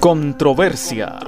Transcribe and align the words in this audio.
Controversia. 0.00 1.18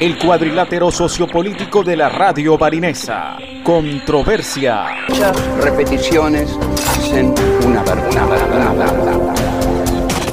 El 0.00 0.18
cuadrilátero 0.18 0.90
sociopolítico 0.90 1.84
de 1.84 1.96
la 1.96 2.08
radio 2.08 2.58
barinesa. 2.58 3.36
Controversia. 3.62 4.86
Muchas 5.08 5.56
repeticiones 5.58 6.58
hacen 6.88 7.32
una 7.64 7.84
verdad 7.84 9.37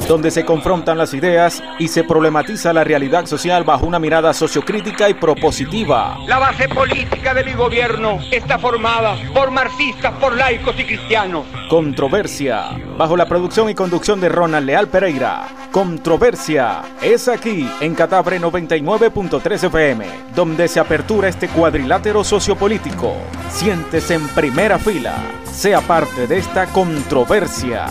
donde 0.08 0.30
se 0.30 0.44
confrontan 0.44 0.98
las 0.98 1.14
ideas 1.14 1.62
y 1.78 1.88
se 1.88 2.04
problematiza 2.04 2.72
la 2.72 2.84
realidad 2.84 3.26
social 3.26 3.64
bajo 3.64 3.86
una 3.86 3.98
mirada 3.98 4.32
sociocrítica 4.32 5.08
y 5.08 5.14
propositiva. 5.14 6.18
La 6.26 6.38
base 6.38 6.68
política 6.68 7.34
de 7.34 7.44
mi 7.44 7.52
gobierno 7.52 8.18
está 8.30 8.58
formada 8.58 9.16
por 9.34 9.50
marxistas, 9.50 10.12
por 10.14 10.36
laicos 10.36 10.78
y 10.78 10.84
cristianos. 10.84 11.46
Controversia, 11.68 12.70
bajo 12.96 13.16
la 13.16 13.26
producción 13.26 13.68
y 13.68 13.74
conducción 13.74 14.20
de 14.20 14.28
Ronald 14.28 14.66
Leal 14.66 14.88
Pereira. 14.88 15.48
Controversia 15.72 16.82
es 17.02 17.28
aquí 17.28 17.68
en 17.80 17.94
Catabre 17.94 18.40
99.3 18.40 19.64
FM, 19.64 20.06
donde 20.34 20.68
se 20.68 20.80
apertura 20.80 21.28
este 21.28 21.48
cuadrilátero 21.48 22.22
sociopolítico. 22.24 23.14
Siéntese 23.50 24.14
en 24.14 24.28
primera 24.28 24.78
fila, 24.78 25.14
sea 25.44 25.80
parte 25.80 26.26
de 26.26 26.38
esta 26.38 26.66
controversia 26.66 27.88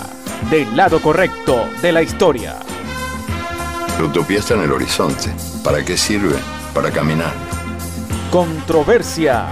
del 0.50 0.76
lado 0.76 1.02
correcto 1.02 1.70
de 1.82 1.92
la 1.92 2.02
historia. 2.02 2.56
La 3.98 4.06
utopía 4.06 4.40
está 4.40 4.54
en 4.56 4.64
el 4.64 4.72
horizonte. 4.72 5.32
¿Para 5.64 5.84
qué 5.84 5.98
sirve? 5.98 6.36
Para 6.74 6.92
caminar. 6.92 7.34
Controversia. 8.32 9.48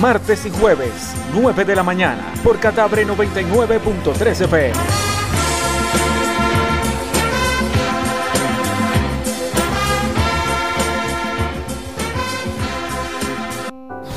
Martes 0.00 0.46
y 0.46 0.50
jueves, 0.50 1.12
9 1.34 1.64
de 1.64 1.74
la 1.74 1.82
mañana, 1.82 2.32
por 2.44 2.60
Catabre 2.60 3.04
99.3 3.04 4.44
FM. 4.44 4.74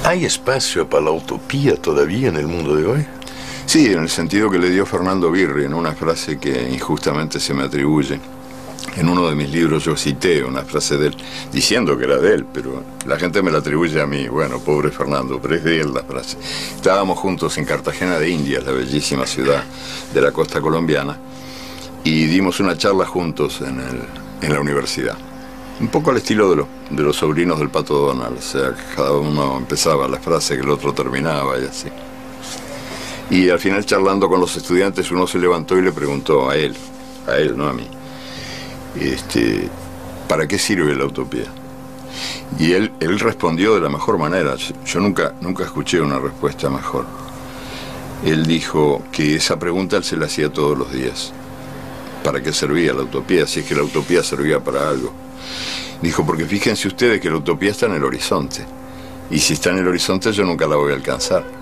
¿Hay 0.04 0.26
espacio 0.26 0.88
para 0.88 1.06
la 1.06 1.12
utopía 1.12 1.76
todavía 1.78 2.30
en 2.30 2.36
el 2.36 2.46
mundo 2.46 2.76
de 2.76 2.86
hoy? 2.86 3.08
Sí, 3.72 3.86
en 3.86 4.00
el 4.00 4.10
sentido 4.10 4.52
que 4.52 4.60
le 4.60 4.70
dio 4.70 4.86
Fernando 4.86 5.32
Birri 5.32 5.64
en 5.64 5.74
una 5.74 5.94
frase 5.94 6.38
que 6.38 6.70
injustamente 6.70 7.40
se 7.40 7.54
me 7.54 7.64
atribuye. 7.64 8.20
En 8.98 9.08
uno 9.08 9.30
de 9.30 9.34
mis 9.34 9.50
libros 9.50 9.86
yo 9.86 9.96
cité 9.96 10.44
una 10.44 10.64
frase 10.64 10.98
de 10.98 11.08
él, 11.08 11.16
diciendo 11.54 11.98
que 11.98 12.04
era 12.04 12.18
de 12.18 12.34
él, 12.34 12.46
pero 12.52 12.84
la 13.06 13.18
gente 13.18 13.42
me 13.42 13.50
la 13.50 13.60
atribuye 13.60 14.02
a 14.02 14.06
mí. 14.06 14.28
Bueno, 14.28 14.60
pobre 14.60 14.92
Fernando, 14.92 15.40
pero 15.42 15.56
es 15.56 15.64
de 15.64 15.80
él 15.80 15.94
la 15.94 16.04
frase. 16.04 16.36
Estábamos 16.76 17.18
juntos 17.18 17.58
en 17.60 17.64
Cartagena 17.64 18.20
de 18.20 18.30
Indias, 18.30 18.66
la 18.66 18.74
bellísima 18.74 19.26
ciudad 19.26 19.64
de 20.14 20.22
la 20.22 20.34
costa 20.34 20.60
colombiana, 20.60 21.18
y 22.04 22.26
dimos 22.26 22.60
una 22.60 22.78
charla 22.78 23.06
juntos 23.06 23.62
en, 23.62 24.52
la 24.52 24.60
universidad. 24.60 25.16
Un 25.80 25.88
poco 25.88 26.12
al 26.12 26.18
estilo 26.18 26.68
de 26.90 27.04
los 27.04 27.16
sobrinos 27.16 27.58
del 27.58 27.70
Pato 27.70 27.94
Donald, 27.94 28.38
o 28.38 28.42
sea, 28.42 28.76
cada 28.98 29.14
uno 29.14 29.56
empezaba 29.56 30.10
la 30.10 30.20
frase 30.20 30.58
que 30.58 30.62
el 30.62 30.70
otro 30.72 30.92
terminaba 30.92 31.58
y 31.58 31.68
así. 31.68 31.88
Y 33.30 33.50
al 33.50 33.60
final 33.60 33.86
charlando 33.86 34.28
con 34.28 34.40
los 34.40 34.56
estudiantes 34.58 35.12
uno 35.12 35.28
se 35.28 35.40
levantó 35.40 35.78
y 35.78 35.82
le 35.82 35.92
preguntó 35.92 36.50
a 36.50 36.56
él, 36.56 36.76
a 37.28 37.38
él, 37.38 37.58
no 37.58 37.68
a 37.68 37.74
mí, 37.74 37.88
este, 39.00 39.70
¿para 40.28 40.48
qué 40.48 40.58
sirve 40.58 40.96
la 40.96 41.06
utopía? 41.06 41.46
Y 42.60 42.74
él, 42.74 42.92
él 43.00 43.20
respondió 43.20 43.76
de 43.76 43.82
la 43.82 43.90
mejor 43.90 44.18
manera. 44.18 44.56
Yo 44.86 45.00
nunca, 45.00 45.34
nunca 45.40 45.64
escuché 45.64 46.02
una 46.02 46.20
respuesta 46.20 46.70
mejor. 46.70 47.06
Él 48.26 48.46
dijo 48.46 49.04
que 49.12 49.36
esa 49.36 49.58
pregunta 49.58 49.98
él 49.98 50.04
se 50.04 50.18
la 50.18 50.26
hacía 50.26 50.52
todos 50.52 50.78
los 50.78 50.92
días. 50.92 51.34
¿Para 52.24 52.42
qué 52.44 52.54
servía 52.54 52.94
la 52.94 53.04
utopía? 53.04 53.48
Si 53.48 53.62
es 53.62 53.66
que 53.66 53.76
la 53.76 53.84
utopía 53.84 54.24
servía 54.24 54.60
para 54.60 54.90
algo. 54.90 55.12
Dijo, 56.02 56.26
porque 56.26 56.46
fíjense 56.46 56.88
ustedes 56.88 57.20
que 57.20 57.30
la 57.30 57.38
utopía 57.38 57.72
está 57.72 57.88
en 57.88 57.94
el 57.94 58.04
horizonte. 58.04 58.66
Y 59.32 59.40
si 59.40 59.54
está 59.54 59.72
en 59.72 59.80
el 59.80 59.88
horizonte 59.88 60.32
yo 60.32 60.44
nunca 60.44 60.68
la 60.68 60.76
voy 60.76 60.92
a 60.92 60.96
alcanzar. 60.96 61.61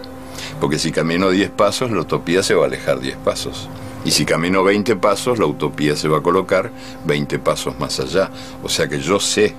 Porque 0.60 0.80
si 0.80 0.92
camino 0.92 1.30
10 1.30 1.52
pasos, 1.52 1.92
la 1.92 2.02
utopía 2.02 2.44
se 2.44 2.56
va 2.56 2.64
a 2.64 2.68
alejar 2.68 3.00
10 3.00 3.18
pasos. 3.18 3.70
Y 4.06 4.12
si 4.12 4.26
camino 4.26 4.64
20 4.64 4.96
pasos, 4.96 5.40
la 5.40 5.46
utopía 5.46 5.96
se 5.96 6.08
va 6.08 6.20
a 6.20 6.22
colocar 6.22 6.72
20 7.06 7.40
pasos 7.40 7.78
más 7.80 8.00
allá. 8.00 8.30
O 8.64 8.70
sea 8.70 8.88
que 8.88 9.00
yo 9.00 9.20
sé 9.20 9.54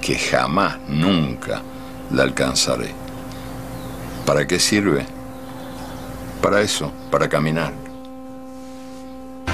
que 0.00 0.16
jamás, 0.16 0.78
nunca 0.88 1.62
la 2.10 2.22
alcanzaré. 2.22 2.90
¿Para 4.26 4.46
qué 4.46 4.58
sirve? 4.58 5.06
Para 6.40 6.60
eso, 6.60 6.92
para 7.10 7.28
caminar. 7.28 7.72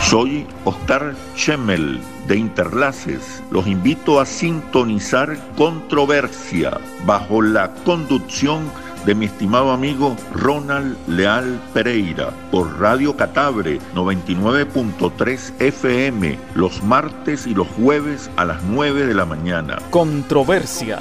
Soy 0.02 0.44
Oscar 0.64 1.14
Schemmel 1.36 2.00
de 2.26 2.36
Interlaces. 2.36 3.42
Los 3.52 3.68
invito 3.68 4.18
a 4.18 4.26
sintonizar 4.26 5.38
Controversia 5.56 6.80
bajo 7.06 7.42
la 7.42 7.72
conducción 7.84 8.70
mi 9.06 9.26
estimado 9.26 9.72
amigo 9.72 10.16
Ronald 10.32 10.96
Leal 11.08 11.60
Pereira 11.74 12.30
por 12.50 12.78
Radio 12.78 13.16
Catabre 13.16 13.78
99.3 13.94 15.52
FM 15.58 16.38
los 16.54 16.82
martes 16.82 17.46
y 17.46 17.54
los 17.54 17.66
jueves 17.68 18.30
a 18.36 18.44
las 18.44 18.62
9 18.62 19.06
de 19.06 19.14
la 19.14 19.24
mañana. 19.24 19.78
Controversia. 19.90 21.00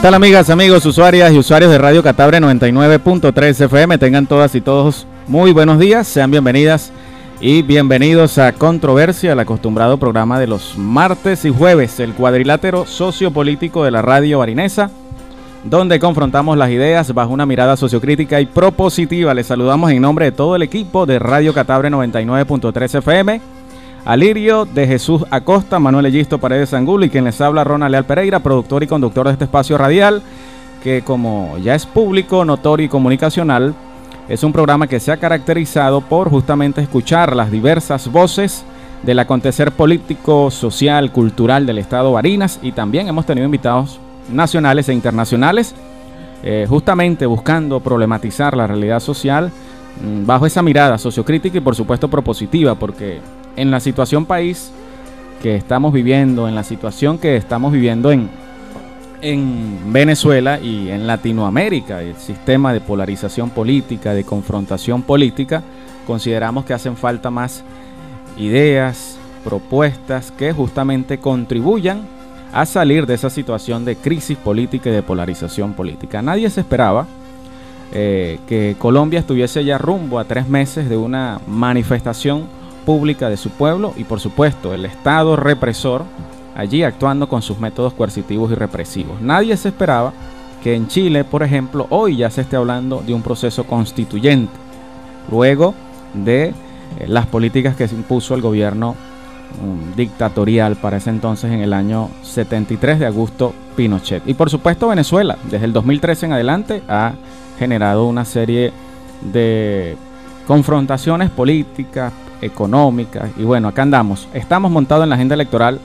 ¿Qué 0.00 0.04
tal 0.04 0.14
amigas, 0.14 0.48
amigos, 0.48 0.86
usuarias 0.86 1.30
y 1.30 1.36
usuarios 1.36 1.70
de 1.70 1.76
Radio 1.76 2.02
Catabre 2.02 2.40
99.3 2.40 3.66
FM? 3.66 3.98
Tengan 3.98 4.26
todas 4.26 4.54
y 4.54 4.62
todos 4.62 5.06
muy 5.26 5.52
buenos 5.52 5.78
días, 5.78 6.08
sean 6.08 6.30
bienvenidas 6.30 6.90
y 7.38 7.60
bienvenidos 7.60 8.38
a 8.38 8.52
Controversia, 8.52 9.32
el 9.32 9.40
acostumbrado 9.40 9.98
programa 9.98 10.40
de 10.40 10.46
los 10.46 10.78
martes 10.78 11.44
y 11.44 11.50
jueves, 11.50 12.00
el 12.00 12.14
cuadrilátero 12.14 12.86
sociopolítico 12.86 13.84
de 13.84 13.90
la 13.90 14.00
radio 14.00 14.38
barinesa, 14.38 14.90
donde 15.64 16.00
confrontamos 16.00 16.56
las 16.56 16.70
ideas 16.70 17.12
bajo 17.12 17.34
una 17.34 17.44
mirada 17.44 17.76
sociocrítica 17.76 18.40
y 18.40 18.46
propositiva. 18.46 19.34
Les 19.34 19.48
saludamos 19.48 19.90
en 19.90 20.00
nombre 20.00 20.24
de 20.24 20.32
todo 20.32 20.56
el 20.56 20.62
equipo 20.62 21.04
de 21.04 21.18
Radio 21.18 21.52
Catabre 21.52 21.90
99.3 21.90 23.00
FM 23.00 23.59
Alirio 24.04 24.64
de 24.64 24.86
Jesús 24.86 25.24
Acosta, 25.30 25.78
Manuel 25.78 26.06
Ellisto 26.06 26.38
Paredes 26.38 26.72
Angulo 26.72 27.04
y 27.04 27.10
quien 27.10 27.24
les 27.24 27.40
habla 27.40 27.64
Ronald 27.64 27.92
Leal 27.92 28.06
Pereira, 28.06 28.40
productor 28.40 28.82
y 28.82 28.86
conductor 28.86 29.26
de 29.26 29.32
este 29.32 29.44
espacio 29.44 29.76
radial, 29.76 30.22
que 30.82 31.02
como 31.02 31.58
ya 31.58 31.74
es 31.74 31.84
público, 31.84 32.44
notorio 32.44 32.86
y 32.86 32.88
comunicacional, 32.88 33.74
es 34.28 34.42
un 34.42 34.52
programa 34.52 34.86
que 34.86 35.00
se 35.00 35.12
ha 35.12 35.18
caracterizado 35.18 36.00
por 36.00 36.30
justamente 36.30 36.80
escuchar 36.80 37.36
las 37.36 37.50
diversas 37.50 38.10
voces 38.10 38.64
del 39.02 39.18
acontecer 39.18 39.72
político, 39.72 40.50
social, 40.50 41.12
cultural 41.12 41.66
del 41.66 41.78
estado 41.78 42.12
Barinas 42.12 42.58
y 42.62 42.72
también 42.72 43.08
hemos 43.08 43.26
tenido 43.26 43.44
invitados 43.44 43.98
nacionales 44.30 44.88
e 44.88 44.94
internacionales, 44.94 45.74
eh, 46.42 46.66
justamente 46.68 47.26
buscando 47.26 47.80
problematizar 47.80 48.56
la 48.56 48.66
realidad 48.66 49.00
social 49.00 49.50
mm, 50.02 50.24
bajo 50.24 50.46
esa 50.46 50.62
mirada 50.62 50.96
sociocrítica 50.96 51.58
y 51.58 51.60
por 51.60 51.74
supuesto 51.74 52.08
propositiva, 52.08 52.74
porque 52.74 53.20
en 53.56 53.70
la 53.70 53.80
situación 53.80 54.26
país 54.26 54.72
que 55.42 55.56
estamos 55.56 55.92
viviendo, 55.92 56.48
en 56.48 56.54
la 56.54 56.64
situación 56.64 57.18
que 57.18 57.36
estamos 57.36 57.72
viviendo 57.72 58.12
en, 58.12 58.28
en 59.22 59.92
Venezuela 59.92 60.60
y 60.60 60.90
en 60.90 61.06
Latinoamérica, 61.06 62.02
el 62.02 62.16
sistema 62.16 62.72
de 62.72 62.80
polarización 62.80 63.50
política, 63.50 64.12
de 64.12 64.24
confrontación 64.24 65.02
política, 65.02 65.62
consideramos 66.06 66.64
que 66.64 66.74
hacen 66.74 66.96
falta 66.96 67.30
más 67.30 67.62
ideas, 68.36 69.18
propuestas 69.44 70.30
que 70.30 70.52
justamente 70.52 71.18
contribuyan 71.18 72.02
a 72.52 72.66
salir 72.66 73.06
de 73.06 73.14
esa 73.14 73.30
situación 73.30 73.84
de 73.84 73.96
crisis 73.96 74.36
política 74.36 74.90
y 74.90 74.92
de 74.92 75.02
polarización 75.02 75.72
política. 75.74 76.20
Nadie 76.20 76.50
se 76.50 76.60
esperaba 76.60 77.06
eh, 77.92 78.38
que 78.46 78.76
Colombia 78.78 79.20
estuviese 79.20 79.64
ya 79.64 79.78
rumbo 79.78 80.18
a 80.18 80.24
tres 80.24 80.48
meses 80.48 80.88
de 80.88 80.96
una 80.96 81.40
manifestación 81.46 82.59
pública 82.90 83.30
de 83.30 83.36
su 83.36 83.50
pueblo 83.50 83.94
y 83.96 84.02
por 84.02 84.18
supuesto 84.18 84.74
el 84.74 84.84
Estado 84.84 85.36
represor 85.36 86.02
allí 86.56 86.82
actuando 86.82 87.28
con 87.28 87.40
sus 87.40 87.60
métodos 87.60 87.94
coercitivos 87.94 88.50
y 88.50 88.56
represivos. 88.56 89.20
Nadie 89.20 89.56
se 89.56 89.68
esperaba 89.68 90.12
que 90.60 90.74
en 90.74 90.88
Chile, 90.88 91.22
por 91.22 91.44
ejemplo, 91.44 91.86
hoy 91.90 92.16
ya 92.16 92.30
se 92.30 92.40
esté 92.40 92.56
hablando 92.56 93.00
de 93.06 93.14
un 93.14 93.22
proceso 93.22 93.62
constituyente, 93.62 94.52
luego 95.30 95.72
de 96.14 96.46
eh, 96.46 96.52
las 97.06 97.26
políticas 97.26 97.76
que 97.76 97.86
se 97.86 97.94
impuso 97.94 98.34
el 98.34 98.42
gobierno 98.42 98.96
um, 99.62 99.94
dictatorial 99.94 100.74
para 100.74 100.96
ese 100.96 101.10
entonces 101.10 101.52
en 101.52 101.60
el 101.60 101.72
año 101.72 102.10
73 102.24 102.98
de 102.98 103.06
Augusto 103.06 103.54
Pinochet. 103.76 104.24
Y 104.26 104.34
por 104.34 104.50
supuesto 104.50 104.88
Venezuela, 104.88 105.38
desde 105.48 105.66
el 105.66 105.72
2013 105.72 106.26
en 106.26 106.32
adelante, 106.32 106.82
ha 106.88 107.12
generado 107.56 108.08
una 108.08 108.24
serie 108.24 108.72
de 109.32 109.96
confrontaciones 110.48 111.30
políticas, 111.30 112.12
económicas. 112.40 113.30
Y 113.36 113.44
bueno, 113.44 113.68
acá 113.68 113.82
andamos. 113.82 114.28
Estamos 114.34 114.70
montados 114.70 115.04
en 115.04 115.10
la 115.10 115.16
agenda 115.16 115.34
electoral 115.34 115.80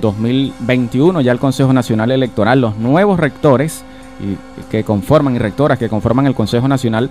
2021, 0.00 1.20
ya 1.20 1.32
el 1.32 1.38
Consejo 1.38 1.72
Nacional 1.72 2.10
Electoral, 2.10 2.60
los 2.60 2.76
nuevos 2.76 3.18
rectores 3.18 3.84
y, 4.20 4.36
que 4.70 4.84
conforman 4.84 5.34
y 5.36 5.38
rectoras 5.38 5.78
que 5.78 5.88
conforman 5.88 6.26
el 6.26 6.34
Consejo 6.34 6.68
Nacional 6.68 7.10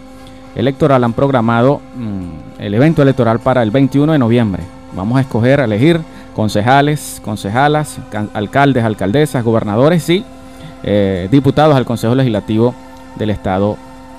Electoral 0.55 1.03
han 1.03 1.13
programado 1.13 1.81
mm, 1.95 2.61
el 2.61 2.73
evento 2.73 3.01
electoral 3.01 3.39
para 3.39 3.61
el 3.63 3.71
21 3.71 4.13
de 4.13 4.19
noviembre. 4.19 4.63
Vamos 4.95 5.17
a 5.17 5.21
escoger, 5.21 5.61
a 5.61 5.65
elegir 5.65 6.01
concejales, 6.35 7.21
concejalas, 7.23 7.99
alcaldes, 8.33 8.83
alcaldesas, 8.83 9.43
gobernadores 9.43 10.09
y 10.09 10.23
eh, 10.83 11.27
diputados 11.29 11.75
al 11.75 11.85
Consejo 11.85 12.15
Legislativo 12.15 12.73
del 13.15 13.29
Estado 13.29 13.77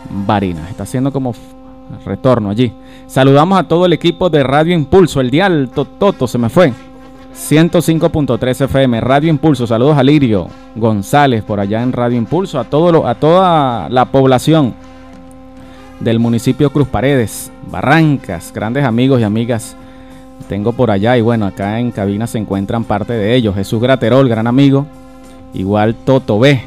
Barinas. 0.08 0.70
Está 0.70 0.86
siendo 0.86 1.12
como 1.12 1.34
retorno 2.04 2.50
allí. 2.50 2.72
Saludamos 3.06 3.58
a 3.58 3.64
todo 3.64 3.86
el 3.86 3.92
equipo 3.92 4.30
de 4.30 4.42
Radio 4.42 4.74
Impulso, 4.74 5.20
el 5.20 5.30
dial 5.30 5.70
Toto 5.74 6.26
se 6.26 6.38
me 6.38 6.48
fue. 6.48 6.72
105.3 7.34 8.64
FM, 8.64 9.00
Radio 9.00 9.30
Impulso. 9.30 9.66
Saludos 9.66 9.96
a 9.96 10.02
Lirio 10.02 10.48
González 10.74 11.42
por 11.42 11.60
allá 11.60 11.82
en 11.82 11.92
Radio 11.92 12.18
Impulso, 12.18 12.58
a, 12.58 12.62
a 12.62 13.14
toda 13.14 13.88
la 13.88 14.04
población 14.06 14.74
del 16.00 16.18
municipio 16.18 16.70
Cruz 16.70 16.88
Paredes, 16.88 17.52
Barrancas, 17.70 18.52
grandes 18.52 18.84
amigos 18.84 19.20
y 19.20 19.24
amigas 19.24 19.76
tengo 20.48 20.72
por 20.72 20.90
allá 20.90 21.16
y 21.16 21.20
bueno, 21.20 21.46
acá 21.46 21.78
en 21.78 21.90
cabina 21.90 22.26
se 22.26 22.38
encuentran 22.38 22.84
parte 22.84 23.12
de 23.12 23.34
ellos. 23.34 23.54
Jesús 23.54 23.80
Graterol, 23.80 24.28
gran 24.28 24.46
amigo, 24.46 24.86
igual 25.54 25.94
Toto 25.94 26.38
B, 26.38 26.60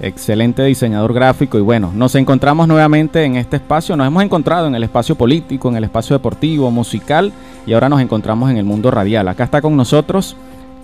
excelente 0.00 0.62
diseñador 0.64 1.12
gráfico 1.14 1.58
y 1.58 1.62
bueno, 1.62 1.90
nos 1.94 2.14
encontramos 2.14 2.68
nuevamente 2.68 3.24
en 3.24 3.36
este 3.36 3.56
espacio, 3.56 3.96
nos 3.96 4.06
hemos 4.06 4.22
encontrado 4.22 4.66
en 4.66 4.74
el 4.74 4.82
espacio 4.82 5.14
político, 5.14 5.68
en 5.68 5.76
el 5.76 5.84
espacio 5.84 6.16
deportivo, 6.16 6.70
musical 6.70 7.32
y 7.66 7.72
ahora 7.72 7.88
nos 7.88 8.00
encontramos 8.00 8.50
en 8.50 8.58
el 8.58 8.64
mundo 8.64 8.90
radial. 8.90 9.28
Acá 9.28 9.44
está 9.44 9.62
con 9.62 9.76
nosotros, 9.76 10.36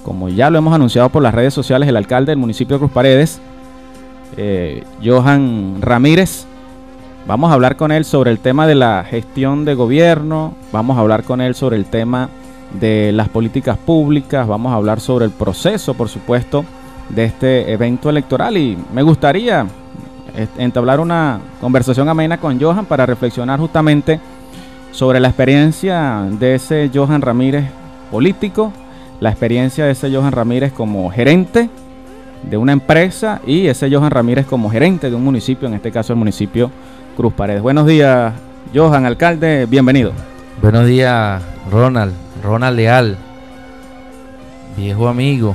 como 0.02 0.28
ya 0.28 0.50
lo 0.50 0.58
hemos 0.58 0.74
anunciado 0.74 1.10
por 1.10 1.22
las 1.22 1.34
redes 1.34 1.54
sociales, 1.54 1.88
el 1.88 1.96
alcalde 1.96 2.32
del 2.32 2.38
municipio 2.38 2.76
de 2.76 2.80
Cruz 2.80 2.92
Paredes, 2.92 3.40
eh, 4.36 4.84
Johan 5.04 5.76
Ramírez. 5.80 6.46
Vamos 7.26 7.50
a 7.50 7.54
hablar 7.54 7.76
con 7.76 7.92
él 7.92 8.04
sobre 8.04 8.32
el 8.32 8.40
tema 8.40 8.66
de 8.66 8.74
la 8.74 9.04
gestión 9.08 9.64
de 9.64 9.74
gobierno, 9.74 10.54
vamos 10.72 10.96
a 10.96 11.00
hablar 11.00 11.22
con 11.22 11.40
él 11.40 11.54
sobre 11.54 11.76
el 11.76 11.84
tema 11.84 12.30
de 12.80 13.12
las 13.12 13.28
políticas 13.28 13.78
públicas, 13.78 14.48
vamos 14.48 14.72
a 14.72 14.76
hablar 14.76 14.98
sobre 14.98 15.26
el 15.26 15.30
proceso, 15.30 15.94
por 15.94 16.08
supuesto, 16.08 16.64
de 17.12 17.24
este 17.24 17.72
evento 17.72 18.10
electoral 18.10 18.56
y 18.56 18.76
me 18.92 19.02
gustaría 19.02 19.66
entablar 20.58 20.98
una 20.98 21.40
conversación 21.60 22.08
amena 22.08 22.38
con 22.38 22.60
Johan 22.60 22.86
para 22.86 23.06
reflexionar 23.06 23.60
justamente 23.60 24.18
sobre 24.90 25.20
la 25.20 25.28
experiencia 25.28 26.26
de 26.30 26.54
ese 26.54 26.90
Johan 26.92 27.22
Ramírez 27.22 27.64
político, 28.10 28.72
la 29.20 29.30
experiencia 29.30 29.84
de 29.84 29.92
ese 29.92 30.14
Johan 30.14 30.32
Ramírez 30.32 30.72
como 30.72 31.10
gerente 31.10 31.68
de 32.42 32.56
una 32.56 32.72
empresa 32.72 33.40
y 33.46 33.66
ese 33.66 33.94
Johan 33.94 34.10
Ramírez 34.10 34.46
como 34.46 34.70
gerente 34.70 35.10
de 35.10 35.16
un 35.16 35.24
municipio, 35.24 35.68
en 35.68 35.74
este 35.74 35.92
caso 35.92 36.12
el 36.12 36.18
municipio 36.18 36.70
Cruz 37.16 37.32
Paredes. 37.34 37.62
Buenos 37.62 37.86
días, 37.86 38.32
Johan, 38.74 39.06
alcalde, 39.06 39.66
bienvenido. 39.66 40.12
Buenos 40.60 40.86
días, 40.86 41.42
Ronald, 41.70 42.12
Ronald 42.42 42.76
Leal, 42.76 43.16
viejo 44.76 45.08
amigo, 45.08 45.54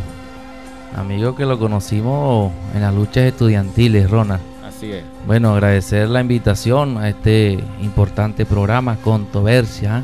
Amigo 0.96 1.36
que 1.36 1.46
lo 1.46 1.60
conocimos 1.60 2.52
en 2.74 2.82
las 2.82 2.94
luchas 2.94 3.26
estudiantiles, 3.26 4.10
Ronald. 4.10 4.42
Así 4.66 4.92
es. 4.92 5.04
Bueno, 5.26 5.54
agradecer 5.54 6.10
la 6.10 6.22
invitación 6.22 6.98
a 6.98 7.10
este 7.10 7.60
importante 7.82 8.46
programa 8.46 8.98
Controversia. 8.98 10.04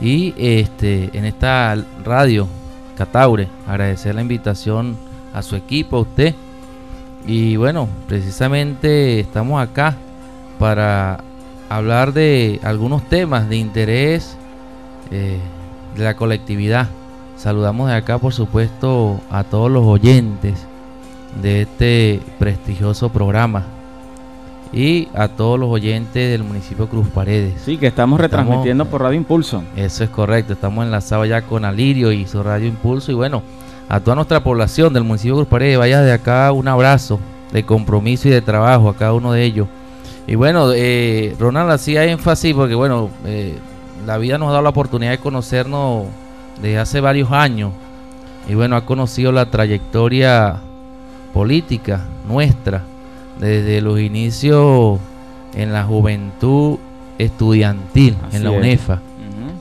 Y 0.00 0.34
este 0.38 1.10
en 1.16 1.26
esta 1.26 1.76
radio, 2.04 2.48
Cataure, 2.96 3.48
agradecer 3.68 4.14
la 4.14 4.22
invitación 4.22 4.96
a 5.34 5.42
su 5.42 5.56
equipo, 5.56 5.98
a 5.98 6.00
usted. 6.00 6.34
Y 7.26 7.56
bueno, 7.56 7.88
precisamente 8.08 9.20
estamos 9.20 9.62
acá 9.62 9.96
para 10.58 11.22
hablar 11.68 12.12
de 12.12 12.58
algunos 12.62 13.02
temas 13.08 13.48
de 13.48 13.56
interés 13.56 14.36
eh, 15.10 15.38
de 15.96 16.04
la 16.04 16.16
colectividad 16.16 16.88
Saludamos 17.40 17.88
de 17.88 17.94
acá, 17.94 18.18
por 18.18 18.34
supuesto, 18.34 19.18
a 19.30 19.44
todos 19.44 19.70
los 19.70 19.86
oyentes 19.86 20.66
de 21.40 21.62
este 21.62 22.20
prestigioso 22.38 23.08
programa. 23.08 23.64
y 24.74 25.08
a 25.14 25.26
todos 25.28 25.58
los 25.58 25.70
oyentes 25.70 26.30
del 26.30 26.44
municipio 26.44 26.86
Cruz 26.86 27.08
Paredes. 27.08 27.54
Sí, 27.64 27.78
que 27.78 27.86
estamos 27.86 28.20
retransmitiendo 28.20 28.84
por 28.84 29.00
Radio 29.00 29.16
Impulso. 29.16 29.64
Eso 29.74 30.04
es 30.04 30.10
correcto, 30.10 30.52
estamos 30.52 30.84
enlazados 30.84 31.28
ya 31.28 31.40
con 31.40 31.64
Alirio 31.64 32.12
y 32.12 32.26
su 32.26 32.42
Radio 32.42 32.68
Impulso 32.68 33.10
y 33.10 33.14
bueno, 33.14 33.42
a 33.88 34.00
toda 34.00 34.16
nuestra 34.16 34.44
población 34.44 34.92
del 34.92 35.04
municipio 35.04 35.36
Cruz 35.36 35.48
Paredes, 35.48 35.78
vaya 35.78 36.02
de 36.02 36.12
acá 36.12 36.52
un 36.52 36.68
abrazo 36.68 37.18
de 37.52 37.64
compromiso 37.64 38.28
y 38.28 38.32
de 38.32 38.42
trabajo 38.42 38.90
a 38.90 38.96
cada 38.96 39.14
uno 39.14 39.32
de 39.32 39.44
ellos. 39.44 39.66
Y 40.26 40.34
bueno, 40.34 40.70
eh, 40.74 41.34
Ronald 41.40 41.70
hacía 41.70 42.04
énfasis 42.04 42.54
porque 42.54 42.74
bueno, 42.74 43.08
eh, 43.24 43.58
la 44.06 44.18
vida 44.18 44.36
nos 44.36 44.48
ha 44.48 44.52
dado 44.52 44.62
la 44.62 44.70
oportunidad 44.70 45.10
de 45.10 45.18
conocernos 45.18 46.04
desde 46.60 46.78
hace 46.78 47.00
varios 47.00 47.30
años 47.32 47.72
y 48.48 48.54
bueno, 48.54 48.76
ha 48.76 48.84
conocido 48.84 49.32
la 49.32 49.46
trayectoria 49.46 50.56
política 51.32 52.06
nuestra 52.28 52.82
desde 53.38 53.80
los 53.80 54.00
inicios 54.00 54.98
en 55.54 55.72
la 55.72 55.84
juventud 55.84 56.78
estudiantil, 57.18 58.16
en 58.32 58.44
la 58.44 58.50
UNEFA. 58.50 59.00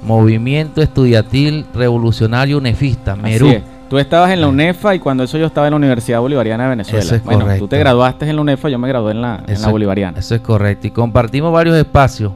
Movimiento 0.02 0.82
Estudiantil 0.82 1.66
Revolucionario 1.74 2.58
UNEFista, 2.58 3.16
MERU. 3.16 3.62
Tú 3.90 3.98
estabas 3.98 4.32
en 4.32 4.42
la 4.42 4.48
UNEFA 4.48 4.96
y 4.96 5.00
cuando 5.00 5.24
eso 5.24 5.38
yo 5.38 5.48
estaba 5.48 5.68
en 5.68 5.72
la 5.72 5.78
Universidad 5.78 6.20
Bolivariana 6.20 6.64
de 6.64 6.70
Venezuela. 6.70 7.04
Eso 7.04 7.16
es 7.16 7.24
bueno, 7.24 7.42
correcto. 7.42 7.66
tú 7.66 7.68
te 7.68 7.80
graduaste 7.80 8.30
en 8.30 8.36
la 8.36 8.42
UNEFA, 8.42 8.70
yo 8.70 8.80
me 8.80 8.88
gradué 8.88 9.12
en 9.12 9.22
la, 9.22 9.44
en 9.48 9.62
la 9.62 9.70
Bolivariana. 9.70 10.20
Eso 10.20 10.36
es 10.36 10.42
correcto. 10.42 10.88
Y 10.88 10.92
compartimos 10.92 11.52
varios 11.52 11.76
espacios 11.76 12.32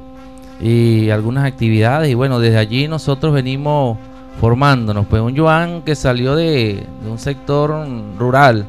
y 0.59 1.09
algunas 1.09 1.45
actividades. 1.45 2.09
Y 2.09 2.15
bueno, 2.15 2.39
desde 2.39 2.57
allí 2.57 2.87
nosotros 2.87 3.33
venimos 3.33 3.97
formándonos. 4.39 5.05
Pues 5.05 5.21
un 5.21 5.35
Joan 5.35 5.81
que 5.81 5.95
salió 5.95 6.35
de, 6.35 6.85
de 7.03 7.09
un 7.09 7.19
sector 7.19 7.87
rural 8.17 8.65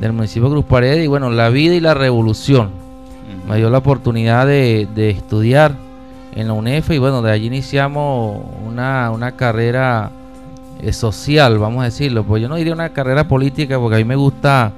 del 0.00 0.12
municipio 0.12 0.48
de 0.48 0.54
Cruz 0.54 0.64
Paredes 0.64 1.04
y 1.04 1.08
bueno, 1.08 1.30
la 1.30 1.50
vida 1.50 1.74
y 1.74 1.80
la 1.80 1.94
revolución. 1.94 2.70
Me 3.48 3.56
dio 3.56 3.70
la 3.70 3.78
oportunidad 3.78 4.46
de, 4.46 4.88
de, 4.94 5.10
estudiar 5.10 5.74
en 6.34 6.46
la 6.46 6.52
UNEFA 6.52 6.94
y 6.94 6.98
bueno, 6.98 7.20
de 7.22 7.32
allí 7.32 7.46
iniciamos 7.46 8.42
una, 8.64 9.10
una 9.10 9.32
carrera 9.32 10.10
eh, 10.80 10.92
social, 10.92 11.58
vamos 11.58 11.82
a 11.82 11.84
decirlo. 11.84 12.24
Pues 12.24 12.42
yo 12.42 12.48
no 12.48 12.56
diría 12.56 12.72
una 12.72 12.90
carrera 12.90 13.26
política 13.26 13.78
porque 13.78 13.96
a 13.96 13.98
mí 13.98 14.04
me 14.04 14.16
gusta 14.16 14.72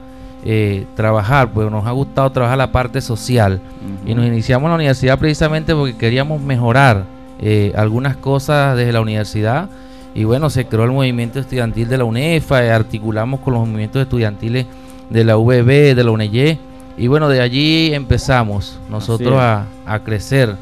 eh, 0.45 0.87
trabajar, 0.97 1.51
pues 1.53 1.71
nos 1.71 1.87
ha 1.87 1.93
gustado 1.93 2.31
trabajar 2.31 2.59
la 2.59 2.73
parte 2.73 3.01
social. 3.01 3.61
Uh 3.63 4.07
-huh. 4.07 4.11
Y 4.11 4.15
nos 4.15 4.27
iniciamos 4.27 4.65
en 4.67 4.71
la 4.71 4.77
universidad 4.77 5.19
precisamente 5.19 5.75
porque 5.75 5.97
queríamos 5.97 6.41
mejorar 6.41 7.05
eh, 7.41 7.73
algunas 7.77 8.17
cosas 8.17 8.77
desde 8.77 8.93
la 8.93 9.01
universidad. 9.01 9.69
Y 10.15 10.25
bueno, 10.25 10.51
se 10.51 10.67
creó 10.67 10.85
el 10.85 10.91
movimiento 10.91 11.39
estudiantil 11.39 11.89
de 11.89 11.99
la 11.99 12.05
UNEFA, 12.05 12.65
eh, 12.65 12.71
articulamos 12.71 13.41
con 13.41 13.55
los 13.55 13.67
movimientos 13.67 14.03
estudiantiles 14.03 14.67
de 15.09 15.25
la 15.25 15.37
VB, 15.37 15.95
de 15.95 16.05
la 16.05 16.11
UNEY. 16.11 16.59
Y 16.97 17.07
bueno, 17.07 17.29
de 17.29 17.41
allí 17.41 17.95
empezamos 17.95 18.79
nosotros 18.91 19.35
a, 19.39 19.67
a, 19.87 20.01
crecer 20.01 20.55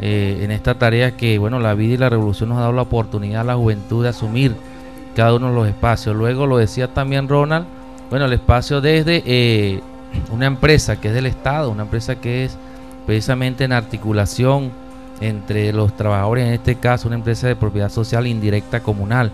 eh, 0.00 0.40
en 0.42 0.50
esta 0.50 0.74
tarea 0.74 1.16
que, 1.16 1.38
bueno, 1.38 1.58
la 1.58 1.74
vida 1.74 1.94
y 1.94 1.96
la 1.96 2.10
revolución 2.10 2.50
nos 2.50 2.58
ha 2.58 2.62
dado 2.62 2.72
la 2.72 2.82
oportunidad 2.82 3.40
a 3.40 3.44
la 3.44 3.56
juventud 3.56 4.02
de 4.02 4.10
asumir 4.10 4.54
cada 5.16 5.34
uno 5.34 5.48
de 5.48 5.54
los 5.54 5.68
espacios. 5.68 6.14
Luego 6.14 6.46
lo 6.46 6.58
decía 6.58 6.88
también 6.88 7.28
Ronald, 7.28 7.66
bueno, 8.10 8.26
el 8.26 8.32
espacio 8.34 8.80
desde 8.80 9.22
eh, 9.24 9.80
una 10.30 10.46
empresa 10.46 11.00
que 11.00 11.08
es 11.08 11.14
del 11.14 11.26
Estado, 11.26 11.70
una 11.70 11.82
empresa 11.82 12.16
que 12.16 12.44
es 12.44 12.56
precisamente 13.06 13.64
en 13.64 13.72
articulación 13.72 14.72
entre 15.20 15.72
los 15.72 15.96
trabajadores, 15.96 16.46
en 16.46 16.54
este 16.54 16.76
caso 16.76 17.08
una 17.08 17.16
empresa 17.16 17.46
de 17.46 17.56
propiedad 17.56 17.90
social 17.90 18.26
indirecta 18.26 18.80
comunal 18.80 19.30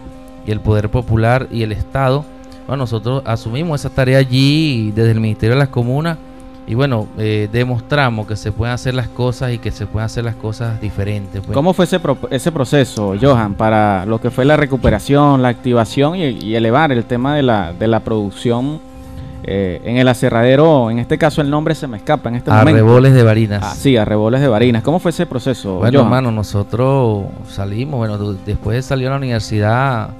y 0.46 0.50
el 0.50 0.60
Poder 0.60 0.88
Popular 0.90 1.48
y 1.50 1.62
el 1.62 1.72
Estado. 1.72 2.24
Bueno, 2.66 2.82
nosotros 2.82 3.22
asumimos 3.24 3.80
esa 3.80 3.90
tarea 3.90 4.18
allí 4.18 4.92
desde 4.94 5.12
el 5.12 5.20
Ministerio 5.20 5.54
de 5.54 5.60
las 5.60 5.68
Comunas 5.68 6.18
y 6.68 6.74
bueno, 6.74 7.06
eh, 7.16 7.48
demostramos 7.52 8.26
que 8.26 8.34
se 8.34 8.50
pueden 8.50 8.74
hacer 8.74 8.92
las 8.94 9.06
cosas 9.06 9.52
y 9.52 9.58
que 9.58 9.70
se 9.70 9.86
pueden 9.86 10.06
hacer 10.06 10.24
las 10.24 10.34
cosas 10.34 10.80
diferentes. 10.80 11.40
Pues. 11.40 11.54
¿Cómo 11.54 11.72
fue 11.72 11.84
ese, 11.84 12.00
pro 12.00 12.18
ese 12.28 12.50
proceso, 12.50 13.14
Johan, 13.20 13.54
para 13.54 14.04
lo 14.04 14.20
que 14.20 14.32
fue 14.32 14.44
la 14.44 14.56
recuperación, 14.56 15.42
la 15.42 15.48
activación 15.48 16.16
y, 16.16 16.24
y 16.24 16.56
elevar 16.56 16.90
el 16.90 17.04
tema 17.04 17.36
de 17.36 17.44
la, 17.44 17.72
de 17.72 17.86
la 17.86 18.00
producción 18.00 18.80
eh, 19.46 19.80
en 19.84 19.96
el 19.96 20.08
aserradero? 20.08 20.90
En 20.90 20.98
este 20.98 21.18
caso 21.18 21.40
el 21.40 21.48
nombre 21.48 21.74
se 21.74 21.86
me 21.86 21.96
escapa 21.98 22.28
en 22.28 22.36
este 22.36 22.50
momento. 22.50 22.70
Arreboles 22.70 23.14
de 23.14 23.22
Barinas. 23.22 23.62
Ah, 23.64 23.74
sí, 23.74 23.96
Arreboles 23.96 24.40
de 24.40 24.48
Barinas. 24.48 24.82
¿Cómo 24.82 24.98
fue 24.98 25.12
ese 25.12 25.24
proceso, 25.24 25.76
Bueno, 25.76 26.00
Johan? 26.00 26.06
hermano, 26.06 26.32
nosotros 26.32 27.26
salimos, 27.48 27.98
bueno, 27.98 28.18
después 28.44 28.76
de 28.76 28.82
salir 28.82 29.06
a 29.06 29.10
la 29.10 29.16
universidad 29.16 30.10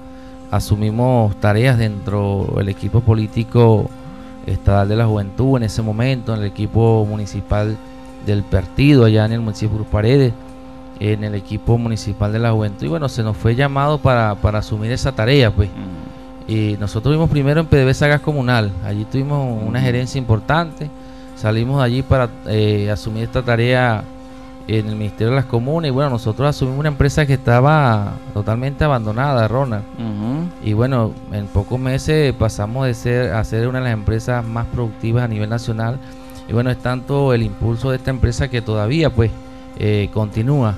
asumimos 0.50 1.34
tareas 1.40 1.76
dentro 1.76 2.46
del 2.56 2.68
equipo 2.68 3.00
político 3.00 3.90
estatal 4.46 4.88
de 4.88 4.96
la 4.96 5.06
juventud 5.06 5.56
en 5.56 5.64
ese 5.64 5.82
momento, 5.82 6.32
en 6.32 6.40
el 6.40 6.46
equipo 6.46 7.04
municipal 7.04 7.76
del 8.24 8.42
partido 8.44 9.04
allá 9.04 9.24
en 9.24 9.32
el 9.32 9.40
municipio 9.40 9.78
de 9.78 9.84
Paredes, 9.84 10.32
en 11.00 11.24
el 11.24 11.34
equipo 11.34 11.76
municipal 11.78 12.32
de 12.32 12.38
la 12.38 12.52
juventud 12.52 12.86
y 12.86 12.88
bueno, 12.88 13.08
se 13.08 13.22
nos 13.22 13.36
fue 13.36 13.54
llamado 13.54 13.98
para, 13.98 14.34
para 14.36 14.60
asumir 14.60 14.92
esa 14.92 15.12
tarea 15.12 15.50
pues. 15.50 15.68
Mm. 15.68 16.15
Y 16.48 16.76
nosotros 16.78 17.12
vimos 17.14 17.28
primero 17.28 17.60
en 17.60 17.66
PDVSA 17.66 18.06
Gas 18.06 18.20
Comunal, 18.20 18.70
allí 18.84 19.04
tuvimos 19.04 19.62
una 19.66 19.80
gerencia 19.80 20.18
importante, 20.18 20.88
salimos 21.34 21.78
de 21.78 21.84
allí 21.84 22.02
para 22.02 22.28
eh, 22.46 22.88
asumir 22.90 23.24
esta 23.24 23.42
tarea 23.42 24.04
en 24.68 24.88
el 24.88 24.96
Ministerio 24.96 25.30
de 25.30 25.36
las 25.36 25.44
Comunas 25.44 25.88
y 25.88 25.92
bueno, 25.92 26.10
nosotros 26.10 26.48
asumimos 26.48 26.80
una 26.80 26.88
empresa 26.88 27.26
que 27.26 27.34
estaba 27.34 28.14
totalmente 28.34 28.84
abandonada, 28.84 29.46
Ronald. 29.48 29.84
Uh 29.98 30.02
-huh. 30.02 30.48
Y 30.62 30.72
bueno, 30.72 31.12
en 31.32 31.46
pocos 31.46 31.78
meses 31.78 32.32
pasamos 32.34 32.86
de 32.86 32.94
ser 32.94 33.32
a 33.32 33.44
ser 33.44 33.68
una 33.68 33.78
de 33.78 33.84
las 33.84 33.92
empresas 33.92 34.44
más 34.44 34.66
productivas 34.66 35.24
a 35.24 35.28
nivel 35.28 35.48
nacional. 35.48 35.98
Y 36.48 36.52
bueno, 36.52 36.70
es 36.70 36.78
tanto 36.78 37.32
el 37.32 37.42
impulso 37.42 37.90
de 37.90 37.96
esta 37.96 38.10
empresa 38.10 38.48
que 38.48 38.62
todavía 38.62 39.10
pues 39.10 39.30
eh, 39.78 40.10
continúa. 40.12 40.74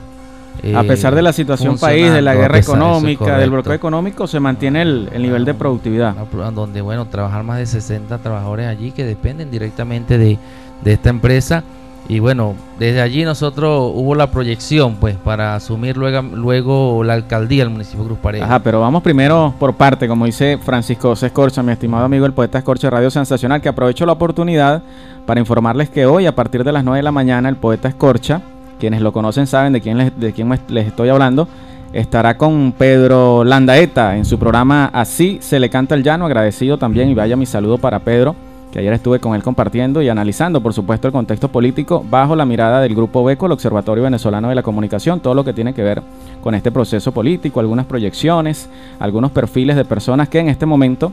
Eh, 0.63 0.75
a 0.75 0.83
pesar 0.83 1.15
de 1.15 1.23
la 1.23 1.33
situación 1.33 1.79
país, 1.79 2.13
de 2.13 2.23
la 2.23 2.35
guerra 2.35 2.59
económica, 2.59 3.39
del 3.39 3.51
bloqueo 3.51 3.75
económico, 3.75 4.27
se 4.27 4.41
mantiene 4.41 4.83
el, 4.83 5.09
el 5.13 5.23
nivel 5.23 5.45
de 5.45 5.55
productividad. 5.55 6.15
Donde, 6.55 6.81
bueno, 6.81 7.07
trabajar 7.07 7.45
más 7.45 7.59
de 7.59 7.67
60 7.67 8.19
trabajadores 8.19 8.67
allí 8.67 8.91
que 8.91 9.05
dependen 9.05 9.51
directamente 9.51 10.19
de, 10.19 10.39
de 10.83 10.93
esta 10.93 11.11
empresa 11.11 11.63
y 12.11 12.21
bueno, 12.21 12.55
desde 12.79 13.03
allí 13.03 13.23
nosotros 13.23 13.93
hubo 13.95 14.15
la 14.15 14.31
proyección 14.31 14.97
pues 14.97 15.17
para 15.17 15.55
asumir 15.55 15.99
luego, 15.99 16.23
luego 16.23 17.05
la 17.05 17.13
alcaldía 17.13 17.65
del 17.65 17.71
municipio 17.71 18.01
de 18.01 18.07
Cruz 18.07 18.19
Paredes. 18.19 18.47
Ajá, 18.47 18.61
pero 18.61 18.81
vamos 18.81 19.03
primero 19.03 19.53
por 19.59 19.75
parte, 19.75 20.09
como 20.09 20.25
dice 20.25 20.57
Francisco 20.57 21.11
José 21.11 21.27
Escorcha, 21.27 21.63
mi 21.63 21.71
estimado 21.71 22.07
amigo 22.07 22.25
el 22.25 22.33
poeta 22.33 22.57
Escorcha 22.57 22.89
Radio 22.89 23.11
Sensacional, 23.11 23.61
que 23.61 23.69
aprovecho 23.69 24.07
la 24.07 24.13
oportunidad 24.13 24.83
para 25.27 25.39
informarles 25.39 25.91
que 25.91 26.07
hoy 26.07 26.25
a 26.25 26.35
partir 26.35 26.65
de 26.65 26.73
las 26.73 26.83
9 26.83 26.97
de 26.97 27.03
la 27.03 27.13
mañana 27.13 27.51
el 27.51 27.57
poeta 27.57 27.89
Escorcha, 27.89 28.41
quienes 28.79 29.01
lo 29.01 29.13
conocen 29.13 29.47
saben 29.47 29.73
de 29.73 29.81
quién 29.81 29.99
les, 29.99 30.87
estoy 30.87 31.09
hablando, 31.09 31.49
estará 31.93 32.37
con 32.37 32.73
Pedro 32.73 33.45
Landaeta 33.45 34.17
en 34.17 34.25
su 34.25 34.39
programa 34.39 34.91
Así 34.93 35.39
se 35.41 35.59
le 35.61 35.71
canta 35.71 35.95
el 35.95 36.03
llano, 36.03 36.27
agradecido 36.27 36.79
también 36.79 37.09
y 37.09 37.15
vaya 37.15 37.37
mi 37.37 37.47
saludo 37.47 37.79
para 37.79 38.01
Pedro 38.01 38.35
que 38.71 38.79
ayer 38.79 38.93
estuve 38.93 39.19
con 39.19 39.35
él 39.35 39.43
compartiendo 39.43 40.03
y 40.03 40.09
analizando, 40.09 40.61
por 40.61 40.75
supuesto, 40.75 41.09
el 41.09 41.13
contexto 41.13 41.49
político 41.49 42.05
bajo 42.09 42.37
la 42.37 42.45
mirada 42.45 42.81
del 42.81 42.95
Grupo 42.95 43.25
BECO, 43.25 43.47
el 43.47 43.53
Observatorio 43.53 44.05
Venezolano 44.05 44.49
de 44.49 44.55
la 44.55 44.63
Comunicación, 44.63 45.21
todo 45.21 45.35
lo 45.35 45.45
que 45.45 45.53
tiene 45.53 45.73
que 45.75 45.83
ver 45.83 46.03
con 46.43 46.55
este 46.55 46.71
proceso 46.71 47.13
político, 47.13 47.61
algunas 47.61 47.87
proyecciones, 47.87 48.69
algunos 48.99 49.31
perfiles 49.31 49.77
de 49.77 49.85
personas 49.85 50.29
que 50.29 50.41
en 50.41 50.49
este 50.49 50.67
momento, 50.67 51.13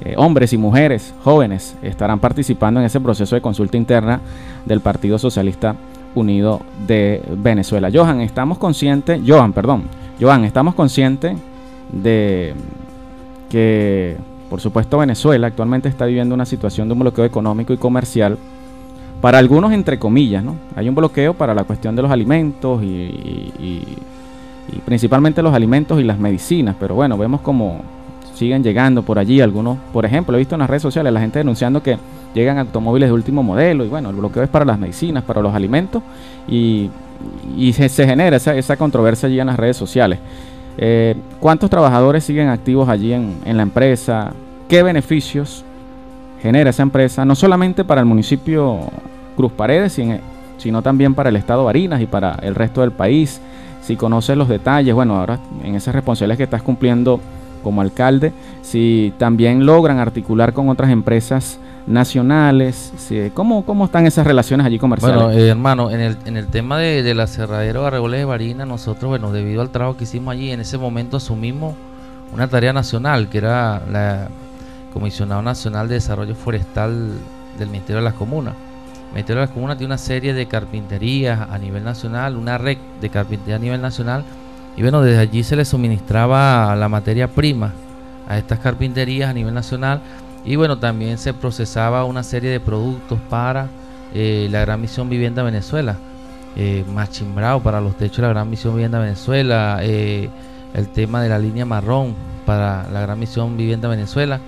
eh, 0.00 0.14
hombres 0.16 0.52
y 0.52 0.56
mujeres, 0.56 1.14
jóvenes, 1.22 1.76
estarán 1.82 2.18
participando 2.18 2.80
en 2.80 2.86
ese 2.86 3.00
proceso 3.00 3.34
de 3.34 3.42
consulta 3.42 3.76
interna 3.76 4.20
del 4.64 4.80
Partido 4.80 5.18
Socialista 5.18 5.76
Unido 6.16 6.60
de 6.86 7.22
Venezuela. 7.36 7.88
Johan, 7.92 8.20
estamos 8.20 8.58
conscientes, 8.58 9.20
Johan, 9.24 9.52
perdón, 9.52 9.84
Johan, 10.20 10.44
estamos 10.44 10.74
conscientes 10.74 11.36
de 11.92 12.54
que 13.48 14.16
por 14.48 14.60
supuesto, 14.60 14.98
Venezuela 14.98 15.48
actualmente 15.48 15.88
está 15.88 16.06
viviendo 16.06 16.34
una 16.34 16.46
situación 16.46 16.88
de 16.88 16.92
un 16.92 17.00
bloqueo 17.00 17.24
económico 17.24 17.72
y 17.72 17.76
comercial. 17.76 18.38
Para 19.20 19.38
algunos, 19.38 19.72
entre 19.72 19.98
comillas, 19.98 20.44
¿no? 20.44 20.56
Hay 20.76 20.88
un 20.88 20.94
bloqueo 20.94 21.34
para 21.34 21.54
la 21.54 21.64
cuestión 21.64 21.96
de 21.96 22.02
los 22.02 22.10
alimentos 22.10 22.82
y, 22.82 23.82
principalmente 24.84 25.42
los 25.42 25.54
alimentos 25.54 26.00
y 26.00 26.04
las 26.04 26.18
medicinas. 26.18 26.76
Pero 26.78 26.94
bueno, 26.94 27.18
vemos 27.18 27.40
como 27.40 27.80
siguen 28.34 28.62
llegando 28.62 29.02
por 29.02 29.18
allí 29.18 29.40
algunos. 29.40 29.78
Por 29.92 30.04
ejemplo, 30.04 30.36
he 30.36 30.38
visto 30.38 30.54
en 30.54 30.60
las 30.60 30.70
redes 30.70 30.82
sociales 30.82 31.12
la 31.12 31.20
gente 31.20 31.40
denunciando 31.40 31.82
que 31.82 31.98
llegan 32.36 32.58
automóviles 32.58 33.08
de 33.08 33.12
último 33.12 33.42
modelo. 33.42 33.84
Y 33.84 33.88
bueno, 33.88 34.10
el 34.10 34.16
bloqueo 34.16 34.42
es 34.42 34.48
para 34.48 34.64
las 34.64 34.78
medicinas, 34.78 35.24
para 35.24 35.40
los 35.40 35.54
alimentos. 35.54 36.02
Y, 36.46 36.90
se, 37.72 38.06
genera 38.06 38.36
esa, 38.36 38.54
esa 38.54 38.76
controversia 38.76 39.26
allí 39.26 39.40
en 39.40 39.46
las 39.46 39.56
redes 39.56 39.76
sociales. 39.76 40.18
Eh, 40.78 41.16
¿Cuántos 41.40 41.70
trabajadores 41.70 42.22
siguen 42.24 42.48
activos 42.48 42.88
allí 42.88 43.12
en, 43.12 43.38
en, 43.44 43.56
la 43.56 43.62
empresa? 43.62 44.32
¿Qué 44.68 44.82
beneficios 44.82 45.64
genera 46.42 46.70
esa 46.70 46.82
empresa? 46.82 47.24
No 47.24 47.34
solamente 47.34 47.84
para 47.84 48.02
el 48.02 48.06
municipio 48.06 48.80
Cruz 49.36 49.52
Paredes, 49.52 49.98
sino 50.58 50.82
también 50.82 51.14
para 51.14 51.30
el 51.30 51.36
estado 51.36 51.64
Barinas 51.64 52.02
y 52.02 52.06
para 52.06 52.34
el 52.42 52.54
resto 52.54 52.82
del 52.82 52.92
país. 52.92 53.40
Si 53.80 53.96
conoces 53.96 54.36
los 54.36 54.48
detalles, 54.48 54.94
bueno, 54.94 55.16
ahora 55.16 55.38
en 55.64 55.74
esas 55.74 55.94
responsabilidades 55.94 56.38
que 56.38 56.44
estás 56.44 56.62
cumpliendo 56.62 57.20
como 57.62 57.80
alcalde, 57.80 58.32
si 58.62 59.12
también 59.18 59.64
logran 59.64 59.98
articular 59.98 60.52
con 60.52 60.68
otras 60.68 60.90
empresas 60.90 61.58
nacionales? 61.86 62.92
¿Cómo, 63.34 63.64
¿Cómo 63.64 63.84
están 63.84 64.06
esas 64.06 64.26
relaciones 64.26 64.66
allí 64.66 64.78
comerciales? 64.78 65.22
Bueno, 65.22 65.38
eh, 65.38 65.48
hermano, 65.48 65.90
en 65.90 66.00
el, 66.00 66.16
en 66.24 66.36
el 66.36 66.48
tema 66.48 66.78
de, 66.78 67.02
de 67.02 67.14
la 67.14 67.26
cerradera 67.26 67.86
Arreboles 67.86 68.20
de 68.20 68.24
Barina, 68.24 68.66
nosotros, 68.66 69.08
bueno, 69.08 69.32
debido 69.32 69.62
al 69.62 69.70
trabajo 69.70 69.96
que 69.96 70.04
hicimos 70.04 70.32
allí, 70.32 70.50
en 70.50 70.60
ese 70.60 70.78
momento 70.78 71.16
asumimos 71.16 71.74
una 72.32 72.48
tarea 72.48 72.72
nacional, 72.72 73.28
que 73.28 73.38
era 73.38 73.82
la 73.90 74.28
Comisionado 74.92 75.42
Nacional 75.42 75.88
de 75.88 75.94
Desarrollo 75.94 76.34
Forestal 76.34 77.12
del 77.58 77.68
Ministerio 77.68 77.96
de 77.96 78.02
las 78.02 78.14
Comunas. 78.14 78.54
El 79.08 79.12
Ministerio 79.12 79.40
de 79.40 79.46
las 79.46 79.54
Comunas 79.54 79.76
tiene 79.76 79.92
una 79.92 79.98
serie 79.98 80.34
de 80.34 80.46
carpinterías 80.46 81.48
a 81.50 81.58
nivel 81.58 81.84
nacional, 81.84 82.36
una 82.36 82.58
red 82.58 82.78
de 83.00 83.10
carpintería 83.10 83.56
a 83.56 83.60
nivel 83.60 83.80
nacional, 83.80 84.24
y 84.76 84.82
bueno, 84.82 85.02
desde 85.02 85.20
allí 85.20 85.42
se 85.42 85.56
le 85.56 85.64
suministraba 85.64 86.74
la 86.76 86.88
materia 86.88 87.28
prima 87.28 87.72
a 88.28 88.36
estas 88.36 88.58
carpinterías 88.58 89.30
a 89.30 89.32
nivel 89.32 89.54
nacional 89.54 90.00
y 90.46 90.54
bueno, 90.54 90.78
también 90.78 91.18
se 91.18 91.34
procesaba 91.34 92.04
una 92.04 92.22
serie 92.22 92.50
de 92.50 92.60
productos 92.60 93.18
para 93.28 93.68
eh, 94.14 94.46
la 94.50 94.60
Gran 94.60 94.80
Misión 94.80 95.08
Vivienda 95.08 95.42
Venezuela, 95.42 95.96
eh, 96.54 96.84
machimbrado 96.94 97.60
para 97.60 97.80
los 97.80 97.96
techos 97.96 98.18
de 98.18 98.22
la 98.22 98.28
Gran 98.28 98.48
Misión 98.48 98.74
Vivienda 98.74 99.00
Venezuela, 99.00 99.80
eh, 99.82 100.30
el 100.72 100.88
tema 100.88 101.20
de 101.20 101.28
la 101.28 101.40
línea 101.40 101.66
marrón 101.66 102.14
para 102.46 102.88
la 102.90 103.00
Gran 103.00 103.18
Misión 103.18 103.56
Vivienda 103.56 103.88
Venezuela. 103.88 104.40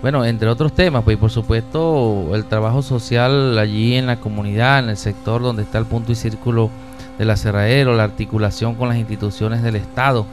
Bueno, 0.00 0.24
entre 0.24 0.48
otros 0.48 0.72
temas, 0.72 1.02
pues 1.02 1.18
por 1.18 1.30
supuesto 1.30 2.30
el 2.32 2.44
trabajo 2.44 2.80
social 2.80 3.58
allí 3.58 3.96
en 3.96 4.06
la 4.06 4.16
comunidad, 4.16 4.78
en 4.78 4.90
el 4.90 4.96
sector 4.96 5.42
donde 5.42 5.62
está 5.62 5.78
el 5.78 5.84
punto 5.84 6.12
y 6.12 6.14
círculo 6.14 6.70
del 7.18 7.28
aserradero, 7.28 7.94
la 7.94 8.04
articulación 8.04 8.76
con 8.76 8.88
las 8.88 8.96
instituciones 8.96 9.62
del 9.62 9.76
Estado, 9.76 10.26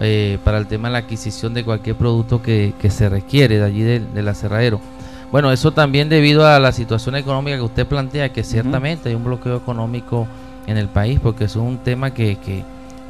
eh, 0.00 0.38
para 0.44 0.56
el 0.56 0.66
tema 0.66 0.88
de 0.88 0.92
la 0.92 0.98
adquisición 1.00 1.52
de 1.52 1.62
cualquier 1.62 1.94
producto 1.94 2.40
que, 2.40 2.72
se 2.88 3.08
requiere 3.08 3.58
de 3.58 3.64
allí 3.64 3.82
del, 3.82 4.28
aserradero. 4.28 4.80
Bueno, 5.30 5.52
eso 5.52 5.72
también 5.72 6.08
debido 6.08 6.46
a 6.46 6.58
la 6.58 6.72
situación 6.72 7.16
económica 7.16 7.56
que 7.56 7.62
usted 7.62 7.86
plantea, 7.86 8.32
que 8.32 8.42
ciertamente 8.42 9.10
hay 9.10 9.14
un 9.14 9.24
bloqueo 9.24 9.56
económico 9.56 10.26
en 10.66 10.78
el 10.78 10.88
país, 10.88 11.20
porque 11.20 11.44
es 11.44 11.54
un 11.54 11.78
tema 11.78 12.12
que, 12.12 12.38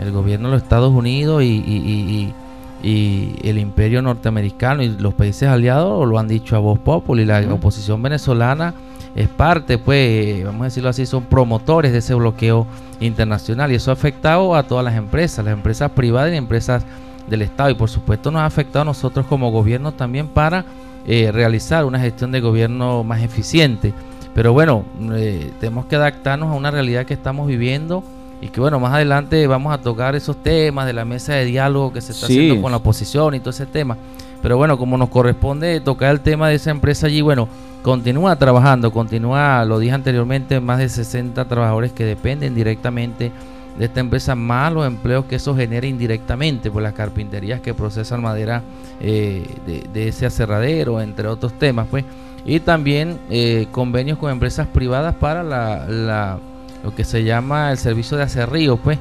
el 0.01 0.11
gobierno 0.13 0.49
de 0.49 0.55
los 0.55 0.63
Estados 0.63 0.93
Unidos 0.93 1.43
y, 1.45 2.35
el 2.83 3.59
imperio 3.59 4.03
norteamericano 4.03 4.83
y 4.83 4.89
los 4.89 5.15
países 5.15 5.49
aliados 5.49 6.09
lo 6.09 6.19
han 6.19 6.27
dicho 6.27 6.57
a 6.57 6.59
voz 6.59 6.79
popular 6.79 7.43
y 7.43 7.47
la 7.47 7.55
oposición 7.55 8.03
venezolana 8.03 8.75
es 9.15 9.29
parte, 9.29 9.79
pues, 9.79 10.45
vamos 10.45 10.63
a 10.63 10.65
decirlo 10.65 10.89
así, 10.89 11.07
son 11.07 11.25
promotores 11.25 11.93
de 11.93 11.99
ese 11.99 12.15
bloqueo 12.15 12.67
internacional 13.01 13.73
y 13.73 13.75
eso 13.75 13.91
ha 13.91 13.95
afectado 13.95 14.55
a 14.55 14.63
todas 14.63 14.85
las 14.85 14.95
empresas, 14.95 15.45
las 15.45 15.55
empresas 15.55 15.91
privadas 15.91 16.33
y 16.33 16.37
empresas 16.37 16.85
del 17.27 17.43
Estado 17.43 17.71
y 17.71 17.75
por 17.75 17.89
supuesto 17.89 18.31
nos 18.31 18.43
ha 18.43 18.47
afectado 18.47 18.83
a 18.83 18.85
nosotros 18.85 19.27
como 19.27 19.51
gobierno 19.51 19.93
también 19.93 20.29
para 20.29 20.65
eh, 21.07 21.31
realizar 21.33 21.85
una 21.85 21.99
gestión 21.99 22.33
de 22.33 22.41
gobierno 22.41 23.05
más 23.05 23.23
eficiente. 23.23 23.93
Pero 24.35 24.53
bueno, 24.53 24.85
eh, 25.13 25.51
tenemos 25.59 25.87
que 25.87 25.97
adaptarnos 25.97 26.51
a 26.51 26.55
una 26.55 26.71
realidad 26.71 27.07
que 27.07 27.15
estamos 27.15 27.49
viviendo 27.49 28.05
y 28.41 28.49
que 28.49 28.61
bueno, 28.61 28.79
más 28.81 28.95
adelante 28.95 29.47
vamos 29.47 29.73
a 29.73 29.79
tocar 29.79 30.15
esos 30.15 30.43
temas 30.43 30.87
de 30.87 30.93
la 30.93 31.05
mesa 31.05 31.35
de 31.35 31.45
diálogo 31.45 31.93
que 31.93 32.01
se 32.01 32.13
está 32.13 32.27
haciendo 32.27 32.61
con 32.63 32.71
la 32.71 32.79
oposición 32.79 33.35
y 33.35 33.41
todo 33.41 33.51
ese 33.51 33.67
tema. 33.67 33.97
Pero 34.43 34.57
bueno, 34.57 34.79
como 34.79 34.97
nos 34.97 35.09
corresponde 35.09 35.81
tocar 35.81 36.13
el 36.13 36.21
tema 36.21 36.49
de 36.49 36.55
esa 36.55 36.71
empresa 36.71 37.07
allí, 37.07 37.21
bueno, 37.21 37.49
continúa 37.83 38.37
trabajando, 38.37 38.91
continúa, 38.91 39.65
lo 39.65 39.79
dije 39.79 39.93
anteriormente, 39.93 40.61
más 40.61 40.79
de 40.79 40.89
60 40.89 41.45
trabajadores 41.47 41.93
que 41.93 42.05
dependen 42.05 42.55
directamente 42.55 43.33
de 43.79 43.85
esta 43.85 44.01
empresa, 44.01 44.35
más 44.35 44.73
los 44.73 44.87
empleos 44.87 45.25
que 45.27 45.37
eso 45.37 45.55
genera 45.55 45.87
indirectamente 45.87 46.71
por 46.71 46.83
las 46.83 46.93
carpinterías 46.93 47.61
que 47.61 47.75
procesan 47.75 48.23
madera 48.23 48.63
eh, 49.01 49.47
de, 49.93 50.09
ese 50.09 50.27
aserradero, 50.27 51.01
entre 51.01 51.29
otros 51.29 51.53
temas, 51.59 51.87
pues, 51.91 52.05
y 52.45 52.61
también 52.61 53.19
eh, 53.31 53.67
convenios 53.71 54.19
con 54.19 54.31
empresas 54.31 54.67
privadas 54.67 55.15
para 55.15 55.43
la 55.43 56.39
lo 56.83 56.95
que 56.95 57.05
se 57.05 57.25
llama 57.25 57.71
el 57.71 57.79
servicio 57.79 58.17
de 58.17 58.23
acerrío, 58.23 58.77
pues, 58.77 58.99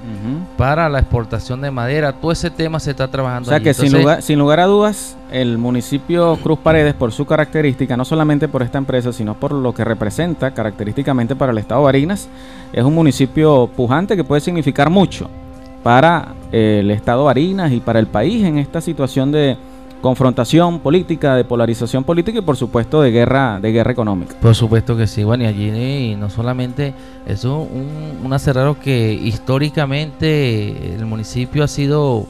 para 0.58 0.90
la 0.90 1.00
exportación 1.00 1.62
de 1.62 1.72
madera. 1.72 2.14
Todo 2.14 2.32
ese 2.32 2.50
tema 2.50 2.80
se 2.80 2.92
está 2.92 3.08
trabajando. 3.08 3.48
O 3.48 3.52
sea 3.52 3.60
que 3.60 3.74
sin, 3.74 3.94
lugar, 3.94 4.22
sin 4.22 4.38
lugar 4.38 4.60
a 4.60 4.66
dudas, 4.66 5.16
el 5.32 5.58
municipio 5.58 6.38
Cruz 6.44 6.60
Paredes, 6.60 6.94
por 6.94 7.12
su 7.12 7.26
característica, 7.26 7.96
no 7.96 8.04
solamente 8.04 8.48
por 8.48 8.64
esta 8.64 8.78
empresa, 8.78 9.14
sino 9.14 9.36
por 9.36 9.54
lo 9.54 9.74
que 9.74 9.86
representa 9.86 10.52
característicamente 10.52 11.36
para 11.36 11.52
el 11.52 11.58
estado 11.58 11.82
de 11.82 11.86
Barinas, 11.86 12.28
es 12.74 12.84
un 12.84 12.94
municipio 12.94 13.68
pujante 13.68 14.16
que 14.16 14.24
puede 14.24 14.42
significar 14.42 14.90
mucho 14.90 15.30
para 15.84 16.34
eh, 16.52 16.80
el 16.82 16.92
estado 16.92 17.22
de 17.22 17.26
Barinas 17.26 17.72
y 17.72 17.80
para 17.80 18.00
el 18.00 18.08
país 18.08 18.44
en 18.44 18.58
esta 18.58 18.82
situación 18.82 19.32
de 19.32 19.58
confrontación 20.02 20.80
política, 20.80 21.36
de 21.36 21.44
polarización 21.44 22.04
política 22.04 22.40
y 22.40 22.42
por 22.42 22.56
supuesto 22.56 23.02
de 23.02 23.12
guerra, 23.12 23.60
de 23.60 23.72
guerra 23.72 23.92
económica. 23.92 24.36
Por 24.42 24.56
supuesto 24.56 24.96
que 24.96 25.08
sí, 25.08 25.24
bueno, 25.24 25.44
y 25.44 25.48
allí 25.48 26.16
no 26.16 26.30
solamente 26.30 26.94
es 27.26 27.44
un, 27.44 28.18
un 28.24 28.34
acerrero 28.34 28.80
que 28.80 29.14
históricamente 29.14 30.96
el 30.96 31.06
municipio 31.06 31.64
ha 31.64 31.68
sido 31.68 32.26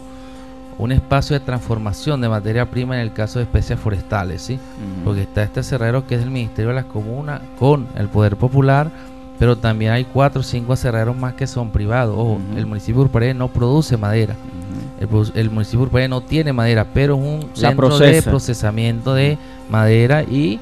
un 0.80 0.94
espacio 0.94 1.38
de 1.38 1.46
transformación 1.46 2.22
de 2.22 2.30
materia 2.30 2.66
prima 2.66 2.96
en 2.96 3.02
el 3.02 3.12
caso 3.12 3.38
de 3.40 3.44
especies 3.44 3.78
forestales, 3.78 4.42
¿sí? 4.42 4.58
Porque 5.04 5.24
está 5.24 5.44
este 5.44 5.60
acerrero 5.60 6.08
que 6.08 6.16
es 6.16 6.24
el 6.24 6.32
Ministerio 6.32 6.70
de 6.70 6.76
las 6.76 6.86
Comunas 6.86 7.42
con 7.60 7.86
el 7.96 8.08
Poder 8.08 8.38
Popular, 8.38 8.90
pero 9.38 9.58
también 9.58 9.92
hay 9.92 10.06
cuatro 10.06 10.40
o 10.40 10.44
cinco 10.44 10.72
acerreros 10.72 11.18
más 11.18 11.34
que 11.34 11.48
son 11.48 11.72
privados. 11.72 12.16
Ojo, 12.18 12.40
el 12.56 12.66
municipio 12.66 13.02
de 13.02 13.06
Urparé 13.06 13.34
no 13.34 13.50
produce 13.50 13.98
madera. 13.98 14.36
El, 15.00 15.50
municipio 15.50 15.82
urbano 15.82 16.08
no 16.08 16.22
tiene 16.22 16.52
madera, 16.52 16.86
pero 16.94 17.16
es 17.16 17.22
un 17.22 17.50
centro 17.54 17.98
de 17.98 18.22
procesamiento 18.22 19.14
de 19.14 19.38
madera 19.70 20.24
y 20.24 20.60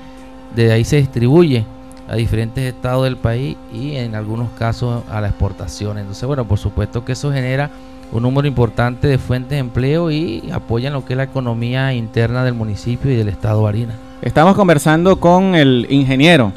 de 0.55 0.71
ahí 0.71 0.83
se 0.83 0.97
distribuye 0.97 1.65
a 2.07 2.15
diferentes 2.15 2.63
estados 2.63 3.03
del 3.03 3.17
país 3.17 3.57
y 3.73 3.95
en 3.95 4.15
algunos 4.15 4.49
casos 4.51 5.03
a 5.09 5.21
la 5.21 5.27
exportación. 5.27 5.97
Entonces, 5.97 6.25
bueno, 6.25 6.45
por 6.45 6.59
supuesto 6.59 7.03
que 7.03 7.13
eso 7.13 7.31
genera 7.31 7.69
un 8.11 8.23
número 8.23 8.47
importante 8.47 9.07
de 9.07 9.17
fuentes 9.17 9.51
de 9.51 9.57
empleo 9.57 10.11
y 10.11 10.49
apoyan 10.53 10.93
lo 10.93 11.03
que 11.03 11.13
es 11.13 11.17
la 11.17 11.23
economía 11.23 11.93
interna 11.93 12.43
del 12.43 12.53
municipio 12.53 13.11
y 13.11 13.15
del 13.15 13.29
estado 13.29 13.57
de 13.57 13.63
Barina. 13.63 13.95
Estamos 14.21 14.55
conversando 14.55 15.19
con 15.19 15.55
el 15.55 15.87
ingeniero 15.89 16.53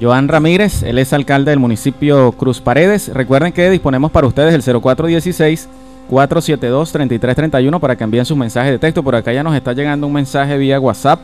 Joan 0.00 0.28
Ramírez, 0.28 0.82
él 0.84 0.98
es 0.98 1.12
alcalde 1.12 1.50
del 1.50 1.58
municipio 1.58 2.32
Cruz 2.32 2.60
Paredes. 2.60 3.08
Recuerden 3.12 3.52
que 3.52 3.68
disponemos 3.68 4.10
para 4.10 4.26
ustedes 4.26 4.54
el 4.54 4.80
0416 4.80 5.68
472-3331 6.08 7.80
para 7.80 7.96
que 7.96 8.04
envíen 8.04 8.24
sus 8.24 8.36
mensajes 8.36 8.72
de 8.72 8.78
texto. 8.78 9.02
Por 9.02 9.14
acá 9.14 9.32
ya 9.32 9.42
nos 9.42 9.54
está 9.54 9.72
llegando 9.72 10.06
un 10.06 10.12
mensaje 10.12 10.56
vía 10.58 10.80
WhatsApp. 10.80 11.20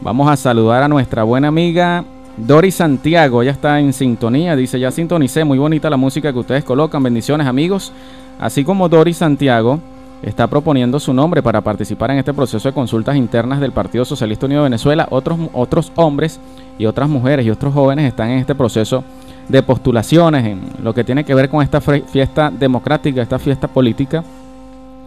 Vamos 0.00 0.30
a 0.30 0.36
saludar 0.36 0.82
a 0.82 0.88
nuestra 0.88 1.24
buena 1.24 1.48
amiga 1.48 2.04
Dori 2.36 2.70
Santiago. 2.70 3.42
Ya 3.42 3.50
está 3.50 3.80
en 3.80 3.92
sintonía. 3.92 4.56
Dice, 4.56 4.78
ya 4.78 4.90
sintonicé. 4.90 5.44
Muy 5.44 5.58
bonita 5.58 5.90
la 5.90 5.96
música 5.96 6.32
que 6.32 6.38
ustedes 6.38 6.64
colocan. 6.64 7.02
Bendiciones 7.02 7.46
amigos. 7.46 7.92
Así 8.38 8.64
como 8.64 8.88
Dori 8.88 9.12
Santiago 9.12 9.80
está 10.22 10.46
proponiendo 10.46 11.00
su 11.00 11.12
nombre 11.12 11.42
para 11.42 11.60
participar 11.60 12.10
en 12.10 12.18
este 12.18 12.34
proceso 12.34 12.68
de 12.68 12.74
consultas 12.74 13.16
internas 13.16 13.60
del 13.60 13.72
Partido 13.72 14.04
Socialista 14.04 14.46
Unido 14.46 14.62
de 14.62 14.68
Venezuela, 14.68 15.06
otros, 15.10 15.38
otros 15.52 15.92
hombres 15.96 16.40
y 16.78 16.86
otras 16.86 17.08
mujeres 17.08 17.46
y 17.46 17.50
otros 17.50 17.72
jóvenes 17.72 18.06
están 18.06 18.30
en 18.30 18.38
este 18.38 18.54
proceso 18.54 19.02
de 19.50 19.62
postulaciones 19.62 20.46
en 20.46 20.60
lo 20.82 20.94
que 20.94 21.02
tiene 21.04 21.24
que 21.24 21.34
ver 21.34 21.48
con 21.48 21.62
esta 21.62 21.80
fiesta 21.80 22.50
democrática, 22.50 23.20
esta 23.20 23.38
fiesta 23.38 23.66
política 23.68 24.22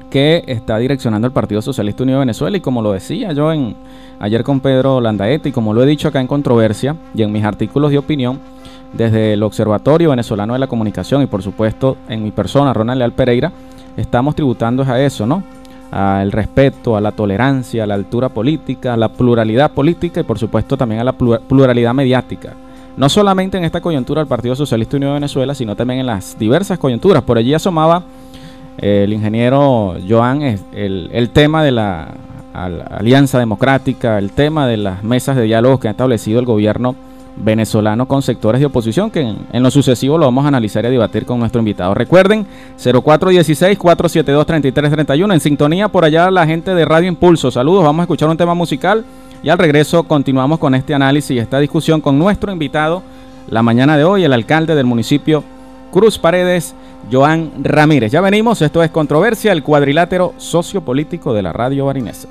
que 0.10 0.44
está 0.46 0.78
direccionando 0.78 1.26
el 1.26 1.34
Partido 1.34 1.62
Socialista 1.62 2.04
Unido 2.04 2.20
de 2.20 2.26
Venezuela 2.26 2.58
y 2.58 2.60
como 2.60 2.82
lo 2.82 2.92
decía 2.92 3.32
yo 3.32 3.52
en 3.52 3.76
ayer 4.20 4.44
con 4.44 4.60
Pedro 4.60 5.02
Landaete 5.02 5.50
y 5.50 5.52
como 5.52 5.74
lo 5.74 5.82
he 5.82 5.86
dicho 5.86 6.08
acá 6.08 6.20
en 6.20 6.28
controversia 6.28 6.96
y 7.16 7.24
en 7.24 7.32
mis 7.32 7.44
artículos 7.44 7.90
de 7.92 7.98
opinión 7.98 8.40
desde 8.92 9.34
el 9.34 9.42
Observatorio 9.42 10.12
Venezolano 10.12 10.54
de 10.54 10.60
la 10.60 10.68
Comunicación 10.68 11.24
y 11.24 11.26
por 11.26 11.42
supuesto 11.42 11.98
en 12.10 12.22
mi 12.22 12.32
persona 12.32 12.74
Ronald 12.74 13.00
Leal 13.00 13.14
Pereira 13.14 13.52
estamos 13.98 14.36
tributando 14.36 14.84
a 14.84 15.02
eso, 15.02 15.26
¿no? 15.26 15.42
Al 15.90 16.32
respeto, 16.32 16.98
a 16.98 17.02
la 17.02 17.12
tolerancia, 17.12 17.84
a 17.84 17.88
la 17.88 17.94
altura 17.94 18.30
política, 18.30 18.94
a 18.94 18.98
la 18.98 19.10
pluralidad 19.10 19.72
política 19.72 20.20
y 20.22 20.24
por 20.24 20.38
supuesto 20.38 20.76
también 20.76 21.02
a 21.02 21.06
la 21.06 21.14
pluralidad 21.14 21.94
mediática 21.94 22.54
no 22.98 23.10
solamente 23.10 23.58
en 23.58 23.64
esta 23.64 23.82
coyuntura 23.82 24.22
del 24.22 24.28
Partido 24.28 24.56
Socialista 24.56 24.98
Unido 24.98 25.12
de 25.12 25.20
Venezuela, 25.20 25.56
sino 25.56 25.76
también 25.76 26.00
en 26.02 26.06
las 26.06 26.38
diversas 26.38 26.78
coyunturas. 26.78 27.24
Por 27.24 27.38
allí 27.38 27.54
asomaba 27.54 28.04
eh, 28.78 29.04
el 29.06 29.14
ingeniero 29.14 29.96
Joan 30.08 30.42
el, 30.42 31.10
el 31.12 31.30
tema 31.30 31.64
de 31.64 31.72
la 31.72 32.14
Alianza 32.54 33.40
Democrática, 33.40 34.20
el 34.20 34.32
tema 34.32 34.68
de 34.68 34.78
las 34.78 35.04
mesas 35.04 35.36
de 35.36 35.44
diálogo 35.44 35.80
que 35.80 35.88
ha 35.88 35.92
establecido 35.92 36.40
el 36.40 36.46
gobierno 36.46 36.96
venezolano 37.36 38.08
con 38.08 38.22
sectores 38.22 38.60
de 38.60 38.68
oposición, 38.68 39.10
que 39.10 39.22
en, 39.22 39.40
en, 39.52 39.64
lo 39.64 39.72
sucesivo 39.72 40.16
lo 40.18 40.26
vamos 40.26 40.46
a 40.46 40.50
analizar 40.50 40.84
y 40.86 40.88
a 40.88 40.92
debatir 40.92 41.26
con 41.26 41.40
nuestro 41.40 41.60
invitado. 41.60 41.94
Recuerden, 41.94 42.46
0416-472-3331, 42.78 45.34
en 45.34 45.40
sintonía 45.40 45.88
por 45.88 46.04
allá 46.06 46.30
la 46.32 46.46
gente 46.46 46.76
de 46.76 46.86
Radio 46.86 47.08
Impulso. 47.08 47.50
Saludos, 47.52 47.84
vamos 47.84 48.02
a 48.02 48.04
escuchar 48.04 48.30
un 48.30 48.38
tema 48.38 48.54
musical 48.54 49.04
y 49.42 49.50
al 49.50 49.58
regreso 49.58 50.04
continuamos 50.04 50.60
con 50.60 50.76
este 50.76 50.94
análisis 50.94 51.32
y 51.32 51.40
esta 51.40 51.60
discusión 51.60 52.02
con 52.02 52.20
nuestro 52.20 52.52
invitado 52.52 53.02
la 53.50 53.64
mañana 53.64 53.98
de 53.98 54.04
hoy, 54.04 54.24
el 54.24 54.34
alcalde 54.34 54.76
del 54.76 54.86
municipio 54.86 55.44
Cruz 55.92 56.18
Paredes, 56.18 56.74
Joan 57.12 57.52
Ramírez. 57.62 58.12
Ya 58.12 58.22
venimos, 58.22 58.62
esto 58.62 58.82
es 58.82 58.90
Controversia, 58.90 59.52
el 59.52 59.64
cuadrilátero 59.64 60.34
sociopolítico 60.38 61.34
de 61.34 61.44
la 61.44 61.54
radio 61.54 61.86
barinesa. 61.86 62.28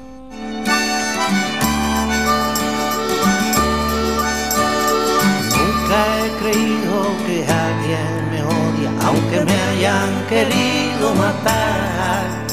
Creído 6.53 7.17
que 7.27 7.47
alguien 7.47 8.31
me 8.31 8.43
odia, 8.43 8.91
aunque 9.07 9.45
me 9.45 9.53
hayan 9.53 10.27
querido 10.29 11.15
matar. 11.15 12.47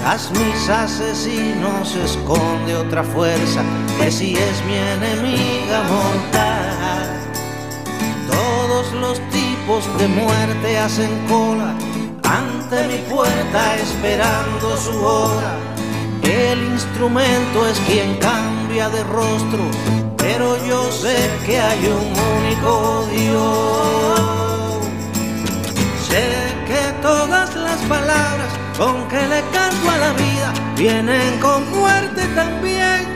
Tras 0.00 0.30
mis 0.30 0.68
asesinos 0.68 1.88
se 1.88 2.04
esconde 2.04 2.74
otra 2.76 3.02
fuerza 3.02 3.62
que 3.98 4.10
si 4.10 4.34
es 4.34 4.64
mi 4.66 4.74
enemiga 4.74 5.82
mortal. 5.82 7.06
Todos 8.30 8.92
los 8.94 9.20
tipos 9.30 9.84
de 9.98 10.08
muerte 10.08 10.78
hacen 10.78 11.10
cola 11.28 11.74
ante 12.22 12.86
mi 12.88 12.98
puerta 13.10 13.76
esperando 13.76 14.76
su 14.76 14.98
hora. 15.04 15.56
El 16.22 16.62
instrumento 16.72 17.66
es 17.66 17.78
quien 17.80 18.16
cambia 18.16 18.88
de 18.90 19.02
rostro, 19.04 19.64
pero 20.18 20.56
yo 20.66 20.90
sé 20.92 21.16
que 21.46 21.58
hay 21.58 21.86
un 21.86 22.12
único 22.36 23.06
Dios. 23.10 24.20
Sé 26.08 26.26
que 26.66 26.92
todas 27.02 27.54
las 27.54 27.80
palabras 27.82 28.52
con 28.76 29.08
que 29.08 29.22
le 29.32 29.40
canto 29.52 29.90
a 29.90 29.98
la 29.98 30.12
vida 30.12 30.52
vienen 30.76 31.38
con 31.40 31.70
muerte 31.70 32.22
también. 32.34 33.06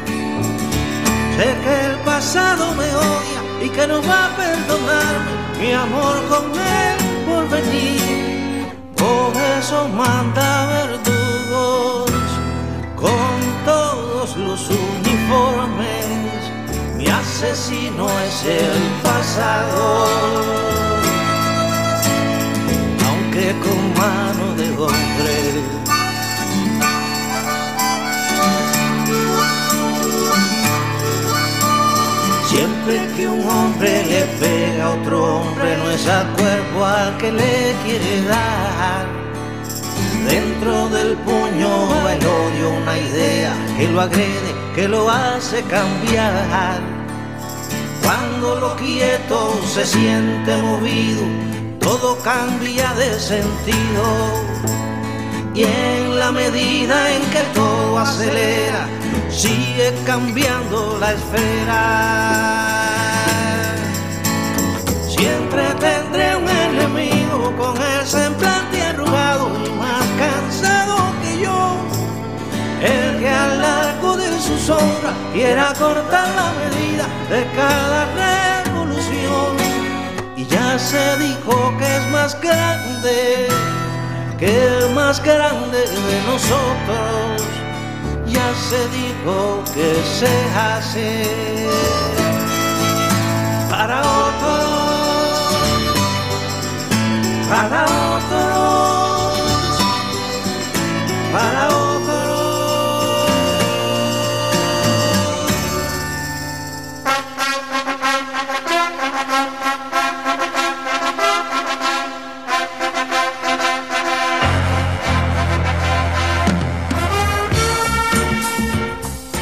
Sé 1.36 1.48
que 1.64 1.86
el 1.90 1.96
pasado 2.04 2.74
me 2.74 2.88
odia 2.94 3.40
y 3.64 3.68
que 3.68 3.86
no 3.86 4.02
va 4.02 4.26
a 4.26 4.36
perdonarme 4.36 5.32
mi 5.60 5.72
amor 5.72 6.16
con 6.28 6.44
él 6.52 6.96
por 7.26 7.48
venir. 7.48 8.66
Por 8.96 9.32
eso 9.58 9.88
manda 9.88 10.66
verdugos 10.66 12.10
con 12.96 13.64
todos 13.64 14.36
los 14.36 14.70
uniformes. 14.70 16.51
Mi 17.02 17.08
asesino 17.08 18.06
es 18.20 18.44
el 18.44 18.80
pasado, 19.02 20.06
aunque 23.08 23.52
con 23.64 23.80
mano 23.98 24.54
de 24.54 24.70
hombre. 24.70 25.36
Siempre 32.46 33.00
que 33.16 33.26
un 33.26 33.48
hombre 33.48 34.04
le 34.06 34.22
pega 34.38 34.84
a 34.84 34.90
otro 34.90 35.40
hombre, 35.40 35.76
no 35.78 35.90
es 35.90 36.06
a 36.06 36.24
cuerpo 36.36 36.84
al 36.84 37.18
que 37.18 37.32
le 37.32 37.74
quiere 37.84 38.22
dar. 38.26 39.21
Dentro 40.28 40.88
del 40.88 41.16
puño 41.18 42.08
el 42.08 42.26
odio, 42.26 42.70
una 42.82 42.98
idea 42.98 43.54
que 43.76 43.88
lo 43.88 44.00
agrede, 44.00 44.54
que 44.74 44.88
lo 44.88 45.10
hace 45.10 45.62
cambiar. 45.62 46.80
Cuando 48.02 48.56
lo 48.56 48.76
quieto 48.76 49.60
se 49.66 49.86
siente 49.86 50.56
movido, 50.56 51.22
todo 51.80 52.18
cambia 52.18 52.92
de 52.94 53.18
sentido. 53.18 54.04
Y 55.54 55.64
en 55.64 56.18
la 56.18 56.32
medida 56.32 57.12
en 57.14 57.22
que 57.30 57.42
todo 57.54 57.98
acelera, 57.98 58.86
sigue 59.30 59.92
cambiando 60.06 60.96
la 60.98 61.12
esfera. 61.12 62.92
Siempre 65.08 65.62
tendré 65.78 66.36
un 66.36 66.48
enemigo 66.48 67.54
con 67.58 67.76
el 67.76 68.06
semblante 68.06 68.81
El 71.44 73.20
que 73.20 73.28
al 73.28 73.60
largo 73.60 74.16
de 74.16 74.40
su 74.40 74.58
sombra 74.58 75.12
quiera 75.32 75.72
cortar 75.78 76.28
la 76.34 76.52
medida 76.62 77.06
de 77.30 77.46
cada 77.56 78.06
revolución. 78.64 79.56
Y 80.36 80.46
ya 80.46 80.78
se 80.78 81.16
dijo 81.18 81.74
que 81.78 81.96
es 81.96 82.06
más 82.10 82.40
grande 82.40 83.48
que 84.38 84.64
el 84.66 84.90
más 84.94 85.22
grande 85.22 85.78
de 85.78 86.22
nosotros 86.26 87.42
ya 88.26 88.52
se 88.68 88.88
dijo 88.88 89.62
que 89.72 90.02
se 90.18 90.34
hace 90.58 91.24
para 93.70 94.00
otros, 94.00 94.62
para 97.48 98.01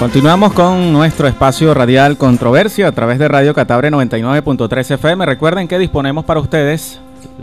Continuamos 0.00 0.54
con 0.54 0.94
nuestro 0.94 1.28
espacio 1.28 1.74
radial 1.74 2.16
Controversia 2.16 2.88
a 2.88 2.92
través 2.92 3.18
de 3.18 3.28
Radio 3.28 3.52
Catabre 3.52 3.90
99.3 3.90 4.92
FM. 4.94 5.26
Recuerden 5.26 5.68
que 5.68 5.78
disponemos 5.78 6.24
para 6.24 6.40
ustedes 6.40 7.00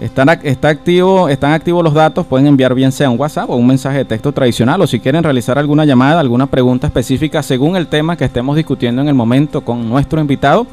están, 0.00 0.28
está 0.42 0.68
activo, 0.68 1.28
están 1.28 1.52
activos 1.52 1.82
los 1.82 1.94
datos, 1.94 2.26
pueden 2.26 2.46
enviar 2.46 2.74
bien 2.74 2.92
sea 2.92 3.10
un 3.10 3.18
WhatsApp 3.18 3.48
o 3.48 3.56
un 3.56 3.66
mensaje 3.66 3.98
de 3.98 4.04
texto 4.04 4.30
tradicional 4.30 4.80
o 4.82 4.86
si 4.86 5.00
quieren 5.00 5.24
realizar 5.24 5.58
alguna 5.58 5.84
llamada, 5.84 6.20
alguna 6.20 6.46
pregunta 6.46 6.86
específica 6.86 7.42
según 7.42 7.76
el 7.76 7.86
tema 7.86 8.16
que 8.16 8.26
estemos 8.26 8.56
discutiendo 8.56 9.02
en 9.02 9.08
el 9.08 9.14
momento 9.14 9.62
con 9.62 9.88
nuestro 9.88 10.20
invitado, 10.20 10.66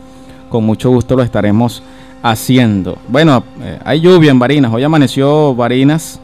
con 0.50 0.66
mucho 0.66 0.90
gusto 0.90 1.16
lo 1.16 1.24
estaremos 1.24 1.82
haciendo. 2.24 2.98
Bueno, 3.10 3.44
eh, 3.62 3.78
hay 3.84 4.00
lluvia 4.00 4.32
en 4.32 4.40
Barinas, 4.40 4.74
hoy 4.74 4.84
amaneció 4.84 5.54
Barinas 5.54 6.20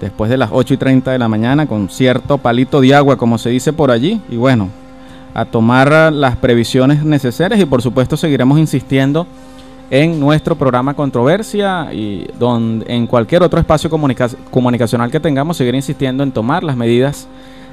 después 0.00 0.30
de 0.30 0.36
las 0.36 0.50
8 0.52 0.74
y 0.74 0.76
30 0.76 1.10
de 1.10 1.18
la 1.18 1.28
mañana 1.28 1.66
con 1.66 1.88
cierto 1.88 2.38
palito 2.38 2.80
de 2.80 2.94
agua 2.94 3.16
como 3.16 3.38
se 3.38 3.50
dice 3.50 3.72
por 3.72 3.90
allí 3.90 4.20
y 4.28 4.36
bueno, 4.36 4.68
a 5.34 5.44
tomar 5.44 6.12
las 6.12 6.36
previsiones 6.36 7.04
necesarias 7.04 7.60
y 7.60 7.66
por 7.66 7.82
supuesto 7.82 8.16
seguiremos 8.16 8.58
insistiendo 8.58 9.26
en 9.90 10.20
nuestro 10.20 10.56
programa 10.56 10.94
Controversia 10.94 11.92
y 11.92 12.28
donde, 12.38 12.86
en 12.92 13.06
cualquier 13.06 13.42
otro 13.42 13.58
espacio 13.58 13.90
comunicacional 14.50 15.10
que 15.10 15.20
tengamos, 15.20 15.56
seguir 15.56 15.74
insistiendo 15.74 16.22
en 16.22 16.30
tomar 16.30 16.62
las 16.62 16.76
medidas 16.76 17.26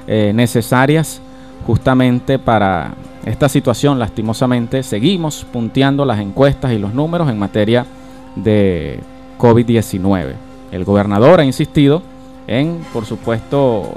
eh, 0.06 0.32
necesarias 0.34 1.20
justamente 1.66 2.38
para 2.38 2.94
esta 3.24 3.48
situación. 3.48 3.98
Lastimosamente, 3.98 4.82
seguimos 4.82 5.46
punteando 5.50 6.04
las 6.04 6.20
encuestas 6.20 6.72
y 6.72 6.78
los 6.78 6.94
números 6.94 7.28
en 7.28 7.38
materia 7.38 7.86
de 8.36 9.00
COVID-19. 9.38 10.34
El 10.72 10.84
gobernador 10.84 11.40
ha 11.40 11.44
insistido 11.44 12.02
en, 12.46 12.84
por 12.92 13.06
supuesto, 13.06 13.94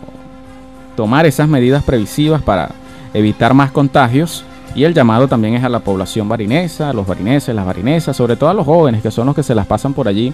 tomar 0.96 1.26
esas 1.26 1.48
medidas 1.48 1.84
previsivas 1.84 2.42
para 2.42 2.72
evitar 3.14 3.54
más 3.54 3.72
contagios 3.72 4.44
y 4.76 4.84
el 4.84 4.94
llamado 4.94 5.28
también 5.28 5.56
es 5.56 5.64
a 5.64 5.70
la 5.70 5.80
población 5.80 6.30
barinesa, 6.30 6.90
a 6.90 6.94
los 6.94 7.08
barineses, 7.08 7.56
las 7.56 7.66
barinesas, 7.66 8.16
sobre 8.16 8.36
todo 8.36 8.50
a 8.50 8.54
los 8.54 8.66
jóvenes 8.66 9.02
que 9.02 9.12
son 9.12 9.26
los 9.26 9.36
que 9.36 9.44
se 9.44 9.56
las 9.56 9.66
pasan 9.66 9.94
por 9.94 10.08
allí. 10.08 10.34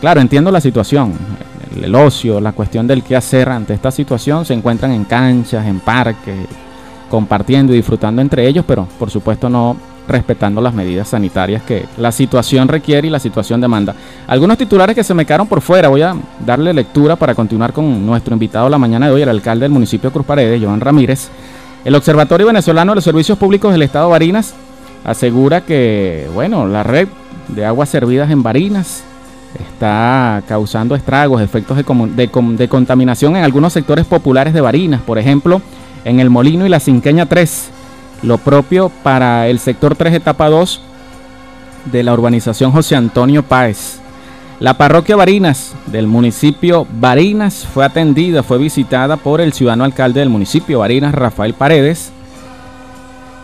Claro, 0.00 0.20
entiendo 0.20 0.50
la 0.50 0.60
situación, 0.60 1.12
el, 1.82 1.94
ocio, 1.94 2.40
la 2.40 2.52
cuestión 2.52 2.86
del 2.86 3.02
qué 3.02 3.16
hacer 3.16 3.48
ante 3.48 3.74
esta 3.74 3.90
situación. 3.90 4.44
Se 4.44 4.54
encuentran 4.54 4.92
en 4.92 5.04
canchas, 5.04 5.66
en 5.66 5.80
parques, 5.80 6.46
compartiendo 7.10 7.72
y 7.72 7.76
disfrutando 7.76 8.22
entre 8.22 8.46
ellos, 8.46 8.64
pero 8.66 8.86
por 8.98 9.10
supuesto 9.10 9.48
no 9.48 9.76
respetando 10.08 10.62
las 10.62 10.72
medidas 10.72 11.08
sanitarias 11.08 11.62
que 11.62 11.84
la 11.98 12.10
situación 12.10 12.66
requiere 12.66 13.08
y 13.08 13.10
la 13.10 13.18
situación 13.18 13.60
demanda. 13.60 13.94
Algunos 14.26 14.56
titulares 14.56 14.96
que 14.96 15.04
se 15.04 15.12
me 15.12 15.26
quedaron 15.26 15.46
por 15.46 15.60
fuera, 15.60 15.88
voy 15.88 16.02
a 16.02 16.16
darle 16.44 16.72
lectura 16.72 17.14
para 17.16 17.34
continuar 17.34 17.72
con 17.72 18.06
nuestro 18.06 18.32
invitado 18.32 18.68
la 18.68 18.78
mañana 18.78 19.06
de 19.06 19.12
hoy, 19.12 19.22
el 19.22 19.28
alcalde 19.28 19.64
del 19.64 19.72
municipio 19.72 20.08
de 20.08 20.14
Cruz 20.14 20.26
Paredes, 20.26 20.62
Joan 20.62 20.80
Ramírez. 20.80 21.28
El 21.84 21.94
Observatorio 21.94 22.46
Venezolano 22.46 22.92
de 22.92 22.96
los 22.96 23.04
Servicios 23.04 23.38
Públicos 23.38 23.70
del 23.70 23.82
Estado 23.82 24.06
de 24.06 24.12
Barinas 24.12 24.54
asegura 25.04 25.60
que, 25.60 26.28
bueno, 26.34 26.66
la 26.66 26.82
red 26.82 27.08
de 27.48 27.64
aguas 27.64 27.88
servidas 27.88 28.30
en 28.30 28.42
Barinas 28.42 29.04
está 29.54 30.42
causando 30.46 30.94
estragos, 30.94 31.42
efectos 31.42 31.76
de, 31.76 32.68
contaminación 32.68 33.36
en 33.36 33.44
algunos 33.44 33.72
sectores 33.72 34.06
populares 34.06 34.52
de 34.52 34.60
Barinas, 34.60 35.00
por 35.00 35.18
ejemplo, 35.18 35.60
en 36.04 36.20
el 36.20 36.30
Molino 36.30 36.66
y 36.66 36.68
la 36.68 36.80
Cinqueña 36.80 37.26
3. 37.26 37.70
Lo 38.22 38.38
propio 38.38 38.90
para 39.02 39.48
el 39.48 39.58
sector 39.58 39.94
3, 39.94 40.14
etapa 40.14 40.48
2 40.48 40.82
de 41.86 42.02
la 42.02 42.12
urbanización 42.12 42.72
José 42.72 42.96
Antonio 42.96 43.42
Páez. 43.42 44.00
La 44.60 44.74
parroquia 44.74 45.14
Barinas 45.14 45.74
del 45.86 46.08
municipio 46.08 46.86
Barinas 46.98 47.64
fue 47.72 47.84
atendida, 47.84 48.42
fue 48.42 48.58
visitada 48.58 49.16
por 49.16 49.40
el 49.40 49.52
ciudadano 49.52 49.84
alcalde 49.84 50.18
del 50.20 50.30
municipio 50.30 50.80
Barinas, 50.80 51.14
Rafael 51.14 51.54
Paredes, 51.54 52.12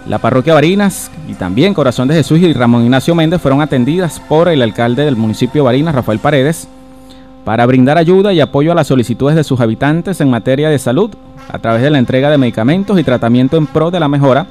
La 0.06 0.18
parroquia 0.18 0.52
Barinas 0.52 1.10
y 1.26 1.32
también 1.32 1.72
Corazón 1.72 2.08
de 2.08 2.14
Jesús 2.14 2.38
y 2.38 2.52
Ramón 2.52 2.84
Ignacio 2.84 3.14
Méndez 3.14 3.40
fueron 3.40 3.62
atendidas 3.62 4.20
por 4.20 4.48
el 4.48 4.60
alcalde 4.60 5.04
del 5.04 5.16
municipio 5.16 5.64
Barinas, 5.64 5.94
Rafael 5.94 6.18
Paredes, 6.18 6.68
para 7.46 7.64
brindar 7.64 7.96
ayuda 7.96 8.34
y 8.34 8.40
apoyo 8.40 8.72
a 8.72 8.74
las 8.74 8.86
solicitudes 8.86 9.34
de 9.34 9.44
sus 9.44 9.60
habitantes 9.60 10.20
en 10.20 10.28
materia 10.28 10.68
de 10.68 10.78
salud 10.78 11.10
a 11.48 11.58
través 11.58 11.80
de 11.80 11.90
la 11.90 11.98
entrega 11.98 12.28
de 12.28 12.36
medicamentos 12.36 12.98
y 12.98 13.04
tratamiento 13.04 13.56
en 13.56 13.66
pro 13.66 13.90
de 13.90 14.00
la 14.00 14.08
mejora 14.08 14.46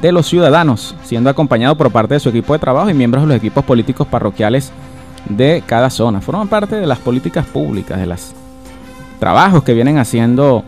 de 0.00 0.10
los 0.10 0.26
ciudadanos, 0.26 0.94
siendo 1.04 1.28
acompañado 1.28 1.76
por 1.76 1.90
parte 1.90 2.14
de 2.14 2.20
su 2.20 2.30
equipo 2.30 2.54
de 2.54 2.58
trabajo 2.58 2.88
y 2.88 2.94
miembros 2.94 3.24
de 3.24 3.28
los 3.28 3.36
equipos 3.36 3.64
políticos 3.64 4.06
parroquiales 4.06 4.72
de 5.28 5.62
cada 5.66 5.90
zona. 5.90 6.22
Forman 6.22 6.48
parte 6.48 6.76
de 6.76 6.86
las 6.86 6.98
políticas 6.98 7.44
públicas, 7.46 7.98
de 7.98 8.06
los 8.06 8.32
trabajos 9.20 9.62
que 9.64 9.74
vienen 9.74 9.98
haciendo 9.98 10.64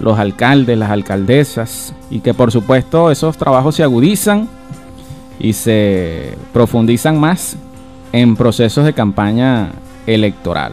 los 0.00 0.18
alcaldes, 0.18 0.78
las 0.78 0.90
alcaldesas, 0.90 1.94
y 2.10 2.20
que 2.20 2.34
por 2.34 2.52
supuesto 2.52 3.10
esos 3.10 3.36
trabajos 3.36 3.76
se 3.76 3.82
agudizan 3.82 4.48
y 5.38 5.52
se 5.52 6.36
profundizan 6.52 7.18
más 7.18 7.56
en 8.12 8.36
procesos 8.36 8.84
de 8.84 8.92
campaña 8.92 9.70
electoral. 10.06 10.72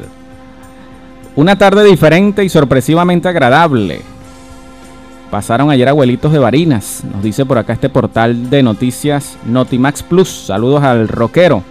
Una 1.35 1.57
tarde 1.57 1.83
diferente 1.83 2.43
y 2.43 2.49
sorpresivamente 2.49 3.27
agradable. 3.27 4.01
Pasaron 5.29 5.69
ayer 5.69 5.89
abuelitos 5.89 6.31
de 6.31 6.39
Barinas, 6.39 7.03
nos 7.11 7.21
dice 7.21 7.45
por 7.45 7.57
acá 7.57 7.73
este 7.73 7.89
portal 7.89 8.49
de 8.49 8.63
noticias 8.63 9.37
Notimax 9.45 10.03
Plus. 10.03 10.29
Saludos 10.29 10.83
al 10.83 11.07
rockero. 11.09 11.63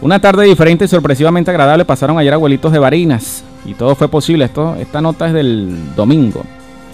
Una 0.00 0.20
tarde 0.20 0.44
diferente 0.44 0.84
y 0.84 0.88
sorpresivamente 0.88 1.50
agradable 1.50 1.84
pasaron 1.84 2.18
ayer 2.18 2.34
abuelitos 2.34 2.70
de 2.70 2.78
Barinas. 2.78 3.42
Y 3.64 3.74
todo 3.74 3.94
fue 3.94 4.08
posible. 4.08 4.44
Esto, 4.44 4.76
esta 4.76 5.00
nota 5.00 5.26
es 5.26 5.32
del 5.32 5.94
domingo. 5.94 6.42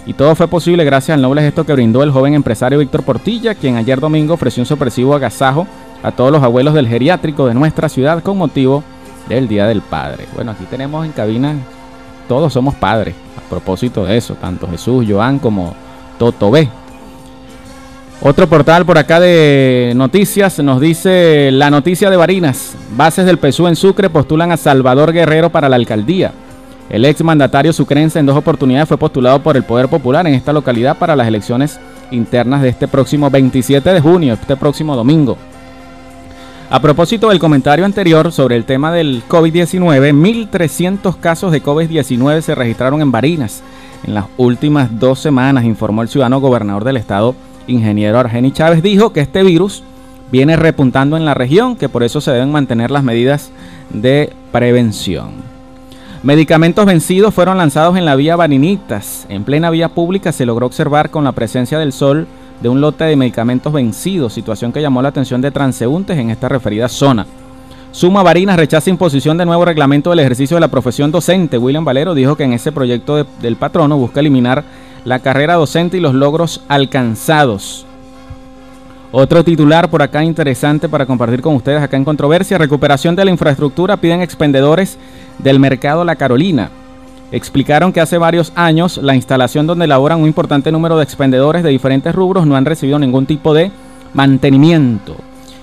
Y 0.07 0.13
todo 0.13 0.35
fue 0.35 0.49
posible 0.49 0.85
gracias 0.85 1.15
al 1.15 1.23
noble 1.23 1.41
gesto 1.41 1.65
que 1.65 1.73
brindó 1.73 2.03
el 2.03 2.11
joven 2.11 2.35
empresario 2.35 2.79
Víctor 2.79 3.05
Portilla, 3.05 3.55
quien 3.55 3.77
ayer 3.77 4.01
domingo 4.01 4.35
ofreció 4.35 4.63
un 4.63 4.67
sorpresivo 4.67 5.15
agasajo 5.15 5.67
a 6.03 6.13
todos 6.13 6.31
los 6.31 6.43
abuelos 6.43 6.75
del 6.75 6.87
geriátrico 6.87 7.47
de 7.47 7.55
nuestra 7.55 7.89
ciudad 7.89 8.23
con 8.23 8.37
motivo 8.37 8.85
del 9.29 9.49
Día 9.49 9.67
del 9.67 9.81
Padre. 9.81 10.27
Bueno, 10.35 10.51
aquí 10.51 10.65
tenemos 10.69 11.07
en 11.07 11.13
cabina, 11.13 11.55
todos 12.29 12.53
somos 12.53 12.75
padres, 12.75 13.15
a 13.39 13.49
propósito 13.49 14.05
de 14.05 14.19
eso, 14.19 14.35
tanto 14.35 14.69
Jesús, 14.69 15.07
Joan 15.09 15.39
como 15.39 15.75
Toto 16.19 16.51
B. 16.51 16.69
Otro 18.21 18.47
portal 18.49 18.85
por 18.87 18.99
acá 18.99 19.21
de 19.21 19.93
noticias 19.97 20.59
nos 20.61 20.81
dice 20.81 21.51
la 21.53 21.71
noticia 21.71 22.11
de 22.11 22.17
Barinas. 22.17 22.75
Bases 22.97 23.27
del 23.27 23.39
PSU 23.39 23.67
en 23.67 23.77
Sucre 23.77 24.09
postulan 24.09 24.53
a 24.53 24.57
Salvador 24.57 25.13
Guerrero 25.13 25.51
para 25.51 25.69
la 25.69 25.77
alcaldía. 25.77 26.33
El 26.91 27.05
ex 27.05 27.23
mandatario 27.25 27.73
sucrense 27.73 28.19
en 28.19 28.27
dos 28.27 28.37
oportunidades 28.37 28.89
fue 28.89 28.99
postulado 28.99 29.43
por 29.43 29.57
el 29.57 29.65
Poder 29.65 29.89
Popular 29.89 30.27
en 30.27 30.35
esta 30.35 30.53
localidad 30.53 30.99
para 30.99 31.17
las 31.17 31.27
elecciones 31.27 31.81
internas 32.11 32.63
de 32.63 32.69
este 32.69 32.87
próximo 32.89 33.31
27 33.31 33.93
de 33.93 34.01
junio, 34.01 34.35
este 34.35 34.57
próximo 34.57 34.95
domingo. 34.95 35.39
A 36.71 36.81
propósito 36.81 37.29
del 37.29 37.39
comentario 37.39 37.85
anterior 37.85 38.33
sobre 38.33 38.57
el 38.57 38.65
tema 38.65 38.93
del 38.93 39.23
COVID-19, 39.29 40.51
1.300 40.51 41.17
casos 41.17 41.53
de 41.53 41.63
COVID-19 41.63 42.41
se 42.41 42.55
registraron 42.55 43.01
en 43.01 43.13
Barinas 43.13 43.63
en 44.07 44.15
las 44.15 44.27
últimas 44.37 44.99
dos 44.99 45.19
semanas, 45.21 45.65
informó 45.65 46.03
el 46.03 46.09
ciudadano 46.09 46.41
gobernador 46.41 46.85
del 46.85 46.97
estado 46.97 47.35
ingeniero 47.67 48.19
Argeni 48.19 48.53
Chávez, 48.53 48.83
dijo 48.83 49.13
que 49.13 49.21
este 49.21 49.43
virus 49.43 49.83
viene 50.31 50.57
repuntando 50.57 51.17
en 51.17 51.25
la 51.25 51.35
región, 51.35 51.77
que 51.77 51.89
por 51.89 52.03
eso 52.03 52.21
se 52.21 52.33
deben 52.33 52.53
mantener 52.53 52.91
las 52.91 53.05
medidas 53.05 53.51
de 53.91 54.33
prevención. 54.53 55.54
Medicamentos 56.25 56.87
vencidos 56.87 57.35
fueron 57.35 57.59
lanzados 57.59 57.99
en 57.99 58.07
la 58.07 58.17
vía 58.17 58.35
Barinitas. 58.35 59.27
En 59.29 59.45
plena 59.45 59.69
vía 59.69 59.91
pública 59.91 60.33
se 60.33 60.47
logró 60.47 60.65
observar 60.65 61.11
con 61.11 61.23
la 61.23 61.33
presencia 61.33 61.79
del 61.79 61.93
sol 61.93 62.27
de 62.63 62.71
un 62.71 62.81
lote 62.81 63.05
de 63.05 63.15
medicamentos 63.15 63.71
vencidos, 63.71 64.33
situación 64.33 64.73
que 64.73 64.81
llamó 64.81 65.03
la 65.03 65.11
atención 65.11 65.43
de 65.43 65.51
transeúntes 65.51 66.17
en 66.17 66.31
esta 66.31 66.49
referida 66.49 66.89
zona. 66.89 67.27
Suma 67.93 68.23
Barinas 68.23 68.57
rechaza 68.57 68.89
imposición 68.89 69.37
de 69.37 69.45
nuevo 69.45 69.67
reglamento 69.67 70.09
del 70.09 70.21
ejercicio 70.21 70.57
de 70.57 70.63
la 70.63 70.69
profesión 70.69 71.13
docente. 71.13 71.59
William 71.59 71.85
Valero 71.85 72.15
dijo 72.15 72.37
que 72.37 72.45
en 72.45 72.55
ese 72.55 72.73
proyecto 72.73 73.27
del 73.43 73.57
patrono 73.57 73.99
busca 73.99 74.21
eliminar 74.21 74.65
la 75.05 75.19
carrera 75.19 75.57
docente 75.57 75.99
y 75.99 76.01
los 76.01 76.15
logros 76.15 76.63
alcanzados. 76.69 77.85
Otro 79.17 79.45
titular 79.45 79.89
por 79.91 80.03
acá 80.03 80.25
interesante 80.25 80.89
para 80.89 81.07
compartir 81.07 81.41
con 81.41 81.55
ustedes 81.55 81.81
acá 81.81 81.97
en 81.97 82.05
controversia, 82.05 82.59
recuperación 82.59 83.15
de 83.15 83.25
la 83.25 83.31
infraestructura 83.31 83.97
piden 83.97 84.21
expendedores 84.21 84.99
del 85.39 85.61
mercado 85.61 86.05
La 86.05 86.17
Carolina. 86.17 86.71
Explicaron 87.31 87.93
que 87.93 88.01
hace 88.01 88.19
varios 88.19 88.51
años 88.57 88.97
la 88.97 89.15
instalación 89.15 89.69
donde 89.69 89.87
laboran 89.87 90.21
un 90.21 90.27
importante 90.27 90.73
número 90.73 90.97
de 90.97 91.05
expendedores 91.05 91.63
de 91.63 91.71
diferentes 91.71 92.13
rubros 92.13 92.45
no 92.45 92.57
han 92.57 92.65
recibido 92.65 92.99
ningún 92.99 93.25
tipo 93.25 93.55
de 93.55 93.71
mantenimiento. 94.15 95.15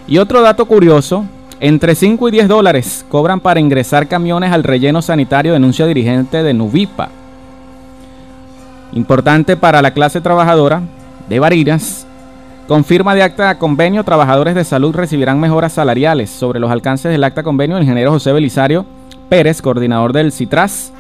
Y 0.08 0.18
otro 0.20 0.42
dato 0.42 0.64
curioso, 0.64 1.26
entre 1.60 1.94
5 1.94 2.30
y 2.30 2.32
10 2.32 2.48
dólares 2.48 3.06
cobran 3.10 3.42
para 3.42 3.60
ingresar 3.60 4.08
camiones 4.08 4.54
al 4.54 4.64
relleno 4.64 5.02
sanitario, 5.02 5.52
denuncia 5.52 5.86
dirigente 5.86 6.42
de 6.42 6.54
Nuvipa. 6.54 7.10
Importante 8.94 9.58
para 9.58 9.82
la 9.82 9.92
clase 9.92 10.22
trabajadora 10.22 10.84
de 11.28 11.40
Barinas. 12.62 12.68
Confirma 12.68 13.16
de 13.16 13.24
acta 13.24 13.58
convenio, 13.58 14.04
trabajadores 14.04 14.56
de 14.56 14.64
salud 14.64 14.96
recibirán 14.96 15.40
mejoras 15.40 15.74
salariales. 15.74 16.30
Sobre 16.30 16.60
los 16.60 16.72
alcances 16.72 17.12
del 17.12 17.24
acta 17.24 17.44
convenio, 17.44 17.78
el 17.78 17.84
ingeniero 17.84 18.12
José 18.12 18.32
Belisario 18.32 18.86
Pérez, 19.30 19.62
coordinador 19.62 20.14
del 20.14 20.32
CITRAS, 20.32 20.92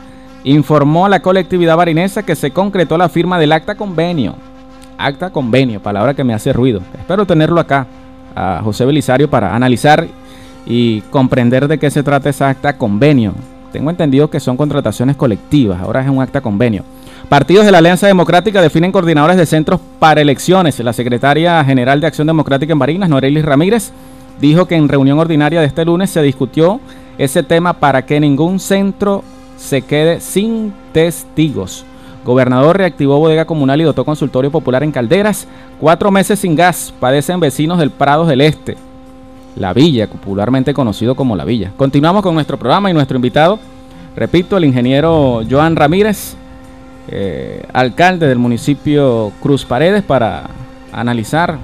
informó 0.43 1.05
a 1.05 1.09
la 1.09 1.21
colectividad 1.21 1.77
barinesa 1.77 2.23
que 2.23 2.35
se 2.35 2.51
concretó 2.51 2.97
la 2.97 3.09
firma 3.09 3.37
del 3.37 3.51
acta 3.51 3.75
convenio. 3.75 4.35
Acta 4.97 5.31
convenio, 5.31 5.81
palabra 5.81 6.13
que 6.13 6.23
me 6.23 6.33
hace 6.33 6.53
ruido. 6.53 6.81
Espero 6.97 7.25
tenerlo 7.25 7.59
acá, 7.59 7.87
a 8.35 8.61
José 8.63 8.85
Belisario, 8.85 9.29
para 9.29 9.55
analizar 9.55 10.07
y 10.65 11.01
comprender 11.09 11.67
de 11.67 11.77
qué 11.77 11.89
se 11.89 12.03
trata 12.03 12.29
ese 12.29 12.43
acta 12.43 12.77
convenio. 12.77 13.33
Tengo 13.71 13.89
entendido 13.89 14.29
que 14.29 14.39
son 14.39 14.57
contrataciones 14.57 15.15
colectivas, 15.15 15.81
ahora 15.81 16.01
es 16.01 16.09
un 16.09 16.21
acta 16.21 16.41
convenio. 16.41 16.83
Partidos 17.31 17.65
de 17.65 17.71
la 17.71 17.77
Alianza 17.77 18.07
Democrática 18.07 18.61
definen 18.61 18.91
coordinadores 18.91 19.37
de 19.37 19.45
centros 19.45 19.79
para 19.99 20.19
elecciones. 20.19 20.77
La 20.81 20.91
secretaria 20.91 21.63
general 21.63 22.01
de 22.01 22.07
Acción 22.07 22.27
Democrática 22.27 22.73
en 22.73 22.79
Barinas, 22.79 23.09
Norelis 23.09 23.45
Ramírez, 23.45 23.93
dijo 24.41 24.65
que 24.65 24.75
en 24.75 24.89
reunión 24.89 25.17
ordinaria 25.17 25.61
de 25.61 25.65
este 25.65 25.85
lunes 25.85 26.09
se 26.09 26.21
discutió 26.21 26.81
ese 27.17 27.41
tema 27.41 27.71
para 27.71 28.05
que 28.05 28.19
ningún 28.19 28.59
centro 28.59 29.23
se 29.55 29.81
quede 29.81 30.19
sin 30.19 30.73
testigos. 30.91 31.85
Gobernador 32.25 32.75
reactivó 32.75 33.17
bodega 33.17 33.45
comunal 33.45 33.79
y 33.79 33.85
dotó 33.85 34.03
consultorio 34.03 34.51
popular 34.51 34.83
en 34.83 34.91
Calderas. 34.91 35.47
Cuatro 35.79 36.11
meses 36.11 36.37
sin 36.37 36.57
gas 36.57 36.93
padecen 36.99 37.39
vecinos 37.39 37.79
del 37.79 37.91
Prados 37.91 38.27
del 38.27 38.41
Este. 38.41 38.75
La 39.55 39.71
Villa, 39.71 40.07
popularmente 40.07 40.73
conocido 40.73 41.15
como 41.15 41.37
La 41.37 41.45
Villa. 41.45 41.71
Continuamos 41.77 42.23
con 42.23 42.33
nuestro 42.33 42.59
programa 42.59 42.91
y 42.91 42.93
nuestro 42.93 43.15
invitado, 43.15 43.57
repito, 44.17 44.57
el 44.57 44.65
ingeniero 44.65 45.43
Joan 45.49 45.77
Ramírez, 45.77 46.35
eh, 47.07 47.63
alcalde 47.73 48.27
del 48.27 48.37
municipio 48.37 49.31
Cruz 49.41 49.65
Paredes, 49.65 50.03
para 50.03 50.49
analizar, 50.91 51.57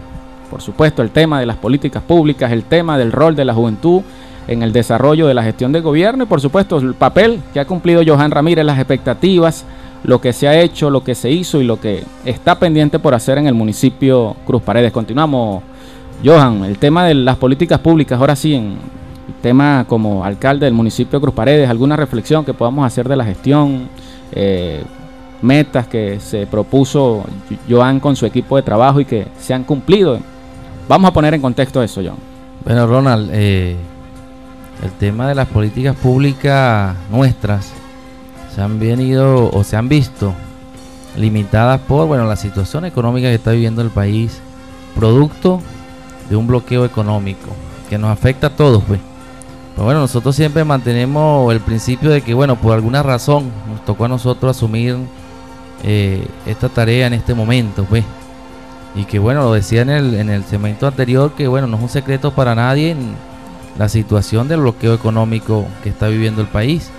por 0.50 0.62
supuesto, 0.62 1.02
el 1.02 1.12
tema 1.12 1.40
de 1.40 1.46
las 1.46 1.58
políticas 1.58 2.04
públicas, 2.04 2.52
el 2.52 2.64
tema 2.64 2.98
del 2.98 3.12
rol 3.12 3.36
de 3.36 3.46
la 3.46 3.54
juventud 3.54 4.02
en 4.48 4.64
el 4.64 4.72
desarrollo 4.72 5.28
de 5.28 5.34
la 5.34 5.44
gestión 5.44 5.72
del 5.72 5.82
gobierno 5.82 6.24
y, 6.24 6.28
por 6.28 6.42
supuesto, 6.42 6.78
el 6.78 6.94
papel 6.94 7.42
que 7.54 7.60
ha 7.60 7.66
cumplido 7.66 8.02
Joan 8.06 8.32
Ramírez, 8.32 8.66
las 8.66 8.80
expectativas, 8.80 9.66
lo 10.04 10.22
que 10.22 10.32
se 10.32 10.48
ha 10.48 10.60
hecho, 10.60 10.90
lo 10.90 11.04
que 11.04 11.16
se 11.16 11.30
hizo 11.30 11.62
y 11.62 11.66
lo 11.66 11.80
que 11.80 12.04
está 12.24 12.58
pendiente 12.58 13.00
por 13.00 13.14
hacer 13.14 13.38
en 13.38 13.48
el 13.48 13.54
municipio 13.54 14.36
Cruz 14.46 14.62
Paredes. 14.62 14.92
Continuamos, 14.92 15.64
Johan, 16.24 16.64
el 16.64 16.78
tema 16.78 17.06
de 17.06 17.14
las 17.14 17.36
políticas 17.36 17.80
públicas, 17.80 18.20
ahora 18.20 18.36
sí, 18.36 18.54
en 18.54 18.78
el 19.28 19.34
tema 19.42 19.86
como 19.88 20.24
alcalde 20.24 20.66
del 20.66 20.74
municipio 20.74 21.20
Cruz 21.20 21.34
Paredes, 21.34 21.70
alguna 21.70 21.98
reflexión 21.98 22.46
que 22.46 22.54
podamos 22.54 22.86
hacer 22.86 23.10
de 23.10 23.16
la 23.16 23.26
gestión. 23.26 23.90
Eh, 24.32 24.84
metas 25.42 25.88
que 25.88 26.20
se 26.20 26.48
propuso 26.48 27.24
Joan 27.70 28.00
con 28.00 28.16
su 28.16 28.26
equipo 28.26 28.56
de 28.56 28.64
trabajo 28.64 29.00
y 29.00 29.06
que 29.06 29.28
se 29.40 29.54
han 29.54 29.64
cumplido. 29.64 30.20
Vamos 30.88 31.10
a 31.10 31.14
poner 31.14 31.34
en 31.34 31.42
contexto 31.42 31.84
eso, 31.84 32.02
Joan. 32.02 32.18
Bueno, 32.64 32.88
Ronald, 32.88 33.30
eh, 33.34 33.76
el 34.84 34.92
tema 34.94 35.28
de 35.28 35.36
las 35.36 35.48
políticas 35.48 35.96
públicas 35.96 36.96
nuestras 37.12 37.72
se 38.54 38.62
han 38.62 38.80
venido 38.80 39.50
o 39.52 39.64
se 39.64 39.76
han 39.76 39.90
visto 39.90 40.34
limitadas 41.16 41.82
por 41.82 42.08
bueno 42.08 42.26
la 42.26 42.36
situación 42.36 42.86
económica 42.86 43.28
que 43.28 43.36
está 43.36 43.52
viviendo 43.52 43.82
el 43.82 43.90
país, 43.90 44.40
producto 44.96 45.62
de 46.30 46.36
un 46.36 46.48
bloqueo 46.48 46.86
económico 46.86 47.50
que 47.90 47.98
nos 47.98 48.12
afecta 48.12 48.48
a 48.48 48.50
todos, 48.56 48.84
pues. 48.88 49.00
Pero 49.74 49.86
bueno, 49.86 50.00
nosotros 50.00 50.36
siempre 50.36 50.64
mantenemos 50.64 51.54
el 51.54 51.60
principio 51.60 52.10
de 52.10 52.22
que, 52.22 52.34
bueno, 52.34 52.56
por 52.56 52.74
alguna 52.74 53.04
razón 53.04 53.52
nos 53.70 53.86
tocó 53.86 54.06
a 54.06 54.08
nosotros 54.08 54.58
asumir 54.58 54.98
eh, 55.84 56.26
esta 56.46 56.70
tarea 56.70 57.08
en 57.08 57.14
este 57.14 57.34
momento, 57.34 57.86
pues. 57.86 58.04
Y 58.96 59.06
que 59.06 59.20
bueno, 59.20 59.42
lo 59.44 59.54
decía 59.54 59.82
en 59.82 59.90
el, 59.90 60.16
en 60.16 60.30
el 60.30 60.44
segmento 60.44 60.88
anterior, 60.88 61.34
que 61.36 61.48
bueno, 61.48 61.68
no 61.68 61.78
es 61.78 61.84
un 61.84 61.90
secreto 61.90 62.32
para 62.32 62.56
nadie 62.56 62.96
la 63.78 63.90
situación 63.90 64.48
del 64.48 64.62
bloqueo 64.62 64.94
económico 64.94 65.68
que 65.84 65.90
está 65.90 66.08
viviendo 66.08 66.42
el 66.42 66.48
país. 66.48 66.90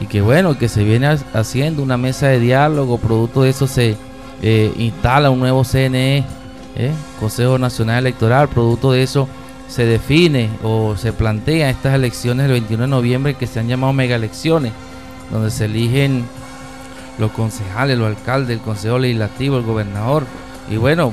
Y 0.00 0.06
que 0.06 0.22
bueno, 0.22 0.56
que 0.58 0.68
se 0.68 0.84
viene 0.84 1.18
haciendo 1.34 1.82
una 1.82 1.98
mesa 1.98 2.28
de 2.28 2.40
diálogo, 2.40 2.96
producto 2.98 3.42
de 3.42 3.50
eso 3.50 3.66
se 3.66 3.96
eh, 4.40 4.72
instala 4.78 5.30
un 5.30 5.40
nuevo 5.40 5.62
CNE 5.64 6.24
¿eh? 6.76 6.92
Consejo 7.20 7.58
Nacional 7.58 7.98
Electoral, 7.98 8.48
producto 8.48 8.92
de 8.92 9.02
eso 9.02 9.28
se 9.68 9.84
define 9.86 10.50
o 10.62 10.96
se 10.96 11.12
plantea 11.12 11.70
estas 11.70 11.94
elecciones 11.94 12.44
del 12.44 12.52
21 12.52 12.82
de 12.82 12.88
noviembre 12.88 13.34
que 13.34 13.46
se 13.46 13.60
han 13.60 13.68
llamado 13.68 13.92
mega 13.92 14.16
elecciones, 14.16 14.72
donde 15.30 15.50
se 15.50 15.64
eligen 15.64 16.24
los 17.22 17.30
concejales, 17.30 17.96
los 17.96 18.08
alcaldes, 18.08 18.58
el 18.58 18.62
consejo 18.62 18.98
legislativo, 18.98 19.56
el 19.56 19.64
gobernador. 19.64 20.24
Y 20.68 20.76
bueno, 20.76 21.12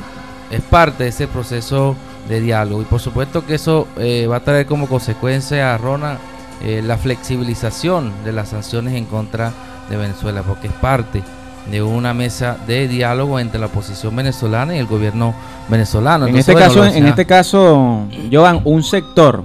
es 0.52 0.62
parte 0.62 1.04
de 1.04 1.10
ese 1.10 1.28
proceso 1.28 1.96
de 2.28 2.42
diálogo. 2.42 2.82
Y 2.82 2.86
por 2.86 3.00
supuesto 3.00 3.46
que 3.46 3.56
eso 3.56 3.88
eh, 3.98 4.28
va 4.28 4.38
a 4.38 4.40
traer 4.42 4.66
como 4.66 4.88
consecuencia 4.88 5.74
a 5.74 5.78
Rona 5.78 6.18
eh, 6.62 6.82
la 6.84 6.98
flexibilización 6.98 8.12
de 8.26 8.34
las 8.34 8.50
sanciones 8.50 8.96
en 8.96 9.06
contra 9.06 9.54
de 9.90 9.98
Venezuela, 9.98 10.44
porque 10.44 10.68
es 10.68 10.74
parte 10.74 11.24
de 11.72 11.82
una 11.84 12.14
mesa 12.14 12.58
de 12.68 12.88
diálogo 12.88 13.40
entre 13.40 13.60
la 13.60 13.68
oposición 13.68 14.16
venezolana 14.16 14.76
y 14.76 14.80
el 14.80 14.88
gobierno 14.88 15.36
venezolano. 15.68 16.26
en 16.28 16.36
este 16.36 16.56
caso, 16.56 16.84
en 16.84 17.06
este 17.06 17.26
caso, 17.26 18.08
Joan, 18.32 18.62
un 18.64 18.82
sector 18.82 19.44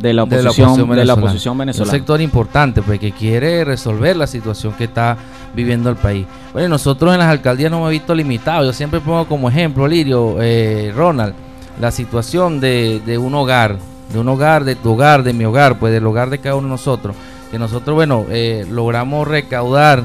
de 0.00 0.14
la 0.14 0.22
oposición, 0.22 0.90
de 0.90 1.04
la 1.04 1.14
oposición, 1.14 1.58
venezolana. 1.58 1.92
Un 1.92 1.98
sector 1.98 2.20
importante, 2.20 2.82
pues 2.82 2.98
que 2.98 3.12
quiere 3.12 3.64
resolver 3.64 4.16
la 4.16 4.26
situación 4.26 4.72
que 4.72 4.84
está 4.84 5.16
viviendo 5.54 5.90
el 5.90 5.96
país. 5.96 6.26
Bueno, 6.52 6.70
nosotros 6.70 7.12
en 7.12 7.18
las 7.18 7.28
alcaldías 7.28 7.70
no 7.70 7.78
hemos 7.78 7.90
visto 7.90 8.14
limitados. 8.14 8.66
Yo 8.66 8.72
siempre 8.72 9.00
pongo 9.00 9.26
como 9.26 9.48
ejemplo, 9.48 9.86
Lirio, 9.86 10.36
eh, 10.40 10.92
Ronald, 10.96 11.34
la 11.80 11.90
situación 11.90 12.60
de, 12.60 13.00
de 13.04 13.18
un 13.18 13.34
hogar, 13.34 13.76
de 14.12 14.18
un 14.18 14.28
hogar, 14.28 14.64
de 14.64 14.74
tu 14.74 14.92
hogar, 14.92 15.22
de 15.22 15.32
mi 15.32 15.44
hogar, 15.44 15.78
pues 15.78 15.92
del 15.92 16.06
hogar 16.06 16.30
de 16.30 16.38
cada 16.38 16.56
uno 16.56 16.68
de 16.68 16.72
nosotros. 16.72 17.14
Que 17.50 17.58
nosotros, 17.58 17.94
bueno, 17.94 18.26
eh, 18.30 18.64
logramos 18.70 19.28
recaudar 19.28 20.02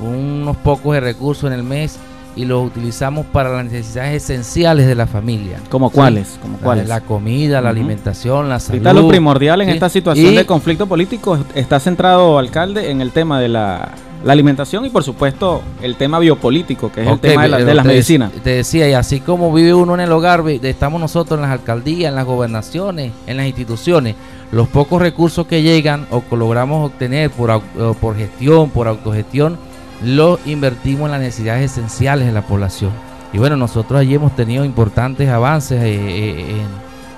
unos 0.00 0.56
pocos 0.58 0.94
de 0.94 1.00
recursos 1.00 1.44
en 1.44 1.52
el 1.52 1.62
mes 1.62 1.98
y 2.36 2.44
los 2.44 2.66
utilizamos 2.66 3.26
para 3.26 3.50
las 3.50 3.64
necesidades 3.64 4.22
esenciales 4.22 4.86
de 4.86 4.94
la 4.94 5.06
familia. 5.06 5.58
¿Como 5.68 5.90
cuáles? 5.90 6.38
¿Como 6.40 6.58
cuáles? 6.58 6.88
La, 6.88 7.00
comida, 7.00 7.60
la 7.60 7.70
alimentación, 7.70 8.48
la 8.48 8.60
salud. 8.60 8.86
Ahorita 8.86 9.02
lo 9.02 9.08
primordial 9.08 9.60
en 9.62 9.70
esta 9.70 9.88
situación 9.88 10.34
de 10.34 10.46
conflicto 10.46 10.86
político 10.86 11.38
está 11.54 11.80
centrado, 11.80 12.38
alcalde, 12.38 12.90
en 12.90 13.00
el 13.00 13.12
tema 13.12 13.40
de 13.40 13.48
la, 13.48 13.92
alimentación 14.26 14.84
y 14.84 14.90
por 14.90 15.02
supuesto 15.02 15.62
el 15.80 15.96
tema 15.96 16.18
biopolítico, 16.18 16.92
que 16.92 17.00
es 17.02 17.08
el 17.08 17.18
tema 17.20 17.48
de, 17.48 17.74
las 17.74 17.86
medicinas. 17.86 18.30
Te 18.44 18.50
decía, 18.50 18.86
y 18.88 18.92
así 18.92 19.20
como 19.20 19.50
vive 19.50 19.72
uno 19.72 19.94
en 19.94 20.00
el 20.00 20.12
hogar, 20.12 20.44
estamos 20.62 21.00
nosotros 21.00 21.38
en 21.38 21.42
las 21.42 21.52
alcaldías, 21.52 22.10
en 22.10 22.16
las 22.16 22.26
gobernaciones, 22.26 23.12
en 23.26 23.38
las 23.38 23.46
instituciones, 23.46 24.16
los 24.52 24.68
pocos 24.68 25.00
recursos 25.00 25.46
que 25.46 25.62
llegan 25.62 26.06
o 26.10 26.22
que 26.28 26.36
logramos 26.36 26.90
obtener 26.90 27.30
por, 27.30 27.62
por 27.98 28.14
gestión, 28.14 28.68
por 28.68 28.88
autogestión, 28.88 29.56
lo 30.02 30.38
invertimos 30.46 31.06
en 31.06 31.12
las 31.12 31.20
necesidades 31.20 31.72
esenciales 31.72 32.26
de 32.26 32.32
la 32.32 32.42
población. 32.42 32.90
Y 33.32 33.38
bueno, 33.38 33.56
nosotros 33.56 34.00
allí 34.00 34.14
hemos 34.14 34.34
tenido 34.34 34.64
importantes 34.64 35.28
avances 35.28 35.80
eh, 35.82 35.94
eh, 35.94 36.62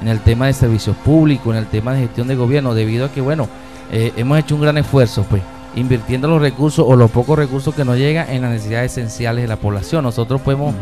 en, 0.01 0.09
el 0.09 0.21
tema 0.21 0.47
de 0.47 0.53
servicios 0.53 0.97
públicos, 0.97 1.55
en 1.55 1.59
el 1.59 1.67
tema 1.67 1.95
de 1.95 2.01
gestión 2.01 2.27
de 2.27 2.35
gobierno, 2.35 2.75
debido 2.75 3.07
a 3.07 3.13
que, 3.13 3.21
bueno, 3.21 3.49
eh, 3.91 4.13
hemos 4.17 4.39
hecho 4.39 4.57
un 4.57 4.63
gran 4.63 4.77
esfuerzo, 4.77 5.25
pues, 5.31 5.43
invirtiendo 5.77 6.29
los 6.29 6.43
recursos 6.43 6.85
o 6.87 6.97
los 6.97 7.11
pocos 7.11 7.39
recursos 7.39 7.75
que 7.75 7.85
nos 7.85 7.97
llegan 7.97 8.29
en 8.29 8.43
las 8.43 8.51
necesidades 8.51 8.93
esenciales 8.93 9.43
de 9.43 9.49
la 9.49 9.57
población. 9.57 10.03
Nosotros 10.03 10.41
podemos 10.41 10.75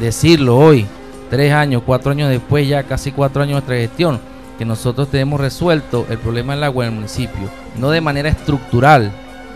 decirlo 0.00 0.56
hoy, 0.56 0.86
tres 1.30 1.52
años, 1.52 1.82
cuatro 1.84 2.10
años 2.10 2.30
después, 2.30 2.66
ya 2.66 2.82
casi 2.82 3.12
cuatro 3.12 3.42
años 3.42 3.50
de 3.50 3.60
nuestra 3.60 3.76
gestión, 3.76 4.20
que 4.58 4.64
nosotros 4.64 5.08
tenemos 5.08 5.38
resuelto 5.38 6.06
el 6.08 6.18
problema 6.18 6.54
del 6.54 6.64
agua 6.64 6.86
en 6.86 6.92
el 6.92 6.96
municipio, 6.96 7.48
no 7.78 7.90
de 7.90 8.00
manera 8.00 8.30
estructural, 8.30 9.12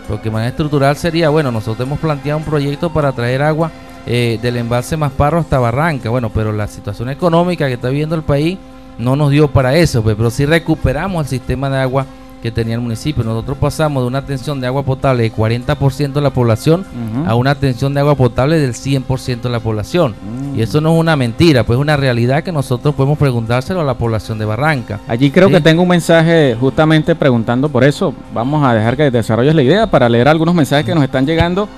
porque 0.07 0.29
manera 0.29 0.49
estructural 0.49 0.95
sería, 0.97 1.29
bueno, 1.29 1.51
nosotros 1.51 1.87
hemos 1.87 1.99
planteado 1.99 2.39
un 2.39 2.45
proyecto 2.45 2.91
para 2.91 3.11
traer 3.11 3.41
agua 3.41 3.71
eh, 4.05 4.37
del 4.41 4.57
embalse 4.57 4.97
Masparro 4.97 5.39
hasta 5.39 5.59
Barranca, 5.59 6.09
bueno, 6.09 6.29
pero 6.29 6.51
la 6.51 6.67
situación 6.67 7.09
económica 7.09 7.67
que 7.67 7.73
está 7.73 7.89
viviendo 7.89 8.15
el 8.15 8.23
país 8.23 8.57
no 8.97 9.15
nos 9.15 9.31
dio 9.31 9.47
para 9.47 9.75
eso, 9.75 10.03
pues, 10.03 10.15
pero 10.15 10.29
sí 10.29 10.45
recuperamos 10.45 11.25
el 11.25 11.29
sistema 11.29 11.69
de 11.69 11.77
agua 11.77 12.05
que 12.43 12.51
tenía 12.51 12.75
el 12.75 12.81
municipio. 12.81 13.23
Nosotros 13.23 13.57
pasamos 13.57 14.03
de 14.03 14.07
una 14.07 14.17
atención 14.17 14.59
de 14.59 14.67
agua 14.67 14.83
potable 14.83 15.23
de 15.23 15.33
40% 15.33 16.11
de 16.11 16.19
la 16.19 16.31
población 16.31 16.85
a 17.25 17.35
una 17.35 17.51
atención 17.51 17.93
de 17.93 18.01
agua 18.01 18.15
potable 18.15 18.59
del 18.59 18.73
100% 18.73 19.43
de 19.43 19.49
la 19.49 19.61
población. 19.61 20.13
Y 20.53 20.61
eso 20.61 20.81
no 20.81 20.93
es 20.93 20.99
una 20.99 21.15
mentira, 21.15 21.63
pues 21.63 21.77
es 21.77 21.81
una 21.81 21.95
realidad 21.95 22.43
que 22.43 22.51
nosotros 22.51 22.93
podemos 22.95 23.17
preguntárselo 23.17 23.79
a 23.79 23.85
la 23.85 23.93
población 23.93 24.39
de 24.39 24.43
Barranca. 24.43 24.99
Allí 25.07 25.31
creo 25.31 25.49
que 25.49 25.61
tengo 25.61 25.83
un 25.83 25.87
mensaje 25.87 26.53
justamente 26.59 27.15
preguntando 27.15 27.69
por 27.69 27.85
eso. 27.85 28.13
Vamos 28.33 28.61
a 28.65 28.73
dejar 28.73 28.97
que 28.97 29.09
desarrolles 29.09 29.55
la 29.55 29.63
idea 29.63 29.87
para 29.87 30.09
leer 30.09 30.27
algunos 30.27 30.53
mensajes 30.53 30.85
que 30.85 30.93
nos 30.93 31.05
están 31.05 31.25
llegando 31.25 31.69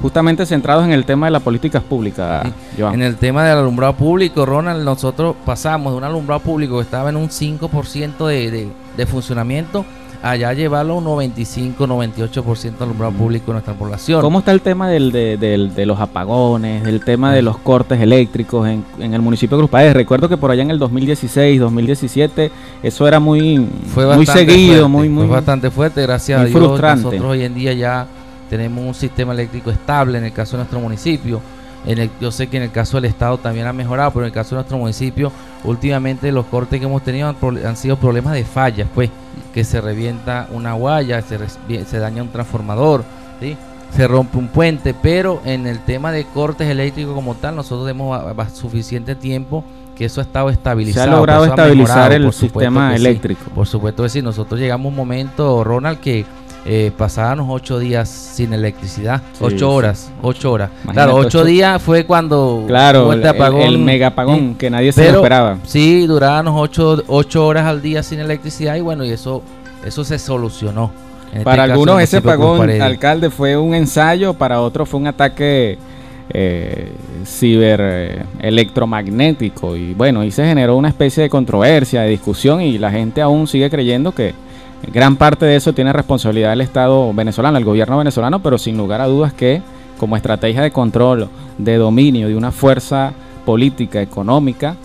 justamente 0.00 0.46
centrados 0.46 0.84
en 0.84 0.92
el 0.92 1.04
tema 1.04 1.26
de 1.26 1.32
las 1.32 1.42
políticas 1.42 1.82
públicas. 1.82 2.46
En 2.78 3.02
el 3.02 3.16
tema 3.16 3.44
del 3.44 3.58
alumbrado 3.58 3.94
público, 3.94 4.46
Ronald, 4.46 4.84
nosotros 4.84 5.34
pasamos 5.44 5.92
de 5.92 5.98
un 5.98 6.04
alumbrado 6.04 6.40
público 6.40 6.76
que 6.76 6.82
estaba 6.82 7.10
en 7.10 7.16
un 7.16 7.30
5% 7.30 8.26
de, 8.28 8.68
de 8.96 9.06
funcionamiento 9.06 9.84
allá 10.22 10.52
llevarlo 10.52 10.96
un 10.96 11.04
95, 11.04 11.86
98% 11.86 12.80
alumbrado 12.80 13.12
público 13.12 13.46
de 13.46 13.52
nuestra 13.52 13.74
población. 13.74 14.20
¿Cómo 14.20 14.38
está 14.40 14.52
el 14.52 14.60
tema 14.60 14.88
del, 14.88 15.12
de, 15.12 15.86
los 15.86 16.00
apagones, 16.00 16.82
del 16.84 17.04
tema 17.04 17.32
de 17.32 17.42
los 17.42 17.58
cortes 17.58 18.00
eléctricos 18.00 18.68
en, 18.68 18.84
el 18.98 19.20
municipio 19.20 19.56
de 19.56 19.62
Cruz 19.62 19.70
Páez? 19.70 19.94
Recuerdo 19.94 20.28
que 20.28 20.36
por 20.36 20.50
allá 20.50 20.62
en 20.62 20.70
el 20.70 20.78
2016, 20.78 21.60
2017, 21.60 22.50
eso 22.82 23.08
era 23.08 23.20
muy, 23.20 23.58
muy 23.58 24.26
seguido, 24.26 24.88
muy, 24.88 25.08
muy 25.08 25.26
fue 25.26 25.36
bastante 25.36 25.70
fuerte, 25.70 26.02
gracias 26.02 26.40
a 26.40 26.44
Dios. 26.44 26.60
Nosotros 26.60 27.22
hoy 27.22 27.44
en 27.44 27.54
día 27.54 27.72
ya 27.72 28.06
tenemos 28.48 28.84
un 28.84 28.94
sistema 28.94 29.32
eléctrico 29.32 29.70
estable 29.70 30.18
en 30.18 30.24
el 30.24 30.32
caso 30.32 30.52
de 30.52 30.58
nuestro 30.58 30.80
municipio. 30.80 31.40
En 31.86 31.98
el, 31.98 32.10
yo 32.20 32.30
sé 32.30 32.46
que 32.46 32.56
en 32.56 32.62
el 32.64 32.70
caso 32.70 32.96
del 32.96 33.06
Estado 33.06 33.38
también 33.38 33.66
ha 33.66 33.72
mejorado, 33.72 34.10
pero 34.10 34.24
en 34.24 34.28
el 34.28 34.32
caso 34.32 34.50
de 34.50 34.56
nuestro 34.56 34.78
municipio, 34.78 35.30
últimamente 35.64 36.32
los 36.32 36.46
cortes 36.46 36.80
que 36.80 36.86
hemos 36.86 37.02
tenido 37.02 37.34
han 37.42 37.76
sido 37.76 37.96
problemas 37.96 38.34
de 38.34 38.44
fallas, 38.44 38.88
pues 38.94 39.10
que 39.52 39.64
se 39.64 39.80
revienta 39.80 40.48
una 40.50 40.72
guaya, 40.72 41.22
se, 41.22 41.38
se 41.84 41.98
daña 41.98 42.22
un 42.22 42.30
transformador, 42.30 43.04
¿sí? 43.40 43.56
se 43.94 44.08
rompe 44.08 44.38
un 44.38 44.48
puente, 44.48 44.94
pero 44.94 45.40
en 45.44 45.66
el 45.66 45.78
tema 45.80 46.10
de 46.10 46.24
cortes 46.24 46.68
eléctricos 46.68 47.14
como 47.14 47.34
tal, 47.34 47.54
nosotros 47.54 47.86
tenemos 47.86 48.18
suficiente 48.52 49.14
tiempo 49.14 49.64
que 49.94 50.06
eso 50.06 50.20
ha 50.20 50.24
estado 50.24 50.50
estabilizado. 50.50 51.06
Se 51.06 51.12
ha 51.12 51.16
logrado 51.16 51.44
estabilizar 51.44 52.12
el 52.12 52.32
sistema 52.32 52.96
eléctrico. 52.96 53.42
Por 53.54 53.66
supuesto 53.66 54.02
que 54.02 54.08
sí, 54.08 54.22
nosotros 54.22 54.58
llegamos 54.58 54.86
a 54.86 54.88
un 54.88 54.96
momento, 54.96 55.62
Ronald, 55.62 56.00
que 56.00 56.26
eh, 56.66 56.92
pasábamos 56.96 57.46
ocho 57.50 57.78
días 57.78 58.08
sin 58.08 58.54
electricidad, 58.54 59.20
ocho 59.38 59.70
horas, 59.70 60.10
ocho 60.22 60.50
horas. 60.52 60.70
claro, 60.90 61.16
ocho, 61.16 61.44
días 61.44 61.82
fue 61.82 62.06
cuando 62.06 62.64
claro, 62.66 63.12
el, 63.12 63.26
apagón, 63.26 63.60
el, 63.60 63.78
mega 63.78 64.08
apagón 64.08 64.54
que 64.54 64.70
nadie 64.70 64.90
se 64.92 65.08
esperaba. 65.08 65.58
Sí, 65.64 66.06
durábamos 66.06 66.54
ocho, 66.56 67.02
ocho 67.06 67.46
horas 67.46 67.66
al 67.66 67.82
día 67.82 68.02
sin 68.02 68.20
electricidad 68.20 68.76
y 68.76 68.80
bueno, 68.80 69.04
y 69.04 69.10
eso, 69.10 69.42
eso 69.84 70.04
se 70.04 70.18
solucionó. 70.18 70.90
Este 71.32 71.44
para 71.44 71.64
algunos 71.64 72.00
ese 72.00 72.18
apagón, 72.18 72.70
alcalde, 72.80 73.28
fue 73.28 73.56
un 73.56 73.74
ensayo, 73.74 74.32
para 74.32 74.60
otros 74.60 74.88
fue 74.88 75.00
un 75.00 75.08
ataque 75.08 75.76
eh, 76.30 76.92
ciber 77.26 77.80
eh, 77.82 78.22
electromagnético 78.40 79.76
y 79.76 79.92
bueno, 79.92 80.24
y 80.24 80.30
se 80.30 80.46
generó 80.46 80.76
una 80.76 80.88
especie 80.88 81.24
de 81.24 81.28
controversia, 81.28 82.02
de 82.02 82.08
discusión 82.08 82.62
y 82.62 82.78
la 82.78 82.90
gente 82.90 83.20
aún 83.20 83.46
sigue 83.46 83.68
creyendo 83.68 84.12
que 84.12 84.32
Gran 84.92 85.16
parte 85.16 85.46
de 85.46 85.56
eso 85.56 85.72
tiene 85.72 85.92
responsabilidad 85.92 86.52
el 86.52 86.60
Estado 86.60 87.12
venezolano, 87.12 87.58
el 87.58 87.64
gobierno 87.64 87.98
venezolano, 87.98 88.40
pero 88.42 88.58
sin 88.58 88.76
lugar 88.76 89.00
a 89.00 89.06
dudas 89.06 89.32
que 89.32 89.62
como 89.98 90.16
estrategia 90.16 90.62
de 90.62 90.70
control, 90.70 91.28
de 91.58 91.76
dominio 91.76 92.28
de 92.28 92.36
una 92.36 92.52
fuerza 92.52 93.12
política, 93.44 94.00
económica, 94.00 94.76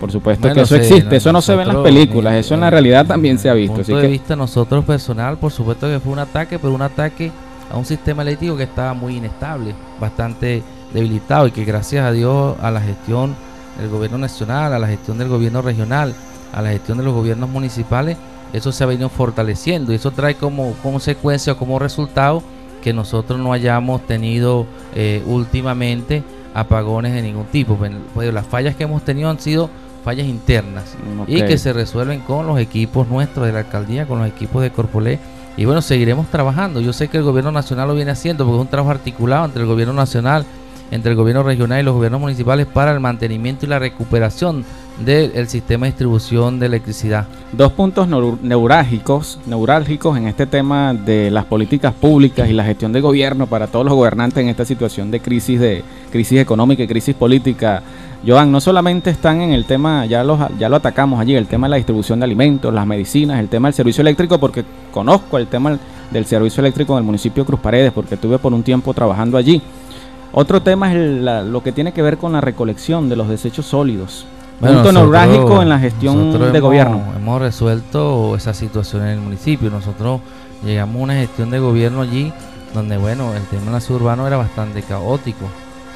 por 0.00 0.12
supuesto 0.12 0.52
que 0.52 0.60
eso 0.60 0.76
existe, 0.76 1.16
eso 1.16 1.32
no 1.32 1.40
se 1.40 1.54
ve 1.56 1.62
en 1.62 1.68
las 1.68 1.76
películas, 1.78 2.34
eso 2.34 2.54
en 2.54 2.60
la 2.60 2.70
realidad 2.70 3.06
también 3.06 3.38
se 3.38 3.48
ha 3.48 3.54
visto. 3.54 3.76
Punto 3.76 3.96
de 3.96 4.08
vista 4.08 4.36
nosotros 4.36 4.84
personal, 4.84 5.38
por 5.38 5.52
supuesto 5.52 5.88
que 5.88 6.00
fue 6.00 6.12
un 6.12 6.18
ataque, 6.18 6.58
pero 6.58 6.74
un 6.74 6.82
ataque 6.82 7.30
a 7.70 7.76
un 7.76 7.84
sistema 7.84 8.22
eléctrico 8.22 8.56
que 8.56 8.64
estaba 8.64 8.94
muy 8.94 9.16
inestable, 9.16 9.74
bastante 10.00 10.62
debilitado 10.92 11.46
y 11.46 11.50
que 11.50 11.64
gracias 11.64 12.04
a 12.04 12.12
Dios 12.12 12.56
a 12.60 12.70
la 12.70 12.80
gestión 12.80 13.34
del 13.78 13.88
gobierno 13.88 14.18
nacional, 14.18 14.72
a 14.72 14.78
la 14.78 14.86
gestión 14.86 15.18
del 15.18 15.28
gobierno 15.28 15.62
regional, 15.62 16.14
a 16.52 16.62
la 16.62 16.70
gestión 16.70 16.98
de 16.98 17.04
los 17.04 17.14
gobiernos 17.14 17.48
municipales, 17.48 18.16
eso 18.54 18.70
se 18.70 18.84
ha 18.84 18.86
venido 18.86 19.08
fortaleciendo 19.08 19.92
y 19.92 19.96
eso 19.96 20.12
trae 20.12 20.36
como 20.36 20.72
consecuencia 20.74 21.54
o 21.54 21.56
como 21.56 21.80
resultado 21.80 22.42
que 22.82 22.92
nosotros 22.92 23.40
no 23.40 23.52
hayamos 23.52 24.06
tenido 24.06 24.66
eh, 24.94 25.22
últimamente 25.26 26.22
apagones 26.54 27.12
de 27.14 27.22
ningún 27.22 27.46
tipo. 27.46 27.74
Pues, 27.74 27.90
pues, 28.14 28.32
las 28.32 28.46
fallas 28.46 28.76
que 28.76 28.84
hemos 28.84 29.02
tenido 29.02 29.28
han 29.28 29.40
sido 29.40 29.68
fallas 30.04 30.26
internas 30.26 30.96
y 31.26 31.42
que 31.42 31.58
se 31.58 31.72
resuelven 31.72 32.20
con 32.20 32.46
los 32.46 32.60
equipos 32.60 33.08
nuestros 33.08 33.46
de 33.46 33.52
la 33.52 33.60
alcaldía, 33.60 34.06
con 34.06 34.20
los 34.20 34.28
equipos 34.28 34.62
de 34.62 34.70
Corpolé. 34.70 35.18
Y 35.56 35.64
bueno, 35.64 35.82
seguiremos 35.82 36.28
trabajando. 36.28 36.80
Yo 36.80 36.92
sé 36.92 37.08
que 37.08 37.16
el 37.16 37.24
gobierno 37.24 37.50
nacional 37.50 37.88
lo 37.88 37.94
viene 37.94 38.12
haciendo 38.12 38.44
porque 38.44 38.58
es 38.58 38.62
un 38.62 38.68
trabajo 38.68 38.90
articulado 38.92 39.46
entre 39.46 39.62
el 39.62 39.68
gobierno 39.68 39.94
nacional, 39.94 40.44
entre 40.92 41.10
el 41.10 41.16
gobierno 41.16 41.42
regional 41.42 41.80
y 41.80 41.82
los 41.82 41.94
gobiernos 41.94 42.20
municipales 42.20 42.66
para 42.66 42.92
el 42.92 43.00
mantenimiento 43.00 43.66
y 43.66 43.68
la 43.68 43.80
recuperación 43.80 44.64
del 44.98 45.48
sistema 45.48 45.86
de 45.86 45.92
distribución 45.92 46.58
de 46.60 46.66
electricidad. 46.66 47.26
Dos 47.52 47.72
puntos 47.72 48.06
neurálgicos, 48.08 49.38
en 50.16 50.26
este 50.26 50.46
tema 50.46 50.94
de 50.94 51.30
las 51.30 51.44
políticas 51.46 51.92
públicas 51.92 52.48
y 52.48 52.52
la 52.52 52.64
gestión 52.64 52.92
de 52.92 53.00
gobierno 53.00 53.46
para 53.46 53.66
todos 53.66 53.84
los 53.84 53.94
gobernantes 53.94 54.42
en 54.42 54.48
esta 54.48 54.64
situación 54.64 55.10
de 55.10 55.20
crisis 55.20 55.58
de 55.58 55.82
crisis 56.10 56.40
económica 56.40 56.82
y 56.82 56.86
crisis 56.86 57.14
política, 57.14 57.82
Joan, 58.26 58.50
no 58.50 58.60
solamente 58.60 59.10
están 59.10 59.40
en 59.42 59.52
el 59.52 59.64
tema, 59.66 60.06
ya, 60.06 60.24
los, 60.24 60.38
ya 60.58 60.68
lo 60.68 60.76
atacamos 60.76 61.20
allí, 61.20 61.34
el 61.34 61.46
tema 61.46 61.66
de 61.66 61.72
la 61.72 61.76
distribución 61.76 62.20
de 62.20 62.24
alimentos, 62.24 62.72
las 62.72 62.86
medicinas, 62.86 63.40
el 63.40 63.48
tema 63.48 63.68
del 63.68 63.74
servicio 63.74 64.00
eléctrico, 64.00 64.38
porque 64.38 64.64
conozco 64.92 65.36
el 65.36 65.48
tema 65.48 65.78
del 66.10 66.24
servicio 66.24 66.60
eléctrico 66.60 66.94
del 66.94 67.04
municipio 67.04 67.42
de 67.42 67.46
Cruz 67.48 67.60
Paredes, 67.60 67.92
porque 67.92 68.14
estuve 68.14 68.38
por 68.38 68.54
un 68.54 68.62
tiempo 68.62 68.94
trabajando 68.94 69.36
allí. 69.36 69.60
Otro 70.32 70.62
tema 70.62 70.92
es 70.92 71.44
lo 71.44 71.62
que 71.62 71.72
tiene 71.72 71.92
que 71.92 72.02
ver 72.02 72.16
con 72.16 72.32
la 72.32 72.40
recolección 72.40 73.08
de 73.08 73.16
los 73.16 73.28
desechos 73.28 73.66
sólidos. 73.66 74.26
Punto 74.60 74.92
neurálgico 74.92 75.62
en 75.62 75.68
la 75.68 75.78
gestión 75.78 76.52
de 76.52 76.60
gobierno. 76.60 77.02
Hemos 77.16 77.40
resuelto 77.40 78.36
esa 78.36 78.54
situación 78.54 79.02
en 79.02 79.08
el 79.08 79.20
municipio. 79.20 79.70
Nosotros 79.70 80.20
llegamos 80.64 80.96
a 80.96 81.04
una 81.04 81.14
gestión 81.14 81.50
de 81.50 81.58
gobierno 81.58 82.02
allí 82.02 82.32
donde, 82.74 82.96
bueno, 82.96 83.34
el 83.34 83.42
tema 83.44 83.70
la 83.70 83.94
urbano 83.94 84.26
era 84.26 84.36
bastante 84.36 84.82
caótico. 84.82 85.46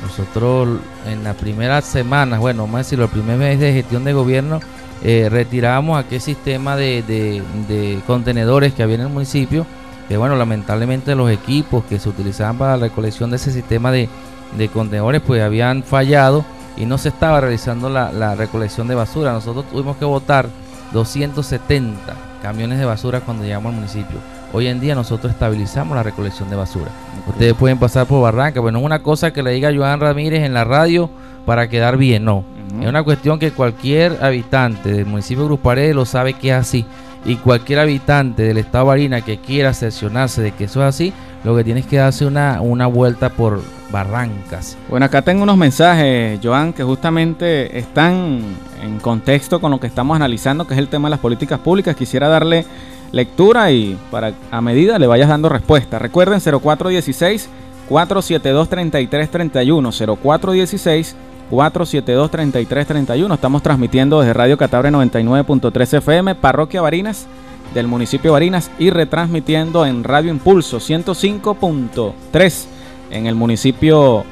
Nosotros 0.02 0.78
en 1.06 1.24
las 1.24 1.34
primeras 1.34 1.84
semanas, 1.84 2.38
bueno, 2.38 2.66
más 2.68 2.86
decirlo, 2.86 3.06
el 3.06 3.10
primer 3.10 3.36
mes 3.36 3.58
de 3.58 3.72
gestión 3.72 4.04
de 4.04 4.12
gobierno, 4.12 4.60
eh, 5.02 5.28
retiramos 5.30 5.98
aquel 5.98 6.20
sistema 6.20 6.76
de, 6.76 7.02
de, 7.02 8.00
contenedores 8.06 8.74
que 8.74 8.82
había 8.82 8.94
en 8.94 9.02
el 9.02 9.08
municipio, 9.08 9.66
que 10.08 10.16
bueno, 10.16 10.36
lamentablemente 10.36 11.14
los 11.14 11.30
equipos 11.30 11.84
que 11.84 11.98
se 11.98 12.08
utilizaban 12.08 12.58
para 12.58 12.76
la 12.76 12.86
recolección 12.86 13.30
de 13.30 13.36
ese 13.36 13.52
sistema 13.52 13.90
de, 13.90 14.08
de 14.56 14.68
contenedores 14.68 15.20
pues 15.20 15.42
habían 15.42 15.82
fallado 15.82 16.44
y 16.78 16.86
no 16.86 16.96
se 16.96 17.08
estaba 17.08 17.40
realizando 17.40 17.90
la, 17.90 18.12
la 18.12 18.34
recolección 18.34 18.88
de 18.88 18.94
basura. 18.94 19.32
Nosotros 19.32 19.66
tuvimos 19.70 19.96
que 19.96 20.04
votar 20.04 20.48
270 20.92 22.14
camiones 22.42 22.78
de 22.78 22.84
basura 22.84 23.20
cuando 23.20 23.44
llegamos 23.44 23.70
al 23.70 23.76
municipio. 23.76 24.18
Hoy 24.52 24.66
en 24.68 24.80
día 24.80 24.94
nosotros 24.94 25.32
estabilizamos 25.32 25.94
la 25.94 26.02
recolección 26.02 26.48
de 26.48 26.56
basura. 26.56 26.90
Ustedes 27.26 27.54
pueden 27.54 27.78
pasar 27.78 28.06
por 28.06 28.22
Barranca, 28.22 28.60
pero 28.60 28.72
no 28.72 28.78
es 28.78 28.84
una 28.84 29.02
cosa 29.02 29.32
que 29.32 29.42
le 29.42 29.50
diga 29.50 29.74
Joan 29.74 30.00
Ramírez 30.00 30.44
en 30.44 30.54
la 30.54 30.64
radio 30.64 31.10
para 31.44 31.68
quedar 31.68 31.96
bien, 31.96 32.24
no. 32.24 32.44
Es 32.80 32.86
una 32.86 33.02
cuestión 33.02 33.38
que 33.38 33.50
cualquier 33.50 34.22
habitante 34.22 34.92
del 34.92 35.06
municipio 35.06 35.48
de 35.48 35.56
Paredes 35.56 35.94
lo 35.94 36.04
sabe 36.04 36.34
que 36.34 36.50
es 36.50 36.54
así. 36.54 36.86
Y 37.24 37.36
cualquier 37.36 37.80
habitante 37.80 38.42
del 38.42 38.58
estado 38.58 38.84
de 38.84 38.88
Barina 38.88 39.20
que 39.20 39.38
quiera 39.38 39.74
cerciorarse 39.74 40.40
de 40.40 40.52
que 40.52 40.64
eso 40.64 40.80
es 40.80 40.88
así, 40.88 41.12
lo 41.44 41.56
que 41.56 41.64
tiene 41.64 41.80
es 41.80 41.86
que 41.86 41.96
darse 41.96 42.26
una, 42.26 42.60
una 42.60 42.86
vuelta 42.86 43.28
por 43.30 43.60
Barrancas. 43.90 44.76
Bueno, 44.88 45.06
acá 45.06 45.22
tengo 45.22 45.42
unos 45.42 45.56
mensajes, 45.56 46.38
Joan, 46.42 46.72
que 46.72 46.82
justamente 46.82 47.78
están 47.78 48.40
en 48.82 48.98
contexto 49.00 49.60
con 49.60 49.70
lo 49.70 49.80
que 49.80 49.86
estamos 49.86 50.14
analizando, 50.14 50.66
que 50.66 50.74
es 50.74 50.78
el 50.78 50.88
tema 50.88 51.08
de 51.08 51.10
las 51.10 51.20
políticas 51.20 51.58
públicas. 51.60 51.96
Quisiera 51.96 52.28
darle 52.28 52.66
lectura 53.12 53.70
y 53.70 53.98
para 54.10 54.32
a 54.50 54.60
medida 54.60 54.98
le 54.98 55.06
vayas 55.06 55.28
dando 55.28 55.48
respuesta. 55.48 55.98
Recuerden 55.98 56.40
0416 56.40 57.48
472 57.88 58.68
3331 58.68 59.90
0416 60.22 61.16
472 61.50 62.30
3331. 62.30 63.34
Estamos 63.34 63.62
transmitiendo 63.62 64.20
desde 64.20 64.34
Radio 64.34 64.58
Catabre 64.58 64.90
99.3 64.90 65.98
FM, 65.98 66.34
Parroquia 66.34 66.80
Barinas 66.80 67.26
del 67.74 67.86
municipio 67.86 68.30
de 68.30 68.32
Barinas 68.32 68.70
y 68.78 68.90
retransmitiendo 68.90 69.84
en 69.84 70.04
Radio 70.04 70.30
Impulso 70.30 70.78
105.3 70.78 72.64
en 73.10 73.26
el 73.26 73.34
municipio 73.34 74.24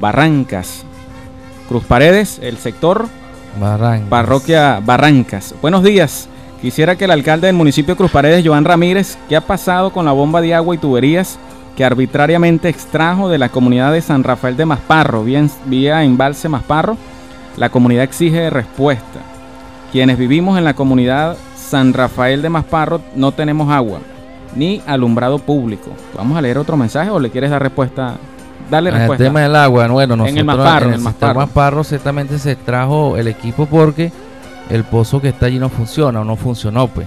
Barrancas. 0.00 0.84
Cruz 1.68 1.84
Paredes, 1.84 2.38
el 2.42 2.58
sector 2.58 3.08
Barrancas. 3.60 4.08
Parroquia 4.08 4.80
Barrancas. 4.84 5.54
Buenos 5.62 5.82
días. 5.82 6.28
Quisiera 6.60 6.96
que 6.96 7.04
el 7.04 7.10
alcalde 7.10 7.46
del 7.46 7.56
municipio 7.56 7.94
de 7.94 7.98
Cruz 7.98 8.10
Paredes, 8.10 8.46
Joan 8.46 8.64
Ramírez, 8.64 9.18
¿qué 9.28 9.36
ha 9.36 9.40
pasado 9.40 9.92
con 9.92 10.04
la 10.04 10.12
bomba 10.12 10.40
de 10.40 10.54
agua 10.54 10.74
y 10.74 10.78
tuberías 10.78 11.38
que 11.76 11.84
arbitrariamente 11.84 12.68
extrajo 12.68 13.28
de 13.28 13.38
la 13.38 13.48
comunidad 13.48 13.92
de 13.92 14.00
San 14.00 14.24
Rafael 14.24 14.56
de 14.56 14.66
Masparro, 14.66 15.24
bien, 15.24 15.50
vía 15.66 16.04
embalse 16.04 16.48
Masparro? 16.48 16.96
La 17.56 17.70
comunidad 17.70 18.04
exige 18.04 18.50
respuesta. 18.50 19.20
Quienes 19.92 20.18
vivimos 20.18 20.58
en 20.58 20.64
la 20.64 20.74
comunidad 20.74 21.36
San 21.56 21.92
Rafael 21.92 22.42
de 22.42 22.50
Masparro 22.50 23.00
no 23.14 23.32
tenemos 23.32 23.70
agua 23.70 24.00
ni 24.54 24.82
alumbrado 24.86 25.38
público. 25.38 25.90
Vamos 26.16 26.36
a 26.36 26.40
leer 26.42 26.58
otro 26.58 26.76
mensaje 26.76 27.10
o 27.10 27.18
le 27.18 27.30
quieres 27.30 27.50
dar 27.50 27.62
respuesta 27.62 28.16
Dale 28.70 28.90
respuesta. 28.90 29.24
El 29.24 29.28
tema 29.28 29.40
del 29.40 29.56
agua, 29.56 29.86
bueno, 29.88 30.16
nosotros 30.16 30.32
en 30.32 30.38
el 30.38 30.44
Masparro, 30.44 30.86
en 30.86 30.94
el 30.94 31.00
Masparro 31.00 31.84
ciertamente 31.84 32.38
se 32.38 32.52
extrajo 32.52 33.16
el 33.16 33.28
equipo 33.28 33.66
porque 33.66 34.10
el 34.70 34.84
pozo 34.84 35.20
que 35.20 35.28
está 35.28 35.46
allí 35.46 35.58
no 35.58 35.68
funciona 35.68 36.20
o 36.20 36.24
no 36.24 36.36
funcionó, 36.36 36.88
pues. 36.88 37.06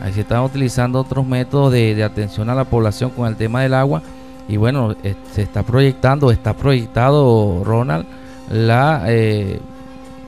Ahí 0.00 0.12
se 0.12 0.20
están 0.20 0.42
utilizando 0.42 1.00
otros 1.00 1.26
métodos 1.26 1.72
de, 1.72 2.02
atención 2.04 2.48
a 2.50 2.54
la 2.54 2.64
población 2.64 3.10
con 3.10 3.26
el 3.26 3.36
tema 3.36 3.62
del 3.62 3.74
agua. 3.74 4.02
Y 4.48 4.56
bueno, 4.56 4.94
eh, 5.02 5.14
se 5.32 5.42
está 5.42 5.62
proyectando, 5.62 6.30
está 6.30 6.54
proyectado, 6.54 7.62
Ronald, 7.64 8.06
la 8.50 9.04
eh, 9.06 9.60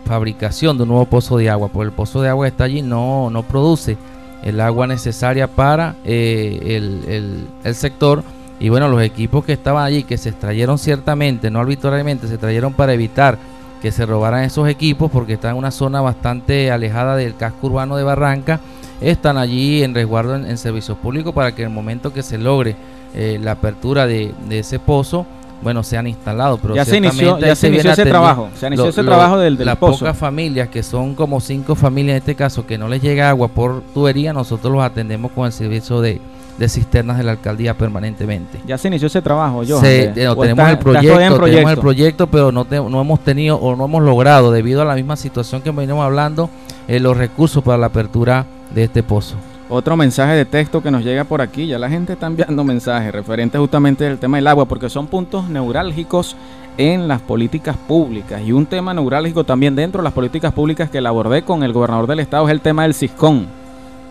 fabricación 0.05 0.77
de 0.77 0.83
un 0.83 0.91
nuevo 0.91 1.07
pozo 1.07 1.39
de 1.39 1.49
agua. 1.49 1.68
Porque 1.68 1.87
el 1.87 1.93
pozo 1.93 2.21
de 2.21 2.29
agua 2.29 2.47
que 2.47 2.51
está 2.51 2.64
allí 2.64 2.83
no, 2.83 3.31
no 3.31 3.43
produce 3.45 3.97
el 4.43 4.61
agua 4.61 4.87
necesaria 4.87 5.47
para 5.47 5.97
eh, 6.05 6.77
el, 7.07 7.47
el 7.62 7.75
sector. 7.75 8.25
Y 8.59 8.68
bueno, 8.68 8.89
los 8.89 9.03
equipos 9.03 9.45
que 9.45 9.55
estaban 9.55 9.85
allí, 9.85 10.03
que 10.03 10.18
se 10.18 10.31
extrayeron 10.31 10.79
ciertamente, 10.79 11.51
no 11.51 11.61
arbitrariamente, 11.61 12.27
se 12.27 12.35
extrayeron 12.35 12.75
para 12.75 12.93
evitar 12.93 13.39
que 13.81 13.91
se 13.91 14.07
robaran 14.07 14.45
esos 14.45 14.68
equipos 14.68 15.11
porque 15.11 15.35
están 15.35 15.53
en 15.53 15.57
una 15.57 15.71
zona 15.71 16.01
bastante 16.01 16.71
alejada 16.71 17.16
del 17.16 17.37
casco 17.37 17.68
urbano 17.68 17.97
de 17.97 18.05
Barranca. 18.05 18.61
Están 19.01 19.39
allí 19.39 19.83
en 19.83 19.95
resguardo 19.95 20.35
en, 20.35 20.59
servicios 20.59 20.99
públicos 20.99 21.33
para 21.35 21.55
que 21.55 21.63
en 21.63 21.69
el 21.69 21.75
momento 21.75 22.13
que 22.13 22.23
se 22.23 22.37
logre 22.37 22.77
eh, 23.15 23.39
la 23.43 23.53
apertura 23.53 24.07
de, 24.07 24.35
ese 24.51 24.79
pozo, 24.79 25.27
bueno, 25.63 25.83
sean 25.83 26.07
instalados. 26.07 26.61
Pero 26.61 26.75
ya 26.75 26.85
se 26.85 26.99
inició, 26.99 27.39
ya 27.39 27.57
se 27.57 27.69
inició 27.69 27.93
ese 27.93 28.05
trabajo. 28.05 28.51
Se 28.59 28.67
inició 28.67 28.89
ese 28.89 29.03
trabajo 29.03 29.39
del, 29.39 29.57
del 29.57 29.67
las 29.67 29.77
pocas 29.77 30.17
familias, 30.17 30.69
que 30.69 30.83
son 30.83 31.15
como 31.15 31.41
cinco 31.41 31.75
familias 31.75 32.13
en 32.13 32.19
este 32.19 32.35
caso, 32.35 32.67
que 32.67 32.77
no 32.77 32.89
les 32.89 33.01
llega 33.01 33.31
agua 33.31 33.49
por 33.49 33.83
tubería, 33.95 34.33
nosotros 34.33 34.73
los 34.73 34.83
atendemos 34.83 35.33
con 35.33 35.47
el 35.47 35.53
servicio 35.53 36.01
de, 36.01 36.21
de 36.61 36.69
cisternas 36.69 37.17
de 37.17 37.25
la 37.25 37.33
alcaldía 37.33 37.73
permanentemente. 37.73 38.61
Ya 38.67 38.77
se 38.77 38.89
inició 38.89 39.07
ese 39.07 39.23
trabajo, 39.23 39.63
yo. 39.63 39.81
Eh, 39.83 40.13
tenemos, 40.15 40.69
el 40.69 40.79
proyecto, 40.79 41.41
tenemos 41.43 41.73
el 41.73 41.79
proyecto, 41.79 42.27
pero 42.27 42.53
no, 42.53 42.67
no 42.71 43.01
hemos 43.01 43.21
tenido 43.21 43.57
o 43.57 43.75
no 43.75 43.87
hemos 43.87 44.03
logrado, 44.03 44.53
debido 44.53 44.83
a 44.83 44.85
la 44.85 44.95
misma 44.95 45.17
situación 45.17 45.63
que 45.63 45.71
venimos 45.71 46.05
hablando, 46.05 46.51
eh, 46.87 47.01
los 47.01 47.17
recursos 47.17 47.65
para 47.65 47.79
la 47.79 47.87
apertura 47.87 48.45
de 48.75 48.85
este 48.85 49.03
pozo. 49.03 49.37
Otro 49.68 49.97
mensaje 49.97 50.33
de 50.33 50.45
texto 50.45 50.83
que 50.83 50.91
nos 50.91 51.05
llega 51.05 51.25
por 51.25 51.41
aquí, 51.41 51.66
ya 51.66 51.79
la 51.79 51.89
gente 51.89 52.14
está 52.14 52.27
enviando 52.27 52.64
mensajes 52.64 53.12
referentes 53.12 53.61
justamente 53.61 54.07
al 54.07 54.18
tema 54.18 54.39
del 54.39 54.49
agua, 54.49 54.66
porque 54.66 54.89
son 54.89 55.07
puntos 55.07 55.49
neurálgicos 55.49 56.37
en 56.77 57.07
las 57.07 57.21
políticas 57.21 57.77
públicas. 57.77 58.43
Y 58.45 58.53
un 58.53 58.66
tema 58.66 58.95
neurálgico 58.95 59.45
también 59.45 59.77
dentro 59.77 60.01
de 60.01 60.05
las 60.05 60.12
políticas 60.12 60.53
públicas 60.53 60.91
que 60.91 61.01
la 61.01 61.11
abordé 61.11 61.43
con 61.43 61.62
el 61.62 61.73
gobernador 61.73 62.09
del 62.09 62.21
estado 62.21 62.47
es 62.47 62.53
el 62.53 62.61
tema 62.61 62.83
del 62.83 62.95
CISCON 62.95 63.47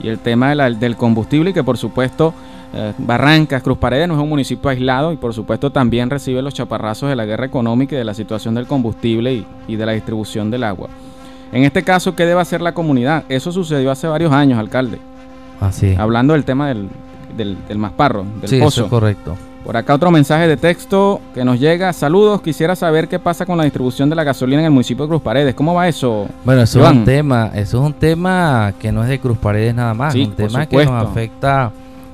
y 0.01 0.07
el 0.07 0.20
tema 0.20 0.55
del 0.55 0.95
combustible, 0.95 1.53
que 1.53 1.64
por 1.64 1.78
supuesto 1.78 2.34
eh, 2.74 2.93
Barrancas, 2.97 3.64
Cruz 3.64 3.78
Paredes 3.78 4.07
no 4.07 4.16
es 4.16 4.22
un 4.22 4.30
municipio 4.30 4.70
aislado 4.70 5.12
y 5.12 5.18
por 5.18 5.34
supuesto 5.34 5.72
también 5.72 6.10
recibe 6.10 6.41
los 6.41 6.53
chaparrazos 6.53 7.10
de 7.10 7.16
la 7.16 7.26
guerra 7.26 7.45
económica 7.45 7.95
y 7.95 7.97
de 7.97 8.05
la 8.05 8.14
situación 8.14 8.53
del 8.53 8.68
combustible 8.68 9.43
y, 9.68 9.76
de 9.76 9.86
la 9.86 9.93
distribución 9.93 10.51
del 10.51 10.64
agua. 10.64 10.89
En 11.52 11.64
este 11.64 11.84
caso, 11.84 12.16
¿qué 12.16 12.26
debe 12.26 12.41
hacer 12.41 12.62
la 12.62 12.74
comunidad? 12.74 13.24
Eso 13.30 13.52
sucedió 13.52 13.91
hace 13.91 14.08
varios 14.08 14.32
años, 14.32 14.60
alcalde. 14.60 15.00
Así. 15.60 15.95
Hablando 15.97 16.34
del 16.34 16.43
tema 16.43 16.68
del, 16.68 16.89
del, 17.36 17.58
del 17.68 17.78
Masparro, 17.78 18.26
del 18.39 18.50
sí, 18.50 18.60
pozo. 18.60 18.82
Eso 18.82 18.84
es 18.86 18.89
correcto. 18.89 19.36
Por 19.64 19.76
acá 19.76 19.93
otro 19.93 20.10
mensaje 20.10 20.47
de 20.47 20.58
texto 20.58 21.20
que 21.34 21.43
nos 21.43 21.60
llega. 21.60 21.91
Saludos, 21.91 22.41
quisiera 22.41 22.76
saber 22.76 23.08
qué 23.08 23.20
pasa 23.20 23.45
con 23.45 23.58
la 23.58 23.66
distribución 23.66 24.10
de 24.10 24.16
la 24.16 24.24
gasolina 24.24 24.62
en 24.62 24.66
el 24.66 24.72
municipio 24.72 25.04
de 25.04 25.10
Cruz 25.10 25.22
Paredes. 25.22 25.54
¿Cómo 25.54 25.74
va 25.74 25.88
eso? 25.88 26.28
Bueno, 26.45 26.62
eso 26.62 26.84
es 26.84 26.91
un 26.91 27.04
tema, 27.04 27.52
eso 27.54 27.80
es 27.80 27.86
un 27.86 27.93
tema 27.93 28.74
que 28.80 28.91
no 28.91 29.04
es 29.04 29.10
de 29.10 29.20
Cruz 29.20 29.38
Paredes 29.38 29.76
nada 29.76 29.93
más, 29.93 30.16
es 30.16 30.28
un 30.28 30.34
tema 30.34 30.66
que 30.66 30.86
nos 30.86 31.04
afecta 31.06 31.72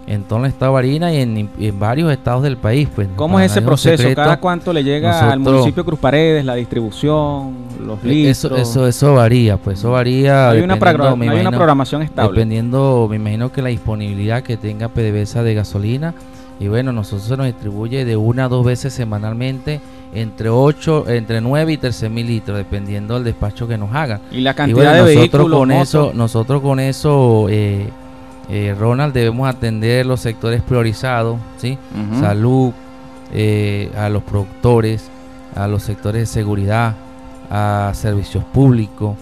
en 0.07 0.25
el 0.29 0.45
estado 0.45 0.71
de 0.71 0.73
Barina 0.73 1.13
y 1.13 1.17
en, 1.17 1.79
varios 1.79 2.11
estados 2.11 2.43
del 2.43 2.57
país. 2.57 2.87
Pues, 2.93 3.07
¿Cómo 3.15 3.39
es 3.39 3.51
ese 3.51 3.61
proceso? 3.61 4.07
¿Cada 4.15 4.39
cuánto 4.39 4.71
le 4.71 4.83
llega 4.83 5.31
al 5.31 5.39
municipio 5.39 5.83
Cruz 5.83 5.99
Paredes 5.99 6.45
la 6.45 6.55
distribución, 6.55 7.55
los 7.85 8.03
e, 8.03 8.07
litros? 8.07 8.37
Eso, 8.37 8.55
eso, 8.55 8.87
eso 8.87 9.13
varía, 9.15 9.57
pues 9.57 9.79
eso 9.79 9.91
varía. 9.91 10.49
Hay, 10.49 10.61
una, 10.61 10.75
hay 10.75 11.39
una 11.39 11.51
programación 11.51 12.01
estable. 12.01 12.31
Dependiendo, 12.31 13.07
me 13.09 13.15
imagino 13.15 13.51
que 13.51 13.61
la 13.61 13.69
disponibilidad 13.69 14.43
que 14.43 14.57
tenga 14.57 14.89
PDVSA 14.89 15.43
de 15.43 15.53
gasolina 15.53 16.13
y 16.59 16.67
bueno, 16.67 16.93
nosotros 16.93 17.27
se 17.27 17.35
nos 17.35 17.47
distribuye 17.47 18.05
de 18.05 18.15
una 18.15 18.45
a 18.45 18.47
dos 18.47 18.65
veces 18.65 18.93
semanalmente 18.93 19.81
entre 20.13 20.49
8, 20.49 21.09
entre 21.09 21.41
9 21.41 21.73
y 21.73 21.77
13 21.77 22.09
mil 22.09 22.27
litros, 22.27 22.57
dependiendo 22.57 23.15
del 23.15 23.25
despacho 23.25 23.67
que 23.67 23.77
nos 23.77 23.93
hagan. 23.93 24.21
Y 24.31 24.39
la 24.39 24.53
cantidad 24.53 24.93
de 24.93 24.99
nosotros 24.99 25.15
vehículos, 25.17 25.59
con 25.59 25.71
eso, 25.71 26.11
nosotros 26.13 26.61
con 26.61 26.79
eso, 26.79 27.47
eh, 27.49 27.89
eh, 28.49 28.75
Ronald, 28.77 29.13
debemos 29.13 29.49
atender 29.49 30.05
los 30.05 30.21
sectores 30.21 30.61
priorizados, 30.61 31.39
¿sí? 31.57 31.77
Salud, 32.19 32.73
eh, 33.33 33.91
a 33.97 34.09
los 34.09 34.23
productores, 34.23 35.09
a 35.55 35.67
los 35.67 35.83
sectores 35.83 36.21
de 36.21 36.25
seguridad, 36.27 36.95
a 37.49 37.91
servicios 37.95 38.43
públicos, 38.43 39.15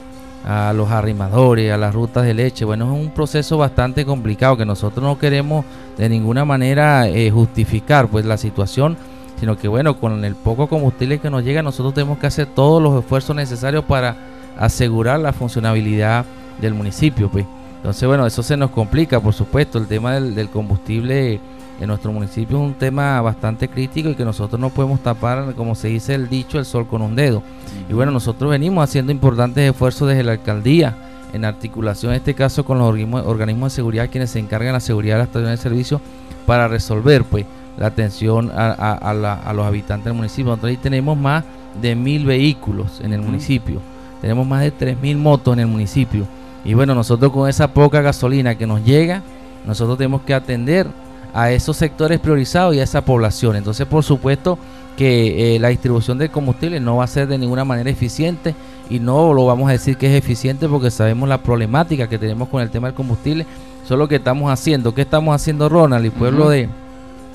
a 0.46 0.74
los 0.74 0.92
arrimadores, 0.92 1.72
a 1.72 1.78
las 1.78 1.96
rutas 1.96 2.26
de 2.26 2.34
leche. 2.34 2.66
Bueno, 2.66 2.94
es 2.94 3.02
un 3.02 3.12
proceso 3.12 3.58
bastante 3.58 4.06
complicado 4.06 4.58
que 4.58 4.66
nosotros 4.66 5.04
no 5.04 5.18
queremos 5.18 5.64
de 5.98 6.10
ninguna 6.10 6.44
manera 6.44 7.08
eh, 7.08 7.32
justificar 7.32 8.10
pues 8.10 8.26
la 8.26 8.38
situación, 8.38 8.98
sino 9.40 9.58
que 9.58 9.70
bueno, 9.70 10.00
con 10.00 10.26
el 10.26 10.36
poco 10.36 10.68
combustible 10.68 11.20
que 11.20 11.30
nos 11.30 11.44
llega, 11.44 11.64
nosotros 11.64 11.94
tenemos 11.94 12.18
que 12.18 12.28
hacer 12.28 12.48
todos 12.48 12.84
los 12.84 13.00
esfuerzos 13.00 13.36
necesarios 13.36 13.86
para 13.86 14.18
asegurar 14.60 15.20
la 15.22 15.32
funcionabilidad 15.32 16.26
del 16.60 16.74
municipio. 16.74 17.30
Pues. 17.30 17.46
Entonces, 17.84 18.08
bueno, 18.08 18.26
eso 18.26 18.42
se 18.42 18.56
nos 18.56 18.72
complica, 18.72 19.20
por 19.20 19.34
supuesto, 19.34 19.78
el 19.78 19.88
tema 19.88 20.14
del, 20.14 20.48
combustible 20.48 21.42
en 21.82 21.88
nuestro 21.88 22.14
municipio 22.14 22.56
es 22.56 22.64
un 22.64 22.76
tema 22.76 23.20
bastante 23.20 23.68
crítico 23.68 24.08
y 24.08 24.16
que 24.16 24.24
nosotros 24.24 24.58
no 24.58 24.70
podemos 24.70 25.02
tapar, 25.02 25.54
como 25.54 25.76
se 25.76 25.90
dice 25.90 26.16
el 26.16 26.30
dicho, 26.30 26.58
el 26.58 26.64
sol 26.64 26.88
con 26.88 27.02
un 27.02 27.14
dedo. 27.14 27.44
Y 27.90 27.94
bueno, 27.94 28.14
nosotros 28.14 28.50
venimos 28.52 28.86
haciendo 28.86 29.12
importantes 29.12 29.70
esfuerzos 29.70 30.08
desde 30.08 30.24
la 30.24 30.32
alcaldía, 30.32 30.96
en 31.34 31.44
articulación 31.44 32.14
en 32.14 32.20
este 32.20 32.34
caso 32.34 32.64
con 32.64 32.78
los 32.78 32.88
organismos, 32.88 33.74
de 33.74 33.76
seguridad 33.76 34.10
quienes 34.10 34.30
se 34.30 34.40
encargan 34.40 34.68
de 34.68 34.74
la 34.74 34.80
seguridad 34.80 35.16
de 35.16 35.18
la 35.18 35.24
estación 35.26 35.52
de 35.52 35.58
servicio 35.58 36.02
para 36.46 36.70
resolver 36.70 37.26
pues 37.26 37.46
la 37.78 37.88
atención 37.88 38.50
a, 38.56 39.52
los 39.54 39.66
habitantes 39.66 40.06
del 40.06 40.14
municipio. 40.14 40.52
Nosotros 40.52 40.70
ahí 40.70 40.78
tenemos 40.78 41.18
más 41.18 41.44
de 41.82 41.96
mil 41.96 42.24
vehículos 42.26 43.02
en 43.04 43.12
el 43.12 43.22
municipio, 43.22 43.82
tenemos 44.22 44.48
más 44.48 44.62
de 44.62 44.72
tres 44.72 44.98
mil 45.02 45.18
motos 45.18 45.54
en 45.54 45.60
el 45.60 45.68
municipio. 45.68 46.26
Y 46.66 46.74
bueno, 46.74 46.96
nosotros 46.96 47.32
con 47.32 47.50
esa 47.50 47.74
poca 47.74 48.02
gasolina 48.02 48.56
que 48.56 48.68
nos 48.68 48.84
llega, 48.84 49.22
nosotros 49.66 49.98
tenemos 49.98 50.22
que 50.22 50.34
atender 50.34 50.88
a 51.34 51.52
esos 51.52 51.78
sectores 51.78 52.20
priorizados 52.20 52.76
y 52.76 52.80
a 52.80 52.84
esa 52.84 53.02
población. 53.02 53.56
Entonces, 53.56 53.88
por 53.88 54.04
supuesto 54.04 54.58
que 54.98 55.56
eh, 55.56 55.60
la 55.60 55.70
distribución 55.70 56.18
del 56.18 56.30
combustible 56.30 56.80
no 56.80 56.98
va 56.98 57.06
a 57.06 57.08
ser 57.08 57.28
de 57.28 57.38
ninguna 57.38 57.66
manera 57.66 57.90
eficiente 57.90 58.54
y 58.90 59.00
no 59.00 59.34
lo 59.34 59.46
vamos 59.46 59.70
a 59.70 59.72
decir 59.72 59.98
que 59.98 60.06
es 60.08 60.24
eficiente 60.24 60.68
porque 60.68 60.92
sabemos 60.92 61.28
la 61.28 61.40
problemática 61.40 62.08
que 62.08 62.20
tenemos 62.20 62.50
con 62.50 62.62
el 62.62 62.70
tema 62.70 62.88
del 62.88 62.96
combustible. 62.96 63.46
Solo 63.88 64.08
que 64.08 64.16
estamos 64.16 64.52
haciendo, 64.52 64.94
¿qué 64.94 65.02
estamos 65.02 65.36
haciendo 65.36 65.68
Ronald 65.68 66.06
y 66.06 66.10
pueblo 66.10 66.50
de, 66.50 66.70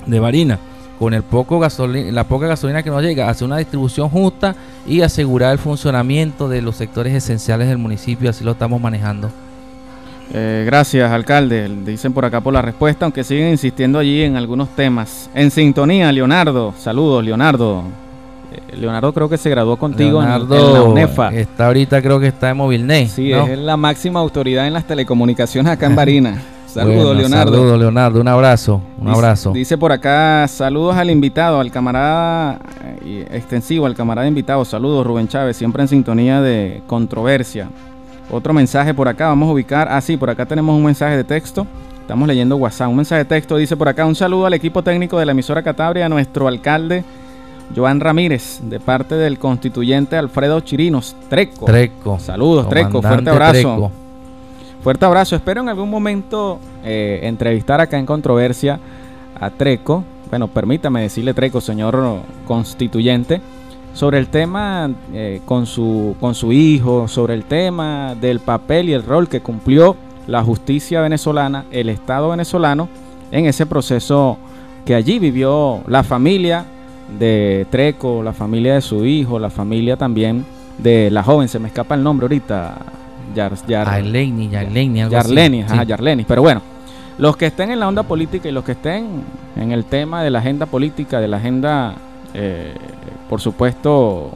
de 0.05 0.19
Barina? 0.19 0.59
Con 0.99 1.13
el 1.13 1.23
poco 1.23 1.59
gasolina, 1.59 2.11
la 2.11 2.25
poca 2.25 2.47
gasolina 2.47 2.83
que 2.83 2.89
nos 2.89 3.01
llega, 3.01 3.29
hacer 3.29 3.45
una 3.45 3.57
distribución 3.57 4.09
justa 4.09 4.53
y 4.85 5.01
asegurar 5.01 5.53
el 5.53 5.57
funcionamiento 5.57 6.49
de 6.49 6.61
los 6.61 6.75
sectores 6.75 7.13
esenciales 7.13 7.69
del 7.69 7.77
municipio, 7.77 8.29
así 8.29 8.43
lo 8.43 8.51
estamos 8.51 8.81
manejando. 8.81 9.31
Eh, 10.33 10.63
gracias, 10.65 11.11
alcalde. 11.11 11.69
Dicen 11.85 12.13
por 12.13 12.25
acá 12.25 12.41
por 12.41 12.53
la 12.53 12.61
respuesta, 12.61 13.05
aunque 13.05 13.23
siguen 13.23 13.49
insistiendo 13.49 13.97
allí 13.97 14.23
en 14.23 14.35
algunos 14.35 14.69
temas. 14.75 15.29
En 15.33 15.49
sintonía, 15.51 16.11
Leonardo. 16.11 16.73
Saludos, 16.77 17.23
Leonardo. 17.23 17.83
Eh, 18.51 18.77
Leonardo 18.77 19.13
creo 19.13 19.29
que 19.29 19.37
se 19.37 19.49
graduó 19.49 19.77
contigo 19.77 20.21
en, 20.21 20.29
la 20.29 20.83
UNEFA. 20.83 21.29
Está 21.29 21.67
ahorita 21.67 22.01
creo 22.01 22.19
que 22.19 22.27
está 22.27 22.49
en 22.49 22.57
Movilnet. 22.57 23.07
Sí, 23.07 23.31
es 23.31 23.57
la 23.57 23.77
máxima 23.77 24.19
autoridad 24.19 24.67
en 24.67 24.73
las 24.73 24.85
telecomunicaciones 24.85 25.71
acá 25.71 25.87
en 25.87 25.95
Barina. 25.95 26.41
Saludos, 26.69 27.17
Leonardo. 27.17 27.53
Saludos, 27.53 27.79
Leonardo. 27.79 28.21
Un 28.21 28.27
abrazo. 28.27 28.81
Un 28.99 29.07
abrazo. 29.07 29.51
Dice 29.51 29.77
por 29.77 29.91
acá, 29.91 30.47
saludos 30.47 30.95
al 30.95 31.09
invitado, 31.09 31.59
al 31.59 31.71
camarada 31.71 32.59
eh, 33.03 33.27
extensivo, 33.31 33.87
al 33.87 33.95
camarada 33.95 34.27
invitado. 34.27 34.63
Saludos, 34.65 35.05
Rubén 35.05 35.27
Chávez, 35.27 35.57
siempre 35.57 35.81
en 35.81 35.87
sintonía 35.87 36.41
de 36.41 36.83
controversia. 36.85 37.69
Otro 38.31 38.53
mensaje 38.53 38.93
por 38.93 39.07
acá, 39.07 39.27
vamos 39.29 39.49
a 39.49 39.53
ubicar. 39.53 39.87
Ah, 39.89 39.99
sí, 39.99 40.15
por 40.15 40.29
acá 40.29 40.45
tenemos 40.45 40.75
un 40.75 40.83
mensaje 40.83 41.17
de 41.17 41.23
texto. 41.23 41.65
Estamos 42.01 42.27
leyendo 42.27 42.55
WhatsApp. 42.57 42.89
Un 42.89 42.97
mensaje 42.97 43.23
de 43.23 43.25
texto 43.25 43.57
dice 43.57 43.75
por 43.75 43.87
acá: 43.87 44.05
un 44.05 44.15
saludo 44.15 44.45
al 44.45 44.53
equipo 44.53 44.83
técnico 44.83 45.17
de 45.17 45.25
la 45.25 45.31
emisora 45.31 45.63
Catabria, 45.63 46.05
a 46.05 46.09
nuestro 46.09 46.47
alcalde 46.47 47.03
Joan 47.75 47.99
Ramírez, 47.99 48.59
de 48.61 48.79
parte 48.79 49.15
del 49.15 49.39
constituyente 49.39 50.17
Alfredo 50.17 50.59
Chirinos, 50.61 51.15
Treco. 51.29 51.65
Treco. 51.65 52.19
Saludos, 52.19 52.69
Treco. 52.69 53.01
Fuerte 53.01 53.29
abrazo. 53.29 53.91
Fuerte 54.81 55.05
abrazo. 55.05 55.35
Espero 55.35 55.61
en 55.61 55.69
algún 55.69 55.89
momento 55.89 56.59
eh, 56.83 57.19
entrevistar 57.23 57.81
acá 57.81 57.97
en 57.97 58.05
Controversia 58.05 58.79
a 59.39 59.49
Treco. 59.49 60.03
Bueno, 60.29 60.47
permítame 60.47 61.01
decirle 61.01 61.33
Treco, 61.33 61.59
señor 61.59 62.21
constituyente 62.45 63.41
sobre 63.93 64.19
el 64.19 64.27
tema 64.27 64.89
eh, 65.13 65.41
con, 65.45 65.65
su, 65.65 66.15
con 66.19 66.35
su 66.35 66.53
hijo, 66.53 67.07
sobre 67.07 67.33
el 67.33 67.43
tema 67.43 68.15
del 68.15 68.39
papel 68.39 68.89
y 68.89 68.93
el 68.93 69.03
rol 69.03 69.27
que 69.27 69.41
cumplió 69.41 69.95
la 70.27 70.43
justicia 70.43 71.01
venezolana, 71.01 71.65
el 71.71 71.89
Estado 71.89 72.29
venezolano, 72.29 72.87
en 73.31 73.45
ese 73.47 73.65
proceso 73.65 74.37
que 74.85 74.95
allí 74.95 75.19
vivió 75.19 75.81
la 75.87 76.03
familia 76.03 76.65
de 77.17 77.65
Treco, 77.69 78.23
la 78.23 78.33
familia 78.33 78.75
de 78.75 78.81
su 78.81 79.05
hijo, 79.05 79.39
la 79.39 79.49
familia 79.49 79.97
también 79.97 80.45
de 80.77 81.09
la 81.11 81.23
joven, 81.23 81.49
se 81.49 81.59
me 81.59 81.67
escapa 81.67 81.95
el 81.95 82.03
nombre 82.03 82.25
ahorita, 82.25 82.77
Yar, 83.33 83.53
Yar, 83.67 83.87
Yarleni, 83.87 84.49
Yarleni, 84.49 85.65
Yarleni, 85.87 86.23
pero 86.23 86.41
bueno, 86.41 86.61
los 87.17 87.35
que 87.37 87.47
estén 87.47 87.71
en 87.71 87.79
la 87.79 87.87
onda 87.87 88.03
política 88.03 88.47
y 88.49 88.51
los 88.51 88.63
que 88.63 88.73
estén 88.73 89.23
en 89.55 89.71
el 89.71 89.85
tema 89.85 90.23
de 90.23 90.29
la 90.29 90.39
agenda 90.39 90.65
política, 90.65 91.19
de 91.19 91.27
la 91.27 91.37
agenda 91.37 91.95
eh, 92.33 92.73
por 93.29 93.41
supuesto, 93.41 94.31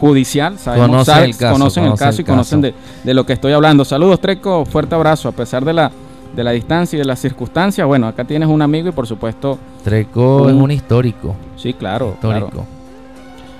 judicial. 0.00 0.58
Sabemos, 0.58 0.88
conocen, 0.88 1.24
el 1.24 1.36
caso, 1.36 1.52
conocen 1.52 1.84
el 1.84 1.94
caso 1.94 2.22
y 2.22 2.24
conocen 2.24 2.60
de, 2.60 2.74
lo 3.14 3.26
que 3.26 3.34
estoy 3.34 3.52
hablando. 3.52 3.84
Saludos, 3.84 4.20
Treco. 4.20 4.64
Fuerte 4.64 4.94
abrazo. 4.94 5.28
A 5.28 5.32
pesar 5.32 5.64
de 5.64 5.72
la, 5.72 5.90
de 6.34 6.44
la 6.44 6.52
distancia 6.52 6.96
y 6.96 7.00
de 7.00 7.04
las 7.04 7.18
circunstancias, 7.18 7.86
bueno, 7.86 8.06
acá 8.06 8.24
tienes 8.24 8.48
un 8.48 8.62
amigo 8.62 8.88
y 8.88 8.92
por 8.92 9.06
supuesto. 9.06 9.58
Treco 9.84 10.48
es 10.48 10.54
un 10.54 10.70
histórico. 10.70 11.36
Sí, 11.56 11.74
claro. 11.74 12.12
Histórico. 12.14 12.66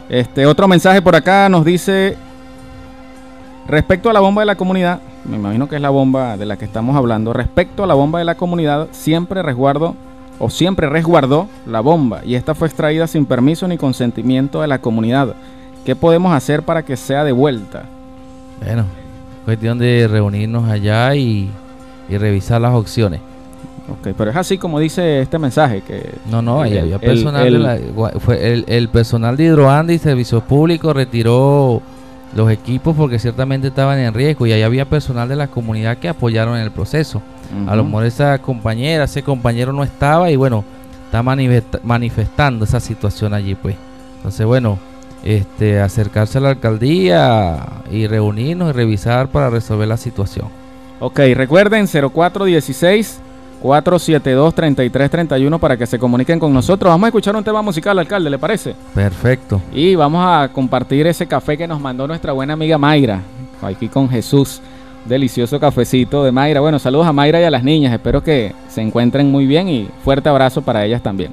Este, 0.09 0.47
otro 0.47 0.68
mensaje 0.68 1.03
por 1.03 1.14
acá 1.14 1.49
nos 1.49 1.64
dice. 1.64 2.16
Respecto 3.68 4.08
a 4.08 4.14
la 4.14 4.20
bomba 4.20 4.40
de 4.40 4.46
la 4.46 4.56
comunidad, 4.56 5.00
me 5.26 5.36
imagino 5.36 5.68
que 5.68 5.76
es 5.76 5.82
la 5.82 5.90
bomba 5.90 6.38
de 6.38 6.46
la 6.46 6.56
que 6.56 6.64
estamos 6.64 6.96
hablando. 6.96 7.34
Respecto 7.34 7.84
a 7.84 7.86
la 7.86 7.92
bomba 7.92 8.18
de 8.18 8.24
la 8.24 8.34
comunidad, 8.34 8.88
siempre 8.92 9.42
resguardo 9.42 9.94
o 10.38 10.48
siempre 10.48 10.88
resguardó 10.88 11.48
la 11.66 11.80
bomba 11.80 12.22
y 12.24 12.34
esta 12.34 12.54
fue 12.54 12.68
extraída 12.68 13.06
sin 13.06 13.26
permiso 13.26 13.68
ni 13.68 13.76
consentimiento 13.76 14.62
de 14.62 14.68
la 14.68 14.78
comunidad. 14.78 15.34
¿Qué 15.84 15.94
podemos 15.94 16.32
hacer 16.32 16.62
para 16.62 16.82
que 16.82 16.96
sea 16.96 17.24
devuelta? 17.24 17.84
Bueno, 18.64 18.84
cuestión 19.44 19.78
de 19.78 20.08
reunirnos 20.08 20.68
allá 20.70 21.14
y, 21.14 21.50
revisar 22.08 22.62
las 22.62 22.72
opciones. 22.72 23.20
Ok, 23.90 24.14
pero 24.16 24.30
es 24.30 24.36
así 24.36 24.56
como 24.56 24.80
dice 24.80 25.20
este 25.20 25.38
mensaje 25.38 25.82
que... 25.82 26.14
No, 26.30 26.40
no, 26.40 26.62
ahí 26.62 26.78
había 26.78 26.98
personal 26.98 27.46
el, 27.46 27.52
de 27.52 27.58
la, 27.58 28.10
fue 28.18 28.52
el, 28.52 28.64
el, 28.66 28.88
personal 28.88 29.36
de 29.36 29.44
Hidroanda 29.44 29.92
y 29.92 29.98
Servicios 29.98 30.42
Públicos 30.42 30.94
retiró 30.94 31.82
los 32.35 32.51
equipos 32.51 32.95
porque 32.97 33.18
ciertamente 33.18 33.68
estaban 33.68 33.99
en 33.99 34.14
riesgo 34.14 34.47
y 34.47 34.53
ahí 34.53 34.62
había 34.62 34.85
personal 34.85 35.29
de 35.29 35.37
la 35.37 35.49
comunidad 35.49 35.99
que 35.99 36.09
apoyaron 36.09 36.57
en 36.57 36.62
el 36.62 36.70
proceso. 36.70 37.22
A 37.66 37.74
lo 37.74 37.85
mejor 37.85 38.05
esa 38.05 38.39
compañera, 38.39 39.05
ese 39.05 39.22
compañero 39.22 39.72
no 39.72 39.83
estaba 39.83 40.31
y 40.31 40.37
bueno, 40.37 40.64
está 41.07 41.22
manifestando 41.22 42.64
esa 42.64 42.81
situación 42.81 43.33
allí 43.33 43.55
pues. 43.55 43.76
Entonces 44.16 44.45
bueno, 44.45 44.79
este, 45.22 45.81
acercarse 45.81 46.39
a 46.39 46.43
la 46.43 46.51
alcaldía 46.51 47.66
y 47.91 48.07
reunirnos 48.07 48.70
y 48.70 48.72
revisar 48.72 49.29
para 49.29 49.49
resolver 49.49 49.89
la 49.89 49.97
situación. 49.97 50.49
Ok, 51.01 51.20
recuerden 51.35 51.87
0416 51.87 53.20
472 53.61 54.54
3331 54.54 55.59
para 55.59 55.76
que 55.76 55.86
se 55.86 55.98
comuniquen 55.98 56.38
con 56.38 56.52
nosotros. 56.52 56.90
Vamos 56.90 57.06
a 57.06 57.09
escuchar 57.09 57.36
un 57.36 57.44
tema 57.44 57.62
musical, 57.62 57.98
alcalde, 57.98 58.30
¿le 58.30 58.38
parece? 58.38 58.74
Perfecto. 58.94 59.61
Y 59.72 59.94
vamos 59.94 60.24
a 60.24 60.48
compartir 60.52 61.06
ese 61.06 61.26
café 61.26 61.56
que 61.56 61.66
nos 61.66 61.80
mandó 61.80 62.06
nuestra 62.06 62.32
buena 62.32 62.54
amiga 62.54 62.78
Mayra, 62.78 63.20
aquí 63.62 63.88
con 63.88 64.09
Jesús 64.09 64.61
delicioso 65.04 65.59
cafecito 65.59 66.22
de 66.24 66.32
Mayra. 66.32 66.61
Bueno, 66.61 66.78
saludos 66.78 67.06
a 67.06 67.12
Mayra 67.12 67.40
y 67.40 67.44
a 67.44 67.50
las 67.50 67.64
niñas. 67.64 67.92
Espero 67.92 68.22
que 68.22 68.52
se 68.68 68.82
encuentren 68.82 69.30
muy 69.30 69.46
bien 69.46 69.68
y 69.68 69.88
fuerte 70.04 70.28
abrazo 70.28 70.62
para 70.62 70.84
ellas 70.84 71.02
también. 71.02 71.32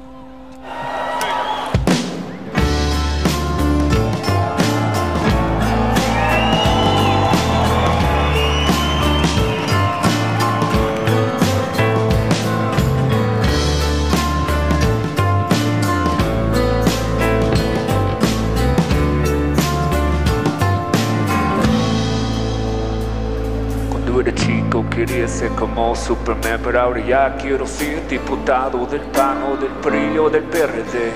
Como 25.76 25.94
Superman, 25.94 26.58
pero 26.64 26.80
ahora 26.80 27.06
ya 27.06 27.36
quiero 27.36 27.66
ser 27.66 28.08
diputado 28.08 28.86
del 28.86 29.02
PAN 29.12 29.60
del 29.60 29.70
PRI 29.82 30.18
o 30.18 30.30
del 30.30 30.44
PRD. 30.44 31.12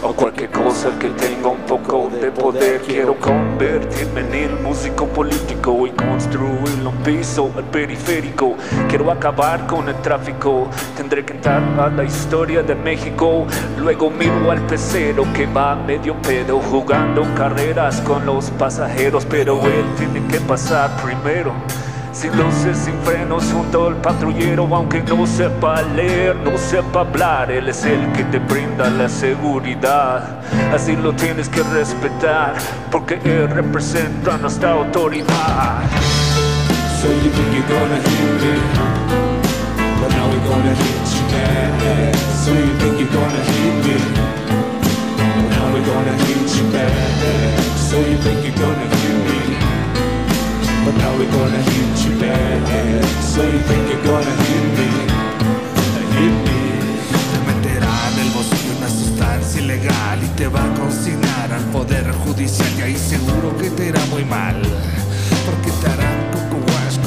O 0.00 0.12
cualquier 0.12 0.50
cosa 0.50 0.90
que 0.98 1.08
tenga 1.08 1.48
un 1.48 1.62
poco 1.62 2.10
de 2.10 2.30
poder 2.30 2.82
Quiero 2.82 3.18
convertirme 3.18 4.20
en 4.20 4.34
el 4.34 4.60
músico 4.60 5.06
político 5.06 5.86
Y 5.86 5.92
construir 5.92 6.86
un 6.86 6.94
piso 7.02 7.50
al 7.56 7.64
periférico. 7.64 8.54
Quiero 8.88 9.10
acabar 9.10 9.66
con 9.66 9.88
el 9.88 9.94
tráfico 10.02 10.68
Tendré 10.94 11.24
que 11.24 11.32
entrar 11.32 11.62
a 11.80 11.88
la 11.88 12.04
historia 12.04 12.62
de 12.62 12.74
México. 12.74 13.46
Luego 13.78 14.10
miro 14.10 14.50
al 14.50 14.60
pecero 14.66 15.24
que 15.32 15.46
va 15.46 15.74
medio 15.74 16.14
pedo 16.20 16.60
Jugando 16.60 17.22
carreras 17.34 18.02
con 18.02 18.26
los 18.26 18.50
pasajeros 18.50 19.24
Pero 19.24 19.58
él 19.62 19.86
tiene 19.96 20.26
que 20.28 20.38
pasar 20.40 20.90
primero 21.02 21.54
Sin 22.14 22.30
luces, 22.36 22.78
sin 22.78 22.94
frenos, 23.02 23.42
junto 23.52 23.88
al 23.88 23.96
patrullero, 23.96 24.68
aunque 24.72 25.02
no 25.02 25.26
sepa 25.26 25.82
leer, 25.82 26.36
no 26.36 26.56
sepa 26.56 27.00
hablar, 27.00 27.50
él 27.50 27.68
es 27.68 27.84
el 27.84 28.12
que 28.12 28.22
te 28.24 28.38
brinda 28.38 28.88
la 28.88 29.08
seguridad. 29.08 30.40
Así 30.72 30.94
lo 30.94 31.12
tienes 31.12 31.48
que 31.48 31.64
respetar, 31.64 32.54
porque 32.92 33.18
él 33.24 33.50
representa 33.50 34.38
nuestra 34.38 34.74
autoridad. 34.74 35.82
So 37.02 37.10
you 37.10 37.30
think 37.30 37.52
you're 37.52 37.68
gonna 37.68 37.96
hit 37.96 38.30
me 38.40 38.54
But 40.00 40.10
now 40.10 40.26
we're 40.30 40.48
gonna 40.48 40.74
hit 40.74 41.04
you 41.12 41.24
back 41.34 42.14
So 42.42 42.52
you 42.54 42.72
think 42.78 42.98
you're 42.98 43.12
gonna 43.12 43.42
hit 43.44 43.84
me 43.84 43.96
But 45.18 45.50
now 45.50 45.66
we're 45.70 45.84
gonna 45.84 46.16
hit 46.24 46.48
you 46.56 46.72
back 46.72 47.58
So 47.76 47.98
you 47.98 48.16
think 48.24 48.42
you're 48.42 48.56
gonna 48.56 48.86
hit 48.96 49.16
me 49.28 49.83
But 50.84 50.96
now 50.98 51.16
we're 51.16 51.32
gonna 51.32 51.62
hit 51.62 52.04
you 52.04 52.20
back 52.20 53.04
So 53.22 53.42
you 53.42 53.58
think 53.68 53.88
you're 53.88 54.04
gonna 54.04 54.34
hit 54.44 54.66
me 54.76 54.88
Hit 56.16 56.34
me. 56.44 56.60
Te 57.30 57.38
meterá 57.48 57.94
en 58.12 58.18
el 58.26 58.30
bolsillo 58.32 58.76
una 58.76 58.88
sustancia 58.90 59.62
ilegal 59.62 60.22
y 60.22 60.28
te 60.36 60.46
va 60.46 60.62
a 60.62 60.74
consignar 60.74 61.52
al 61.52 61.64
poder 61.72 62.12
judicial 62.12 62.68
y 62.78 62.82
ahí 62.82 62.96
seguro 62.96 63.56
que 63.56 63.70
te 63.70 63.86
irá 63.86 64.04
muy 64.10 64.24
mal. 64.26 64.60
Porque 65.46 65.70
te 65.70 65.94
wash 65.94 66.03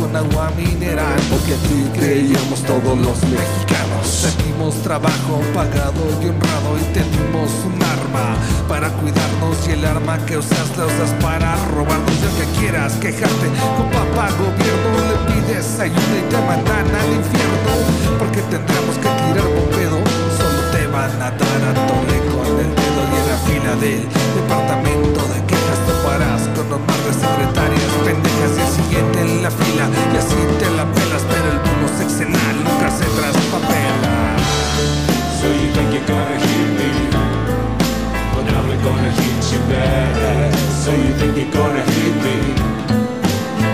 con 0.08 0.16
agua 0.16 0.51
mineral. 0.55 1.20
Porque 1.30 1.53
aquí 1.53 1.99
creíamos 1.99 2.62
todos 2.64 2.97
los 2.97 3.22
mexicanos. 3.24 4.03
Seguimos 4.03 4.76
trabajo 4.82 5.41
pagado 5.53 6.03
y 6.22 6.30
honrado 6.30 6.78
y 6.80 6.93
tenemos 6.93 7.51
un 7.66 7.82
arma 7.84 8.36
para 8.68 8.89
cuidarnos 8.89 9.68
y 9.68 9.72
el 9.72 9.86
arma 9.86 10.18
que 10.26 10.38
usas 10.38 10.78
la 10.78 10.86
usas 10.86 11.12
para 11.22 11.55
robarnos. 11.76 12.16
Ya 12.22 12.30
que 12.39 12.60
quieras 12.60 12.93
quejarte 12.93 13.47
con 13.78 13.89
papá 13.91 14.30
gobierno 14.38 14.89
le 15.10 15.18
pides 15.28 15.80
ayuda 15.80 16.16
y 16.18 16.30
te 16.30 16.38
mandan 16.38 16.88
al 16.95 17.10
infierno. 17.14 17.72
Porque 18.20 18.41
tendremos 18.41 18.95
que 18.95 19.10
tirar 19.24 19.49
pedo. 19.76 19.99
Solo 20.38 20.62
te 20.72 20.88
van 20.88 21.12
a 21.22 21.32
dar 21.32 21.62
a 21.70 21.74
tole 21.88 22.18
con 22.32 22.51
el 22.60 22.72
dedo 22.76 23.01
y 23.12 23.16
en 23.20 23.26
la 23.30 23.38
fila 23.45 23.76
del 23.76 24.03
departamento 24.36 25.16
un 26.78 26.86
mar 26.86 27.01
de 27.07 27.13
secretarias 27.13 27.91
pendejas 28.05 28.51
y 28.55 28.61
el 28.61 28.71
siguiente 28.78 29.17
en 29.21 29.43
la 29.43 29.51
fila 29.51 29.89
y 30.13 30.17
así 30.17 30.38
te 30.59 30.69
la 30.78 30.86
pelas 30.86 31.23
pero 31.30 31.47
el 31.53 31.59
bono 31.65 31.88
sexenal 31.97 32.55
nunca 32.63 32.88
se 32.91 33.05
traspapela. 33.17 34.13
So 35.39 35.47
you 35.49 35.67
think 35.73 35.93
you're 35.93 36.05
gonna 36.05 36.38
hit 36.45 36.69
me 36.78 36.89
But 38.34 38.43
now 38.49 38.61
we're 38.67 38.84
gonna 38.84 39.11
hit 39.19 39.43
you 39.51 39.61
back 39.69 40.53
So 40.84 40.91
you 40.91 41.13
think 41.19 41.38
you're 41.38 41.53
gonna 41.53 41.84
hit 41.93 42.15
me 42.25 42.38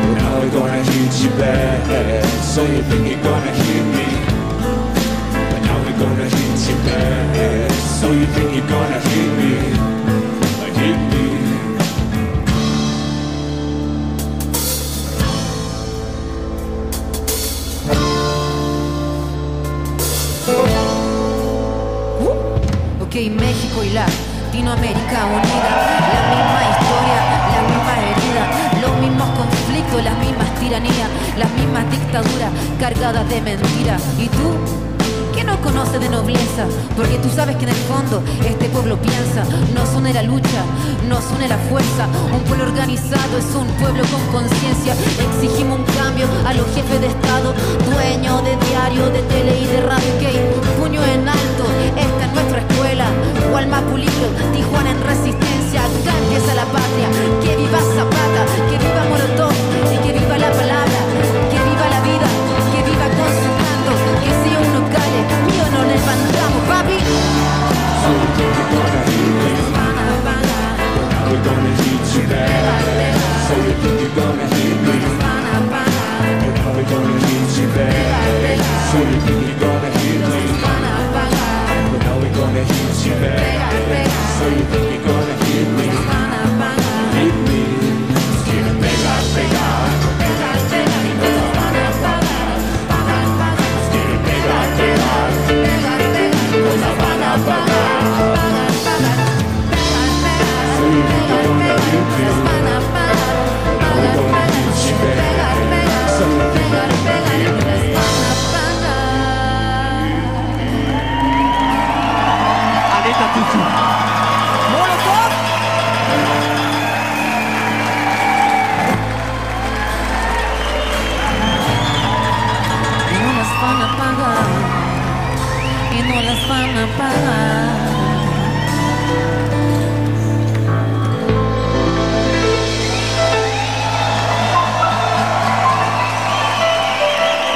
But 0.03 0.15
now 0.19 0.39
we're 0.39 0.55
gonna 0.59 0.83
hit 0.83 1.13
you 1.23 1.31
back 1.39 2.23
So 2.43 2.61
you 2.63 2.81
think 2.89 3.03
you're 3.09 3.23
gonna 3.23 3.53
hit 3.63 3.85
me 3.95 4.07
But 5.51 5.61
gonna 5.99 6.27
hit 6.35 6.59
you 6.69 6.77
back 6.87 7.71
So 7.99 8.11
you 8.11 8.25
think 8.35 8.55
you're 8.55 8.67
gonna 8.67 8.99
hit 8.99 9.29
me 9.39 10.02
Ok, 23.13 23.19
México 23.29 23.83
y 23.83 23.91
Latinoamérica 23.91 25.25
unida, 25.27 25.69
la 26.13 26.21
misma 26.33 26.61
historia, 26.73 27.19
la 27.53 27.61
misma 27.69 27.93
herida, 28.09 28.43
los 28.81 28.93
mismos 29.01 29.29
conflictos, 29.37 30.03
las 30.03 30.17
mismas 30.17 30.59
tiranías, 30.59 31.09
las 31.37 31.51
mismas 31.51 31.91
dictaduras 31.91 32.49
cargadas 32.79 33.29
de 33.29 33.39
mentira. 33.39 33.97
¿Y 34.17 34.29
tú? 34.29 34.57
¿Qué 35.35 35.43
no 35.43 35.61
conoce 35.61 35.99
de 35.99 36.09
nobleza? 36.09 36.65
Porque 36.95 37.19
tú 37.19 37.29
sabes 37.29 37.55
que 37.57 37.65
en 37.65 37.69
el 37.69 37.83
fondo 37.85 38.23
este 38.47 38.65
pueblo 38.69 38.97
piensa, 38.97 39.45
nos 39.75 39.93
une 39.93 40.11
la 40.11 40.23
lucha, 40.23 40.65
nos 41.07 41.23
une 41.37 41.47
la 41.47 41.57
fuerza. 41.69 42.07
Un 42.33 42.41
pueblo 42.49 42.63
organizado 42.65 43.37
es 43.37 43.45
un 43.53 43.67
pueblo 43.77 44.01
con 44.09 44.41
conciencia. 44.41 44.95
Exigimos 45.21 45.77
un 45.77 45.85
cambio 45.85 46.25
a 46.47 46.53
los 46.55 46.65
jefes 46.73 46.99
de 46.99 47.07
Estado, 47.13 47.53
dueños 47.85 48.43
de 48.43 48.57
diario, 48.65 49.05
de 49.11 49.21
tele 49.29 49.59
y 49.59 49.67
de 49.67 49.81
radio. 49.81 50.11
Que 50.19 50.31
puño 50.81 51.03
en 51.03 51.29
alto, 51.29 51.52
escuela. 53.53 53.67
Gualma 53.67 53.81
Pulido, 53.89 54.27
Tijuana 54.53 54.91
en 54.91 55.01
resistencia. 55.03 55.85
Acá 55.85 56.11
empieza 56.23 56.55
la 56.55 56.65
patria. 56.65 57.07
Que 57.41 57.55
viva 57.55 57.79
Zapata, 57.79 58.45
que 58.69 58.77
viva 58.77 59.03
Molotov 59.09 59.53
y 59.93 59.97
que 59.97 60.11
viva 60.19 60.37
la 60.37 60.51
palabra. 60.51 60.99
Que 61.51 61.59
viva 61.69 61.85
la 61.89 62.01
vida, 62.01 62.27
que 62.71 62.81
viva 62.89 63.07
con 63.17 63.29
su 63.41 63.49
canto. 63.59 63.91
Que 64.23 64.31
si 64.41 64.51
uno 64.55 64.79
cae, 64.93 65.19
mío 65.47 65.65
no 65.71 65.81
levantamos, 65.83 66.63
papi. 66.67 66.97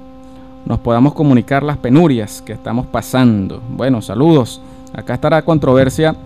nos 0.65 0.81
podamos 0.81 1.15
comunicar 1.15 1.63
las 1.63 1.77
penurias 1.77 2.43
que 2.43 2.53
estamos 2.53 2.87
pasando. 2.87 3.63
Bueno, 3.71 4.03
saludos. 4.03 4.61
Acá 4.93 5.15
estará 5.15 5.43
controversia 5.43 6.17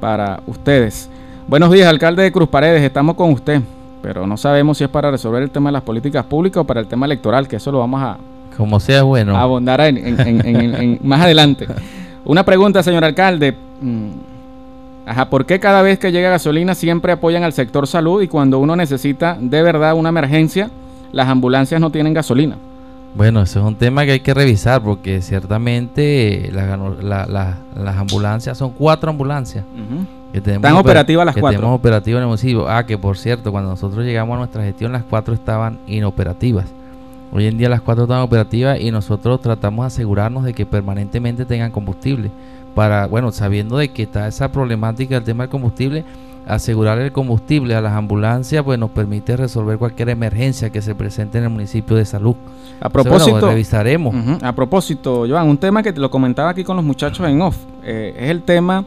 para 0.00 0.40
ustedes. 0.46 1.08
Buenos 1.50 1.72
días, 1.72 1.88
alcalde 1.88 2.22
de 2.22 2.30
Cruz 2.30 2.48
Paredes, 2.48 2.80
estamos 2.80 3.16
con 3.16 3.32
usted, 3.32 3.60
pero 4.00 4.24
no 4.24 4.36
sabemos 4.36 4.78
si 4.78 4.84
es 4.84 4.90
para 4.90 5.10
resolver 5.10 5.42
el 5.42 5.50
tema 5.50 5.70
de 5.70 5.72
las 5.72 5.82
políticas 5.82 6.24
públicas 6.24 6.60
o 6.60 6.64
para 6.64 6.78
el 6.78 6.86
tema 6.86 7.06
electoral, 7.06 7.48
que 7.48 7.56
eso 7.56 7.72
lo 7.72 7.80
vamos 7.80 8.00
a... 8.00 8.18
Como 8.56 8.78
sea 8.78 9.02
bueno. 9.02 9.36
abondar 9.36 9.80
en, 9.80 11.00
más 11.02 11.20
adelante. 11.22 11.66
Una 12.24 12.44
pregunta, 12.44 12.84
señor 12.84 13.04
alcalde. 13.04 13.56
Mm, 13.80 14.10
ajá, 15.06 15.28
¿por 15.28 15.44
qué 15.44 15.58
cada 15.58 15.82
vez 15.82 15.98
que 15.98 16.12
llega 16.12 16.30
gasolina 16.30 16.76
siempre 16.76 17.10
apoyan 17.10 17.42
al 17.42 17.52
sector 17.52 17.88
salud 17.88 18.22
y 18.22 18.28
cuando 18.28 18.60
uno 18.60 18.76
necesita 18.76 19.36
de 19.40 19.60
verdad 19.60 19.94
una 19.94 20.10
emergencia, 20.10 20.70
las 21.10 21.26
ambulancias 21.26 21.80
no 21.80 21.90
tienen 21.90 22.14
gasolina? 22.14 22.58
Bueno, 23.16 23.42
eso 23.42 23.58
es 23.58 23.66
un 23.66 23.74
tema 23.74 24.04
que 24.04 24.12
hay 24.12 24.20
que 24.20 24.34
revisar 24.34 24.82
porque 24.82 25.20
ciertamente 25.20 26.48
las 26.52 27.96
ambulancias 27.96 28.56
son 28.56 28.70
cuatro 28.70 29.10
ambulancias. 29.10 29.64
Están 30.32 30.76
operativas 30.76 31.26
las 31.26 31.36
cuatro. 31.36 31.58
Tenemos 31.58 31.78
operativas 31.78 32.18
en 32.18 32.22
el 32.22 32.28
municipio. 32.28 32.68
Ah, 32.68 32.86
que 32.86 32.96
por 32.96 33.18
cierto, 33.18 33.50
cuando 33.50 33.70
nosotros 33.70 34.04
llegamos 34.04 34.34
a 34.34 34.38
nuestra 34.38 34.62
gestión, 34.62 34.92
las 34.92 35.02
cuatro 35.02 35.34
estaban 35.34 35.78
inoperativas. 35.86 36.66
Hoy 37.32 37.46
en 37.46 37.58
día 37.58 37.68
las 37.68 37.80
cuatro 37.80 38.04
están 38.04 38.20
operativas 38.20 38.80
y 38.80 38.90
nosotros 38.90 39.40
tratamos 39.40 39.84
de 39.84 39.86
asegurarnos 39.88 40.44
de 40.44 40.52
que 40.52 40.66
permanentemente 40.66 41.44
tengan 41.44 41.70
combustible. 41.70 42.30
Para, 42.74 43.06
bueno, 43.06 43.32
sabiendo 43.32 43.76
de 43.76 43.88
que 43.88 44.04
está 44.04 44.28
esa 44.28 44.50
problemática 44.50 45.16
del 45.16 45.24
tema 45.24 45.44
del 45.44 45.50
combustible, 45.50 46.04
asegurar 46.46 46.98
el 46.98 47.12
combustible 47.12 47.74
a 47.74 47.80
las 47.80 47.92
ambulancias 47.92 48.64
pues 48.64 48.78
nos 48.78 48.90
permite 48.90 49.36
resolver 49.36 49.78
cualquier 49.78 50.08
emergencia 50.08 50.70
que 50.70 50.82
se 50.82 50.94
presente 50.94 51.38
en 51.38 51.44
el 51.44 51.50
municipio 51.50 51.96
de 51.96 52.04
salud. 52.04 52.34
A 52.80 52.88
propósito, 52.88 53.40
revisaremos. 53.40 54.14
a 54.42 54.52
propósito, 54.52 55.26
Joan, 55.28 55.48
un 55.48 55.58
tema 55.58 55.82
que 55.82 55.92
te 55.92 56.00
lo 56.00 56.10
comentaba 56.10 56.50
aquí 56.50 56.64
con 56.64 56.76
los 56.76 56.84
muchachos 56.84 57.28
en 57.28 57.42
off, 57.42 57.56
eh, 57.84 58.14
es 58.18 58.30
el 58.30 58.42
tema 58.42 58.84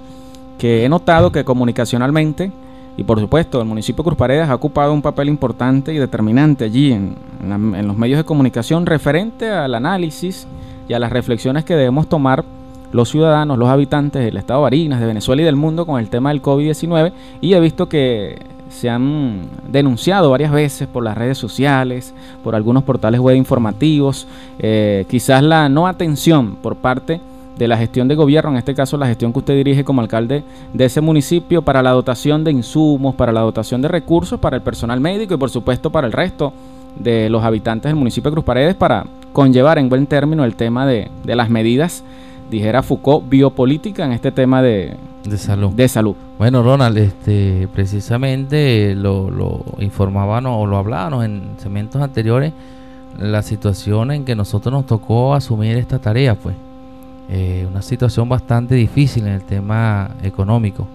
que 0.57 0.85
he 0.85 0.89
notado 0.89 1.31
que 1.31 1.43
comunicacionalmente, 1.43 2.51
y 2.95 3.03
por 3.03 3.19
supuesto 3.19 3.59
el 3.59 3.67
municipio 3.67 4.03
Cruz 4.03 4.17
Paredes 4.17 4.49
ha 4.49 4.55
ocupado 4.55 4.93
un 4.93 5.01
papel 5.01 5.27
importante 5.27 5.93
y 5.93 5.97
determinante 5.97 6.65
allí 6.65 6.91
en, 6.91 7.15
en 7.41 7.87
los 7.87 7.97
medios 7.97 8.17
de 8.17 8.23
comunicación 8.23 8.85
referente 8.85 9.49
al 9.49 9.73
análisis 9.73 10.47
y 10.87 10.93
a 10.93 10.99
las 10.99 11.11
reflexiones 11.11 11.65
que 11.65 11.75
debemos 11.75 12.07
tomar 12.07 12.45
los 12.91 13.09
ciudadanos, 13.09 13.57
los 13.57 13.69
habitantes 13.69 14.23
del 14.23 14.37
estado 14.37 14.59
de 14.59 14.63
Barinas, 14.63 14.99
de 14.99 15.07
Venezuela 15.07 15.41
y 15.41 15.45
del 15.45 15.55
mundo 15.55 15.85
con 15.85 15.99
el 15.99 16.09
tema 16.09 16.29
del 16.29 16.41
COVID-19 16.41 17.11
y 17.41 17.53
he 17.53 17.59
visto 17.59 17.89
que 17.89 18.37
se 18.69 18.89
han 18.89 19.49
denunciado 19.67 20.31
varias 20.31 20.51
veces 20.51 20.87
por 20.87 21.03
las 21.03 21.17
redes 21.17 21.37
sociales, 21.37 22.13
por 22.43 22.55
algunos 22.55 22.83
portales 22.83 23.19
web 23.19 23.35
informativos, 23.35 24.27
eh, 24.59 25.05
quizás 25.09 25.43
la 25.43 25.69
no 25.69 25.87
atención 25.87 26.55
por 26.55 26.75
parte 26.75 27.13
de 27.13 27.32
la 27.59 27.77
gestión 27.77 28.07
de 28.07 28.15
gobierno, 28.15 28.51
en 28.51 28.57
este 28.57 28.73
caso 28.73 28.97
la 28.97 29.07
gestión 29.07 29.31
que 29.31 29.39
usted 29.39 29.55
dirige 29.55 29.83
como 29.83 30.01
alcalde 30.01 30.43
de 30.73 30.85
ese 30.85 31.01
municipio, 31.01 31.61
para 31.61 31.81
la 31.81 31.91
dotación 31.91 32.43
de 32.43 32.51
insumos, 32.51 33.15
para 33.15 33.31
la 33.31 33.41
dotación 33.41 33.81
de 33.81 33.87
recursos, 33.87 34.39
para 34.39 34.57
el 34.57 34.61
personal 34.61 34.99
médico 34.99 35.33
y 35.33 35.37
por 35.37 35.49
supuesto 35.49 35.91
para 35.91 36.07
el 36.07 36.13
resto 36.13 36.53
de 36.97 37.29
los 37.29 37.43
habitantes 37.43 37.89
del 37.89 37.95
municipio 37.95 38.29
de 38.29 38.35
Cruz 38.35 38.45
Paredes 38.45 38.75
para 38.75 39.05
conllevar 39.31 39.79
en 39.79 39.89
buen 39.89 40.05
término 40.05 40.43
el 40.43 40.55
tema 40.55 40.85
de, 40.85 41.09
de 41.23 41.35
las 41.35 41.49
medidas, 41.49 42.03
dijera 42.51 42.83
Foucault, 42.83 43.27
biopolítica 43.29 44.05
en 44.05 44.11
este 44.11 44.31
tema 44.31 44.61
de, 44.61 44.95
de 45.23 45.37
salud. 45.37 45.71
De 45.71 45.87
salud. 45.87 46.15
Bueno, 46.37 46.61
Ronald, 46.63 46.97
este, 46.97 47.67
precisamente 47.73 48.93
lo, 48.95 49.29
lo 49.29 49.63
informábamos 49.79 50.53
o 50.55 50.65
lo 50.67 50.77
hablábamos 50.77 51.25
en 51.25 51.43
segmentos 51.57 52.01
anteriores, 52.01 52.53
la 53.19 53.41
situación 53.41 54.11
en 54.11 54.25
que 54.25 54.35
nosotros 54.35 54.73
nos 54.73 54.85
tocó 54.85 55.33
asumir 55.33 55.77
esta 55.77 55.99
tarea, 55.99 56.35
pues 56.35 56.55
eh, 57.35 57.65
una 57.67 57.81
situación 57.81 58.29
bastante 58.29 58.75
difícil 58.75 59.25
en 59.25 59.33
el 59.33 59.41
tema 59.41 60.11
económico. 60.21 60.87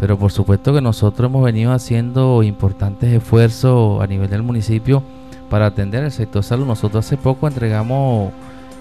Pero 0.00 0.18
por 0.18 0.32
supuesto 0.32 0.74
que 0.74 0.80
nosotros 0.80 1.30
hemos 1.30 1.44
venido 1.44 1.72
haciendo 1.72 2.42
importantes 2.42 3.12
esfuerzos 3.12 4.02
a 4.02 4.06
nivel 4.08 4.28
del 4.28 4.42
municipio 4.42 5.04
para 5.48 5.66
atender 5.66 6.02
el 6.02 6.10
sector 6.10 6.42
salud. 6.42 6.66
Nosotros 6.66 7.06
hace 7.06 7.16
poco 7.16 7.46
entregamos 7.46 8.32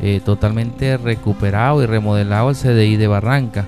eh, 0.02 0.20
totalmente 0.26 0.98
recuperado 0.98 1.84
y 1.84 1.86
remodelado 1.86 2.50
el 2.50 2.56
CDI 2.56 2.96
de 2.96 3.06
Barranca, 3.06 3.66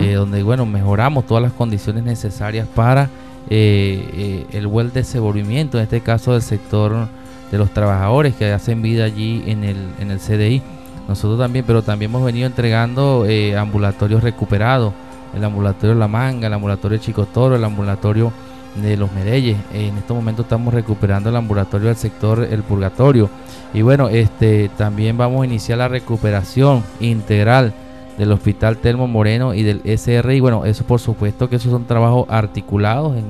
eh, 0.00 0.12
donde 0.12 0.44
bueno 0.44 0.64
mejoramos 0.64 1.26
todas 1.26 1.42
las 1.42 1.52
condiciones 1.52 2.04
necesarias 2.04 2.68
para 2.72 3.10
el 3.50 4.66
buen 4.68 4.92
desenvolvimiento, 4.92 5.78
en 5.78 5.84
este 5.84 6.02
caso 6.02 6.34
del 6.34 6.42
sector 6.42 7.08
de 7.50 7.58
los 7.58 7.70
trabajadores 7.70 8.36
que 8.36 8.52
hacen 8.52 8.80
vida 8.80 9.04
allí 9.04 9.42
en 9.48 9.64
el, 9.64 9.88
en 9.98 10.12
el 10.12 10.20
CDI. 10.20 10.62
Nosotros 11.08 11.38
también, 11.38 11.64
pero 11.66 11.82
también 11.82 12.10
hemos 12.10 12.24
venido 12.24 12.46
entregando 12.46 13.24
eh, 13.26 13.56
ambulatorios 13.56 14.22
recuperados. 14.22 14.92
El 15.34 15.44
ambulatorio 15.44 15.94
La 15.94 16.08
Manga, 16.08 16.46
el 16.46 16.54
ambulatorio 16.54 16.98
Chico 16.98 17.26
Toro, 17.26 17.56
el 17.56 17.64
ambulatorio 17.64 18.32
de 18.74 18.96
los 18.96 19.12
Mereyes. 19.12 19.56
en 19.72 19.96
estos 19.96 20.16
momentos 20.16 20.44
estamos 20.44 20.72
recuperando 20.72 21.30
el 21.30 21.36
ambulatorio 21.36 21.88
del 21.88 21.96
sector 21.96 22.46
El 22.50 22.62
Purgatorio. 22.62 23.30
Y 23.72 23.82
bueno, 23.82 24.08
este 24.08 24.70
también 24.76 25.16
vamos 25.16 25.42
a 25.42 25.46
iniciar 25.46 25.78
la 25.78 25.88
recuperación 25.88 26.82
integral 27.00 27.72
del 28.18 28.32
Hospital 28.32 28.78
Telmo 28.78 29.06
Moreno 29.06 29.54
y 29.54 29.62
del 29.62 29.82
SRI. 29.84 30.40
Bueno, 30.40 30.64
eso 30.64 30.84
por 30.84 31.00
supuesto 31.00 31.48
que 31.48 31.56
esos 31.56 31.70
son 31.70 31.84
trabajos 31.84 32.26
articulados 32.28 33.16
en 33.16 33.24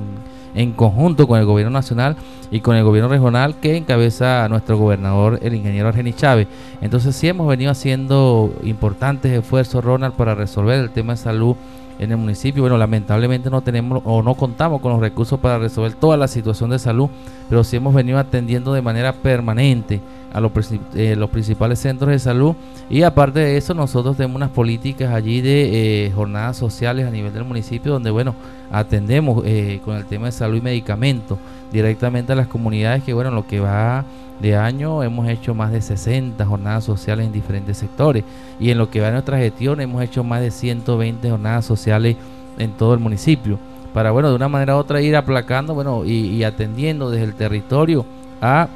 en 0.57 0.71
conjunto 0.71 1.27
con 1.27 1.39
el 1.39 1.45
gobierno 1.45 1.71
nacional 1.71 2.15
y 2.49 2.61
con 2.61 2.75
el 2.75 2.83
gobierno 2.83 3.09
regional 3.09 3.55
que 3.61 3.77
encabeza 3.77 4.49
nuestro 4.49 4.77
gobernador, 4.77 5.39
el 5.43 5.53
ingeniero 5.53 5.87
Argenis 5.87 6.15
Chávez. 6.15 6.47
Entonces 6.81 7.15
sí 7.15 7.27
hemos 7.27 7.47
venido 7.47 7.71
haciendo 7.71 8.51
importantes 8.63 9.31
esfuerzos, 9.31 9.83
Ronald, 9.83 10.15
para 10.15 10.33
resolver 10.33 10.79
el 10.79 10.89
tema 10.89 11.13
de 11.13 11.17
salud 11.17 11.55
en 11.99 12.11
el 12.11 12.17
municipio. 12.17 12.63
Bueno, 12.63 12.77
lamentablemente 12.77 13.49
no 13.49 13.61
tenemos 13.61 14.01
o 14.05 14.21
no 14.21 14.35
contamos 14.35 14.81
con 14.81 14.91
los 14.91 15.01
recursos 15.01 15.39
para 15.39 15.57
resolver 15.57 15.93
toda 15.93 16.17
la 16.17 16.27
situación 16.27 16.69
de 16.69 16.79
salud, 16.79 17.09
pero 17.49 17.63
sí 17.63 17.77
hemos 17.77 17.93
venido 17.93 18.19
atendiendo 18.19 18.73
de 18.73 18.81
manera 18.81 19.13
permanente 19.13 20.01
a 20.33 20.39
los, 20.39 20.51
eh, 20.93 21.15
los 21.15 21.29
principales 21.29 21.79
centros 21.79 22.11
de 22.11 22.19
salud 22.19 22.55
y 22.89 23.03
aparte 23.03 23.39
de 23.39 23.57
eso 23.57 23.73
nosotros 23.73 24.17
tenemos 24.17 24.35
unas 24.35 24.49
políticas 24.49 25.13
allí 25.13 25.41
de 25.41 26.05
eh, 26.05 26.11
jornadas 26.11 26.57
sociales 26.57 27.07
a 27.07 27.11
nivel 27.11 27.33
del 27.33 27.45
municipio 27.45 27.93
donde 27.93 28.11
bueno 28.11 28.35
atendemos 28.69 29.43
eh, 29.45 29.79
con 29.83 29.95
el 29.95 30.05
tema 30.05 30.27
de 30.27 30.33
salud 30.33 30.57
y 30.57 30.61
medicamentos 30.61 31.37
directamente 31.71 32.33
a 32.33 32.35
las 32.35 32.47
comunidades 32.47 33.03
que 33.03 33.13
bueno 33.13 33.31
lo 33.31 33.47
que 33.47 33.59
va 33.59 34.03
de 34.39 34.55
año 34.55 35.03
hemos 35.03 35.27
hecho 35.27 35.53
más 35.53 35.71
de 35.71 35.81
60 35.81 36.45
jornadas 36.45 36.83
sociales 36.83 37.25
en 37.25 37.33
diferentes 37.33 37.77
sectores. 37.77 38.23
Y 38.59 38.69
en 38.69 38.77
lo 38.77 38.89
que 38.89 38.99
va 38.99 39.07
de 39.07 39.13
nuestra 39.13 39.37
gestión 39.37 39.81
hemos 39.81 40.01
hecho 40.03 40.23
más 40.23 40.41
de 40.41 40.51
120 40.51 41.29
jornadas 41.29 41.65
sociales 41.65 42.15
en 42.57 42.71
todo 42.71 42.93
el 42.93 42.99
municipio. 42.99 43.59
Para 43.93 44.11
bueno 44.11 44.29
de 44.29 44.35
una 44.35 44.47
manera 44.47 44.75
u 44.75 44.79
otra 44.79 45.01
ir 45.01 45.15
aplacando 45.15 45.73
bueno 45.73 46.05
y, 46.05 46.43
atendiendo 46.43 47.09
desde 47.09 47.25
el 47.25 47.33
territorio 47.33 48.05
a 48.41 48.67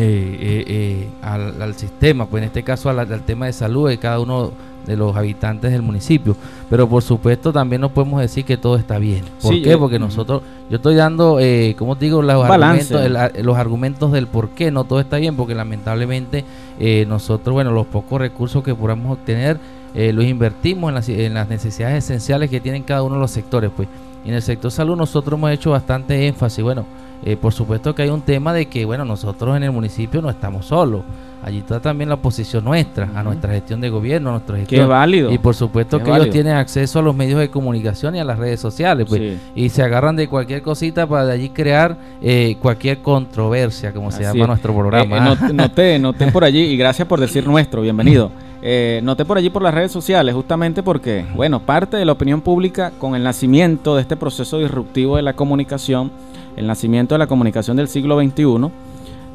eh, 0.00 0.64
eh, 0.66 1.08
al, 1.22 1.74
sistema 1.74 2.26
pues 2.26 2.42
en 2.42 2.46
este 2.46 2.62
caso 2.62 2.88
al, 2.88 2.98
al 3.00 3.22
tema 3.22 3.46
de 3.46 3.52
salud 3.52 3.88
de 3.88 3.98
cada 3.98 4.20
uno 4.20 4.52
de 4.88 4.96
los 4.96 5.14
habitantes 5.16 5.70
del 5.70 5.82
municipio. 5.82 6.36
Pero 6.68 6.88
por 6.88 7.02
supuesto 7.02 7.52
también 7.52 7.80
no 7.80 7.90
podemos 7.90 8.20
decir 8.20 8.44
que 8.44 8.56
todo 8.56 8.76
está 8.76 8.98
bien. 8.98 9.22
¿Por 9.40 9.60
qué? 9.62 9.72
Eh, 9.72 9.78
Porque 9.78 9.98
nosotros, 9.98 10.42
yo 10.70 10.76
estoy 10.76 10.94
dando, 10.96 11.38
eh, 11.40 11.76
como 11.78 11.94
digo, 11.94 12.22
los 12.22 12.44
argumentos, 12.44 13.10
los 13.42 13.56
argumentos 13.56 14.12
del 14.12 14.26
por 14.26 14.50
qué 14.50 14.70
no 14.70 14.84
todo 14.84 15.00
está 15.00 15.18
bien, 15.18 15.36
porque 15.36 15.54
lamentablemente 15.54 16.44
eh, 16.80 17.04
nosotros, 17.06 17.52
bueno, 17.52 17.70
los 17.70 17.86
pocos 17.86 18.20
recursos 18.20 18.64
que 18.64 18.74
podamos 18.74 19.18
obtener, 19.18 19.58
eh, 19.94 20.12
los 20.12 20.24
invertimos 20.24 20.88
en 20.88 20.94
las, 20.94 21.08
en 21.08 21.34
las 21.34 21.48
necesidades 21.48 22.04
esenciales 22.04 22.50
que 22.50 22.60
tienen 22.60 22.82
cada 22.82 23.02
uno 23.02 23.16
de 23.16 23.20
los 23.20 23.30
sectores. 23.30 23.70
pues 23.74 23.88
En 24.24 24.34
el 24.34 24.42
sector 24.42 24.70
salud 24.70 24.96
nosotros 24.96 25.38
hemos 25.38 25.50
hecho 25.50 25.70
bastante 25.70 26.26
énfasis, 26.26 26.64
bueno, 26.64 26.86
eh, 27.24 27.36
por 27.36 27.52
supuesto 27.52 27.94
que 27.94 28.02
hay 28.02 28.10
un 28.10 28.22
tema 28.22 28.52
de 28.52 28.66
que, 28.66 28.84
bueno, 28.84 29.04
nosotros 29.04 29.56
en 29.56 29.62
el 29.64 29.72
municipio 29.72 30.22
no 30.22 30.30
estamos 30.30 30.66
solos. 30.66 31.02
Allí 31.40 31.58
está 31.58 31.78
también 31.78 32.08
la 32.08 32.16
oposición 32.16 32.64
nuestra, 32.64 33.08
a 33.14 33.22
nuestra 33.22 33.52
gestión 33.52 33.80
de 33.80 33.88
gobierno, 33.90 34.30
a 34.30 34.32
nuestra 34.32 34.56
gestión. 34.56 34.82
Es 34.82 34.88
válido. 34.88 35.30
Y 35.30 35.38
por 35.38 35.54
supuesto 35.54 36.02
Que 36.02 36.10
ellos 36.10 36.30
tienen 36.30 36.54
acceso 36.56 36.98
a 36.98 37.02
los 37.02 37.14
medios 37.14 37.38
de 37.38 37.48
comunicación 37.48 38.16
y 38.16 38.18
a 38.18 38.24
las 38.24 38.40
redes 38.40 38.58
sociales, 38.58 39.06
pues. 39.08 39.20
Sí. 39.20 39.38
Y 39.54 39.68
se 39.68 39.84
agarran 39.84 40.16
de 40.16 40.26
cualquier 40.26 40.62
cosita 40.62 41.06
para 41.06 41.26
de 41.26 41.32
allí 41.34 41.50
crear 41.50 41.96
eh, 42.20 42.56
cualquier 42.60 42.98
controversia, 43.02 43.92
como 43.92 44.10
se 44.10 44.22
llama 44.24 44.40
es. 44.42 44.48
nuestro 44.48 44.72
Eh, 44.72 44.76
programa. 44.76 45.16
eh, 45.16 45.20
not- 45.20 45.40
noté, 45.54 45.98
noté 46.00 46.32
por 46.32 46.42
allí, 46.42 46.60
y 46.60 46.76
gracias 46.76 47.06
por 47.06 47.20
decir 47.20 47.46
nuestro, 47.46 47.82
bienvenido. 47.82 48.32
Eh, 48.60 49.00
noté 49.04 49.24
por 49.24 49.38
allí 49.38 49.50
por 49.50 49.62
las 49.62 49.72
redes 49.72 49.92
sociales, 49.92 50.34
justamente 50.34 50.82
porque, 50.82 51.24
bueno, 51.34 51.60
parte 51.60 51.96
de 51.96 52.04
la 52.04 52.12
opinión 52.12 52.40
pública 52.40 52.92
con 52.98 53.14
el 53.14 53.22
nacimiento 53.22 53.94
de 53.94 54.02
este 54.02 54.16
proceso 54.16 54.58
disruptivo 54.58 55.16
de 55.16 55.22
la 55.22 55.34
comunicación, 55.34 56.10
el 56.56 56.66
nacimiento 56.66 57.14
de 57.14 57.20
la 57.20 57.28
comunicación 57.28 57.76
del 57.76 57.88
siglo 57.88 58.20
XXI, 58.20 58.70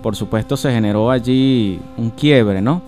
por 0.01 0.15
supuesto 0.17 0.57
se 0.57 0.71
generó 0.71 1.09
allí 1.09 1.80
un 1.97 2.09
quiebre, 2.09 2.61
¿no? 2.61 2.82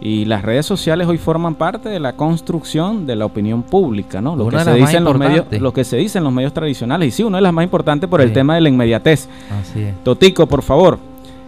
Y 0.00 0.24
las 0.24 0.42
redes 0.42 0.66
sociales 0.66 1.06
hoy 1.06 1.18
forman 1.18 1.54
parte 1.54 1.88
de 1.88 2.00
la 2.00 2.14
construcción 2.14 3.06
de 3.06 3.14
la 3.14 3.26
opinión 3.26 3.62
pública, 3.62 4.20
¿no? 4.20 4.34
Lo, 4.34 4.48
que 4.48 4.58
se, 4.58 4.74
dice 4.74 4.96
en 4.96 5.04
los 5.04 5.16
medios, 5.16 5.46
lo 5.60 5.72
que 5.72 5.84
se 5.84 5.96
dice 5.96 6.18
en 6.18 6.24
los 6.24 6.32
medios 6.32 6.52
tradicionales. 6.52 7.08
Y 7.08 7.10
sí, 7.12 7.22
una 7.22 7.38
de 7.38 7.42
las 7.42 7.52
más 7.52 7.62
importantes 7.62 8.10
por 8.10 8.20
el 8.20 8.32
tema 8.32 8.56
de 8.56 8.62
la 8.62 8.68
inmediatez. 8.68 9.28
Así 9.60 9.82
es. 9.82 9.94
Totico, 10.02 10.48
por 10.48 10.62
favor. 10.62 10.98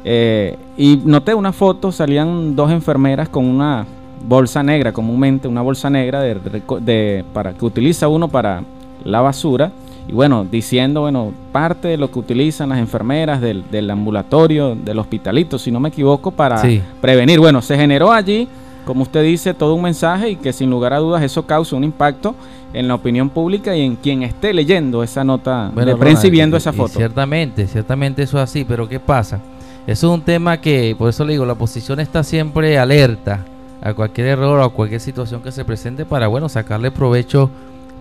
Eh, 0.05 0.57
y 0.77 1.01
noté 1.05 1.35
una 1.35 1.53
foto, 1.53 1.91
salían 1.91 2.55
dos 2.55 2.71
enfermeras 2.71 3.29
con 3.29 3.45
una 3.45 3.87
bolsa 4.27 4.63
negra, 4.63 4.93
comúnmente 4.93 5.49
una 5.49 5.63
bolsa 5.63 5.91
negra 5.91 6.21
de, 6.21 6.37
de- 6.81 7.25
para 7.33 7.53
que 7.53 7.65
utiliza 7.65 8.09
uno 8.09 8.29
para 8.29 8.63
la 9.05 9.21
basura. 9.21 9.71
Y 10.07 10.13
bueno, 10.13 10.45
diciendo, 10.51 11.03
bueno, 11.03 11.33
parte 11.51 11.89
de 11.89 11.97
lo 11.97 12.11
que 12.11 12.19
utilizan 12.19 12.69
las 12.69 12.79
enfermeras 12.79 13.41
del, 13.41 13.65
del 13.71 13.91
ambulatorio, 13.91 14.75
del 14.75 14.99
hospitalito, 14.99 15.59
si 15.59 15.71
no 15.71 15.81
me 15.81 15.89
equivoco, 15.89 16.31
para 16.31 16.59
Sí. 16.59 16.83
prevenir. 17.01 17.41
Bueno, 17.41 17.63
se 17.63 17.77
generó 17.77 18.13
allí, 18.13 18.47
como 18.85 19.03
usted 19.03 19.23
dice, 19.23 19.55
todo 19.55 19.75
un 19.75 19.81
mensaje 19.83 20.31
y 20.31 20.37
que 20.37 20.53
sin 20.53 20.69
lugar 20.69 20.93
a 20.93 20.99
dudas 20.99 21.23
eso 21.23 21.47
causa 21.47 21.75
un 21.75 21.85
impacto 21.85 22.35
en 22.75 22.87
la 22.87 22.95
opinión 22.97 23.31
pública 23.31 23.75
y 23.75 23.81
en 23.81 23.97
quien 23.97 24.23
esté 24.23 24.53
leyendo 24.53 25.03
esa 25.03 25.25
nota 25.25 25.71
Bueno, 25.73 25.93
de 25.93 25.97
prensa 25.97 26.27
y 26.27 26.31
viendo 26.31 26.57
y- 26.57 26.59
esa 26.59 26.73
foto. 26.75 26.99
Ciertamente, 26.99 27.67
ciertamente 27.67 28.23
eso 28.25 28.37
es 28.37 28.43
así, 28.45 28.65
pero 28.65 28.87
¿qué 28.87 29.01
pasa? 29.01 29.41
Eso 29.87 30.09
es 30.09 30.15
un 30.19 30.21
tema 30.23 30.61
que, 30.61 30.95
por 30.99 31.09
eso 31.09 31.25
le 31.25 31.33
digo, 31.33 31.47
la 31.47 31.55
oposición 31.55 31.99
está 32.01 32.23
siempre 32.25 32.79
alerta 32.79 33.45
a 33.85 33.95
cualquier 33.95 34.27
error 34.29 34.59
o 34.59 34.65
a 34.65 34.73
cualquier 34.73 35.01
situación 35.01 35.43
que 35.43 35.53
se 35.53 35.65
presente 35.65 36.05
para, 36.05 36.27
bueno, 36.27 36.49
sacarle 36.49 36.91
provecho 36.91 37.51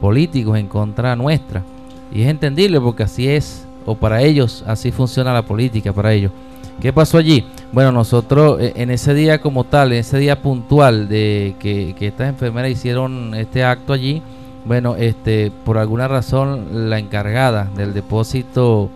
políticos 0.01 0.57
en 0.57 0.67
contra 0.67 1.15
nuestra. 1.15 1.61
Y 2.11 2.23
es 2.23 2.29
entendible 2.29 2.79
porque 2.81 3.03
así 3.03 3.27
es, 3.27 3.65
o 3.86 3.95
para 3.95 4.21
ellos, 4.21 4.63
así 4.65 4.91
funciona 4.91 5.34
la 5.34 5.41
política, 5.43 5.91
para 5.93 6.13
ellos. 6.13 6.31
¿Qué 6.81 6.91
pasó 6.91 7.17
allí? 7.17 7.45
Bueno, 7.71 7.91
nosotros 7.91 8.59
eh, 8.59 8.73
en 8.77 8.89
ese 8.89 9.13
día 9.13 9.39
como 9.41 9.63
tal, 9.65 9.91
en 9.93 9.99
ese 9.99 10.17
día 10.17 10.41
puntual 10.41 11.07
de 11.07 11.55
que, 11.59 11.93
que 11.97 12.07
estas 12.07 12.29
enfermeras 12.29 12.71
hicieron 12.71 13.36
este 13.36 13.63
acto 13.63 13.93
allí, 13.93 14.21
bueno, 14.65 14.95
este, 14.95 15.51
por 15.65 15.77
alguna 15.77 16.07
razón 16.07 16.89
la 16.89 16.97
encargada 16.97 17.69
del 17.75 17.93
depósito 17.93 18.89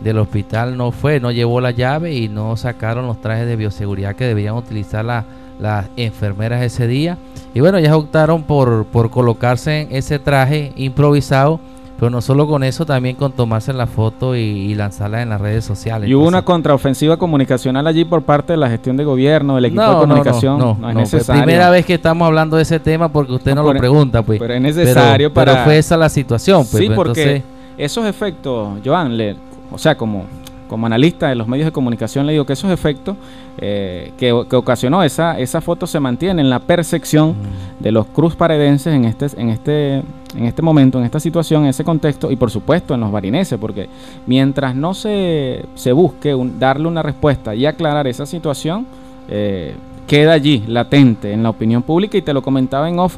del 0.00 0.18
hospital 0.18 0.76
no 0.76 0.90
fue, 0.90 1.20
no 1.20 1.30
llevó 1.30 1.60
la 1.60 1.70
llave 1.70 2.12
y 2.12 2.28
no 2.28 2.56
sacaron 2.56 3.06
los 3.06 3.20
trajes 3.20 3.46
de 3.46 3.54
bioseguridad 3.56 4.16
que 4.16 4.26
debían 4.26 4.56
utilizar 4.56 5.04
la- 5.04 5.24
las 5.62 5.86
enfermeras 5.96 6.62
ese 6.62 6.86
día. 6.86 7.16
Y 7.54 7.60
bueno, 7.60 7.78
ellas 7.78 7.92
optaron 7.94 8.42
por, 8.42 8.84
por 8.86 9.10
colocarse 9.10 9.82
en 9.82 9.88
ese 9.96 10.18
traje 10.18 10.72
improvisado, 10.76 11.60
pero 11.98 12.10
no 12.10 12.20
solo 12.20 12.48
con 12.48 12.64
eso, 12.64 12.84
también 12.84 13.14
con 13.14 13.30
tomarse 13.30 13.72
la 13.72 13.86
foto 13.86 14.34
y, 14.34 14.40
y 14.40 14.74
lanzarla 14.74 15.22
en 15.22 15.28
las 15.28 15.40
redes 15.40 15.64
sociales. 15.64 16.08
Y 16.08 16.14
hubo 16.14 16.26
una 16.26 16.42
contraofensiva 16.42 17.16
comunicacional 17.16 17.86
allí 17.86 18.04
por 18.04 18.22
parte 18.22 18.54
de 18.54 18.56
la 18.56 18.68
gestión 18.68 18.96
de 18.96 19.04
gobierno, 19.04 19.54
del 19.54 19.66
equipo 19.66 19.82
no, 19.82 19.88
de 19.88 19.94
no, 19.94 20.00
no, 20.00 20.08
comunicación. 20.08 20.58
no, 20.58 20.76
No, 20.80 20.88
es 20.88 20.94
no, 20.94 21.00
necesario. 21.00 21.42
primera 21.44 21.70
vez 21.70 21.86
que 21.86 21.94
estamos 21.94 22.26
hablando 22.26 22.56
de 22.56 22.62
ese 22.62 22.80
tema 22.80 23.08
porque 23.08 23.32
usted 23.34 23.54
no, 23.54 23.62
lo 23.62 23.72
pregunta, 23.78 24.22
pues. 24.22 24.40
pero 24.40 24.54
es 24.54 24.60
necesario 24.60 25.32
Pero- 25.32 25.34
pero 25.34 25.52
para- 25.52 25.64
fue 25.64 25.78
esa 25.78 25.96
la 25.96 26.08
situación, 26.08 26.66
pues. 26.68 26.82
sí, 26.82 26.86
pues, 26.86 26.96
porque 26.96 27.22
entonces- 27.22 27.42
esos 27.78 28.04
efectos, 28.06 28.78
Joan, 28.84 29.16
le- 29.16 29.36
o 29.70 29.78
sea, 29.78 29.96
como, 29.96 30.24
como 30.72 30.86
analista 30.86 31.28
de 31.28 31.34
los 31.34 31.46
medios 31.46 31.66
de 31.66 31.72
comunicación, 31.72 32.26
le 32.26 32.32
digo 32.32 32.46
que 32.46 32.54
esos 32.54 32.70
efectos 32.70 33.14
eh, 33.58 34.10
que, 34.16 34.44
que 34.48 34.56
ocasionó 34.56 35.02
esa, 35.02 35.38
esa 35.38 35.60
foto 35.60 35.86
se 35.86 36.00
mantiene 36.00 36.40
en 36.40 36.48
la 36.48 36.60
percepción 36.60 37.34
de 37.78 37.92
los 37.92 38.06
cruz 38.06 38.34
paredenses 38.34 38.94
en 38.94 39.04
este, 39.04 39.26
en 39.38 39.50
este, 39.50 39.96
en 40.34 40.44
este 40.46 40.62
momento, 40.62 40.98
en 40.98 41.04
esta 41.04 41.20
situación, 41.20 41.64
en 41.64 41.68
ese 41.68 41.84
contexto, 41.84 42.30
y 42.30 42.36
por 42.36 42.50
supuesto 42.50 42.94
en 42.94 43.00
los 43.00 43.12
barineses, 43.12 43.58
porque 43.58 43.88
mientras 44.26 44.74
no 44.74 44.94
se, 44.94 45.64
se 45.74 45.92
busque 45.92 46.34
un- 46.34 46.58
darle 46.58 46.88
una 46.88 47.02
respuesta 47.02 47.54
y 47.54 47.66
aclarar 47.66 48.06
esa 48.06 48.24
situación, 48.24 48.86
eh, 49.28 49.74
queda 50.06 50.32
allí, 50.32 50.64
latente 50.66 51.32
en 51.32 51.42
la 51.42 51.50
opinión 51.50 51.82
pública, 51.82 52.16
y 52.16 52.22
te 52.22 52.32
lo 52.32 52.40
comentaba 52.42 52.88
en 52.88 52.98
off, 52.98 53.16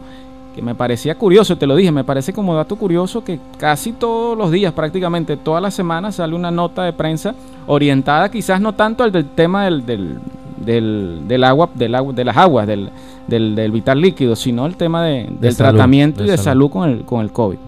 que 0.55 0.63
me 0.63 0.75
parecía 0.75 1.17
curioso, 1.17 1.57
te 1.57 1.67
lo 1.67 1.75
dije, 1.77 1.91
me 1.91 2.05
parece 2.05 2.33
como 2.33 2.55
dato 2.55 2.77
curioso 2.77 3.25
que 3.25 3.41
casi 3.59 3.93
todos 3.93 4.39
los 4.39 4.51
días, 4.51 4.73
prácticamente 4.73 5.37
todas 5.37 5.61
las 5.63 5.75
semanas, 5.75 6.15
sale 6.17 6.35
una 6.35 6.51
nota 6.51 6.85
de 6.85 6.93
prensa 6.93 7.35
orientada 7.67 8.31
quizás 8.31 8.61
no 8.61 8.73
tanto 8.75 9.03
al 9.03 9.11
del 9.13 9.27
tema 9.27 9.65
del, 9.65 9.85
del, 9.85 10.19
del, 10.59 11.23
del 11.27 11.45
agua, 11.45 11.69
del 11.75 11.95
agua, 11.95 12.13
de 12.13 12.25
las 12.25 12.37
aguas, 12.37 12.67
del, 12.67 12.91
del, 13.27 13.55
del 13.57 13.73
vital 13.73 14.01
líquido, 14.01 14.37
sino 14.37 14.67
el 14.67 14.77
tema 14.77 15.03
de- 15.05 15.29
del 15.41 15.55
salud, 15.55 15.71
tratamiento 15.73 16.23
y 16.23 16.27
de 16.27 16.33
de 16.33 16.37
salud. 16.39 16.45
salud 16.69 16.71
con 16.71 16.89
el, 16.91 17.05
con 17.05 17.21
el 17.23 17.33
COVID. 17.33 17.59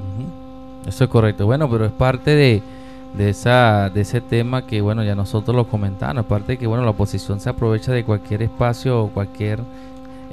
Eso 0.87 1.05
es 1.05 1.11
correcto. 1.11 1.47
Bueno, 1.47 1.69
pero 1.69 1.85
es 1.85 1.93
parte 1.93 2.31
de, 2.37 2.63
de 3.17 3.31
esa 3.31 3.91
de 3.93 4.03
ese 4.03 4.21
tema 4.21 4.67
que 4.67 4.81
bueno 4.81 5.03
ya 5.03 5.15
nosotros 5.17 5.57
lo 5.57 5.65
comentamos. 5.67 6.19
Aparte 6.25 6.53
de 6.53 6.59
que 6.59 6.67
bueno 6.69 6.85
la 6.85 6.91
oposición 6.91 7.41
se 7.41 7.49
aprovecha 7.49 7.91
de 7.93 8.05
cualquier 8.05 8.43
espacio 8.43 9.03
o 9.03 9.09
cualquier 9.09 9.59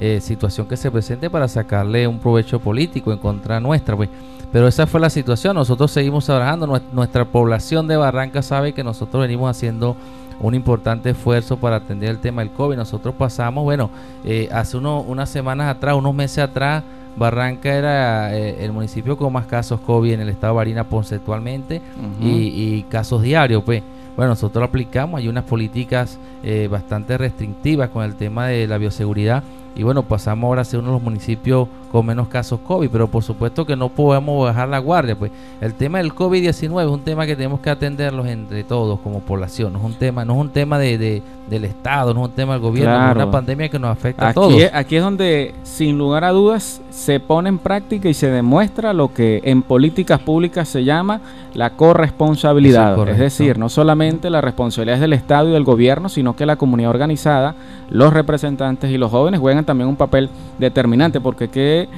eh, 0.04 0.20
situación 0.20 0.66
que 0.66 0.76
se 0.76 0.90
presente 0.90 1.30
para 1.30 1.48
sacarle 1.48 2.06
un 2.06 2.18
provecho 2.18 2.58
político 2.60 3.12
en 3.12 3.18
contra 3.18 3.60
nuestra, 3.60 3.96
pues. 3.96 4.08
Pero 4.52 4.68
esa 4.68 4.86
fue 4.86 5.00
la 5.00 5.10
situación. 5.10 5.56
Nosotros 5.56 5.90
seguimos 5.90 6.26
trabajando. 6.26 6.66
Nues- 6.66 6.82
Nuestra 6.92 7.24
población 7.24 7.86
de 7.88 7.96
Barranca 7.96 8.40
sabe 8.42 8.72
que 8.72 8.84
nosotros 8.84 9.20
venimos 9.22 9.50
haciendo 9.50 9.96
un 10.40 10.54
importante 10.54 11.10
esfuerzo 11.10 11.56
para 11.56 11.76
atender 11.76 12.10
el 12.10 12.18
tema 12.18 12.42
del 12.42 12.50
COVID. 12.52 12.76
Nosotros 12.76 13.14
pasamos, 13.16 13.64
bueno, 13.64 13.90
eh, 14.24 14.48
hace 14.52 14.76
uno- 14.76 15.00
unas 15.00 15.28
semanas 15.30 15.68
atrás, 15.74 15.94
unos 15.96 16.14
meses 16.14 16.38
atrás, 16.38 16.82
Barranca 17.16 17.72
era 17.72 18.36
eh, 18.36 18.64
el 18.64 18.72
municipio 18.72 19.16
con 19.16 19.32
más 19.32 19.46
casos 19.46 19.80
COVID 19.80 20.12
en 20.12 20.20
el 20.20 20.28
estado 20.28 20.52
de 20.54 20.56
Barinas 20.56 20.86
porcentualmente 20.86 21.80
Ujú. 21.96 22.26
y, 22.28 22.32
y 22.76 22.82
casos 22.88 23.22
diarios, 23.22 23.62
pues. 23.64 23.82
Bueno, 24.16 24.30
nosotros 24.30 24.62
aplicamos, 24.68 25.18
hay 25.18 25.26
unas 25.28 25.42
políticas 25.44 26.18
eh, 26.44 26.68
bastante 26.70 27.18
restrictivas 27.18 27.88
con 27.90 28.04
el 28.04 28.14
tema 28.14 28.46
de 28.46 28.66
la 28.68 28.78
bioseguridad 28.78 29.42
y 29.76 29.82
bueno, 29.82 30.02
pasamos 30.02 30.46
ahora 30.48 30.62
a 30.62 30.64
ser 30.64 30.80
uno 30.80 30.88
de 30.90 30.94
los 30.94 31.02
municipios 31.02 31.68
con 31.90 32.06
menos 32.06 32.26
casos 32.28 32.58
COVID, 32.66 32.88
pero 32.90 33.06
por 33.08 33.22
supuesto 33.22 33.64
que 33.64 33.76
no 33.76 33.88
podemos 33.88 34.44
bajar 34.44 34.68
la 34.68 34.78
guardia, 34.80 35.16
pues 35.16 35.30
el 35.60 35.74
tema 35.74 35.98
del 35.98 36.12
COVID-19 36.12 36.82
es 36.82 36.88
un 36.90 37.00
tema 37.00 37.24
que 37.26 37.36
tenemos 37.36 37.60
que 37.60 37.70
atenderlos 37.70 38.26
entre 38.26 38.64
todos 38.64 38.98
como 39.00 39.20
población, 39.20 39.72
no 39.72 39.78
es 39.78 39.84
un 39.84 39.94
tema, 39.94 40.24
no 40.24 40.34
es 40.34 40.40
un 40.40 40.50
tema 40.50 40.78
de, 40.78 40.98
de- 40.98 41.22
del 41.48 41.66
Estado, 41.66 42.14
no 42.14 42.22
es 42.22 42.28
un 42.30 42.34
tema 42.34 42.54
del 42.54 42.62
gobierno, 42.62 42.90
es 43.10 43.16
una 43.16 43.24
pandemia 43.30 43.68
que 43.68 43.78
nos 43.78 43.90
afecta 43.90 44.28
a 44.28 44.32
todos. 44.34 44.54
Aquí, 44.72 44.96
es- 44.96 45.02
donde, 45.02 45.54
sin 45.62 45.98
lugar 45.98 46.24
a 46.24 46.30
dudas, 46.30 46.80
se 46.90 47.20
pone 47.20 47.48
en 47.50 47.58
práctica 47.58 48.08
y 48.08 48.14
se 48.14 48.30
demuestra 48.30 48.92
lo 48.94 49.12
que 49.12 49.40
en 49.44 49.62
políticas 49.62 50.20
públicas 50.20 50.68
se 50.68 50.84
llama 50.84 51.20
la 51.52 51.70
corresponsabilidad. 51.70 52.92
Es 53.14 53.14
es, 53.14 53.18
decir, 53.20 53.58
no 53.58 53.68
solamente 53.68 54.30
la 54.30 54.40
responsabilidad 54.40 54.96
es 54.96 55.00
del 55.00 55.12
Estado 55.12 55.48
y 55.48 55.52
del 55.52 55.64
gobierno, 55.64 56.08
sino 56.08 56.34
que 56.34 56.46
la 56.46 56.56
comunidad 56.56 56.90
organizada, 56.90 57.54
los 57.90 58.12
representantes 58.12 58.90
y 58.90 58.98
los 58.98 59.10
jóvenes 59.10 59.40
juegan 59.40 59.63
también 59.64 59.88
un 59.88 59.96
papel 59.96 60.28
determinante, 60.58 61.20
porque 61.20 61.48
qué, 61.48 61.88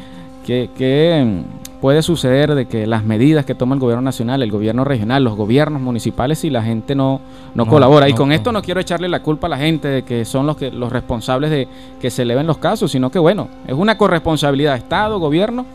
qué- 0.45 0.71
qué, 0.77 1.25
mm, 1.27 1.67
puede 1.81 2.03
suceder 2.03 2.55
de 2.55 2.67
que 2.67 2.87
las 2.87 3.05
medidas 3.05 3.45
que 3.45 3.55
toma 3.55 3.75
el 3.75 3.81
gobierno 3.81 4.03
nacional, 4.03 4.43
el 4.43 4.51
gobierno 4.51 4.83
regional, 4.83 5.23
los 5.23 5.37
gobiernos 5.37 5.81
municipales, 5.83 6.39
si 6.39 6.49
la 6.51 6.62
gente 6.62 6.95
no, 6.95 7.21
no, 7.55 7.64
No, 7.64 7.71
colabora. 7.71 8.09
y 8.09 8.14
con 8.14 8.31
no. 8.31 8.35
esto 8.35 8.51
no 8.51 8.62
quiero 8.62 8.81
echarle 8.81 9.09
la 9.09 9.23
culpa 9.23 9.47
a 9.47 9.51
la 9.51 9.59
gente 9.59 9.87
de 9.89 10.03
que 10.03 10.25
son 10.25 10.47
los 10.47 10.57
que 10.57 10.71
los 10.71 10.91
responsables 10.91 11.51
de 11.51 11.69
que 12.01 12.11
se 12.11 12.23
eleven 12.23 12.47
los 12.47 12.57
casos, 12.59 12.91
sino 12.91 13.11
que 13.11 13.19
bueno, 13.19 13.49
es 13.67 13.75
una 13.75 13.99
corresponsabilidad 13.99 14.77
Estado, 14.77 15.19
gobierno 15.21 15.67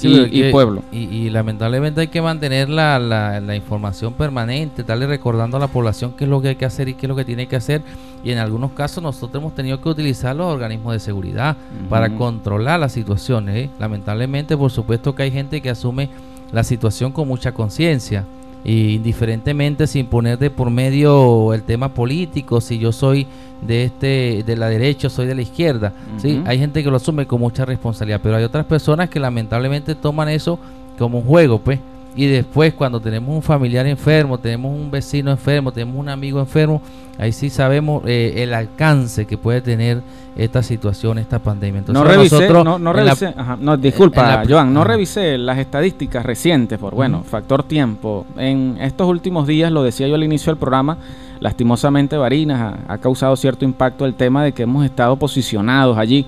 Sí, 0.00 0.08
y, 0.30 0.50
pueblo. 0.50 0.82
Y, 0.92 0.98
y 0.98 1.30
lamentablemente 1.30 2.00
hay 2.00 2.08
que 2.08 2.22
mantener 2.22 2.68
la, 2.68 2.98
la- 2.98 3.40
la 3.40 3.54
información 3.56 4.12
permanente, 4.14 4.82
darle 4.82 5.06
recordando 5.06 5.56
a 5.56 5.60
la 5.60 5.68
población 5.68 6.14
qué 6.16 6.24
es 6.24 6.30
lo 6.30 6.40
que 6.40 6.48
hay 6.48 6.56
que 6.56 6.64
hacer 6.64 6.88
y 6.88 6.94
qué 6.94 7.06
es 7.06 7.08
lo 7.08 7.16
que 7.16 7.24
tiene 7.24 7.46
que 7.46 7.56
hacer. 7.56 7.82
Y 8.24 8.30
en 8.32 8.38
algunos 8.38 8.72
casos 8.72 9.02
nosotros 9.02 9.40
hemos 9.42 9.54
tenido 9.54 9.80
que 9.80 9.88
utilizar 9.88 10.34
los 10.36 10.46
organismos 10.46 10.92
de 10.92 11.00
seguridad 11.00 11.56
para 11.88 12.08
controlar 12.16 12.78
las 12.80 12.92
situaciones. 12.92 13.56
¿eh? 13.56 13.70
Lamentablemente, 13.78 14.56
por 14.56 14.70
supuesto 14.70 15.14
que 15.14 15.22
hay 15.24 15.30
gente 15.30 15.60
que 15.60 15.70
asume 15.70 16.08
la 16.52 16.62
situación 16.64 17.12
con 17.12 17.26
mucha 17.28 17.52
conciencia. 17.52 18.24
Y 18.64 18.94
indiferentemente 18.94 19.86
sin 19.86 20.06
poner 20.06 20.38
de 20.38 20.50
por 20.50 20.70
medio 20.70 21.54
el 21.54 21.62
tema 21.62 21.94
político, 21.94 22.60
si 22.60 22.78
yo 22.78 22.92
soy 22.92 23.26
de 23.62 23.84
este 23.84 24.42
de 24.44 24.56
la 24.56 24.68
derecha, 24.68 25.08
soy 25.08 25.26
de 25.26 25.34
la 25.34 25.42
izquierda, 25.42 25.92
sí, 26.18 26.42
hay 26.46 26.58
gente 26.58 26.82
que 26.82 26.90
lo 26.90 26.96
asume 26.96 27.26
con 27.26 27.40
mucha 27.40 27.64
responsabilidad, 27.64 28.20
pero 28.22 28.36
hay 28.36 28.44
otras 28.44 28.66
personas 28.66 29.08
que 29.08 29.20
lamentablemente 29.20 29.94
toman 29.94 30.28
eso 30.28 30.58
como 30.98 31.18
un 31.18 31.24
juego, 31.24 31.58
pues, 31.58 31.78
y 32.16 32.26
después 32.26 32.74
cuando 32.74 33.00
tenemos 33.00 33.34
un 33.34 33.42
familiar 33.42 33.86
enfermo, 33.86 34.38
tenemos 34.38 34.72
un 34.72 34.90
vecino 34.90 35.30
enfermo, 35.30 35.72
tenemos 35.72 35.96
un 35.96 36.08
amigo 36.08 36.40
enfermo, 36.40 36.82
ahí 37.18 37.32
sí 37.32 37.50
sabemos 37.50 38.02
eh, 38.06 38.34
el 38.38 38.52
alcance 38.52 39.26
que 39.26 39.38
puede 39.38 39.60
tener 39.60 40.02
esta 40.36 40.62
situación, 40.62 41.18
esta 41.18 41.38
pandemia. 41.38 41.80
Entonces, 41.80 42.02
no 42.02 42.08
revisé, 42.08 42.48
no, 42.48 42.78
no 42.78 42.92
revisé, 42.92 43.34
no, 43.60 43.76
disculpa, 43.76 44.42
Joan, 44.48 44.72
no 44.72 44.84
revisé 44.84 45.38
las 45.38 45.58
estadísticas 45.58 46.24
recientes 46.24 46.78
por, 46.78 46.94
bueno, 46.94 47.22
factor 47.22 47.62
tiempo. 47.62 48.26
En 48.36 48.76
estos 48.80 49.08
últimos 49.08 49.46
días, 49.46 49.70
lo 49.70 49.82
decía 49.82 50.08
yo 50.08 50.14
al 50.14 50.24
inicio 50.24 50.52
del 50.52 50.58
programa, 50.58 50.98
lastimosamente 51.40 52.16
Barinas 52.16 52.78
ha, 52.88 52.98
causado 52.98 53.36
cierto 53.36 53.64
impacto 53.64 54.04
el 54.04 54.14
tema 54.14 54.44
de 54.44 54.52
que 54.52 54.64
hemos 54.64 54.84
estado 54.84 55.16
posicionados 55.16 55.96
allí 55.96 56.26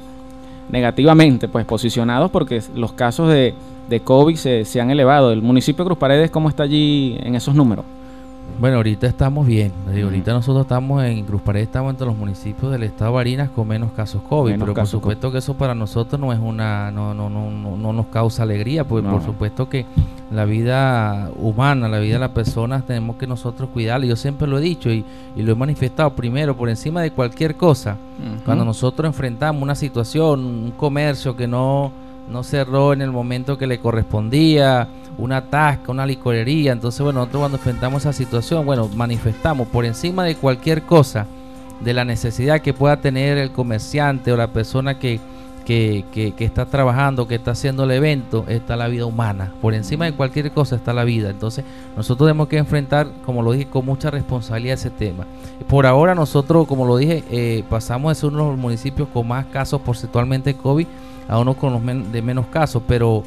negativamente, 0.72 1.46
pues 1.46 1.64
posicionados 1.64 2.30
porque 2.30 2.60
los 2.74 2.92
casos 2.92 3.28
de, 3.28 3.54
de 3.88 4.00
COVID 4.00 4.34
se, 4.34 4.64
se 4.64 4.80
han 4.80 4.90
elevado. 4.90 5.30
¿El 5.30 5.42
municipio 5.42 5.84
de 5.84 5.88
Cruz 5.88 5.98
Paredes 5.98 6.30
cómo 6.30 6.48
está 6.48 6.64
allí 6.64 7.16
en 7.20 7.36
esos 7.36 7.54
números? 7.54 7.84
Bueno, 8.58 8.76
ahorita 8.76 9.06
estamos 9.06 9.46
bien. 9.46 9.72
ahorita 9.86 10.32
nosotros 10.32 10.64
estamos 10.66 11.02
en 11.02 11.24
Cruz 11.24 11.42
Paredes, 11.42 11.66
estamos 11.66 11.90
entre 11.90 12.06
los 12.06 12.16
municipios 12.16 12.70
del 12.70 12.84
estado 12.84 13.10
de 13.10 13.16
Barinas 13.16 13.50
con 13.50 13.66
menos 13.66 13.90
casos 13.92 14.22
COVID. 14.28 14.56
pero 14.58 14.74
por 14.74 14.86
supuesto 14.86 15.32
que 15.32 15.38
eso 15.38 15.54
para 15.54 15.74
nosotros 15.74 16.20
no 16.20 16.32
es 16.32 16.38
una, 16.38 16.90
no, 16.90 17.12
no, 17.12 17.28
no, 17.28 17.50
no, 17.50 17.92
nos 17.92 18.06
causa 18.06 18.44
alegría, 18.44 18.84
porque 18.84 19.08
por 19.08 19.24
supuesto 19.24 19.68
que 19.68 19.84
la 20.30 20.44
vida 20.44 21.30
humana, 21.40 21.88
la 21.88 21.98
vida 21.98 22.14
de 22.14 22.20
las 22.20 22.30
personas 22.30 22.86
tenemos 22.86 23.16
que 23.16 23.26
nosotros 23.26 23.68
cuidarla. 23.72 24.06
Yo 24.06 24.16
siempre 24.16 24.46
lo 24.46 24.58
he 24.58 24.60
dicho 24.60 24.90
y, 24.90 25.04
y 25.34 25.42
lo 25.42 25.52
he 25.52 25.56
manifestado 25.56 26.14
primero, 26.14 26.56
por 26.56 26.68
encima 26.68 27.02
de 27.02 27.10
cualquier 27.10 27.56
cosa. 27.56 27.96
Cuando 28.44 28.64
nosotros 28.64 29.06
enfrentamos 29.06 29.60
una 29.60 29.74
situación, 29.74 30.40
un 30.44 30.70
comercio 30.72 31.36
que 31.36 31.48
no, 31.48 31.90
no 32.28 32.42
cerró 32.42 32.92
en 32.92 33.02
el 33.02 33.10
momento 33.10 33.58
que 33.58 33.66
le 33.66 33.78
correspondía 33.78 34.88
una 35.18 35.42
tasca, 35.42 35.92
una 35.92 36.06
licorería. 36.06 36.72
Entonces, 36.72 37.00
bueno, 37.02 37.20
nosotros 37.20 37.40
cuando 37.40 37.58
enfrentamos 37.58 38.02
esa 38.02 38.12
situación, 38.12 38.64
bueno, 38.64 38.88
manifestamos 38.94 39.68
por 39.68 39.84
encima 39.84 40.24
de 40.24 40.36
cualquier 40.36 40.82
cosa, 40.82 41.26
de 41.80 41.94
la 41.94 42.04
necesidad 42.04 42.60
que 42.60 42.74
pueda 42.74 42.98
tener 42.98 43.38
el 43.38 43.50
comerciante 43.50 44.32
o 44.32 44.36
la 44.36 44.48
persona 44.48 44.98
que, 44.98 45.20
que, 45.64 46.04
que, 46.12 46.44
está 46.44 46.66
trabajando, 46.66 47.26
que 47.26 47.34
está 47.34 47.52
haciendo 47.52 47.84
el 47.84 47.90
evento, 47.90 48.44
está 48.48 48.76
la 48.76 48.88
vida 48.88 49.04
humana. 49.04 49.52
Por 49.60 49.74
encima 49.74 50.04
de 50.04 50.12
cualquier 50.12 50.52
cosa 50.52 50.76
está 50.76 50.92
la 50.92 51.04
vida. 51.04 51.30
Entonces, 51.30 51.64
nosotros 51.96 52.28
tenemos 52.28 52.48
que 52.48 52.58
enfrentar, 52.58 53.08
como 53.26 53.42
lo 53.42 53.52
dije, 53.52 53.66
con 53.66 53.84
mucha 53.84 54.10
responsabilidad 54.10 54.74
ese 54.74 54.90
tema. 54.90 55.26
Por 55.68 55.86
ahora, 55.86 56.14
nosotros, 56.14 56.66
como 56.66 56.86
lo 56.86 56.96
dije, 56.96 57.24
eh, 57.30 57.64
pasamos 57.68 58.12
de 58.12 58.20
ser 58.20 58.30
uno 58.30 58.44
de 58.44 58.50
los 58.52 58.58
municipios 58.58 59.08
con 59.12 59.26
más 59.26 59.46
casos 59.46 59.80
porcentualmente 59.80 60.54
COVID 60.54 60.86
a 61.28 61.38
uno 61.38 61.54
con 61.54 61.72
los 61.72 62.12
de 62.12 62.22
menos 62.22 62.46
casos, 62.46 62.82
pero 62.86 63.22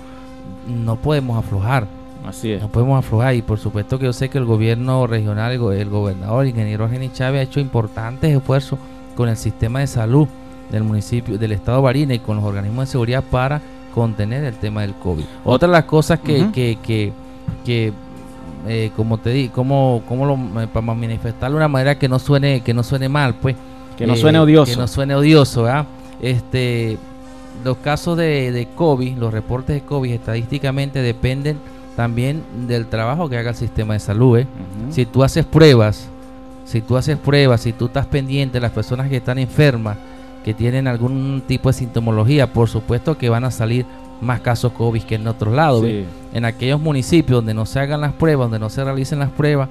no 0.68 0.96
podemos 0.96 1.38
aflojar. 1.38 1.88
Así 2.26 2.52
es. 2.52 2.62
No 2.62 2.70
podemos 2.70 3.00
aflojar 3.00 3.36
y 3.36 3.42
por 3.42 3.60
supuesto 3.60 4.00
que 4.00 4.06
yo 4.06 4.14
sé 4.14 4.30
que 4.30 4.38
el 4.38 4.46
gobierno 4.46 5.06
regional, 5.06 5.52
el, 5.52 5.90
gobernador, 5.90 6.44
el 6.44 6.50
ingeniero 6.50 6.86
Argeni 6.86 7.12
Chávez 7.12 7.40
ha 7.40 7.44
hecho 7.44 7.60
importantes 7.60 8.36
esfuerzos 8.36 8.80
con 9.16 9.30
el 9.30 9.38
sistema 9.38 9.80
de 9.80 9.88
salud 9.88 10.28
del 10.72 10.84
municipio, 10.84 11.38
del 11.38 11.52
estado 11.52 11.78
de 11.78 11.84
Barina 11.84 12.14
y 12.16 12.20
con 12.20 12.38
los 12.38 12.46
organismos 12.46 12.88
de 12.88 12.92
seguridad 12.92 13.24
para 13.30 13.62
contener 13.94 14.44
el 14.44 14.56
tema 14.56 14.82
del 14.82 14.94
COVID. 14.96 15.24
Otra 15.44 15.68
de 15.68 15.72
las 15.74 15.86
cosas 15.86 16.20
que, 16.20 16.52
que, 16.52 16.78
que, 16.82 17.14
que 17.64 17.94
eh, 18.68 18.92
como 18.96 19.20
te 19.20 19.30
di, 19.30 19.50
como, 19.50 20.02
como 20.08 20.26
lo, 20.26 20.62
eh, 20.62 20.68
para 20.68 20.94
manifestarlo 20.94 21.58
de 21.58 21.64
una 21.64 21.68
manera 21.68 22.00
que 22.00 22.10
no 22.10 22.18
suene, 22.18 22.62
que 22.62 22.74
no 22.74 22.84
suene 22.84 23.08
mal, 23.08 23.36
pues. 23.36 23.56
Que 23.96 24.08
no 24.08 24.16
suene 24.16 24.40
odioso. 24.40 24.72
Que 24.72 24.78
no 24.78 24.88
suene 24.88 25.16
odioso, 25.16 25.64
¿verdad? 25.64 25.86
Este, 26.20 26.98
los 27.64 27.78
casos 27.78 28.18
de, 28.18 28.52
de 28.52 28.68
COVID, 28.76 29.18
los 29.18 29.34
reportes 29.34 29.76
de 29.76 29.82
COVID 29.82 30.12
estadísticamente 30.12 31.02
dependen 31.02 31.58
también 31.96 32.44
del 32.68 32.88
trabajo 32.88 33.30
que 33.30 33.38
haga 33.38 33.52
el 33.52 33.56
sistema 33.56 33.94
de 33.94 34.00
salud. 34.00 34.40
¿eh? 34.40 34.48
Si 34.90 35.06
tú 35.06 35.24
haces 35.24 35.46
pruebas, 35.46 36.08
si 36.66 36.82
tú 36.82 36.98
haces 36.98 37.18
pruebas, 37.18 37.62
si 37.62 37.74
tú 37.74 37.86
estás 37.86 38.06
pendiente 38.06 38.56
de 38.56 38.62
las 38.62 38.72
personas 38.72 39.10
que 39.10 39.18
están 39.18 39.40
enfermas, 39.40 39.98
que 40.44 40.54
tienen 40.54 40.88
algún 40.88 41.42
tipo 41.48 41.70
de 41.70 41.74
sintomología, 41.74 42.52
por 42.54 42.70
supuesto 42.70 43.18
que 43.18 43.30
van 43.30 43.46
a 43.46 43.52
salir 43.52 43.86
más 44.22 44.42
casos 44.42 44.74
COVID 44.74 45.04
que 45.04 45.16
en 45.16 45.28
otros 45.28 45.54
lados. 45.54 45.86
En 46.34 46.46
aquellos 46.46 46.80
municipios 46.80 47.38
donde 47.38 47.54
no 47.54 47.66
se 47.66 47.80
hagan 47.80 48.02
las 48.02 48.14
pruebas, 48.14 48.46
donde 48.46 48.60
no 48.60 48.70
se 48.70 48.84
realicen 48.84 49.20
las 49.20 49.30
pruebas, 49.30 49.70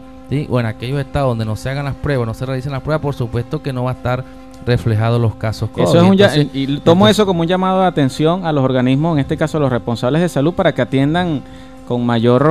o 0.49 0.61
en 0.61 0.67
aquellos 0.67 0.99
estados 1.01 1.31
donde 1.31 1.45
no 1.45 1.55
se 1.57 1.71
hagan 1.71 1.85
las 1.85 1.95
pruebas, 1.95 2.27
no 2.27 2.35
se 2.35 2.47
realicen 2.47 2.73
las 2.73 2.83
pruebas, 2.83 3.03
por 3.03 3.15
supuesto 3.15 3.63
que 3.63 3.73
no 3.73 3.85
va 3.85 3.93
a 3.93 3.95
estar 3.95 4.25
reflejado 4.67 5.19
los 5.19 5.35
casos 5.35 5.71
Eso 5.77 5.97
es 5.97 6.03
un 6.03 6.49
y 6.53 6.79
tomo 6.79 7.09
eso 7.09 7.27
como 7.27 7.43
un 7.43 7.47
llamado 7.47 7.81
de 7.81 7.87
atención 7.87 8.47
a 8.47 8.53
los 8.53 8.65
organismos, 8.65 9.15
en 9.15 9.21
este 9.21 9.37
caso 9.37 9.59
a 9.59 9.61
los 9.61 9.71
responsables 9.71 10.23
de 10.23 10.29
salud, 10.29 10.55
para 10.55 10.73
que 10.73 10.83
atiendan 10.83 11.43
con 11.87 12.05
mayor 12.05 12.51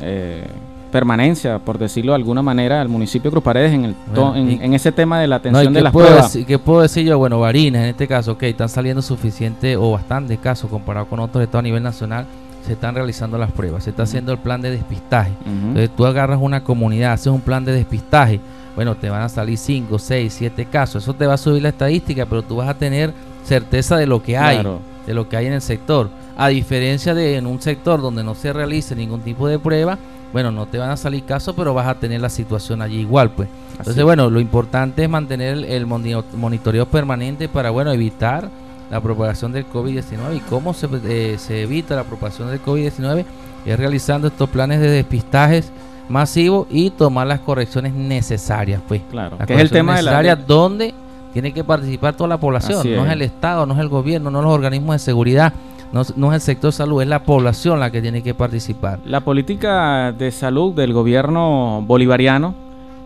eh, 0.00 0.46
permanencia, 0.90 1.58
por 1.58 1.78
decirlo 1.78 2.12
de 2.12 2.16
alguna 2.16 2.42
manera, 2.42 2.80
al 2.80 2.88
municipio 2.88 3.30
de 3.30 3.32
Cruz 3.32 3.44
Paredes 3.44 3.72
en, 3.72 3.84
el 3.84 3.94
en, 4.36 4.74
ese 4.74 4.92
tema 4.92 5.18
de 5.20 5.26
la 5.26 5.36
atención 5.36 5.72
de 5.72 5.82
las 5.82 5.92
pruebas. 5.92 6.32
Decir, 6.32 6.46
¿Qué 6.46 6.58
puedo 6.58 6.82
decir 6.82 7.04
yo? 7.04 7.18
Bueno, 7.18 7.40
Barinas 7.40 7.82
en 7.82 7.88
este 7.88 8.06
caso, 8.06 8.32
ok, 8.32 8.44
están 8.44 8.68
saliendo 8.68 9.02
suficiente 9.02 9.76
o 9.76 9.90
bastante 9.92 10.36
casos 10.38 10.70
comparado 10.70 11.06
con 11.06 11.20
otros 11.20 11.42
estados 11.42 11.60
a 11.60 11.62
nivel 11.62 11.82
nacional 11.82 12.26
se 12.66 12.72
están 12.72 12.94
realizando 12.94 13.36
las 13.38 13.52
pruebas, 13.52 13.84
se 13.84 13.90
está 13.90 14.04
haciendo 14.04 14.32
el 14.32 14.38
plan 14.38 14.62
de 14.62 14.70
despistaje. 14.70 15.32
Entonces 15.46 15.90
tú 15.96 16.06
agarras 16.06 16.38
una 16.40 16.64
comunidad, 16.64 17.12
haces 17.12 17.26
un 17.26 17.40
plan 17.40 17.64
de 17.64 17.72
despistaje, 17.72 18.40
bueno, 18.74 18.94
te 18.96 19.10
van 19.10 19.22
a 19.22 19.28
salir 19.28 19.58
5, 19.58 19.98
6, 19.98 20.34
7 20.36 20.64
casos. 20.66 21.02
Eso 21.02 21.14
te 21.14 21.26
va 21.26 21.34
a 21.34 21.38
subir 21.38 21.62
la 21.62 21.68
estadística, 21.68 22.26
pero 22.26 22.42
tú 22.42 22.56
vas 22.56 22.68
a 22.68 22.74
tener 22.74 23.12
certeza 23.44 23.96
de 23.96 24.06
lo 24.06 24.22
que 24.22 24.36
hay, 24.36 24.64
de 25.06 25.14
lo 25.14 25.28
que 25.28 25.36
hay 25.36 25.46
en 25.46 25.52
el 25.52 25.62
sector. 25.62 26.10
A 26.36 26.48
diferencia 26.48 27.14
de 27.14 27.36
en 27.36 27.46
un 27.46 27.60
sector 27.60 28.00
donde 28.00 28.24
no 28.24 28.34
se 28.34 28.52
realice 28.52 28.96
ningún 28.96 29.20
tipo 29.20 29.46
de 29.46 29.58
prueba, 29.58 29.98
bueno, 30.32 30.50
no 30.50 30.66
te 30.66 30.78
van 30.78 30.90
a 30.90 30.96
salir 30.96 31.22
casos, 31.24 31.54
pero 31.56 31.74
vas 31.74 31.86
a 31.86 31.94
tener 31.94 32.20
la 32.20 32.28
situación 32.28 32.82
allí 32.82 32.98
igual, 32.98 33.30
pues. 33.30 33.48
Entonces, 33.78 34.02
bueno, 34.02 34.28
lo 34.30 34.40
importante 34.40 35.04
es 35.04 35.08
mantener 35.08 35.58
el 35.58 35.86
monitoreo 35.86 36.86
permanente 36.86 37.48
para, 37.48 37.70
bueno, 37.70 37.92
evitar 37.92 38.50
la 38.90 39.00
propagación 39.00 39.52
del 39.52 39.66
COVID-19. 39.66 40.36
¿Y 40.36 40.40
cómo 40.40 40.74
se, 40.74 40.88
eh, 41.04 41.36
se 41.38 41.62
evita 41.62 41.96
la 41.96 42.04
propagación 42.04 42.50
del 42.50 42.62
COVID-19? 42.62 43.24
Es 43.64 43.78
realizando 43.78 44.28
estos 44.28 44.48
planes 44.50 44.80
de 44.80 44.88
despistajes 44.88 45.72
masivo 46.08 46.66
y 46.70 46.90
tomar 46.90 47.26
las 47.26 47.40
correcciones 47.40 47.94
necesarias, 47.94 48.80
pues. 48.86 49.02
Claro, 49.10 49.38
que 49.38 49.54
es 49.54 49.60
el 49.60 49.70
tema 49.70 49.96
de 49.96 50.02
la 50.02 50.36
donde 50.36 50.94
tiene 51.32 51.52
que 51.52 51.64
participar 51.64 52.14
toda 52.14 52.28
la 52.28 52.38
población, 52.38 52.86
no 52.94 53.06
es. 53.06 53.12
el 53.12 53.22
Estado, 53.22 53.66
no 53.66 53.74
es 53.74 53.80
el 53.80 53.88
gobierno, 53.88 54.30
no 54.30 54.42
los 54.42 54.52
organismos 54.52 54.94
de 54.94 54.98
seguridad, 55.00 55.52
no, 55.92 56.02
no, 56.14 56.28
es 56.28 56.34
el 56.34 56.40
sector 56.40 56.72
salud, 56.72 57.02
es 57.02 57.08
la 57.08 57.24
población 57.24 57.80
la 57.80 57.90
que 57.90 58.00
tiene 58.00 58.22
que 58.22 58.34
participar. 58.34 59.00
La 59.04 59.20
política 59.20 60.12
de 60.12 60.30
salud 60.30 60.74
del 60.74 60.92
gobierno 60.92 61.82
bolivariano, 61.86 62.54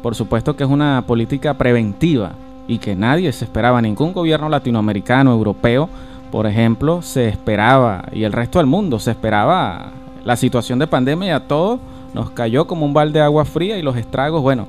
por 0.02 0.14
supuesto 0.14 0.56
que 0.56 0.64
es 0.64 0.70
una 0.70 1.04
política 1.06 1.54
preventiva 1.54 2.32
y 2.68 2.78
que 2.78 2.94
nadie 2.94 3.32
se 3.32 3.46
esperaba, 3.46 3.82
ningún 3.82 4.12
gobierno 4.12 4.48
latinoamericano, 4.48 5.32
europeo, 5.32 5.88
por 6.30 6.46
ejemplo, 6.46 7.00
se 7.00 7.26
esperaba, 7.26 8.04
y 8.12 8.24
el 8.24 8.32
resto 8.32 8.58
del 8.58 8.66
mundo 8.66 9.00
se 9.00 9.10
esperaba 9.10 9.90
la 10.24 10.36
situación 10.36 10.78
de 10.78 10.86
pandemia 10.86 11.28
y 11.28 11.30
a 11.30 11.40
todos 11.40 11.80
nos 12.12 12.30
cayó 12.30 12.66
como 12.66 12.84
un 12.84 12.92
balde 12.92 13.18
de 13.18 13.24
agua 13.24 13.46
fría 13.46 13.78
y 13.78 13.82
los 13.82 13.96
estragos, 13.96 14.42
bueno, 14.42 14.66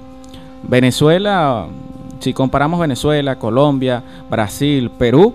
Venezuela, 0.64 1.68
si 2.20 2.34
comparamos 2.34 2.80
Venezuela, 2.80 3.38
Colombia, 3.38 4.02
Brasil, 4.30 4.90
Perú, 4.98 5.34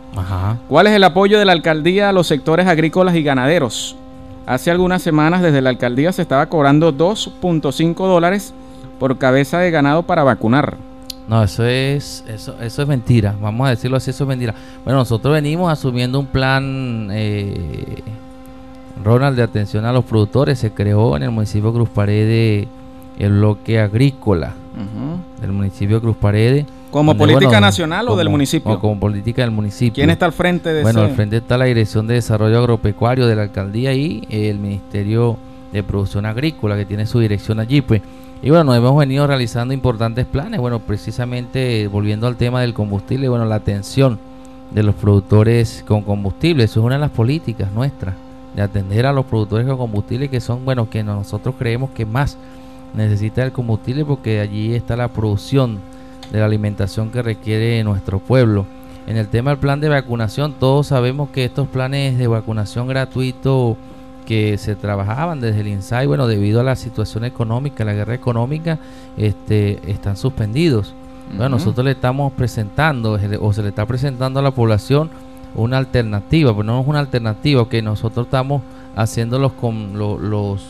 ¿Cuál 0.68 0.86
es 0.86 0.92
el 0.94 1.04
apoyo 1.04 1.38
de 1.38 1.44
la 1.44 1.52
alcaldía 1.52 2.08
a 2.08 2.12
los 2.12 2.26
sectores 2.26 2.66
agrícolas 2.66 3.14
y 3.14 3.22
ganaderos? 3.22 3.96
Hace 4.46 4.70
algunas 4.70 5.02
semanas 5.02 5.42
desde 5.42 5.60
la 5.60 5.70
alcaldía 5.70 6.12
se 6.12 6.22
estaba 6.22 6.46
cobrando 6.46 6.92
2.5 6.92 7.94
dólares 7.94 8.54
por 8.98 9.18
cabeza 9.18 9.58
de 9.58 9.70
ganado 9.70 10.02
para 10.02 10.24
vacunar. 10.24 10.76
No, 11.28 11.42
eso 11.42 11.66
es, 11.66 12.24
eso, 12.26 12.56
eso 12.60 12.82
es 12.82 12.88
mentira. 12.88 13.34
Vamos 13.40 13.66
a 13.66 13.70
decirlo 13.70 13.98
así, 13.98 14.10
eso 14.10 14.24
es 14.24 14.28
mentira. 14.28 14.54
Bueno, 14.84 15.00
nosotros 15.00 15.34
venimos 15.34 15.70
asumiendo 15.70 16.18
un 16.18 16.26
plan, 16.26 17.08
eh, 17.12 18.02
Ronald, 19.04 19.36
de 19.36 19.42
atención 19.42 19.84
a 19.84 19.92
los 19.92 20.06
productores. 20.06 20.58
Se 20.58 20.70
creó 20.70 21.16
en 21.16 21.24
el 21.24 21.30
municipio 21.30 21.70
Cruz 21.72 21.90
Paredes 21.90 22.66
el 23.18 23.32
bloque 23.32 23.80
agrícola 23.80 24.54
del 25.40 25.52
municipio 25.52 25.96
de 25.96 26.02
Cruz 26.02 26.16
Paredes. 26.16 26.66
¿Como 26.90 27.12
donde, 27.12 27.18
política 27.18 27.48
bueno, 27.48 27.66
nacional 27.66 28.08
o 28.08 28.16
del 28.16 28.30
municipio? 28.30 28.72
o 28.72 28.78
como 28.78 28.98
política 28.98 29.42
del 29.42 29.50
municipio. 29.50 29.94
¿Quién 29.94 30.08
está 30.08 30.24
al 30.24 30.32
frente 30.32 30.72
de 30.72 30.82
Bueno, 30.82 31.00
ese? 31.00 31.10
al 31.10 31.16
frente 31.16 31.36
está 31.36 31.58
la 31.58 31.66
Dirección 31.66 32.06
de 32.06 32.14
Desarrollo 32.14 32.58
Agropecuario 32.58 33.26
de 33.26 33.36
la 33.36 33.42
Alcaldía 33.42 33.92
y 33.92 34.26
el 34.30 34.58
Ministerio 34.58 35.36
de 35.72 35.82
Producción 35.82 36.24
Agrícola, 36.24 36.76
que 36.76 36.86
tiene 36.86 37.04
su 37.04 37.20
dirección 37.20 37.60
allí, 37.60 37.82
pues. 37.82 38.00
Y 38.40 38.50
bueno, 38.50 38.64
nos 38.64 38.76
hemos 38.76 38.96
venido 38.96 39.26
realizando 39.26 39.74
importantes 39.74 40.24
planes, 40.24 40.60
bueno, 40.60 40.78
precisamente 40.78 41.88
volviendo 41.88 42.26
al 42.26 42.36
tema 42.36 42.60
del 42.60 42.72
combustible, 42.72 43.28
bueno, 43.28 43.44
la 43.44 43.56
atención 43.56 44.18
de 44.70 44.82
los 44.82 44.94
productores 44.94 45.84
con 45.86 46.02
combustible, 46.02 46.64
eso 46.64 46.80
es 46.80 46.86
una 46.86 46.94
de 46.94 47.00
las 47.00 47.10
políticas 47.10 47.72
nuestras, 47.72 48.14
de 48.54 48.62
atender 48.62 49.06
a 49.06 49.12
los 49.12 49.26
productores 49.26 49.66
con 49.66 49.76
combustible 49.76 50.28
que 50.28 50.40
son, 50.40 50.64
bueno, 50.64 50.88
que 50.88 51.02
nosotros 51.02 51.56
creemos 51.58 51.90
que 51.90 52.06
más 52.06 52.38
necesita 52.94 53.44
el 53.44 53.52
combustible 53.52 54.04
porque 54.04 54.40
allí 54.40 54.74
está 54.74 54.96
la 54.96 55.08
producción 55.08 55.78
de 56.32 56.38
la 56.40 56.46
alimentación 56.46 57.10
que 57.10 57.22
requiere 57.22 57.82
nuestro 57.84 58.18
pueblo. 58.18 58.66
En 59.06 59.16
el 59.16 59.28
tema 59.28 59.50
del 59.50 59.58
plan 59.58 59.80
de 59.80 59.88
vacunación, 59.88 60.54
todos 60.58 60.88
sabemos 60.88 61.30
que 61.30 61.44
estos 61.46 61.68
planes 61.68 62.18
de 62.18 62.26
vacunación 62.26 62.86
gratuito 62.88 63.76
que 64.26 64.58
se 64.58 64.74
trabajaban 64.76 65.40
desde 65.40 65.60
el 65.60 65.68
INSAI, 65.68 66.06
bueno, 66.06 66.26
debido 66.26 66.60
a 66.60 66.62
la 66.64 66.76
situación 66.76 67.24
económica, 67.24 67.84
la 67.86 67.94
guerra 67.94 68.12
económica, 68.14 68.78
este, 69.16 69.78
están 69.90 70.18
suspendidos. 70.18 70.92
Bueno, 71.30 71.56
nosotros 71.56 71.84
le 71.84 71.92
estamos 71.92 72.32
presentando 72.32 73.18
o 73.40 73.52
se 73.52 73.62
le 73.62 73.68
está 73.70 73.86
presentando 73.86 74.40
a 74.40 74.42
la 74.42 74.50
población 74.50 75.08
una 75.54 75.78
alternativa, 75.78 76.52
pero 76.52 76.64
no 76.64 76.80
es 76.80 76.86
una 76.86 76.98
alternativa, 77.00 77.66
que 77.68 77.80
nosotros 77.80 78.26
estamos 78.26 78.60
haciendo 78.96 79.38
los, 79.38 79.52
con, 79.52 79.98
lo- 79.98 80.18
los, 80.18 80.62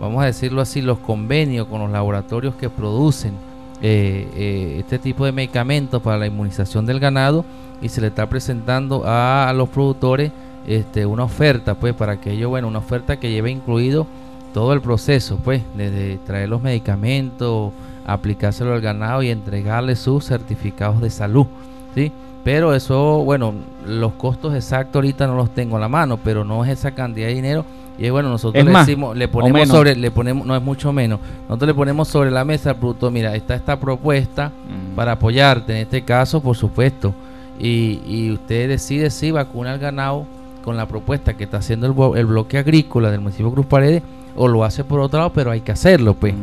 vamos 0.00 0.22
a 0.22 0.26
decirlo 0.26 0.60
así, 0.60 0.80
los 0.80 0.98
convenios 0.98 1.66
con 1.66 1.80
los 1.80 1.90
laboratorios 1.90 2.54
que 2.54 2.70
producen 2.70 3.34
eh, 3.80 4.28
eh, 4.34 4.76
este 4.80 4.98
tipo 4.98 5.24
de 5.24 5.32
medicamentos 5.32 6.02
para 6.02 6.18
la 6.18 6.26
inmunización 6.26 6.84
del 6.84 6.98
ganado 6.98 7.44
y 7.80 7.88
se 7.88 8.00
le 8.00 8.08
está 8.08 8.28
presentando 8.28 9.02
a, 9.06 9.52
los 9.54 9.68
productores 9.68 10.32
este, 10.66 11.06
una 11.06 11.24
oferta, 11.24 11.74
pues, 11.74 11.94
para 11.94 12.20
que 12.20 12.32
ellos, 12.32 12.50
bueno, 12.50 12.68
una 12.68 12.78
oferta 12.78 13.18
que 13.18 13.30
lleve 13.30 13.50
incluido 13.50 14.06
todo 14.52 14.72
el 14.72 14.80
proceso, 14.80 15.38
pues, 15.42 15.62
desde 15.74 16.18
traer 16.18 16.48
los 16.48 16.60
medicamentos, 16.60 17.72
aplicárselo 18.04 18.72
al 18.72 18.80
ganado 18.80 19.22
y 19.22 19.30
entregarle 19.30 19.94
sus 19.94 20.24
certificados 20.24 21.00
de 21.00 21.10
salud, 21.10 21.46
¿sí? 21.94 22.10
Pero 22.44 22.74
eso, 22.74 23.24
bueno, 23.24 23.52
los 23.86 24.14
costos 24.14 24.54
exactos 24.54 24.96
ahorita 24.96 25.26
no 25.26 25.36
los 25.36 25.50
tengo 25.50 25.76
a 25.76 25.80
la 25.80 25.88
mano, 25.88 26.18
pero 26.22 26.44
no 26.44 26.64
es 26.64 26.70
esa 26.70 26.92
cantidad 26.92 27.26
de 27.26 27.34
dinero. 27.34 27.64
Y 27.98 28.10
bueno, 28.10 28.28
nosotros 28.28 28.60
¿Es 28.64 28.64
le 28.70 28.78
decimos, 28.78 29.16
le 29.16 29.26
ponemos 29.26 29.68
sobre, 29.68 29.96
le 29.96 30.10
ponemos, 30.10 30.46
no 30.46 30.54
es 30.56 30.62
mucho 30.62 30.92
menos, 30.92 31.18
nosotros 31.48 31.66
le 31.66 31.74
ponemos 31.74 32.06
sobre 32.08 32.30
la 32.30 32.44
mesa 32.44 32.70
al 32.70 32.76
productor, 32.76 33.10
mira, 33.10 33.34
está 33.34 33.54
esta 33.56 33.78
propuesta 33.78 34.52
Mm. 34.68 34.94
para 34.94 35.12
apoyarte, 35.12 35.72
en 35.72 35.78
este 35.78 36.02
caso, 36.02 36.40
por 36.40 36.56
supuesto, 36.56 37.12
y, 37.58 38.00
y 38.06 38.30
usted 38.32 38.68
decide 38.68 39.10
si 39.10 39.30
vacuna 39.32 39.72
al 39.72 39.78
ganado 39.78 40.26
con 40.64 40.76
la 40.76 40.86
propuesta 40.86 41.34
que 41.36 41.44
está 41.44 41.56
haciendo 41.58 41.86
el, 41.86 42.18
el 42.18 42.26
bloque 42.26 42.58
agrícola 42.58 43.10
del 43.10 43.20
municipio 43.20 43.50
Cruz 43.52 43.66
Paredes, 43.66 44.02
o 44.38 44.48
lo 44.48 44.64
hace 44.64 44.84
por 44.84 45.00
otro 45.00 45.18
lado, 45.18 45.32
pero 45.32 45.50
hay 45.50 45.60
que 45.60 45.72
hacerlo, 45.72 46.14
pues. 46.14 46.34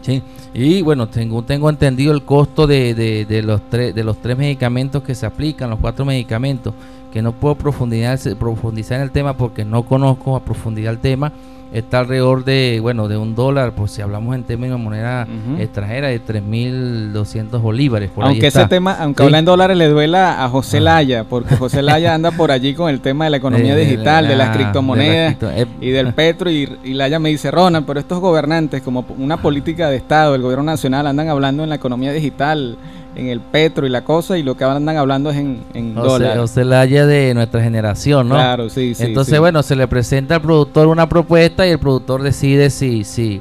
Sí. 0.00 0.22
Y 0.54 0.82
bueno, 0.82 1.08
tengo, 1.08 1.42
tengo 1.42 1.68
entendido 1.68 2.12
el 2.12 2.22
costo 2.22 2.66
de, 2.66 2.94
de, 2.94 3.26
de 3.26 3.42
los 3.42 3.60
tres, 3.68 3.94
de 3.94 4.02
los 4.02 4.16
tres 4.18 4.38
medicamentos 4.38 5.02
que 5.02 5.14
se 5.14 5.26
aplican, 5.26 5.68
los 5.68 5.78
cuatro 5.78 6.04
medicamentos, 6.04 6.72
que 7.12 7.20
no 7.20 7.32
puedo 7.32 7.54
profundizar, 7.54 8.18
profundizar 8.36 8.96
en 8.96 9.02
el 9.02 9.10
tema 9.10 9.36
porque 9.36 9.64
no 9.64 9.82
conozco 9.84 10.34
a 10.34 10.40
profundidad 10.40 10.92
el 10.92 10.98
tema. 10.98 11.32
Está 11.76 11.98
alrededor 12.00 12.42
de, 12.44 12.78
bueno, 12.80 13.06
de 13.06 13.18
un 13.18 13.34
dólar, 13.34 13.72
pues 13.72 13.90
si 13.92 14.00
hablamos 14.00 14.34
en 14.34 14.44
términos 14.44 14.78
de 14.78 14.84
moneda 14.84 15.26
Ujú. 15.28 15.60
extranjera, 15.60 16.08
de 16.08 16.18
3.200 16.18 17.60
bolívares. 17.60 18.10
Por 18.10 18.24
ahí 18.24 18.30
Aunque 18.30 18.46
está. 18.46 18.60
ese 18.60 18.68
tema, 18.70 18.96
aunque 18.98 19.22
Sí. 19.22 19.26
habla 19.26 19.38
en 19.40 19.44
dólares, 19.44 19.76
le 19.76 19.88
duela 19.88 20.42
a 20.42 20.48
José 20.48 20.80
Laya, 20.80 21.24
porque 21.24 21.54
José 21.56 21.82
Laya 21.82 22.14
anda 22.14 22.30
por 22.30 22.50
allí 22.50 22.72
con 22.74 22.88
el 22.88 23.00
tema 23.00 23.24
de 23.24 23.30
la 23.30 23.36
economía 23.36 23.74
De- 23.74 23.84
de- 23.84 23.90
digital, 23.90 24.26
de 24.26 24.36
las 24.36 24.48
ah, 24.48 24.52
de 24.52 24.56
criptomonedas 24.58 25.36
cripto- 25.36 25.50
eh, 25.54 25.66
y 25.80 25.90
del 25.90 26.14
petro. 26.14 26.50
Y, 26.50 26.78
y 26.82 26.94
Laya 26.94 27.18
me 27.18 27.28
dice, 27.28 27.50
Ronald, 27.50 27.84
pero 27.86 28.00
estos 28.00 28.20
gobernantes, 28.20 28.80
como 28.82 29.04
una 29.18 29.36
política 29.42 29.90
de 29.90 29.96
Estado, 29.96 30.34
el 30.34 30.42
gobierno 30.42 30.64
nacional, 30.64 31.06
andan 31.06 31.28
hablando 31.28 31.62
en 31.62 31.68
la 31.68 31.74
economía 31.74 32.12
digital, 32.12 32.78
en 33.16 33.28
el 33.28 33.40
petro 33.40 33.86
y 33.86 33.90
la 33.90 34.04
cosa, 34.04 34.38
y 34.38 34.42
lo 34.42 34.56
que 34.56 34.64
andan 34.64 34.96
hablando 34.96 35.30
es 35.30 35.36
en, 35.36 35.62
en 35.74 35.94
José, 35.94 36.08
dólares. 36.08 36.38
José 36.38 36.64
Laya 36.64 37.06
de 37.06 37.34
nuestra 37.34 37.62
generación, 37.62 38.28
¿no? 38.28 38.34
Claro, 38.34 38.68
sí, 38.68 38.94
sí, 38.94 39.04
Entonces, 39.04 39.34
sí. 39.34 39.40
bueno, 39.40 39.62
se 39.62 39.74
le 39.76 39.88
presenta 39.88 40.36
al 40.36 40.42
productor 40.42 40.86
una 40.86 41.08
propuesta 41.08 41.66
y 41.66 41.70
el 41.70 41.78
productor 41.78 42.22
decide 42.22 42.70
si, 42.70 43.04
si, 43.04 43.40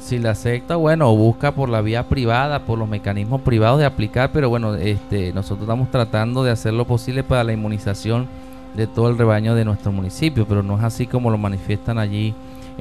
si 0.00 0.18
la 0.18 0.30
acepta, 0.30 0.76
bueno, 0.76 1.10
o 1.10 1.16
busca 1.16 1.52
por 1.52 1.68
la 1.68 1.82
vía 1.82 2.08
privada, 2.08 2.60
por 2.60 2.78
los 2.78 2.88
mecanismos 2.88 3.42
privados 3.42 3.78
de 3.78 3.84
aplicar, 3.84 4.30
pero 4.32 4.48
bueno, 4.48 4.74
este, 4.74 5.32
nosotros 5.32 5.62
estamos 5.62 5.90
tratando 5.90 6.42
de 6.42 6.50
hacer 6.50 6.72
lo 6.72 6.86
posible 6.86 7.22
para 7.22 7.44
la 7.44 7.52
inmunización 7.52 8.26
de 8.74 8.86
todo 8.86 9.08
el 9.10 9.18
rebaño 9.18 9.54
de 9.54 9.64
nuestro 9.64 9.92
municipio, 9.92 10.46
pero 10.48 10.62
no 10.62 10.78
es 10.78 10.84
así 10.84 11.06
como 11.06 11.30
lo 11.30 11.36
manifiestan 11.36 11.98
allí 11.98 12.34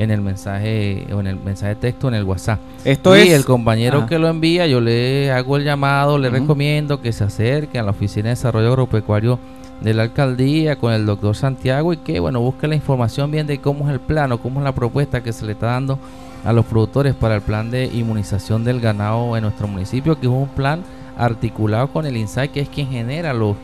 en 0.04 0.12
el 0.12 0.22
mensaje 0.22 1.06
o 1.14 1.20
en 1.20 1.28
el 1.28 1.36
mensaje 1.38 1.76
de 1.76 1.82
texto 1.82 2.08
en 2.08 2.16
el 2.16 2.24
WhatsApp. 2.24 2.60
Esto 2.86 3.16
y 3.18 3.22
es- 3.22 3.30
el 3.34 3.46
compañero 3.46 4.00
Ajá. 4.00 4.08
que 4.08 4.20
lo 4.20 4.28
envía, 4.28 4.68
yo 4.68 4.82
le 4.82 5.32
hago 5.32 5.58
el 5.58 5.64
llamado, 5.64 6.18
le 6.18 6.30
recomiendo 6.30 7.02
que 7.02 7.12
se 7.12 7.24
acerque 7.24 7.78
a 7.80 7.84
la 7.84 7.92
Oficina 7.92 8.26
de 8.26 8.30
Desarrollo 8.36 8.68
Agropecuario 8.70 9.40
de 9.82 9.94
la 9.94 10.04
alcaldía 10.04 10.76
con 10.76 10.94
el 10.94 11.06
doctor 11.06 11.36
Santiago 11.36 11.92
y 11.94 11.98
que 11.98 12.20
bueno 12.20 12.40
busque 12.40 12.68
la 12.68 12.76
información 12.76 13.32
bien 13.32 13.48
de 13.48 13.60
cómo 13.60 13.88
es 13.88 13.94
el 13.94 14.00
plano, 14.00 14.38
cómo 14.40 14.60
es 14.60 14.64
la 14.64 14.72
propuesta 14.74 15.22
que 15.24 15.34
se 15.34 15.46
le 15.46 15.54
está 15.54 15.68
dando 15.68 15.98
a 16.46 16.54
los 16.54 16.66
productores 16.66 17.14
para 17.16 17.36
el 17.36 17.42
plan 17.42 17.70
de 17.72 17.86
inmunización 17.86 18.64
del 18.64 18.80
ganado 18.80 19.36
en 19.38 19.44
nuestro 19.44 19.68
municipio, 19.68 20.20
que 20.20 20.26
es 20.28 20.32
un 20.34 20.48
plan 20.48 20.84
articulado 21.18 21.88
con 21.90 22.06
el 22.08 22.18
INSAI, 22.18 22.50
que 22.50 22.62
es 22.62 22.70
quien 22.70 22.88
genera 22.90 23.34
los 23.34 23.56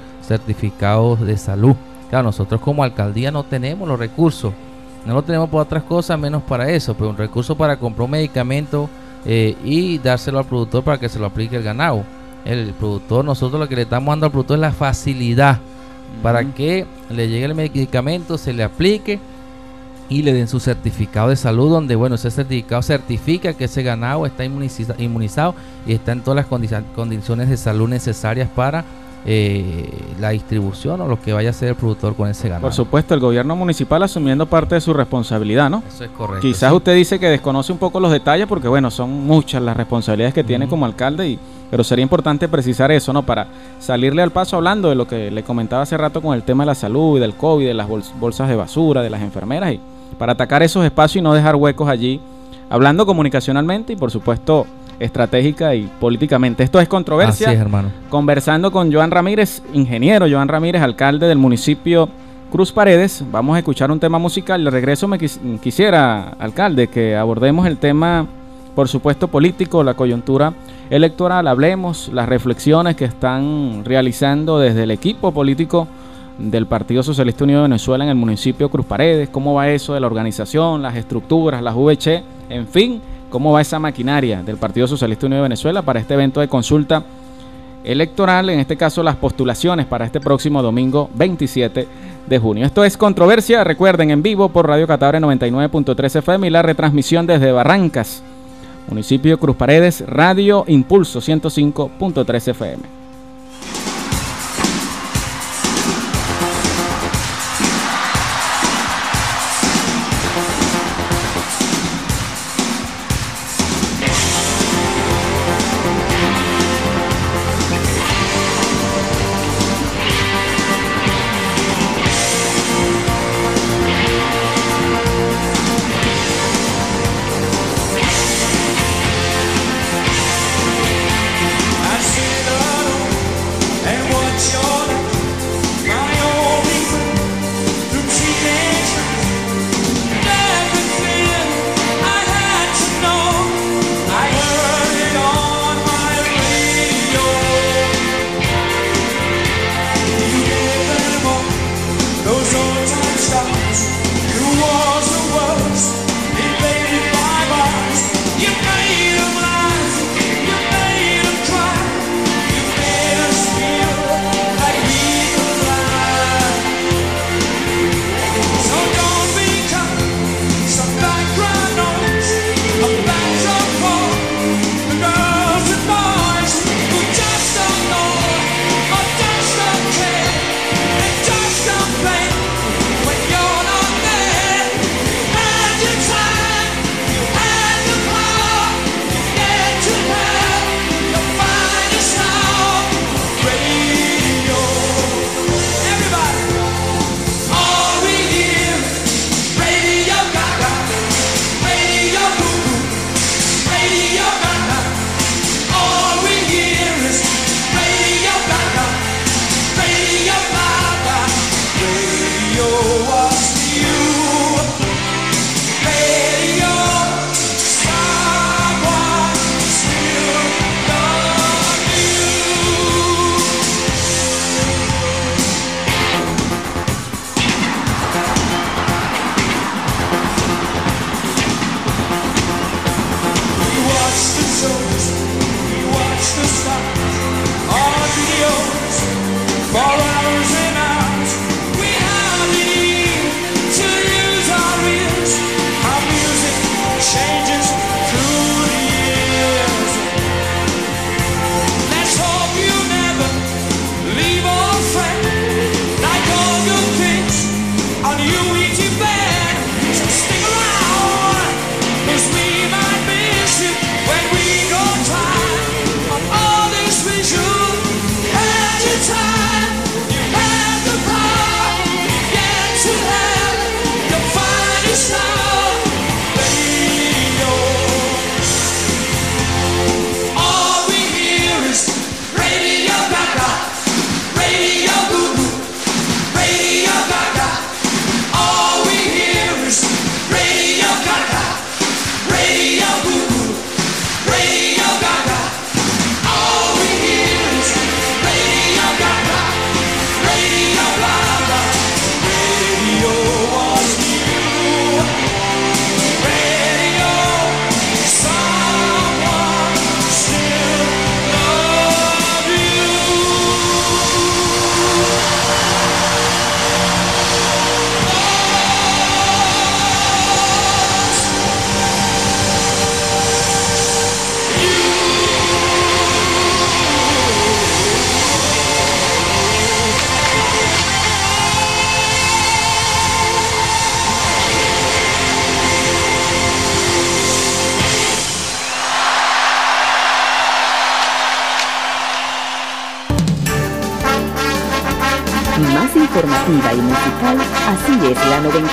certificados 0.42 1.20
de 1.22 1.38
salud. 1.38 1.76
Claro, 2.10 2.24
nosotros 2.26 2.62
como 2.62 2.84
alcaldía 2.84 3.32
no 3.32 3.44
tenemos 3.44 3.88
los 3.88 3.98
recursos, 4.00 4.54
no 5.08 5.14
lo 5.16 5.24
tenemos 5.24 5.50
para 5.50 5.64
otras 5.64 5.84
cosas 5.84 6.20
menos 6.20 6.44
para 6.44 6.70
eso, 6.70 6.94
pero 6.94 7.10
un 7.10 7.18
recurso 7.18 7.56
para 7.56 7.78
comprar 7.78 8.06
un 8.06 8.12
medicamento 8.12 8.90
eh, 9.26 9.56
y 9.64 9.98
dárselo 9.98 10.40
al 10.40 10.46
productor 10.46 10.84
para 10.84 11.00
que 11.00 11.10
se 11.10 11.18
lo 11.18 11.26
aplique 11.26 11.56
el 11.56 11.64
ganado. 11.64 12.04
El 12.46 12.74
productor, 12.74 13.26
nosotros 13.26 13.60
lo 13.60 13.68
que 13.68 13.76
le 13.76 13.82
estamos 13.84 14.12
dando 14.12 14.28
al 14.28 14.32
productor 14.32 14.58
es 14.58 14.62
la 14.62 14.72
facilidad 14.72 15.60
para 16.22 16.44
que 16.54 16.86
le 17.10 17.28
llegue 17.28 17.46
el 17.46 17.56
medicamento, 17.56 18.38
se 18.38 18.54
le 18.54 18.64
aplique 18.64 19.20
y 20.10 20.22
le 20.22 20.32
den 20.34 20.48
su 20.48 20.60
certificado 20.62 21.30
de 21.30 21.36
salud, 21.36 21.70
donde 21.70 21.96
bueno, 21.96 22.16
ese 22.16 22.32
certificado 22.32 22.82
certifica 22.82 23.54
que 23.54 23.66
ese 23.66 23.84
ganado 23.84 24.26
está 24.26 24.46
inmuniza- 24.46 24.96
inmunizado 24.98 25.54
y 25.86 25.94
está 25.94 26.14
en 26.14 26.22
todas 26.22 26.38
las 26.38 26.50
condi- 26.50 26.84
condiciones 26.96 27.50
de 27.50 27.58
salud 27.58 27.90
necesarias 27.90 28.50
para 28.56 28.86
eh, 29.26 29.90
la 30.20 30.30
distribución 30.30 31.02
o 31.02 31.08
lo 31.08 31.22
que 31.22 31.34
vaya 31.34 31.50
a 31.50 31.52
hacer 31.52 31.70
el 31.70 31.76
productor 31.76 32.16
con 32.16 32.30
ese 32.30 32.48
ganado. 32.48 32.62
Por 32.62 32.74
supuesto, 32.74 33.14
el 33.14 33.20
gobierno 33.20 33.56
municipal 33.56 34.02
asumiendo 34.04 34.46
parte 34.46 34.76
de 34.76 34.82
su 34.82 34.94
responsabilidad, 34.94 35.70
¿no? 35.70 35.84
Eso 35.88 36.06
es 36.06 36.12
correcto. 36.12 36.42
Quizás 36.42 36.70
sí. 36.70 36.76
usted 36.76 36.96
dice 36.96 37.20
que 37.20 37.28
desconoce 37.28 37.72
un 37.72 37.78
poco 37.78 38.00
los 38.00 38.12
detalles 38.12 38.48
porque, 38.48 38.68
bueno, 38.68 38.90
son 38.90 39.26
muchas 39.26 39.62
las 39.62 39.76
responsabilidades 39.76 40.34
que 40.34 40.44
tiene 40.44 40.68
como 40.68 40.86
alcalde, 40.86 41.28
y, 41.28 41.40
pero 41.70 41.84
sería 41.84 42.04
importante 42.04 42.48
precisar 42.48 42.92
eso, 42.92 43.12
¿no? 43.12 43.24
Para 43.24 43.48
salirle 43.80 44.22
al 44.22 44.32
paso 44.32 44.56
hablando 44.56 44.90
de 44.90 44.96
lo 44.96 45.08
que 45.08 45.30
le 45.32 45.44
comentaba 45.44 45.82
hace 45.84 45.98
rato 45.98 46.22
con 46.22 46.34
el 46.34 46.44
tema 46.44 46.64
de 46.64 46.68
la 46.68 46.76
salud 46.76 47.18
y 47.18 47.20
del 47.20 47.34
COVID, 47.34 47.66
de 47.68 47.74
las 47.74 47.90
bols- 47.90 48.14
bolsas 48.20 48.48
de 48.48 48.56
basura, 48.56 49.02
de 49.02 49.10
las 49.10 49.22
enfermeras, 49.22 49.74
y 49.74 49.80
para 50.18 50.34
atacar 50.34 50.64
esos 50.64 50.86
espacios 50.86 51.18
y 51.18 51.22
no 51.22 51.34
dejar 51.34 51.56
huecos 51.56 51.90
allí, 51.90 52.22
hablando 52.70 53.06
comunicacionalmente 53.06 53.94
y, 53.94 53.96
por 53.98 54.10
supuesto, 54.12 54.66
estratégica 55.00 55.76
y 55.76 55.90
políticamente. 56.00 56.64
Esto 56.64 56.80
es 56.80 56.88
controversia. 56.88 57.48
Así 57.48 57.56
es, 57.56 57.62
hermano. 57.62 57.90
Conversando 58.10 58.72
con 58.72 58.92
Joan 58.92 59.12
Ramírez, 59.12 59.62
ingeniero 59.74 60.26
Joan 60.30 60.48
Ramírez, 60.48 60.82
alcalde 60.82 61.28
del 61.28 61.38
municipio 61.38 62.10
Cruz 62.52 62.72
Paredes. 62.72 63.24
Vamos 63.32 63.56
a 63.56 63.60
escuchar 63.60 63.92
un 63.92 64.00
tema 64.00 64.18
musical. 64.20 64.64
De 64.64 64.70
regreso 64.72 65.08
me 65.08 65.18
quis- 65.18 65.60
quisiera, 65.60 66.30
alcalde, 66.40 66.88
que 66.88 67.16
abordemos 67.16 67.68
el 67.68 67.78
tema, 67.78 68.26
por 68.76 68.88
supuesto, 68.88 69.28
político, 69.28 69.84
la 69.84 69.94
coyuntura 69.96 70.54
electoral. 70.90 71.48
Hablemos 71.48 72.10
las 72.14 72.30
reflexiones 72.30 72.96
que 72.96 73.06
están 73.06 73.84
realizando 73.84 74.60
desde 74.60 74.84
el 74.84 74.92
equipo 74.92 75.32
político 75.32 75.88
del 76.38 76.68
Partido 76.68 77.02
Socialista 77.04 77.44
Unido 77.44 77.60
de 77.62 77.64
Venezuela 77.64 78.04
en 78.04 78.12
el 78.12 78.16
municipio 78.16 78.70
Cruz 78.70 78.86
Paredes. 78.86 79.28
¿Cómo 79.30 79.56
va 79.56 79.70
eso 79.70 79.94
de 79.94 80.00
la 80.00 80.08
organización, 80.08 80.82
las 80.84 80.96
estructuras, 80.96 81.62
las 81.62 81.76
VC? 81.76 82.24
En 82.50 82.68
fin, 82.68 83.02
¿cómo 83.30 83.52
va 83.52 83.62
esa 83.62 83.80
maquinaria 83.80 84.44
del 84.44 84.58
Partido 84.58 84.88
Socialista 84.88 85.26
Unido 85.26 85.44
de 85.44 85.50
Venezuela 85.50 85.82
para 85.82 86.00
este 86.00 86.14
evento 86.14 86.40
de 86.40 86.48
consulta? 86.48 87.04
electoral, 87.88 88.50
en 88.50 88.60
este 88.60 88.76
caso 88.76 89.02
las 89.02 89.16
postulaciones 89.16 89.86
para 89.86 90.06
este 90.06 90.20
próximo 90.20 90.62
domingo 90.62 91.10
27 91.16 91.88
de 92.28 92.40
junio. 92.40 92.66
Esto 92.66 92.84
es 92.84 92.98
Controversia, 92.98 93.64
recuerden, 93.64 94.12
en 94.12 94.22
vivo 94.22 94.50
por 94.50 94.68
Radio 94.68 94.88
Catabre 94.88 95.20
99.3 95.20 96.18
FM 96.18 96.48
y 96.48 96.50
la 96.50 96.62
retransmisión 96.62 97.26
desde 97.26 97.52
Barrancas, 97.52 98.22
municipio 98.90 99.40
Cruz 99.40 99.56
Paredes, 99.56 100.04
Radio 100.06 100.66
Impulso 100.68 101.20
105.3 101.20 102.48
FM. 102.50 102.97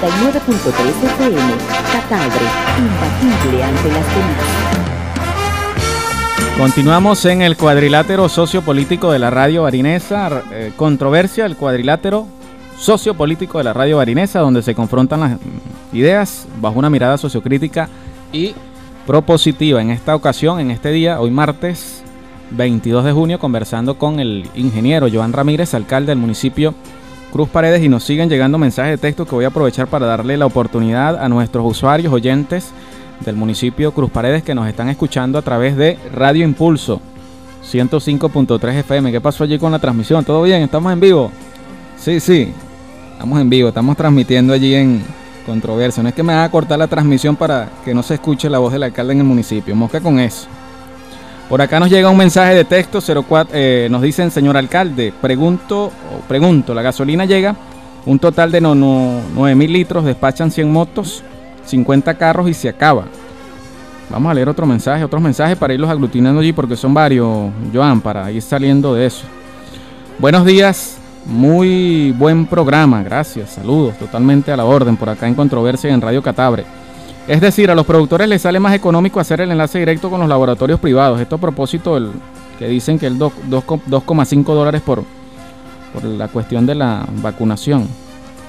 89.3 0.05 1.05
FM, 1.05 1.41
Cataldre, 1.91 2.45
imbatible 2.79 3.65
ante 3.65 3.89
las 3.89 4.07
demás. 4.15 4.37
Continuamos 6.59 7.25
en 7.25 7.41
el 7.41 7.57
cuadrilátero 7.57 8.29
sociopolítico 8.29 9.11
de 9.11 9.19
la 9.19 9.31
radio 9.31 9.63
barinesa, 9.63 10.43
eh, 10.53 10.73
controversia, 10.77 11.47
el 11.47 11.57
cuadrilátero 11.57 12.27
sociopolítico 12.79 13.57
de 13.57 13.65
la 13.65 13.73
radio 13.73 13.97
barinesa, 13.97 14.41
donde 14.41 14.61
se 14.61 14.75
confrontan 14.75 15.21
las 15.21 15.31
mm, 15.33 15.97
ideas 15.97 16.49
bajo 16.61 16.79
una 16.79 16.91
mirada 16.91 17.17
sociocrítica 17.17 17.89
y 18.31 18.55
propositiva. 19.07 19.81
En 19.81 19.89
esta 19.89 20.15
ocasión, 20.15 20.61
en 20.61 20.71
este 20.71 20.91
día, 20.91 21.19
hoy 21.19 21.31
martes 21.31 22.03
22 22.51 23.07
de 23.07 23.13
junio, 23.13 23.39
conversando 23.39 23.97
con 23.97 24.21
el 24.21 24.51
ingeniero 24.55 25.09
Joan 25.11 25.33
Ramírez, 25.33 25.73
alcalde 25.73 26.11
del 26.11 26.19
municipio 26.19 26.75
Cruz 27.35 27.49
Paredes, 27.49 27.83
y 27.83 27.89
nos 27.89 28.05
siguen 28.05 28.29
llegando 28.29 28.59
mensajes 28.59 28.93
de 28.93 28.97
texto 28.97 29.27
que 29.27 29.35
voy 29.35 29.45
a 29.45 29.49
aprovechar 29.49 29.89
para 29.89 30.07
darle 30.07 30.37
la 30.37 30.47
oportunidad 30.47 31.21
a 31.21 31.29
nuestros 31.29 31.69
usuarios, 31.69 32.13
oyentes 32.13 32.71
del 33.25 33.35
municipio 33.35 33.91
Cruz 33.91 34.09
Paredes 34.09 34.45
que 34.45 34.55
nos 34.55 34.69
están 34.69 34.89
escuchando 34.89 35.37
a 35.37 35.43
través 35.43 35.77
de 35.77 35.99
Radio 36.15 36.45
Impulso 36.45 37.01
105.3 37.69 38.75
FM. 38.75 39.11
¿Qué 39.11 39.21
pasó 39.21 39.43
allí 39.43 39.59
con 39.59 39.73
la 39.73 39.81
transmisión? 39.81 40.25
¿Todo 40.25 40.45
bien? 40.45 40.63
¿Estamos 40.63 40.93
en 40.93 41.01
vivo? 41.01 41.33
Sí, 41.97 42.21
sí, 42.21 42.53
estamos 43.15 43.41
en 43.41 43.51
vivo, 43.51 43.67
estamos 43.71 43.97
transmitiendo 43.97 44.53
allí 44.53 44.73
en 44.73 45.03
Controversia. 45.45 46.05
No 46.05 46.11
es 46.11 46.15
que 46.15 46.23
me 46.23 46.35
haga 46.35 46.49
cortar 46.53 46.79
la 46.79 46.87
transmisión 46.87 47.35
para 47.35 47.69
que 47.85 47.95
no 47.95 48.05
se 48.05 48.15
escuche 48.15 48.49
la 48.49 48.61
voz 48.61 48.73
del 48.73 48.85
alcalde 48.85 49.13
en 49.13 49.19
el 49.19 49.27
municipio. 49.27 49.75
Mosca 49.75 50.01
con 50.01 50.21
eso. 50.21 50.47
Por 51.49 51.61
acá 51.61 51.79
nos 51.79 51.91
llega 51.91 52.09
un 52.09 52.17
mensaje 52.17 52.55
de 52.55 52.65
texto 52.65 53.01
04, 53.01 53.51
eh, 53.55 53.89
nos 53.91 54.01
dicen, 54.01 54.31
señor 54.31 54.57
alcalde, 54.57 55.13
pregunto, 55.21 55.93
pregunto, 56.27 56.73
la 56.73 56.81
gasolina 56.81 57.27
llega, 57.27 57.55
un 58.07 58.19
total 58.19 58.51
de 58.51 58.63
no, 58.63 58.75
9 58.75 59.55
mil 59.55 59.73
litros, 59.73 60.05
despachan 60.05 60.51
100 60.51 60.73
motos, 60.73 61.23
50 61.67 62.15
carros 62.15 62.49
y 62.49 62.55
se 62.55 62.69
acaba. 62.69 63.05
Vamos 64.09 64.31
a 64.31 64.35
leer 64.35 64.49
otro 64.49 64.67
mensaje, 64.67 65.05
otros 65.05 65.21
mensajes 65.21 65.57
para 65.57 65.75
irlos 65.75 65.91
aglutinando 65.91 66.41
allí 66.41 66.53
porque 66.53 66.77
son 66.77 66.95
varios, 66.95 67.51
Joan, 67.73 68.01
para 68.01 68.31
ir 68.31 68.43
saliendo 68.43 68.95
de 68.95 69.07
eso. 69.07 69.25
Buenos 70.19 70.47
días, 70.47 70.97
muy 71.27 72.13
buen 72.13 72.47
programa, 72.47 73.03
gracias, 73.03 73.51
saludos, 73.51 73.99
totalmente 73.99 74.51
a 74.51 74.57
la 74.57 74.65
orden 74.65 74.97
por 74.97 75.11
acá 75.11 75.29
en 75.29 75.35
Controversia 75.35 75.93
en 75.93 76.01
Radio 76.01 76.23
Catabre. 76.23 76.65
Es 77.27 77.41
decir, 77.41 77.71
a 77.71 77.75
los 77.75 77.87
productores 77.87 78.29
les 78.29 78.43
sale 78.43 78.61
más 78.61 78.75
económico 78.75 79.19
hacer 79.19 79.41
el 79.41 79.51
enlace 79.51 79.79
directo 79.79 80.11
con 80.11 80.21
los 80.21 80.29
laboratorios 80.29 80.79
privados. 80.79 81.21
Esto 81.21 81.37
a 81.37 81.39
propósito 81.39 81.95
del 81.95 82.11
que 82.59 82.69
dicen 82.69 82.99
que 82.99 83.07
el 83.07 83.19
2,5 83.19 84.45
dólares 84.45 84.83
por, 84.83 85.03
por 85.93 86.05
la 86.05 86.29
cuestión 86.29 86.67
de 86.67 86.75
la 86.75 87.07
vacunación. 87.23 87.89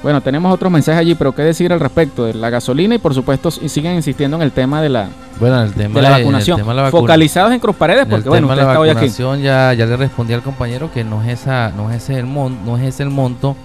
Bueno, 0.03 0.21
tenemos 0.21 0.53
otros 0.53 0.71
mensajes 0.71 0.99
allí, 0.99 1.15
pero 1.15 1.33
qué 1.33 1.41
decir 1.41 1.73
al 1.73 1.79
respecto 1.79 2.25
de 2.25 2.35
la 2.35 2.51
gasolina 2.51 2.93
y 2.93 2.97
por 2.99 3.15
supuesto 3.15 3.49
siguen 3.49 3.95
insistiendo 3.95 4.37
en 4.37 4.43
el 4.43 4.51
tema 4.51 4.81
de 4.81 4.89
la, 4.89 5.09
bueno, 5.39 5.63
el 5.63 5.73
tema 5.73 5.95
de 5.95 6.01
la 6.03 6.09
vacunación. 6.11 6.61
Focalizados 6.91 7.51
en 7.51 7.59
Cruz 7.59 7.75
Paredes, 7.75 8.05
porque 8.05 8.29
bueno, 8.29 8.47
usted 8.47 8.77
hoy 8.77 8.89
aquí. 8.89 9.07
Ya, 9.41 9.73
ya 9.73 9.85
le 9.85 9.97
respondí 9.97 10.33
al 10.33 10.43
compañero 10.43 10.91
que 10.91 11.03
no 11.03 11.23
es 11.23 11.41
esa, 11.41 11.71
no 11.75 11.89
es 11.89 12.03
ese 12.03 12.19
el 12.19 12.27
monto, 12.27 12.59
no 12.65 12.77
es 12.77 12.83
ese 12.83 13.03
el 13.03 13.09
monto. 13.09 13.55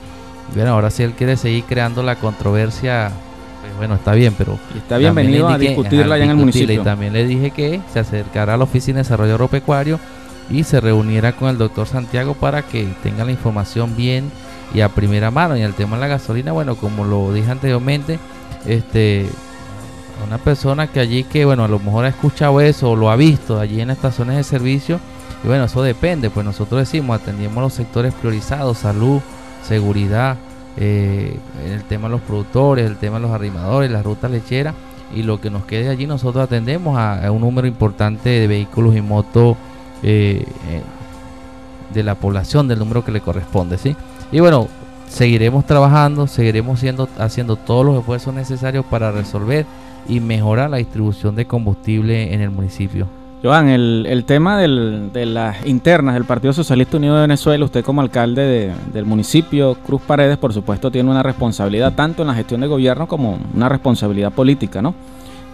Bueno, 0.55 0.70
ahora 0.73 0.91
si 0.91 1.03
él 1.03 1.12
quiere 1.12 1.37
seguir 1.37 1.65
creando 1.65 2.03
la 2.03 2.16
controversia, 2.16 3.12
pues 3.71 3.79
bueno, 3.79 3.95
está 3.95 4.15
bien, 4.15 4.35
pero 4.37 4.59
está 4.77 4.99
bienvenido 4.99 5.49
a 5.49 5.57
discutirla 5.57 6.17
allá 6.17 6.25
en 6.25 6.31
el 6.31 6.37
municipio. 6.37 6.81
Y 6.81 6.85
también 6.85 7.13
le 7.13 7.25
dije 7.25 7.53
que 7.53 7.81
se 7.93 8.01
acercará 8.01 8.55
a 8.55 8.57
la 8.57 8.65
oficina 8.65 8.97
de 8.97 9.05
desarrollo 9.05 9.35
agropecuario 9.35 10.01
y 10.51 10.65
se 10.65 10.81
reuniera 10.81 11.33
con 11.33 11.49
el 11.49 11.59
doctor 11.59 11.87
Santiago 11.87 12.35
para 12.35 12.63
que 12.63 12.89
tenga 13.05 13.25
la 13.25 13.31
información 13.31 13.97
bien 13.97 14.31
y 14.75 14.81
a 14.81 14.89
primera 14.89 15.31
mano. 15.31 15.57
Y 15.57 15.63
el 15.63 15.75
tema 15.75 15.97
de 15.97 16.01
la 16.01 16.09
gasolina, 16.09 16.51
bueno, 16.51 16.75
como 16.75 17.05
lo 17.05 17.33
dije 17.33 17.51
anteriormente, 17.51 18.19
este 18.67 19.29
una 20.27 20.37
persona 20.37 20.87
que 20.89 21.01
allí 21.01 21.25
que 21.25 21.47
bueno 21.47 21.65
a 21.65 21.69
lo 21.69 21.79
mejor 21.79 22.05
ha 22.05 22.09
escuchado 22.09 22.61
eso 22.61 22.91
o 22.91 22.97
lo 22.97 23.11
ha 23.11 23.17
visto 23.17 23.59
allí 23.59 23.81
en 23.81 23.89
estaciones 23.89 24.37
de 24.37 24.45
servicio 24.45 25.01
y 25.43 25.47
bueno 25.47 25.65
eso 25.65 25.83
depende 25.83 26.29
pues 26.29 26.45
nosotros 26.45 26.81
decimos 26.81 27.19
atendemos 27.19 27.63
los 27.63 27.73
sectores 27.73 28.13
priorizados 28.13 28.77
salud 28.77 29.23
seguridad 29.67 30.37
eh, 30.81 31.39
el 31.65 31.85
tema 31.85 32.09
de 32.09 32.12
los 32.12 32.20
productores 32.23 32.86
el 32.86 32.97
tema 32.97 33.16
de 33.19 33.23
los 33.23 33.31
arrimadores 33.31 33.90
las 33.90 34.05
rutas 34.05 34.31
lecheras 34.31 34.74
y 35.15 35.23
lo 35.23 35.40
que 35.40 35.51
nos 35.51 35.65
quede 35.65 35.89
allí 35.89 36.07
nosotros 36.07 36.43
atendemos 36.43 36.98
a, 36.98 37.31
un 37.31 37.43
número 37.43 37.66
importante 37.66 38.31
de 38.31 38.47
vehículos 38.47 38.97
y 38.97 39.01
motos 39.01 39.57
eh, 40.02 40.44
eh, 40.69 40.82
de 41.93 42.02
la 42.02 42.15
población 42.15 42.66
del 42.66 42.78
número 42.78 43.05
que 43.05 43.12
le 43.12 43.20
corresponde 43.20 43.78
sí 43.78 43.94
y 44.32 44.39
bueno, 44.39 44.69
seguiremos 45.09 45.66
trabajando, 45.66 46.27
seguiremos 46.27 46.78
siendo, 46.78 47.09
haciendo 47.19 47.57
todos 47.57 47.85
los 47.85 47.98
esfuerzos 47.98 48.32
necesarios 48.32 48.85
para 48.85 49.11
resolver 49.11 49.66
y 50.09 50.20
mejorar 50.20 50.70
la 50.70 50.77
distribución 50.77 51.35
de 51.35 51.47
combustible 51.47 52.32
en 52.32 52.40
el 52.40 52.51
municipio. 52.51 53.09
Joan, 53.43 53.69
el, 53.69 54.25
tema 54.27 54.59
de 54.59 55.25
las 55.25 55.67
internas 55.67 56.15
del 56.15 56.27
Partido 56.27 56.53
Socialista 56.53 56.99
Unido 56.99 57.15
de 57.15 57.23
Venezuela, 57.23 57.65
usted 57.65 57.83
como 57.83 58.03
alcalde 58.03 58.75
del 58.93 59.07
municipio, 59.07 59.77
Cruz 59.87 60.03
Paredes, 60.07 60.37
por 60.37 60.53
supuesto, 60.53 60.91
tiene 60.91 61.11
una 61.11 61.23
responsabilidad 61.23 61.95
tanto 61.95 62.21
en 62.23 62.29
la 62.29 62.35
gestión 62.35 62.61
de 62.61 62.67
gobierno 62.67 63.09
como 63.09 63.39
una 63.55 63.71
responsabilidad 63.71 64.31
política, 64.31 64.83
¿no? 64.83 64.95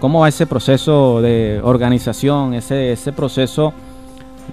¿Cómo 0.01 0.21
va 0.21 0.29
ese 0.29 0.49
proceso 0.49 1.23
de 1.23 1.61
organización, 1.63 2.55
ese, 2.55 2.91
ese 2.91 3.13
proceso, 3.13 3.73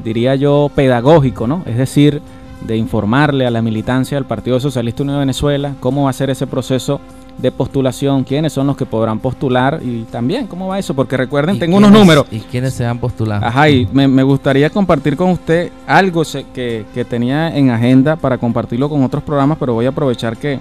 diría 0.03 0.35
yo, 0.35 0.69
pedagógico, 0.75 1.47
¿no? 1.47 1.63
Es 1.65 1.77
decir, 1.77 2.21
de 2.61 2.77
informarle 2.77 3.47
a 3.47 3.51
la 3.51 3.63
militancia 3.63 4.15
del 4.15 4.25
Partido 4.25 4.59
Socialista 4.59 5.01
Unido 5.01 5.17
de 5.17 5.23
Venezuela 5.25 5.73
cómo 5.79 6.03
va 6.03 6.11
a 6.11 6.13
ser 6.13 6.29
ese 6.29 6.45
proceso 6.45 7.01
de 7.37 7.51
postulación, 7.51 8.23
quiénes 8.23 8.53
son 8.53 8.67
los 8.67 8.77
que 8.77 8.85
podrán 8.85 9.19
postular 9.19 9.79
y 9.83 10.03
también 10.03 10.47
cómo 10.47 10.67
va 10.67 10.79
eso, 10.79 10.93
porque 10.93 11.17
recuerden, 11.17 11.59
tengo 11.59 11.77
unos 11.77 11.91
números. 11.91 12.25
¿Y 12.31 12.39
quiénes 12.39 12.73
se 12.73 12.85
han 12.85 12.99
postulado? 12.99 13.45
Ajá, 13.45 13.69
y 13.69 13.87
me, 13.91 14.23
gustaría 14.23 14.69
compartir 14.69 15.17
con 15.17 15.31
usted 15.31 15.71
algo 15.87 16.23
que, 16.53 16.85
que, 16.93 17.05
tenía 17.05 17.55
en 17.55 17.69
agenda 17.69 18.15
para 18.15 18.37
compartirlo 18.37 18.89
con 18.89 19.03
otros 19.03 19.23
programas, 19.23 19.57
pero 19.59 19.73
voy 19.73 19.85
a 19.85 19.89
aprovechar 19.89 20.37
que, 20.37 20.59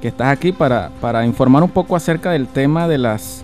que 0.00 0.08
estás 0.08 0.28
aquí 0.28 0.52
para, 0.52 0.90
para, 1.00 1.26
informar 1.26 1.62
un 1.62 1.70
poco 1.70 1.96
acerca 1.96 2.30
del 2.30 2.46
tema 2.46 2.88
de 2.88 2.98
las 2.98 3.42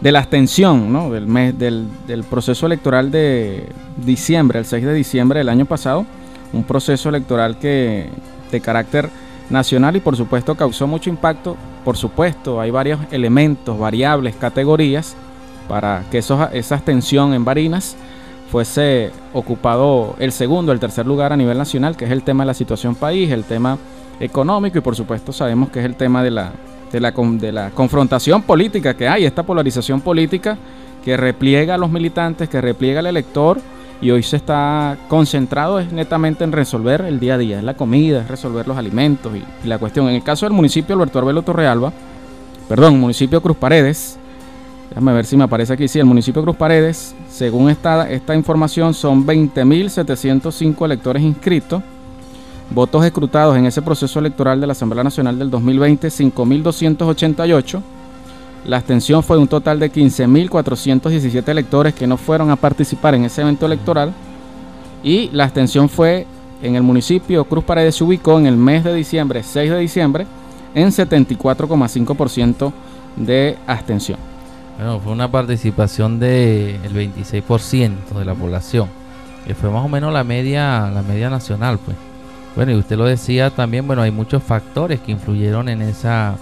de 0.00 0.10
la 0.10 0.18
abstención 0.18 0.92
¿no? 0.92 1.10
del, 1.10 1.28
mes, 1.28 1.56
del, 1.56 1.86
del 2.08 2.24
proceso 2.24 2.66
electoral 2.66 3.12
de 3.12 3.68
diciembre, 4.04 4.58
el 4.58 4.64
6 4.64 4.84
de 4.84 4.94
diciembre 4.94 5.38
del 5.38 5.48
año 5.48 5.64
pasado 5.64 6.04
un 6.52 6.64
proceso 6.64 7.08
electoral 7.08 7.58
que 7.58 8.08
de 8.50 8.60
carácter 8.60 9.08
nacional 9.52 9.94
y 9.96 10.00
por 10.00 10.16
supuesto 10.16 10.54
causó 10.54 10.86
mucho 10.86 11.10
impacto. 11.10 11.56
Por 11.84 11.96
supuesto, 11.96 12.60
hay 12.60 12.70
varios 12.70 13.00
elementos, 13.10 13.78
variables, 13.78 14.34
categorías 14.36 15.14
para 15.68 16.04
que 16.10 16.18
esa 16.18 16.74
abstención 16.74 17.34
en 17.34 17.44
Barinas 17.44 17.96
fuese 18.50 19.10
ocupado 19.32 20.14
el 20.18 20.32
segundo, 20.32 20.72
el 20.72 20.80
tercer 20.80 21.06
lugar 21.06 21.32
a 21.32 21.36
nivel 21.36 21.56
nacional, 21.56 21.96
que 21.96 22.04
es 22.04 22.10
el 22.10 22.22
tema 22.22 22.44
de 22.44 22.48
la 22.48 22.54
situación 22.54 22.94
país, 22.94 23.30
el 23.30 23.44
tema 23.44 23.78
económico 24.20 24.78
y 24.78 24.80
por 24.82 24.94
supuesto 24.94 25.32
sabemos 25.32 25.70
que 25.70 25.80
es 25.80 25.86
el 25.86 25.96
tema 25.96 26.22
de 26.22 26.30
la, 26.30 26.52
de 26.92 27.00
la, 27.00 27.12
de 27.12 27.52
la 27.52 27.70
confrontación 27.70 28.42
política 28.42 28.94
que 28.94 29.08
hay, 29.08 29.24
esta 29.24 29.42
polarización 29.42 30.00
política 30.00 30.58
que 31.02 31.16
repliega 31.16 31.74
a 31.74 31.78
los 31.78 31.90
militantes, 31.90 32.48
que 32.48 32.60
repliega 32.60 33.00
al 33.00 33.06
elector 33.06 33.58
y 34.02 34.10
hoy 34.10 34.24
se 34.24 34.36
está 34.36 34.98
concentrado 35.08 35.78
es 35.78 35.92
netamente 35.92 36.42
en 36.42 36.50
resolver 36.50 37.02
el 37.02 37.20
día 37.20 37.34
a 37.34 37.38
día, 37.38 37.58
es 37.58 37.64
la 37.64 37.74
comida, 37.74 38.22
es 38.22 38.28
resolver 38.28 38.66
los 38.66 38.76
alimentos 38.76 39.32
y, 39.36 39.66
la 39.66 39.78
cuestión. 39.78 40.08
En 40.08 40.16
el 40.16 40.24
caso 40.24 40.44
del 40.44 40.52
municipio 40.52 40.96
Alberto 40.96 41.20
Arbelo 41.20 41.42
Torrealba, 41.42 41.92
perdón, 42.68 42.98
municipio 42.98 43.40
Cruz 43.40 43.56
Paredes, 43.56 44.18
déjame 44.88 45.12
ver 45.12 45.24
si 45.24 45.36
me 45.36 45.44
aparece 45.44 45.72
aquí, 45.72 45.86
sí, 45.86 46.00
el 46.00 46.04
municipio 46.04 46.42
Cruz 46.42 46.56
Paredes, 46.56 47.14
según 47.30 47.70
esta, 47.70 48.10
esta 48.10 48.34
información, 48.34 48.92
son 48.92 49.24
20.705 49.24 50.84
electores 50.84 51.22
inscritos, 51.22 51.80
votos 52.70 53.04
escrutados 53.04 53.56
en 53.56 53.66
ese 53.66 53.82
proceso 53.82 54.18
electoral 54.18 54.60
de 54.60 54.66
la 54.66 54.72
Asamblea 54.72 55.04
Nacional 55.04 55.38
del 55.38 55.48
2020, 55.48 56.08
5.288 56.08 57.80
la 58.64 58.76
abstención 58.76 59.22
fue 59.22 59.38
un 59.38 59.48
total 59.48 59.80
de 59.80 59.90
15.417 59.90 61.48
electores 61.48 61.94
que 61.94 62.06
no 62.06 62.16
fueron 62.16 62.50
a 62.50 62.56
participar 62.56 63.14
en 63.14 63.24
ese 63.24 63.42
evento 63.42 63.66
electoral. 63.66 64.12
Y 65.02 65.30
la 65.30 65.44
abstención 65.44 65.88
fue 65.88 66.26
en 66.62 66.76
el 66.76 66.82
municipio 66.82 67.44
Cruz 67.44 67.64
Paredes 67.64 67.96
se 67.96 68.04
ubicó 68.04 68.38
en 68.38 68.46
el 68.46 68.56
mes 68.56 68.84
de 68.84 68.94
diciembre, 68.94 69.42
6 69.42 69.70
de 69.70 69.78
diciembre, 69.78 70.26
en 70.74 70.88
74,5% 70.88 72.72
de 73.16 73.58
abstención. 73.66 74.18
Bueno, 74.76 75.00
fue 75.00 75.12
una 75.12 75.30
participación 75.30 76.20
del 76.20 76.80
26% 76.94 78.16
de 78.16 78.24
la 78.24 78.34
población, 78.34 78.88
que 79.44 79.54
fue 79.56 79.70
más 79.70 79.84
o 79.84 79.88
menos 79.88 80.12
la 80.12 80.22
media, 80.22 80.88
la 80.88 81.02
media 81.02 81.28
nacional, 81.30 81.78
pues. 81.84 81.96
Bueno, 82.54 82.72
y 82.72 82.76
usted 82.76 82.96
lo 82.96 83.06
decía 83.06 83.50
también, 83.50 83.86
bueno, 83.86 84.02
hay 84.02 84.10
muchos 84.10 84.42
factores 84.42 85.00
que 85.00 85.10
influyeron 85.10 85.68
en 85.68 85.82
esa 85.82 86.36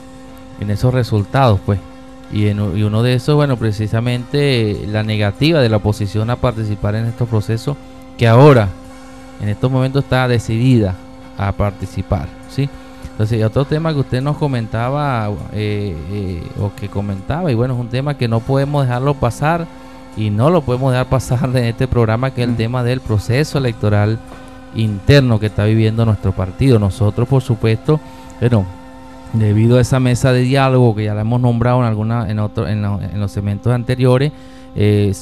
en 0.60 0.70
esos 0.70 0.92
resultados, 0.92 1.60
pues. 1.64 1.80
Y, 2.32 2.48
uno 2.48 3.02
de 3.02 3.15
esos, 3.15 3.35
bueno, 3.35 3.57
precisamente 3.57 4.85
la 4.86 5.02
negativa 5.02 5.61
de 5.61 5.69
la 5.69 5.78
oposición 5.78 6.31
a 6.31 6.36
participar 6.36 6.94
en 6.94 7.07
estos 7.07 7.28
procesos, 7.28 7.77
que 8.16 8.28
ahora, 8.28 8.69
en 9.40 9.48
estos 9.48 9.70
momentos, 9.70 10.05
está 10.05 10.28
decidida 10.28 10.94
a 11.36 11.52
participar, 11.52 12.28
¿sí? 12.48 12.69
Entonces, 13.11 13.44
otro 13.44 13.65
tema 13.65 13.93
que 13.93 14.01
usted 14.01 14.23
nos 14.23 14.36
comentaba, 14.36 15.28
eh, 15.52 15.97
eh, 16.12 16.43
o 16.61 16.73
que 16.74 16.89
comentaba, 16.89 17.51
y 17.51 17.55
bueno, 17.55 17.74
es 17.74 17.81
un 17.81 17.89
tema 17.89 18.16
que 18.16 18.28
no 18.28 18.40
podemos 18.40 18.86
dejarlo 18.86 19.15
pasar, 19.15 19.66
y 20.16 20.31
no 20.31 20.51
lo 20.51 20.62
podemos 20.62 20.93
dejar 20.93 21.09
pasar 21.09 21.51
de 21.51 21.69
este 21.69 21.89
programa, 21.89 22.31
que 22.32 22.43
es 22.43 22.48
el 22.48 22.57
tema 22.57 22.82
del 22.82 23.01
proceso 23.01 23.59
electoral 23.59 24.19
interno 24.74 25.40
que 25.40 25.47
está 25.47 25.65
viviendo 25.65 26.05
nuestro 26.05 26.32
partido. 26.32 26.78
Nosotros, 26.78 27.28
por 27.28 27.43
supuesto, 27.43 28.01
bueno, 28.40 28.65
debido 29.32 29.78
a 29.78 29.81
esa 29.81 30.01
mesa 30.01 30.32
de 30.32 30.40
diálogo 30.40 30.94
que 30.94 31.05
ya 31.05 31.15
la 31.15 31.23
hemos 31.23 31.40
nombrado 31.40 31.81
en 31.81 31.86
alguna 31.86 32.31
en 32.31 32.39
otro 32.39 32.66
en, 32.66 32.85
en 32.85 33.20
los 33.20 33.31
segmentos 33.31 33.73
anteriores 33.73 34.32
eh, 34.74 35.12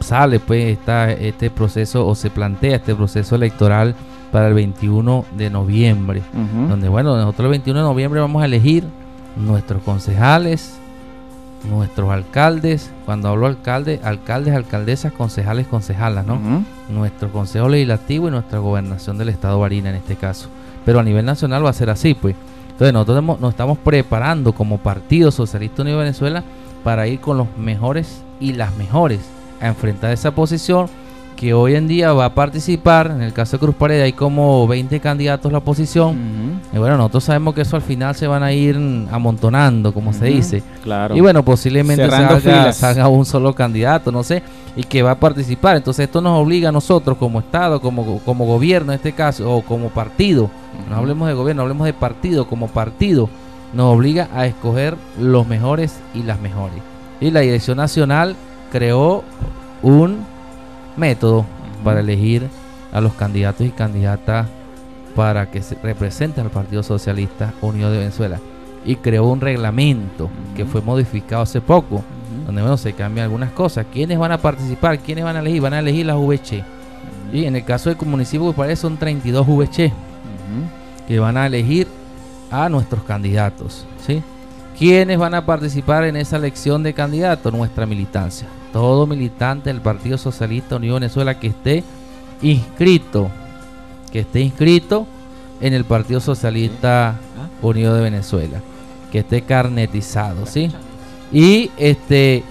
sale 0.00 0.40
pues 0.40 0.78
esta, 0.78 1.12
este 1.12 1.50
proceso 1.50 2.06
o 2.06 2.14
se 2.14 2.30
plantea 2.30 2.76
este 2.76 2.94
proceso 2.94 3.34
electoral 3.34 3.94
para 4.32 4.48
el 4.48 4.54
21 4.54 5.24
de 5.36 5.50
noviembre 5.50 6.22
donde 6.68 6.88
bueno 6.88 7.16
nosotros 7.16 7.46
el 7.46 7.50
21 7.50 7.80
de 7.80 7.86
noviembre 7.86 8.20
vamos 8.20 8.42
a 8.42 8.46
elegir 8.46 8.84
nuestros 9.36 9.82
concejales 9.82 10.76
nuestros 11.68 12.10
alcaldes 12.10 12.90
cuando 13.04 13.28
hablo 13.28 13.46
alcalde 13.46 14.00
alcaldes 14.02 14.54
alcaldesas 14.54 15.12
concejales 15.12 15.66
concejalas 15.66 16.24
no 16.24 16.64
nuestro 16.90 17.30
consejo 17.30 17.68
legislativo 17.68 18.28
y 18.28 18.30
nuestra 18.30 18.58
gobernación 18.58 19.18
del 19.18 19.28
estado 19.28 19.54
de 19.54 19.60
Barina 19.60 19.90
en 19.90 19.96
este 19.96 20.16
caso. 20.16 20.48
Pero 20.84 21.00
a 21.00 21.02
nivel 21.02 21.24
nacional 21.24 21.64
va 21.64 21.70
a 21.70 21.74
ser 21.74 21.90
así 21.90 22.14
pues 22.14 22.34
entonces 22.88 23.22
nosotros 23.22 23.40
nos 23.40 23.50
estamos 23.50 23.78
preparando 23.78 24.52
como 24.52 24.78
Partido 24.78 25.30
Socialista 25.30 25.82
Unido 25.82 25.98
de 25.98 26.04
Venezuela 26.04 26.44
para 26.82 27.06
ir 27.06 27.20
con 27.20 27.36
los 27.36 27.46
mejores 27.58 28.22
y 28.40 28.54
las 28.54 28.74
mejores 28.76 29.20
a 29.60 29.68
enfrentar 29.68 30.12
esa 30.12 30.30
posición 30.30 30.88
que 31.40 31.54
hoy 31.54 31.74
en 31.74 31.88
día 31.88 32.12
va 32.12 32.26
a 32.26 32.34
participar, 32.34 33.10
en 33.10 33.22
el 33.22 33.32
caso 33.32 33.56
de 33.56 33.60
Cruz 33.60 33.74
Pared 33.74 34.02
hay 34.02 34.12
como 34.12 34.68
20 34.68 35.00
candidatos 35.00 35.48
a 35.48 35.54
la 35.54 35.60
posición, 35.60 36.60
y 36.70 36.76
bueno, 36.76 36.98
nosotros 36.98 37.24
sabemos 37.24 37.54
que 37.54 37.62
eso 37.62 37.76
al 37.76 37.82
final 37.82 38.14
se 38.14 38.26
van 38.26 38.42
a 38.42 38.52
ir 38.52 38.76
amontonando, 39.10 39.94
como 39.94 40.12
se 40.12 40.26
dice, 40.26 40.62
claro. 40.82 41.16
y 41.16 41.20
bueno, 41.22 41.42
posiblemente 41.42 42.10
salga, 42.10 42.74
salga, 42.74 43.08
un 43.08 43.24
solo 43.24 43.54
candidato, 43.54 44.12
no 44.12 44.22
sé, 44.22 44.42
y 44.76 44.82
que 44.82 45.02
va 45.02 45.12
a 45.12 45.18
participar, 45.18 45.78
entonces 45.78 46.04
esto 46.04 46.20
nos 46.20 46.38
obliga 46.38 46.68
a 46.68 46.72
nosotros 46.72 47.16
como 47.16 47.38
Estado, 47.38 47.80
como, 47.80 48.18
como 48.18 48.44
gobierno 48.44 48.92
en 48.92 48.96
este 48.96 49.12
caso, 49.12 49.50
o 49.50 49.62
como 49.62 49.88
partido, 49.88 50.50
no 50.90 50.96
hablemos 50.96 51.26
de 51.26 51.32
gobierno, 51.32 51.62
hablemos 51.62 51.86
de 51.86 51.94
partido, 51.94 52.48
como 52.48 52.68
partido, 52.68 53.30
nos 53.72 53.96
obliga 53.96 54.28
a 54.34 54.44
escoger 54.44 54.94
los 55.18 55.46
mejores 55.46 56.00
y 56.12 56.22
las 56.22 56.38
mejores. 56.38 56.82
Y 57.18 57.30
la 57.30 57.40
Dirección 57.40 57.78
Nacional 57.78 58.36
creó 58.70 59.24
un 59.82 60.26
método 61.00 61.44
para 61.82 62.00
elegir 62.00 62.48
a 62.92 63.00
los 63.00 63.14
candidatos 63.14 63.66
y 63.66 63.70
candidatas 63.70 64.46
para 65.16 65.50
que 65.50 65.62
se 65.62 65.74
representen 65.76 66.44
al 66.44 66.50
Partido 66.50 66.82
Socialista 66.82 67.52
Unido 67.60 67.90
de 67.90 67.98
Venezuela. 67.98 68.38
Y 68.84 68.96
creó 68.96 69.24
un 69.24 69.40
reglamento 69.40 70.30
que 70.56 70.64
fue 70.64 70.80
modificado 70.80 71.42
hace 71.42 71.60
poco, 71.60 72.04
donde 72.46 72.62
bueno, 72.62 72.76
se 72.76 72.92
cambian 72.92 73.24
algunas 73.24 73.50
cosas. 73.52 73.86
¿Quiénes 73.92 74.18
van 74.18 74.32
a 74.32 74.38
participar? 74.38 74.98
¿Quiénes 75.00 75.24
van 75.24 75.36
a 75.36 75.40
elegir? 75.40 75.60
Van 75.60 75.74
a 75.74 75.80
elegir 75.80 76.06
las 76.06 76.16
VC. 76.16 76.64
Y 77.32 77.44
en 77.44 77.56
el 77.56 77.64
caso 77.64 77.90
del 77.90 77.98
municipio 78.06 78.48
de 78.48 78.52
parece 78.52 78.82
son 78.82 78.96
32 78.96 79.46
VC 79.46 79.92
que 81.06 81.18
van 81.18 81.36
a 81.36 81.46
elegir 81.46 81.88
a 82.50 82.68
nuestros 82.68 83.02
candidatos. 83.02 83.84
¿sí? 84.06 84.22
¿Quiénes 84.78 85.18
van 85.18 85.34
a 85.34 85.44
participar 85.44 86.04
en 86.04 86.16
esa 86.16 86.36
elección 86.36 86.82
de 86.82 86.94
candidatos? 86.94 87.52
Nuestra 87.52 87.84
militancia. 87.84 88.46
Todo 88.72 89.06
militante 89.06 89.70
del 89.70 89.80
Partido 89.80 90.18
Socialista 90.18 90.76
Unido 90.76 90.94
Venezuela 90.94 91.38
que 91.38 91.48
esté 91.48 91.84
inscrito, 92.42 93.30
que 94.12 94.20
esté 94.20 94.40
inscrito 94.40 95.06
en 95.60 95.74
el 95.74 95.84
Partido 95.84 96.20
Socialista 96.20 97.16
Unido 97.62 97.94
de 97.94 98.02
Venezuela, 98.02 98.60
que 99.10 99.20
esté 99.20 99.42
carnetizado, 99.42 100.46
¿sí? 100.46 100.70
Y 101.32 101.70
este 101.76 102.44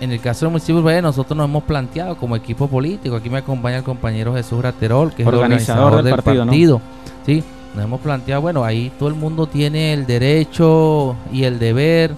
en 0.00 0.12
el 0.12 0.20
caso 0.20 0.44
del 0.44 0.52
municipio 0.52 0.82
de 0.82 1.02
nosotros 1.02 1.36
nos 1.36 1.48
hemos 1.48 1.64
planteado 1.64 2.16
como 2.16 2.36
equipo 2.36 2.68
político, 2.68 3.16
aquí 3.16 3.30
me 3.30 3.38
acompaña 3.38 3.78
el 3.78 3.82
compañero 3.82 4.34
Jesús 4.34 4.60
Raterol, 4.62 5.12
que 5.12 5.22
es 5.22 5.28
el 5.28 5.34
organizador 5.34 6.02
del, 6.02 6.14
partido, 6.14 6.80
¿sí? 7.24 7.42
nos 7.74 7.84
hemos 7.84 8.00
planteado, 8.00 8.42
bueno, 8.42 8.64
ahí 8.64 8.92
todo 8.98 9.08
el 9.08 9.14
mundo 9.14 9.46
tiene 9.46 9.92
el 9.92 10.06
derecho 10.06 11.16
y 11.32 11.44
el 11.44 11.58
deber 11.58 12.14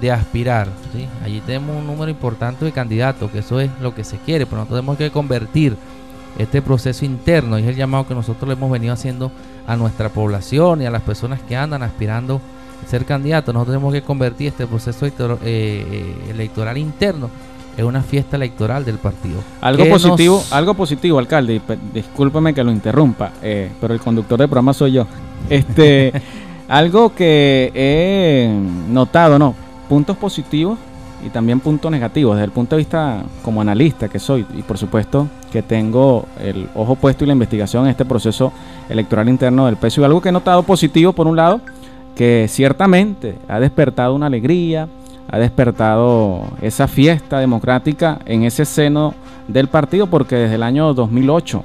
de 0.00 0.10
aspirar. 0.10 0.68
¿sí? 0.92 1.06
Allí 1.24 1.40
tenemos 1.40 1.76
un 1.76 1.86
número 1.86 2.10
importante 2.10 2.64
de 2.64 2.72
candidatos, 2.72 3.30
que 3.30 3.38
eso 3.38 3.60
es 3.60 3.70
lo 3.80 3.94
que 3.94 4.04
se 4.04 4.18
quiere, 4.18 4.46
pero 4.46 4.58
nosotros 4.58 4.80
tenemos 4.80 4.98
que 4.98 5.10
convertir 5.10 5.76
este 6.38 6.62
proceso 6.62 7.04
interno 7.04 7.58
y 7.58 7.62
es 7.62 7.68
el 7.68 7.76
llamado 7.76 8.06
que 8.06 8.14
nosotros 8.14 8.48
le 8.48 8.54
hemos 8.54 8.70
venido 8.70 8.94
haciendo 8.94 9.30
a 9.66 9.76
nuestra 9.76 10.08
población 10.08 10.82
y 10.82 10.86
a 10.86 10.90
las 10.90 11.02
personas 11.02 11.40
que 11.42 11.56
andan 11.56 11.82
aspirando 11.82 12.40
a 12.84 12.88
ser 12.88 13.04
candidatos. 13.04 13.52
Nosotros 13.52 13.74
tenemos 13.74 13.92
que 13.92 14.02
convertir 14.02 14.48
este 14.48 14.66
proceso 14.66 15.06
eh, 15.06 15.12
eh, 15.42 16.14
electoral 16.30 16.78
interno 16.78 17.30
es 17.76 17.84
una 17.84 18.02
fiesta 18.02 18.36
electoral 18.36 18.84
del 18.84 18.98
partido. 18.98 19.40
Algo 19.60 19.88
positivo, 19.88 20.44
algo 20.50 20.74
positivo, 20.74 21.18
alcalde. 21.18 21.60
Discúlpeme 21.92 22.52
que 22.52 22.62
lo 22.62 22.70
interrumpa, 22.70 23.32
eh, 23.42 23.70
pero 23.80 23.94
el 23.94 24.00
conductor 24.00 24.38
del 24.38 24.48
programa 24.48 24.74
soy 24.74 24.92
yo. 24.92 25.06
Este, 25.48 26.12
algo 26.68 27.14
que 27.14 27.72
he 27.74 28.50
notado, 28.90 29.38
no, 29.38 29.54
puntos 29.92 30.16
positivos 30.16 30.78
y 31.22 31.28
también 31.28 31.60
puntos 31.60 31.90
negativos 31.90 32.36
desde 32.36 32.46
el 32.46 32.50
punto 32.50 32.76
de 32.76 32.78
vista 32.78 33.24
como 33.42 33.60
analista 33.60 34.08
que 34.08 34.18
soy 34.18 34.46
y 34.56 34.62
por 34.62 34.78
supuesto 34.78 35.28
que 35.52 35.60
tengo 35.60 36.24
el 36.40 36.66
ojo 36.74 36.96
puesto 36.96 37.24
y 37.24 37.26
la 37.26 37.34
investigación 37.34 37.84
en 37.84 37.90
este 37.90 38.06
proceso 38.06 38.54
electoral 38.88 39.28
interno 39.28 39.66
del 39.66 39.76
PSU. 39.76 40.02
Algo 40.02 40.22
que 40.22 40.30
he 40.30 40.32
notado 40.32 40.62
positivo 40.62 41.12
por 41.12 41.26
un 41.26 41.36
lado, 41.36 41.60
que 42.16 42.46
ciertamente 42.48 43.36
ha 43.48 43.60
despertado 43.60 44.14
una 44.14 44.28
alegría, 44.28 44.88
ha 45.30 45.38
despertado 45.38 46.44
esa 46.62 46.88
fiesta 46.88 47.38
democrática 47.38 48.18
en 48.24 48.44
ese 48.44 48.64
seno 48.64 49.12
del 49.46 49.68
partido 49.68 50.06
porque 50.06 50.36
desde 50.36 50.54
el 50.54 50.62
año 50.62 50.94
2008 50.94 51.62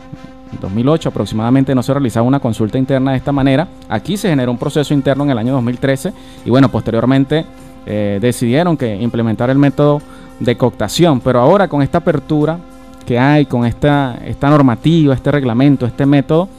2008 0.59 1.09
aproximadamente 1.09 1.73
no 1.73 1.81
se 1.81 1.93
realizaba 1.93 2.27
una 2.27 2.41
consulta 2.41 2.77
interna 2.77 3.11
de 3.11 3.17
esta 3.17 3.31
manera. 3.31 3.69
Aquí 3.87 4.17
se 4.17 4.29
generó 4.29 4.51
un 4.51 4.57
proceso 4.57 4.93
interno 4.93 5.23
en 5.23 5.29
el 5.29 5.37
año 5.37 5.53
2013 5.53 6.11
y 6.45 6.49
bueno, 6.49 6.69
posteriormente 6.69 7.45
eh, 7.87 8.19
decidieron 8.21 8.77
que 8.77 8.95
implementar 8.95 9.49
el 9.49 9.57
método 9.57 10.01
de 10.39 10.55
cooptación. 10.57 11.19
Pero 11.21 11.39
ahora 11.39 11.67
con 11.67 11.81
esta 11.81 11.99
apertura 11.99 12.59
que 13.05 13.17
hay, 13.17 13.45
con 13.45 13.65
esta, 13.65 14.19
esta 14.25 14.49
normativa, 14.49 15.13
este 15.13 15.31
reglamento, 15.31 15.85
este 15.85 16.05
método, 16.05 16.49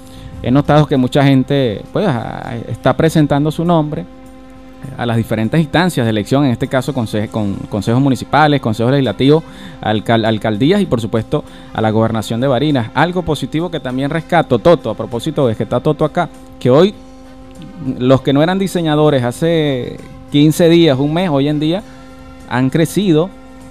he 0.43 0.51
notado 0.51 0.87
que 0.87 0.97
mucha 0.97 1.23
gente 1.23 1.83
pues, 1.93 2.09
está 2.69 2.97
presentando 2.97 3.51
su 3.51 3.65
nombre, 3.65 4.07
a 4.97 5.07
las 5.07 5.17
diferentes 5.17 5.61
instancias 5.61 6.07
de 6.07 6.11
elección, 6.11 6.45
en 6.45 6.53
este 6.53 6.69
caso 6.69 6.93
con 6.93 7.07
consejos 7.69 8.01
municipales, 8.01 8.61
consejos 8.61 8.93
legislativos, 8.93 9.43
alcaldías 9.81 10.81
y 10.81 10.87
por 10.87 11.01
supuesto 11.01 11.45
a 11.73 11.81
la 11.81 11.91
gobernación 11.91 12.41
de 12.41 12.47
Barinas. 12.47 12.91
Algo 12.95 13.23
positivo 13.23 13.71
que 13.71 13.81
también 13.81 14.11
rescato, 14.11 14.59
Toto, 14.59 14.91
a 14.91 14.95
propósito 14.95 15.47
de 15.47 15.57
que 15.57 15.65
está 15.65 15.81
Toto 15.81 16.05
acá, 16.05 16.29
que 16.59 16.71
hoy 16.71 16.95
los 17.99 18.23
que 18.23 18.33
no 18.33 18.43
eran 18.43 18.59
diseñadores 18.59 19.25
hace 19.25 19.99
15 20.31 20.69
días, 20.69 20.99
un 20.99 21.15
mes, 21.15 21.31
hoy 21.31 21.49
en 21.49 21.61
día 21.61 21.83
han 22.49 22.71
crecido 22.71 23.31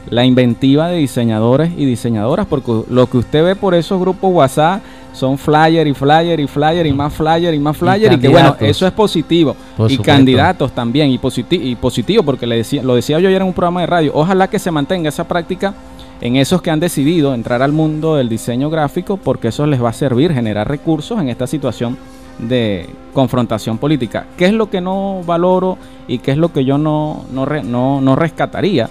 la 0.10 0.26
inventiva 0.26 0.88
de 0.88 0.98
diseñadores 0.98 1.72
y 1.76 1.86
diseñadoras, 1.86 2.46
porque 2.48 2.84
lo 2.90 3.08
que 3.08 3.18
usted 3.18 3.44
ve 3.44 3.56
por 3.56 3.74
esos 3.74 4.00
grupos 4.00 4.32
WhatsApp 4.34 4.82
son 5.14 5.38
flyer 5.38 5.88
y 5.88 5.94
flyer 5.94 6.40
y 6.40 6.48
flyer 6.48 6.86
y 6.86 6.94
más 6.94 7.14
flyer 7.14 7.54
y 7.54 7.60
más 7.60 7.76
flyer 7.76 8.14
y, 8.14 8.20
que 8.20 8.28
bueno, 8.28 8.56
eso 8.60 8.86
es 8.86 8.94
positivo. 8.94 9.56
y 9.90 9.98
candidatos 9.98 10.72
también 10.72 11.10
y, 11.10 11.20
y 11.52 11.76
positivo 11.76 12.24
porque 12.24 12.46
le 12.46 12.58
decía, 12.58 12.84
lo 12.84 12.96
decía 12.96 13.20
yo 13.20 13.28
ayer 13.28 13.42
en 13.42 13.48
un 13.48 13.54
programa 13.54 13.82
de 13.82 13.88
radio, 13.88 14.12
ojalá 14.14 14.48
que 14.48 14.60
se 14.60 14.72
mantenga 14.72 15.10
esa 15.10 15.28
práctica 15.28 15.74
en 16.22 16.36
esos 16.36 16.62
que 16.62 16.72
han 16.72 16.80
decidido 16.80 17.34
entrar 17.34 17.62
al 17.62 17.72
mundo 17.72 18.16
del 18.16 18.30
diseño 18.30 18.70
gráfico 18.70 19.18
porque 19.18 19.50
eso 19.50 19.66
les 19.66 19.84
va 19.84 19.90
a 19.90 19.94
servir 19.94 20.34
generar 20.34 20.68
recursos 20.68 21.20
en 21.20 21.30
esta 21.30 21.48
situación 21.48 21.98
de 22.40 22.90
confrontación 23.14 23.78
política. 23.78 24.28
¿Qué 24.38 24.46
es 24.46 24.54
lo 24.54 24.70
que 24.70 24.82
no 24.82 25.22
valoro 25.26 25.78
y 26.08 26.20
qué 26.20 26.32
es 26.32 26.38
lo 26.38 26.54
que 26.54 26.66
yo 26.66 26.78
no, 26.78 27.26
no, 27.32 27.46
no, 27.46 28.02
no 28.02 28.16
rescataría 28.16 28.90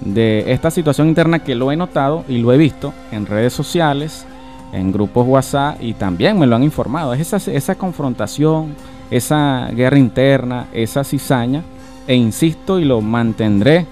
de 0.00 0.52
esta 0.52 0.70
situación 0.70 1.08
interna 1.08 1.40
que 1.40 1.54
lo 1.54 1.72
he 1.72 1.76
notado 1.76 2.24
y 2.28 2.38
lo 2.38 2.52
he 2.52 2.56
visto 2.56 2.92
en 3.12 3.26
redes 3.26 3.52
sociales, 3.52 4.24
en 4.72 4.92
grupos 4.92 5.26
WhatsApp 5.26 5.76
y 5.80 5.94
también 5.94 6.38
me 6.38 6.46
lo 6.46 6.56
han 6.56 6.62
informado. 6.62 7.12
Es 7.12 7.32
esa, 7.32 7.50
esa 7.50 7.74
confrontación, 7.74 8.74
esa 9.10 9.68
guerra 9.72 9.98
interna, 9.98 10.66
esa 10.72 11.04
cizaña, 11.04 11.62
e 12.06 12.14
insisto 12.14 12.78
y 12.78 12.84
lo 12.84 13.00
mantendré 13.00 13.86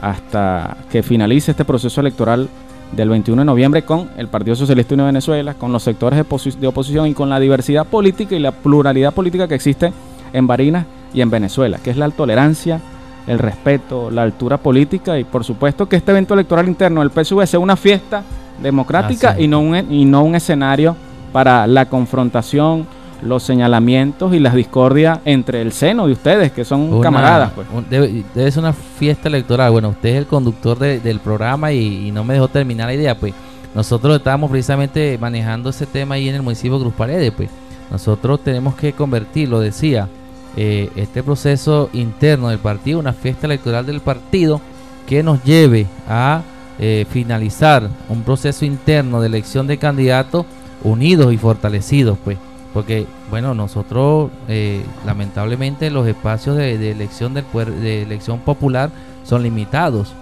hasta 0.00 0.76
que 0.90 1.02
finalice 1.02 1.50
este 1.50 1.64
proceso 1.64 2.00
electoral 2.00 2.48
del 2.92 3.08
21 3.08 3.42
de 3.42 3.46
noviembre 3.46 3.82
con 3.82 4.10
el 4.16 4.28
Partido 4.28 4.56
Socialista 4.56 4.94
Unido 4.94 5.06
de 5.06 5.12
Venezuela, 5.12 5.54
con 5.54 5.72
los 5.72 5.82
sectores 5.82 6.18
de, 6.18 6.52
de 6.60 6.66
oposición 6.66 7.06
y 7.06 7.14
con 7.14 7.28
la 7.28 7.38
diversidad 7.38 7.86
política 7.86 8.34
y 8.34 8.40
la 8.40 8.52
pluralidad 8.52 9.14
política 9.14 9.46
que 9.46 9.54
existe 9.54 9.92
en 10.32 10.46
Barinas 10.46 10.86
y 11.14 11.20
en 11.20 11.30
Venezuela, 11.30 11.78
que 11.82 11.90
es 11.90 11.96
la 11.96 12.08
tolerancia, 12.10 12.80
el 13.26 13.38
respeto, 13.38 14.10
la 14.10 14.22
altura 14.22 14.56
política 14.56 15.18
y 15.18 15.24
por 15.24 15.44
supuesto 15.44 15.88
que 15.88 15.96
este 15.96 16.10
evento 16.10 16.34
electoral 16.34 16.68
interno 16.68 17.00
del 17.00 17.10
PSV 17.10 17.46
sea 17.46 17.60
una 17.60 17.76
fiesta 17.76 18.22
democrática 18.62 19.38
y 19.38 19.46
no, 19.46 19.60
un, 19.60 19.92
y 19.92 20.04
no 20.04 20.22
un 20.22 20.34
escenario 20.34 20.96
para 21.32 21.66
la 21.66 21.86
confrontación 21.86 22.86
los 23.22 23.42
señalamientos 23.42 24.34
y 24.34 24.38
las 24.38 24.54
discordias 24.54 25.18
entre 25.24 25.62
el 25.62 25.72
seno 25.72 26.06
de 26.06 26.12
ustedes, 26.12 26.52
que 26.52 26.64
son 26.64 26.92
Una- 26.92 27.02
camaradas. 27.02 27.52
Pues. 27.54 27.66
un- 27.74 27.86
debe, 27.88 28.24
debe 28.34 28.50
ser 28.50 28.62
una 28.62 28.72
fiesta 28.72 29.28
electoral. 29.28 29.70
Bueno, 29.72 29.90
usted 29.90 30.10
es 30.10 30.16
el 30.16 30.26
conductor 30.26 30.78
de- 30.78 31.00
del 31.00 31.20
programa 31.20 31.72
y, 31.72 32.08
y 32.08 32.10
no 32.10 32.24
me 32.24 32.34
dejó 32.34 32.48
terminar 32.48 32.86
la 32.88 32.94
idea. 32.94 33.14
Pues 33.16 33.32
nosotros 33.74 34.16
estábamos 34.16 34.50
precisamente 34.50 35.16
manejando 35.20 35.70
ese 35.70 35.86
tema 35.86 36.16
ahí 36.16 36.28
en 36.28 36.34
el 36.34 36.42
municipio 36.42 36.78
de 36.78 36.84
Cruz 36.84 36.94
Paredes. 36.94 37.32
Pues 37.36 37.48
nosotros 37.90 38.40
tenemos 38.42 38.74
que 38.74 38.92
convertir, 38.92 39.48
lo 39.48 39.60
decía, 39.60 40.08
eh, 40.56 40.90
este 40.96 41.22
proceso 41.22 41.90
interno 41.92 42.48
del 42.48 42.58
partido, 42.58 42.98
una 42.98 43.12
fiesta 43.12 43.46
electoral 43.46 43.86
del 43.86 44.00
partido 44.00 44.60
que 45.06 45.22
nos 45.22 45.42
lleve 45.44 45.86
a 46.08 46.42
eh, 46.82 47.04
finalizar 47.10 47.88
un 48.08 48.22
proceso 48.22 48.64
interno 48.64 49.20
de 49.20 49.26
elección 49.26 49.66
de 49.66 49.76
candidatos 49.76 50.46
unidos 50.82 51.32
y 51.32 51.36
fortalecidos, 51.36 52.16
pues. 52.24 52.38
Porque, 52.72 53.06
bueno, 53.30 53.52
nosotros, 53.54 54.30
eh, 54.48 54.84
lamentablemente, 55.04 55.90
los 55.90 56.06
espacios 56.06 56.56
de, 56.56 56.90
elección 56.90 57.34
del 57.34 57.44
de 57.82 58.02
elección 58.02 58.38
popular 58.40 58.90
son 59.24 59.42
limitados. 59.42 60.12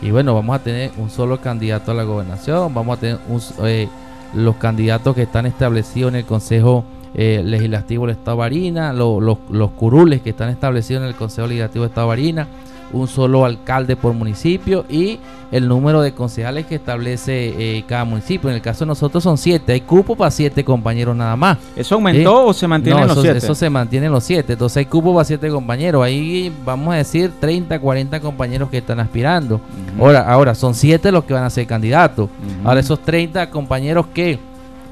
Y 0.00 0.10
bueno, 0.10 0.34
vamos 0.34 0.56
a 0.56 0.62
tener 0.62 0.90
un 0.96 1.10
solo 1.10 1.40
candidato 1.40 1.90
a 1.90 1.94
la 1.94 2.04
gobernación, 2.04 2.72
vamos 2.72 2.96
a 2.96 3.00
tener 3.00 3.18
un 3.28 3.40
eh, 3.66 3.88
los 4.34 4.56
candidatos 4.56 5.14
que 5.14 5.22
están 5.22 5.46
establecidos 5.46 6.10
en 6.12 6.16
el 6.16 6.24
Consejo 6.24 6.84
eh, 7.14 7.42
Legislativo 7.44 8.06
del 8.06 8.16
Estado 8.16 8.36
de 8.36 8.40
Barina, 8.40 8.92
lo- 8.92 9.20
los, 9.20 9.38
los 9.50 9.70
curules 9.72 10.20
que 10.22 10.30
están 10.30 10.50
establecidos 10.50 11.02
en 11.02 11.08
el 11.08 11.14
Consejo 11.14 11.46
Legislativo 11.48 11.84
del 11.84 11.90
Estado 11.90 12.06
de 12.06 12.08
Barina, 12.10 12.46
un 12.92 13.06
solo 13.08 13.44
alcalde 13.44 13.96
por 13.96 14.12
municipio 14.14 14.84
y 14.88 15.18
el 15.50 15.66
número 15.66 16.02
de 16.02 16.12
concejales 16.12 16.66
que 16.66 16.74
establece 16.74 17.54
eh, 17.78 17.84
cada 17.86 18.04
municipio. 18.04 18.50
En 18.50 18.56
el 18.56 18.62
caso 18.62 18.80
de 18.84 18.88
nosotros 18.88 19.22
son 19.22 19.38
siete, 19.38 19.72
hay 19.72 19.80
cupo 19.80 20.14
para 20.16 20.30
siete 20.30 20.62
compañeros 20.64 21.16
nada 21.16 21.36
más. 21.36 21.58
¿Eso 21.76 21.94
aumentó 21.94 22.46
o 22.46 22.52
se 22.52 22.66
mantiene 22.68 23.00
No, 23.00 23.06
los 23.06 23.12
eso- 23.12 23.22
siete? 23.22 23.38
Eso 23.38 23.54
se 23.54 23.70
mantiene 23.70 24.06
en 24.06 24.12
los 24.12 24.24
siete, 24.24 24.52
entonces 24.54 24.76
hay 24.78 24.86
cupo 24.86 25.12
para 25.14 25.24
siete 25.24 25.48
compañeros. 25.50 26.02
Ahí 26.04 26.52
vamos 26.64 26.92
a 26.94 26.98
decir 26.98 27.32
30, 27.40 27.78
40 27.78 28.20
compañeros 28.20 28.68
que 28.68 28.78
están 28.78 29.00
aspirando. 29.00 29.60
Ahora, 29.98 30.20
ahora 30.30 30.54
son 30.54 30.74
siete 30.74 31.10
los 31.12 31.24
que 31.24 31.32
van 31.34 31.44
a 31.44 31.50
ser 31.50 31.66
candidatos. 31.66 32.28
Ahora 32.64 32.80
esos 32.80 33.00
30 33.00 33.48
compañeros 33.50 34.06
que 34.12 34.38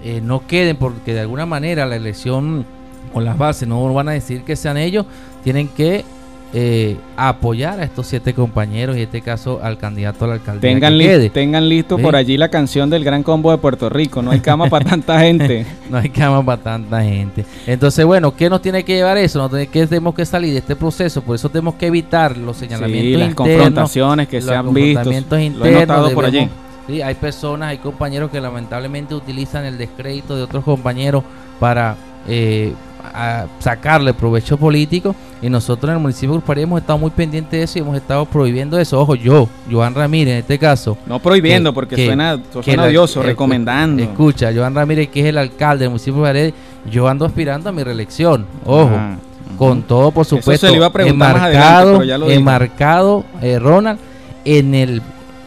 eh, 0.02 0.20
no 0.23 0.47
queden 0.47 0.77
porque 0.77 1.12
de 1.12 1.20
alguna 1.20 1.47
manera 1.47 1.85
la 1.86 1.97
elección 1.97 2.64
o 3.12 3.20
las 3.20 3.36
bases 3.36 3.66
no 3.68 3.93
van 3.93 4.09
a 4.09 4.12
decir 4.12 4.43
que 4.43 4.56
sean 4.56 4.77
ellos, 4.77 5.06
tienen 5.43 5.68
que 5.68 6.05
eh, 6.55 6.97
apoyar 7.16 7.81
a 7.81 7.85
estos 7.85 8.06
siete 8.06 8.32
compañeros 8.32 8.97
y 8.97 9.01
en 9.01 9.05
este 9.06 9.20
caso 9.20 9.60
al 9.62 9.77
candidato 9.78 10.24
a 10.24 10.28
la 10.28 10.35
alcaldía. 10.35 10.60
Tengan, 10.70 10.97
li- 11.68 11.68
listo 11.77 11.97
Sí. 11.97 12.02
por 12.02 12.16
allí 12.16 12.36
la 12.39 12.48
canción 12.48 12.89
del 12.89 13.05
Gran 13.05 13.23
Combo 13.23 13.51
de 13.51 13.59
Puerto 13.59 13.89
Rico. 13.89 14.23
No 14.23 14.31
hay 14.31 14.40
cama 14.40 14.68
para 14.68 14.85
tanta 14.90 15.20
gente. 15.20 15.66
no 15.90 15.98
hay 15.98 16.09
cama 16.09 16.44
para 16.44 16.62
tanta 16.62 17.02
gente. 17.02 17.44
Entonces, 17.66 18.05
bueno, 18.06 18.35
¿qué 18.35 18.48
nos 18.48 18.62
tiene 18.62 18.85
que 18.85 18.94
llevar 18.94 19.18
eso? 19.18 19.39
Nos 19.40 19.51
tiene 19.51 19.66
que 19.66 19.86
tenemos 19.86 20.14
que 20.14 20.24
salir 20.24 20.52
de 20.52 20.59
este 20.60 20.77
proceso, 20.77 21.20
por 21.23 21.35
eso 21.35 21.48
tenemos 21.48 21.74
que 21.74 21.86
evitar 21.89 22.36
los 22.36 22.56
señalamientos 22.56 23.02
Sí, 23.05 23.16
las 23.16 23.28
internos, 23.28 23.35
confrontaciones 23.56 24.28
que 24.28 24.40
se 24.40 24.55
han 24.55 24.73
visto. 24.73 25.01
confrontamientos 25.02 25.31
Lo 25.59 25.64
he 25.66 25.73
internos, 25.73 25.86
notado 25.98 26.14
por 26.14 26.24
allí. 26.27 26.48
Sí, 26.86 27.02
hay 27.02 27.14
personas, 27.16 27.70
hay 27.70 27.78
compañeros 27.78 28.31
que 28.31 28.40
lamentablemente 28.40 29.14
utilizan 29.14 29.64
el 29.64 29.77
descrédito 29.77 30.36
de 30.36 30.43
otros 30.43 30.62
compañeros 30.62 31.24
para 31.59 31.97
eh, 32.28 32.73
a 33.15 33.47
sacarle 33.59 34.12
provecho 34.15 34.57
político 34.57 35.15
y 35.43 35.49
nosotros 35.51 35.91
en 35.91 35.97
el 35.97 36.03
municipio 36.03 36.35
de 36.35 36.41
Paredes 36.41 36.65
hemos 36.66 36.81
estado 36.81 36.99
muy 36.99 37.11
pendientes 37.11 37.51
de 37.53 37.62
eso 37.62 37.78
y 37.78 37.83
hemos 37.83 37.97
estado 37.97 38.24
prohibiendo 38.27 38.78
eso. 38.78 39.01
Ojo, 39.01 39.15
yo, 39.15 39.49
Joan 39.70 39.95
Ramírez 39.95 40.33
en 40.33 40.39
este 40.41 40.59
caso. 40.59 40.97
No 41.07 41.19
prohibiendo, 41.19 41.73
porque 41.74 42.07
suena- 42.07 42.39
suena 42.62 42.83
la- 42.83 42.89
odioso, 42.89 43.20
eh, 43.23 43.27
recomendando. 43.27 44.03
Escucha, 44.03 44.51
Joan 44.55 44.74
Ramírez, 44.74 45.09
que 45.09 45.20
es 45.20 45.27
el 45.27 45.39
alcalde 45.39 45.85
del 45.85 45.91
municipio 45.91 46.20
de 46.23 46.28
Paredes, 46.28 46.55
yo 46.91 47.09
ando 47.09 47.24
aspirando 47.24 47.69
a 47.69 47.73
mi 47.73 47.83
reelección. 47.83 48.47
Ojo. 48.65 48.91
Ajá, 48.95 49.19
Con 49.57 49.83
todo, 49.85 50.11
por 50.11 50.27
supuesto, 50.27 50.66
iba 50.74 50.87
a 50.87 50.89
adelante, 50.89 52.35
enmarcado, 52.35 53.24
eh, 53.41 53.59
Ronald, 53.59 53.99
en 54.45 54.74
el 54.74 55.03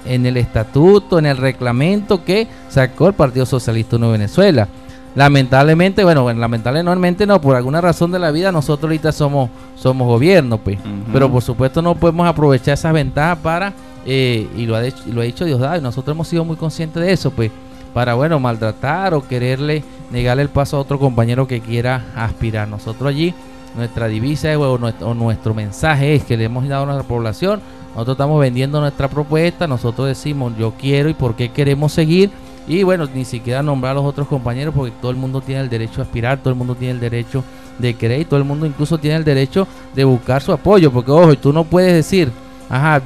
en 0.05 0.25
el 0.25 0.37
estatuto, 0.37 1.19
en 1.19 1.25
el 1.27 1.37
reglamento 1.37 2.23
que 2.23 2.47
sacó 2.69 3.07
el 3.09 3.13
Partido 3.13 3.45
Socialista 3.45 3.97
de 3.97 4.07
Venezuela. 4.07 4.67
Lamentablemente, 5.15 6.03
bueno, 6.03 6.23
bueno, 6.23 6.39
lamentablemente 6.39 7.25
no, 7.25 7.41
por 7.41 7.55
alguna 7.55 7.81
razón 7.81 8.11
de 8.11 8.19
la 8.19 8.31
vida 8.31 8.51
nosotros 8.51 8.89
ahorita 8.89 9.11
somos 9.11 9.49
somos 9.75 10.07
gobierno, 10.07 10.57
pues. 10.57 10.77
Pero 11.11 11.31
por 11.31 11.41
supuesto 11.41 11.81
no 11.81 11.95
podemos 11.95 12.27
aprovechar 12.27 12.75
esas 12.75 12.93
ventajas 12.93 13.39
para 13.39 13.73
eh, 14.05 14.47
y 14.55 14.65
lo 14.65 14.75
ha 14.75 14.81
dicho, 14.81 15.03
y 15.07 15.11
lo 15.11 15.21
ha 15.21 15.23
dicho 15.23 15.45
Diosdado 15.45 15.77
y 15.77 15.81
nosotros 15.81 16.15
hemos 16.15 16.27
sido 16.27 16.45
muy 16.45 16.55
conscientes 16.55 17.01
de 17.01 17.11
eso, 17.11 17.31
pues, 17.31 17.51
para 17.93 18.13
bueno, 18.13 18.39
maltratar 18.39 19.13
o 19.13 19.27
quererle 19.27 19.83
negarle 20.11 20.43
el 20.43 20.49
paso 20.49 20.77
a 20.77 20.79
otro 20.79 20.99
compañero 20.99 21.47
que 21.47 21.59
quiera 21.59 22.05
aspirar. 22.15 22.67
Nosotros 22.67 23.09
allí 23.09 23.33
nuestra 23.75 24.07
divisa 24.07 24.57
o 24.57 24.77
nuestro, 24.77 25.09
o 25.09 25.13
nuestro 25.13 25.53
mensaje 25.53 26.15
es 26.15 26.23
que 26.23 26.37
le 26.37 26.45
hemos 26.45 26.67
dado 26.67 26.83
a 26.83 26.85
nuestra 26.87 27.07
población. 27.07 27.61
Nosotros 27.93 28.15
estamos 28.15 28.39
vendiendo 28.39 28.79
nuestra 28.79 29.07
propuesta, 29.07 29.67
nosotros 29.67 30.07
decimos 30.07 30.53
yo 30.57 30.73
quiero 30.79 31.09
y 31.09 31.13
por 31.15 31.35
qué 31.35 31.49
queremos 31.49 31.91
seguir. 31.91 32.29
Y 32.69 32.83
bueno, 32.83 33.07
ni 33.11 33.25
siquiera 33.25 33.63
nombrar 33.63 33.93
a 33.93 33.95
los 33.95 34.05
otros 34.05 34.27
compañeros 34.27 34.75
porque 34.75 34.93
todo 35.01 35.09
el 35.09 35.17
mundo 35.17 35.41
tiene 35.41 35.61
el 35.61 35.69
derecho 35.69 36.01
a 36.01 36.03
aspirar, 36.03 36.37
todo 36.37 36.51
el 36.51 36.55
mundo 36.55 36.75
tiene 36.75 36.93
el 36.93 36.99
derecho 36.99 37.43
de 37.79 37.95
querer 37.95 38.21
y 38.21 38.25
todo 38.25 38.37
el 38.37 38.45
mundo 38.45 38.67
incluso 38.67 38.99
tiene 38.99 39.17
el 39.17 39.23
derecho 39.23 39.67
de 39.95 40.03
buscar 40.03 40.43
su 40.43 40.53
apoyo. 40.53 40.91
Porque 40.91 41.09
ojo, 41.09 41.35
tú 41.35 41.51
no 41.51 41.63
puedes 41.63 41.93
decir, 41.93 42.31
ajá, 42.69 43.01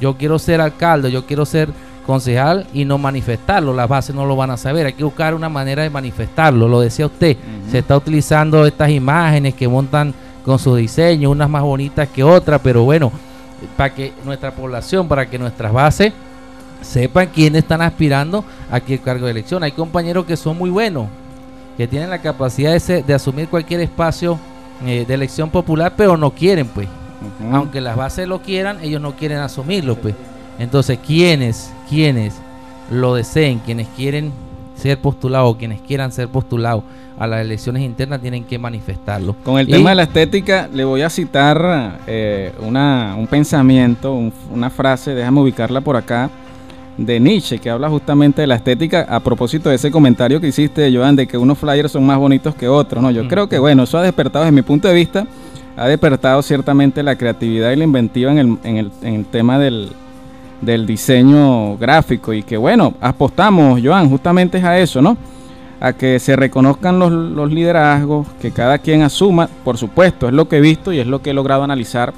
yo 0.00 0.16
quiero 0.16 0.38
ser 0.38 0.62
alcalde, 0.62 1.12
yo 1.12 1.26
quiero 1.26 1.44
ser 1.44 1.68
concejal 2.06 2.66
y 2.72 2.86
no 2.86 2.96
manifestarlo. 2.96 3.74
Las 3.74 3.90
bases 3.90 4.14
no 4.16 4.24
lo 4.24 4.36
van 4.36 4.52
a 4.52 4.56
saber. 4.56 4.86
Hay 4.86 4.94
que 4.94 5.04
buscar 5.04 5.34
una 5.34 5.50
manera 5.50 5.82
de 5.82 5.90
manifestarlo. 5.90 6.66
Lo 6.66 6.80
decía 6.80 7.04
usted. 7.04 7.36
Se 7.70 7.80
está 7.80 7.94
utilizando 7.94 8.66
estas 8.66 8.88
imágenes 8.88 9.52
que 9.52 9.68
montan 9.68 10.14
con 10.46 10.58
su 10.58 10.74
diseño, 10.74 11.28
unas 11.28 11.50
más 11.50 11.62
bonitas 11.62 12.08
que 12.08 12.24
otras, 12.24 12.62
pero 12.64 12.84
bueno, 12.84 13.12
para 13.76 13.94
que 13.94 14.14
nuestra 14.24 14.50
población, 14.50 15.06
para 15.06 15.28
que 15.28 15.38
nuestras 15.38 15.70
bases 15.74 16.14
sepan 16.82 17.28
quiénes 17.34 17.62
están 17.62 17.82
aspirando 17.82 18.44
a 18.70 18.80
qué 18.80 18.98
cargo 18.98 19.26
de 19.26 19.32
elección. 19.32 19.62
Hay 19.62 19.72
compañeros 19.72 20.24
que 20.26 20.36
son 20.36 20.56
muy 20.58 20.70
buenos, 20.70 21.06
que 21.76 21.86
tienen 21.86 22.10
la 22.10 22.18
capacidad 22.20 22.72
de, 22.72 22.80
ser- 22.80 23.04
de 23.04 23.14
asumir 23.14 23.48
cualquier 23.48 23.80
espacio 23.80 24.38
eh, 24.86 25.04
de 25.06 25.14
elección 25.14 25.50
popular, 25.50 25.94
pero 25.96 26.16
no 26.16 26.30
quieren, 26.30 26.66
pues. 26.68 26.88
Aunque 27.52 27.80
las 27.80 27.96
bases 27.96 28.28
lo 28.28 28.40
quieran, 28.42 28.78
ellos 28.82 29.00
no 29.00 29.12
quieren 29.16 29.38
asumirlo, 29.38 29.96
pues. 29.96 30.14
Entonces, 30.58 30.98
quienes, 31.04 31.72
quienes 31.88 32.34
lo 32.90 33.14
deseen, 33.14 33.58
quienes 33.58 33.88
quieren 33.96 34.32
ser 34.76 34.98
postulados, 35.00 35.56
quienes 35.56 35.80
quieran 35.80 36.12
ser 36.12 36.28
postulados 36.28 36.84
a 37.18 37.26
las 37.26 37.40
elecciones 37.40 37.82
internas, 37.82 38.20
tienen 38.20 38.44
que 38.44 38.56
manifestarlo. 38.60 39.34
Con 39.44 39.58
el 39.58 39.68
Y- 39.68 39.72
tema 39.72 39.90
de 39.90 39.96
la 39.96 40.02
estética, 40.04 40.68
le 40.72 40.84
voy 40.84 41.02
a 41.02 41.10
citar 41.10 41.98
eh, 42.06 42.52
una, 42.60 43.16
un 43.18 43.26
pensamiento, 43.26 44.14
un- 44.14 44.32
una 44.52 44.70
frase, 44.70 45.12
déjame 45.16 45.40
ubicarla 45.40 45.80
por 45.80 45.96
acá, 45.96 46.30
de 46.98 47.20
Nietzsche, 47.20 47.58
que 47.58 47.70
habla 47.70 47.88
justamente 47.88 48.42
de 48.42 48.46
la 48.48 48.56
estética 48.56 49.06
a 49.08 49.20
propósito 49.20 49.68
de 49.70 49.76
ese 49.76 49.90
comentario 49.90 50.40
que 50.40 50.48
hiciste, 50.48 50.94
Joan, 50.94 51.16
de 51.16 51.26
que 51.26 51.38
unos 51.38 51.56
flyers 51.56 51.92
son 51.92 52.04
más 52.04 52.18
bonitos 52.18 52.54
que 52.56 52.68
otros. 52.68 53.02
¿no? 53.02 53.10
Yo 53.10 53.24
Mm. 53.24 53.28
creo 53.28 53.48
que, 53.48 53.58
bueno, 53.58 53.84
eso 53.84 53.96
ha 53.98 54.02
despertado, 54.02 54.44
desde 54.44 54.54
mi 54.54 54.62
punto 54.62 54.88
de 54.88 54.94
vista, 54.94 55.26
ha 55.76 55.86
despertado 55.86 56.42
ciertamente 56.42 57.02
la 57.04 57.16
creatividad 57.16 57.70
y 57.70 57.76
la 57.76 57.84
inventiva 57.84 58.32
en 58.32 58.38
el, 58.38 58.58
en 58.64 58.76
el, 58.78 58.90
en 59.02 59.14
el 59.14 59.24
tema 59.26 59.58
del, 59.60 59.90
del 60.60 60.86
diseño 60.86 61.76
gráfico 61.76 62.32
y 62.32 62.42
que, 62.42 62.56
bueno, 62.56 62.94
apostamos, 63.00 63.80
Joan, 63.82 64.10
justamente 64.10 64.58
es 64.58 64.64
a 64.64 64.76
eso, 64.78 65.00
¿no? 65.00 65.16
a 65.80 65.92
que 65.92 66.18
se 66.18 66.34
reconozcan 66.34 66.98
los, 66.98 67.12
los 67.12 67.52
liderazgos, 67.52 68.26
que 68.42 68.50
cada 68.50 68.78
quien 68.78 69.02
asuma, 69.02 69.48
por 69.62 69.78
supuesto, 69.78 70.26
es 70.26 70.34
lo 70.34 70.48
que 70.48 70.56
he 70.56 70.60
visto 70.60 70.92
y 70.92 70.98
es 70.98 71.06
lo 71.06 71.22
que 71.22 71.30
he 71.30 71.32
logrado 71.34 71.62
analizar 71.62 72.12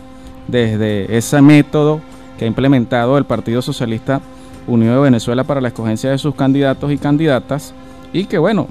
desde 0.48 1.15
ese 1.15 1.43
método 1.43 2.01
que 2.39 2.47
ha 2.47 2.48
implementado 2.48 3.19
el 3.19 3.27
Partido 3.27 3.61
Socialista 3.61 4.23
Unido 4.71 4.95
de 4.97 5.01
Venezuela 5.03 5.45
para 5.45 5.61
la 5.61 5.69
escogencia 5.69 6.11
de 6.11 6.19
sus 6.19 6.35
candidatos 6.35 6.91
y 6.93 6.99
candidatas, 6.99 7.75
y 8.13 8.25
que 8.25 8.39
bueno, 8.39 8.67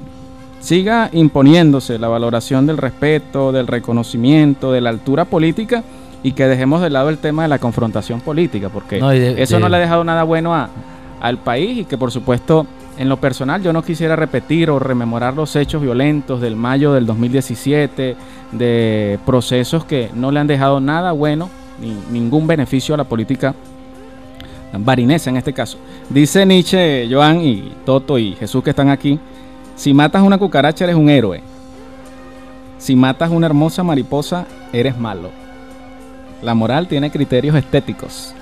siga 0.60 1.10
imponiéndose 1.14 1.98
la 2.00 2.08
valoración 2.08 2.66
del 2.66 2.78
respeto, 2.78 3.52
del 3.52 3.68
reconocimiento, 3.68 4.72
de 4.72 4.82
la 4.82 4.90
altura 4.90 5.26
política, 5.26 5.84
y 6.24 6.34
que 6.34 6.48
dejemos 6.48 6.82
de 6.82 6.90
lado 6.90 7.10
el 7.10 7.18
tema 7.18 7.44
de 7.44 7.48
la 7.50 7.60
confrontación 7.60 8.20
política, 8.20 8.68
porque 8.70 9.00
No, 9.00 9.14
y 9.14 9.20
de- 9.20 9.42
eso 9.42 9.56
de- 9.56 9.62
no 9.62 9.70
le 9.70 9.78
ha 9.78 9.80
dejado 9.80 10.04
nada 10.04 10.24
bueno 10.24 10.54
a, 10.54 10.70
al 11.22 11.38
país 11.38 11.78
y 11.80 11.86
que 11.86 11.98
por 11.98 12.12
supuesto 12.12 12.66
en 12.98 13.08
lo 13.08 13.16
personal 13.18 13.62
yo 13.64 13.72
no 13.72 13.82
quisiera 13.84 14.18
repetir 14.18 14.70
o 14.70 14.80
rememorar 14.80 15.34
los 15.34 15.56
hechos 15.56 15.82
violentos 15.82 16.42
del 16.42 16.58
mayo 16.58 16.92
del 16.92 17.06
2017, 17.06 18.18
de 18.52 19.18
procesos 19.26 19.86
que 19.86 20.10
no 20.14 20.32
le 20.32 20.40
han 20.42 20.48
dejado 20.48 20.82
nada 20.82 21.14
bueno 21.14 21.50
ni 21.82 21.96
ningún 22.12 22.46
beneficio 22.48 22.94
a 22.96 22.98
la 22.98 23.06
política 23.06 23.56
barinesa 24.74 25.30
en 25.30 25.38
este 25.38 25.54
caso. 25.54 25.78
Dice 26.10 26.46
Nietzsche, 26.46 27.08
Joan 27.10 27.42
y 27.42 27.74
Toto 27.86 28.18
y 28.18 28.34
Jesús 28.34 28.64
que 28.64 28.70
están 28.70 28.90
aquí, 28.90 29.20
si 29.76 29.94
matas 29.94 30.24
una 30.24 30.38
cucaracha 30.38 30.84
eres 30.84 30.96
un 30.96 31.10
héroe. 31.10 31.42
Si 32.78 32.96
matas 32.96 33.30
una 33.30 33.48
hermosa 33.48 33.84
mariposa 33.84 34.46
eres 34.72 34.98
malo. 34.98 35.32
La 36.42 36.54
moral 36.54 36.88
tiene 36.88 37.12
criterios 37.12 37.56
estéticos. 37.56 38.34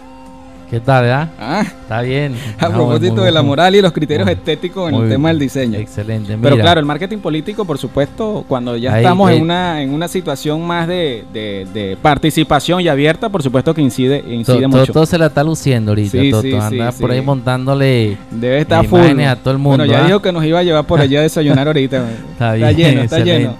¿Qué 0.69 0.81
tal, 0.81 1.09
ah? 1.09 1.29
Ah. 1.39 1.61
Está 1.61 2.01
bien. 2.01 2.35
A 2.59 2.67
No, 2.67 2.75
propósito 2.75 3.15
muy 3.15 3.23
de 3.25 3.31
la 3.31 3.41
moral 3.41 3.73
y 3.75 3.81
los 3.81 3.93
criterios 3.93 4.25
Muy- 4.25 4.33
estéticos 4.33 4.91
en 4.91 4.95
el 5.01 5.09
tema 5.09 5.29
del 5.29 5.39
diseño. 5.39 5.79
Excelente. 5.79 6.37
Pero 6.41 6.55
Mira, 6.55 6.63
claro, 6.65 6.79
el 6.81 6.85
marketing 6.85 7.19
político, 7.19 7.63
por 7.63 7.77
supuesto, 7.77 8.43
cuando 8.49 8.75
ya 8.75 8.93
Ahí, 8.95 9.03
estamos 9.03 9.29
ahí. 9.29 9.37
en 9.37 9.43
una 9.43 9.81
en 9.81 9.93
una 9.93 10.09
situación 10.09 10.61
más 10.67 10.87
de, 10.89 11.23
de- 11.31 11.65
de 11.73 11.97
participación 12.01 12.81
y 12.81 12.89
abierta, 12.89 13.29
por 13.29 13.41
supuesto 13.43 13.73
que 13.73 13.81
incide, 13.81 14.21
incide 14.27 14.61
to- 14.63 14.67
mucho. 14.69 14.91
todo 14.91 15.05
se 15.05 15.17
la 15.17 15.27
está 15.27 15.41
luciendo 15.41 15.91
ahorita. 15.91 16.11
Sí, 16.19 16.31
Toto. 16.31 16.41
sí, 16.41 16.51
sí, 16.51 16.57
Anda 16.57 16.91
por 16.91 17.11
ahí 17.11 17.21
montándole 17.21 18.17
Debe 18.29 18.59
estar 18.59 18.85
full. 18.85 18.99
a 19.21 19.35
todo 19.37 19.51
el 19.53 19.59
mundo. 19.59 19.77
Bueno, 19.85 19.85
ya 19.93 20.03
¿ah? 20.03 20.05
dijo 20.07 20.21
que 20.21 20.33
nos 20.33 20.43
iba 20.43 20.59
a 20.59 20.63
llevar 20.63 20.83
por 20.85 20.99
allá 20.99 21.19
a 21.19 21.23
desayunar 21.23 21.67
ahorita. 21.67 22.03
Está 22.33 22.53
bien, 22.55 22.75
lleno, 22.75 23.01
está 23.03 23.19
excelente. 23.19 23.39
lleno. 23.43 23.55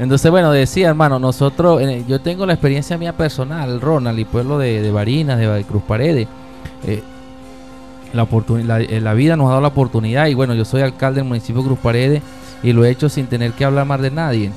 Entonces, 0.00 0.30
bueno, 0.30 0.52
decía, 0.52 0.88
hermano, 0.88 1.18
nosotros, 1.18 1.80
eh, 1.82 2.04
yo 2.06 2.20
tengo 2.20 2.46
la 2.46 2.52
experiencia 2.52 2.96
mía 2.98 3.12
personal, 3.12 3.80
Ronald, 3.80 4.18
y 4.18 4.24
pueblo 4.24 4.56
de, 4.58 4.80
de 4.82 4.90
Barinas, 4.92 5.38
de 5.40 5.64
Cruz 5.68 5.82
Paredes. 5.86 6.26
Eh, 6.84 7.02
la, 8.12 8.26
la, 8.64 8.80
eh, 8.80 9.00
la 9.00 9.14
vida 9.14 9.36
nos 9.36 9.46
ha 9.46 9.50
dado 9.50 9.60
la 9.62 9.68
oportunidad, 9.68 10.26
y 10.26 10.34
bueno, 10.34 10.54
yo 10.54 10.64
soy 10.64 10.82
alcalde 10.82 11.20
del 11.20 11.28
municipio 11.28 11.62
de 11.62 11.68
Cruz 11.68 11.78
Paredes, 11.78 12.22
y 12.62 12.72
lo 12.72 12.84
he 12.84 12.90
hecho 12.90 13.08
sin 13.08 13.26
tener 13.26 13.52
que 13.52 13.64
hablar 13.64 13.86
más 13.86 14.00
de 14.00 14.10
nadie, 14.10 14.50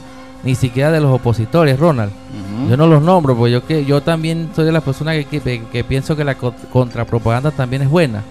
ni 0.44 0.56
siquiera 0.56 0.90
de 0.92 1.00
los 1.02 1.12
opositores, 1.14 1.80
Ronald. 1.80 2.12
Yo 2.70 2.78
no 2.78 2.88
los 2.88 3.02
nombro, 3.04 3.36
porque 3.36 3.52
yo 3.52 3.66
que 3.66 3.86
yo 3.86 4.02
también 4.02 4.50
soy 4.56 4.66
de 4.66 4.72
las 4.72 4.84
personas 4.84 5.16
que, 5.26 5.40
que, 5.40 5.64
que 5.72 5.84
pienso 5.84 6.16
que 6.16 6.24
la 6.24 6.36
co- 6.36 6.54
contrapropaganda 6.72 7.52
también 7.52 7.82
es 7.84 7.90
buena 7.90 8.24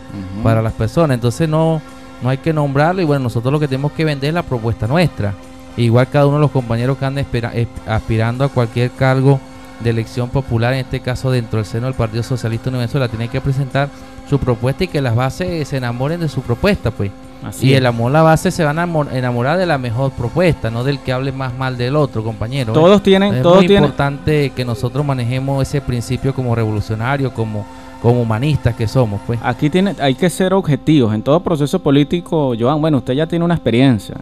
para 0.43 0.61
las 0.63 0.73
personas. 0.73 1.15
Entonces 1.15 1.49
no, 1.49 1.81
no 2.23 2.29
hay 2.29 2.39
que 2.39 2.53
nombrarlo 2.53 3.01
y 3.03 3.05
bueno, 3.05 3.25
nosotros 3.25 3.53
lo 3.53 3.61
que 3.61 3.69
tenemos 3.69 3.93
que 3.93 4.05
vender 4.05 4.29
es 4.29 4.35
la 4.35 4.43
propuesta 4.43 4.87
nuestra. 4.89 5.35
Igual 5.77 6.09
cada 6.09 6.27
uno 6.27 6.37
de 6.37 6.41
los 6.43 6.51
compañeros 6.51 6.97
que 6.99 7.05
anda 7.05 7.21
espera- 7.21 7.53
es- 7.55 7.69
aspirando 7.87 8.45
a 8.45 8.49
cualquier 8.49 8.91
cargo 8.91 9.39
de 9.83 9.91
elección 9.91 10.29
popular, 10.29 10.73
en 10.75 10.81
este 10.81 11.01
caso 11.01 11.31
dentro 11.31 11.57
del 11.59 11.67
seno 11.67 11.87
del 11.87 11.95
Partido 11.95 12.23
Socialista 12.23 12.71
de 12.71 12.77
Venezuela, 12.79 13.09
tiene 13.09 13.29
que 13.29 13.41
presentar 13.41 13.89
su 14.29 14.39
propuesta 14.39 14.85
y 14.85 14.89
que 14.89 15.01
las 15.01 15.17
bases 15.17 15.67
se 15.69 15.77
enamoren 15.79 16.21
de 16.21 16.29
su 16.29 16.43
propuesta, 16.43 16.91
pues. 16.91 17.11
Así 17.43 17.69
y 17.69 17.75
el 17.75 17.87
amor, 17.87 18.13
la 18.13 18.21
base 18.21 18.51
se 18.51 18.63
van 18.65 18.79
a 18.79 18.83
amor- 18.83 19.09
enamorar 19.15 19.57
de 19.59 19.65
la 19.65 19.79
mejor 19.79 20.13
propuesta, 20.13 20.71
no 20.71 20.85
del 20.85 20.99
que 20.99 21.11
hable 21.13 21.33
más 21.33 21.55
mal 21.57 21.79
del 21.79 21.97
otro, 21.97 22.23
compañero. 22.23 22.73
¿eh? 22.73 22.75
Todos 22.75 23.03
tienen- 23.03 23.35
es 23.35 23.43
todos 23.43 23.57
muy 23.57 23.67
tienen- 23.67 23.85
importante 23.85 24.51
que 24.55 24.65
nosotros 24.65 25.05
manejemos 25.07 25.63
ese 25.67 25.81
principio 25.81 26.35
como 26.35 26.55
revolucionarios, 26.55 27.33
como, 27.33 27.65
como 28.03 28.21
humanistas 28.21 28.75
que 28.75 28.87
somos, 28.87 29.23
pues. 29.27 29.41
Aquí 29.43 29.71
tiene, 29.71 29.95
hay 30.01 30.15
que 30.15 30.29
ser 30.29 30.53
objetivos. 30.53 31.15
En 31.15 31.23
todo 31.23 31.41
proceso 31.41 31.79
político, 31.79 32.53
Joan, 32.61 32.79
bueno, 32.81 32.99
usted 32.99 33.15
ya 33.15 33.27
tiene 33.27 33.45
una 33.47 33.55
experiencia 33.55 34.17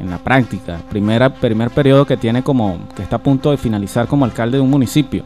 en 0.00 0.10
la 0.10 0.18
práctica. 0.18 0.80
Primera, 0.90 1.30
primer 1.32 1.70
periodo 1.70 2.04
que 2.04 2.16
tiene 2.16 2.42
como, 2.42 2.78
que 2.96 3.02
está 3.02 3.16
a 3.16 3.22
punto 3.22 3.50
de 3.50 3.56
finalizar 3.56 4.06
como 4.06 4.24
alcalde 4.24 4.58
de 4.58 4.62
un 4.62 4.70
municipio. 4.70 5.22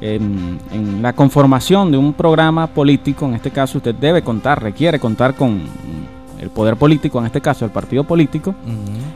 En, 0.00 0.58
en 0.72 1.02
la 1.02 1.12
conformación 1.12 1.90
de 1.90 1.98
un 1.98 2.12
programa 2.12 2.68
político, 2.68 3.26
en 3.26 3.34
este 3.34 3.50
caso, 3.50 3.78
usted 3.78 3.94
debe 3.94 4.22
contar, 4.22 4.62
requiere 4.62 5.00
contar 5.00 5.34
con 5.34 5.62
el 6.40 6.50
poder 6.50 6.76
político, 6.76 7.18
en 7.18 7.26
este 7.26 7.40
caso 7.40 7.64
el 7.64 7.70
partido 7.70 8.04
político, 8.04 8.54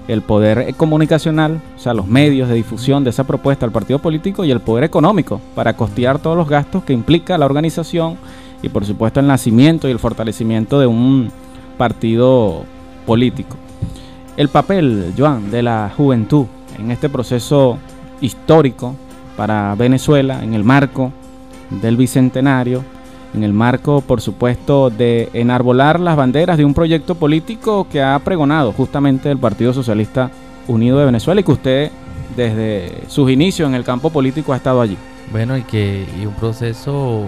el 0.09 0.23
poder 0.23 0.59
eh, 0.59 0.73
comunicacional, 0.75 1.61
o 1.77 1.79
sea, 1.79 1.95
los 1.95 2.07
medios 2.07 2.49
de 2.49 2.57
difusión 2.57 3.05
de 3.05 3.11
esa 3.11 3.25
propuesta 3.25 3.65
al 3.65 3.73
partido 3.73 3.99
político 3.99 4.45
y 4.45 4.51
el 4.51 4.61
poder 4.61 4.85
económico 4.85 5.41
para 5.55 5.75
costear 5.75 6.19
todos 6.19 6.37
los 6.37 6.49
gastos 6.49 6.85
que 6.85 6.93
implica 6.93 7.39
la 7.39 7.47
organización 7.47 8.17
y 8.63 8.69
por 8.69 8.85
supuesto 8.85 9.21
el 9.21 9.27
nacimiento 9.27 9.89
y 9.89 9.93
el 9.93 9.99
fortalecimiento 9.99 10.81
de 10.81 10.87
un 10.87 11.31
partido 11.79 12.65
político. 13.07 13.57
El 14.37 14.49
papel, 14.49 15.13
Joan, 15.17 15.51
de 15.51 15.63
la 15.63 15.93
juventud 15.95 16.47
en 16.79 16.91
este 16.91 17.09
proceso 17.09 17.79
histórico 18.21 18.95
para 19.37 19.75
Venezuela, 19.75 20.43
en 20.43 20.55
el 20.55 20.65
marco 20.65 21.13
del 21.69 21.97
bicentenario, 21.97 22.83
en 23.35 23.45
el 23.45 23.53
marco, 23.53 24.01
por 24.01 24.21
supuesto, 24.21 24.91
de 24.91 25.29
enarbolar 25.33 26.01
las 26.01 26.17
banderas 26.17 26.57
de 26.57 26.65
un 26.65 26.75
proyecto 26.75 27.15
político 27.15 27.87
que 27.91 28.03
ha 28.03 28.19
pregonado 28.21 28.73
justamente 28.73 29.31
el 29.31 29.39
Partido 29.39 29.73
Socialista 29.73 30.31
Unido 30.67 30.99
de 30.99 31.07
Venezuela 31.07 31.41
y 31.41 31.45
que 31.45 31.53
usted 31.53 31.91
desde 32.37 33.05
sus 33.09 33.31
inicios 33.31 33.69
en 33.69 33.75
el 33.75 33.85
campo 33.85 34.11
político 34.11 34.53
ha 34.53 34.57
estado 34.57 34.81
allí. 34.81 34.97
Bueno, 35.31 35.57
y 35.57 35.63
que 35.63 36.07
y 36.21 36.27
un 36.27 36.35
proceso 36.35 37.27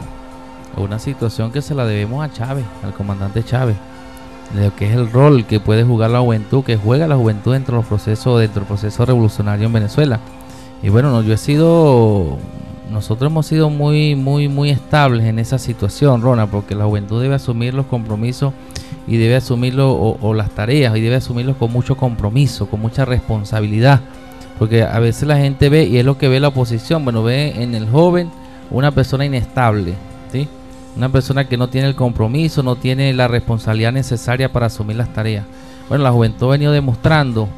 una 0.77 0.99
situación 0.99 1.53
que 1.53 1.63
se 1.63 1.75
la 1.75 1.87
debemos 1.87 2.25
a 2.25 2.33
Chávez, 2.33 2.65
al 2.83 2.93
comandante 2.93 3.45
Chávez, 3.45 3.77
lo 4.53 4.75
que 4.77 4.87
es 4.87 4.95
el 4.95 5.11
rol 5.11 5.45
que 5.47 5.61
puede 5.61 5.85
jugar 5.85 6.11
la 6.11 6.21
juventud, 6.21 6.65
que 6.65 6.77
juega 6.77 7.07
la 7.07 7.17
juventud 7.17 7.53
dentro 7.53 7.77
del 7.77 7.87
proceso, 7.87 8.39
dentro 8.39 8.61
del 8.61 8.69
proceso 8.69 9.05
revolucionario 9.05 9.67
en 9.67 9.73
Venezuela. 9.73 10.21
Y 10.83 10.91
bueno, 10.91 11.11
no, 11.11 11.23
yo 11.23 11.35
he 11.35 11.39
sido, 11.39 12.37
nosotros 12.91 13.31
hemos 13.31 13.47
sido 13.47 13.71
muy, 13.71 14.15
muy, 14.15 14.49
muy 14.49 14.71
estables 14.71 15.25
en 15.25 15.39
esa 15.39 15.59
situación, 15.59 16.23
Rona, 16.23 16.47
porque 16.47 16.75
la 16.75 16.85
juventud 16.85 17.23
debe 17.23 17.35
asumir 17.35 17.75
los 17.75 17.87
compromisos 17.87 18.53
y 19.07 19.17
debe 19.17 19.37
asumirlo 19.37 19.93
o, 19.93 20.19
o 20.21 20.35
las 20.35 20.51
tareas 20.51 20.97
y 20.97 21.01
debe 21.01 21.17
asumirlos 21.17 21.57
con 21.57 21.73
mucho 21.73 21.97
compromiso, 21.97 22.67
con 22.67 22.81
mucha 22.81 23.05
responsabilidad. 23.05 24.01
Porque 24.59 24.83
a 24.83 24.99
veces 25.01 25.27
la 25.27 25.39
gente 25.39 25.69
ve, 25.69 25.85
y 25.85 25.99
es 25.99 26.05
lo 26.05 26.17
que 26.17 26.29
ve 26.29 26.39
la 26.39 26.49
oposición, 26.49 27.05
bueno, 27.05 27.23
ve 27.23 27.63
en 27.63 27.75
el 27.75 27.89
joven 27.89 28.31
una 28.71 28.93
persona 28.93 29.25
inestable, 29.25 29.95
¿sí? 30.31 30.49
Una 30.97 31.09
persona 31.09 31.47
que 31.49 31.57
no 31.57 31.69
tiene 31.69 31.89
el 31.89 31.95
compromiso, 31.97 32.63
no 32.63 32.77
tiene 32.77 33.13
la 33.13 33.27
responsabilidad 33.27 33.93
necesaria 33.93 34.53
para 34.53 34.67
asumir 34.67 34.97
las 34.97 35.13
tareas. 35.13 35.45
Bueno, 35.89 36.05
la 36.05 36.13
juventud 36.13 36.47
ha 36.47 36.51
venido 36.53 36.73
demostrando 36.73 37.49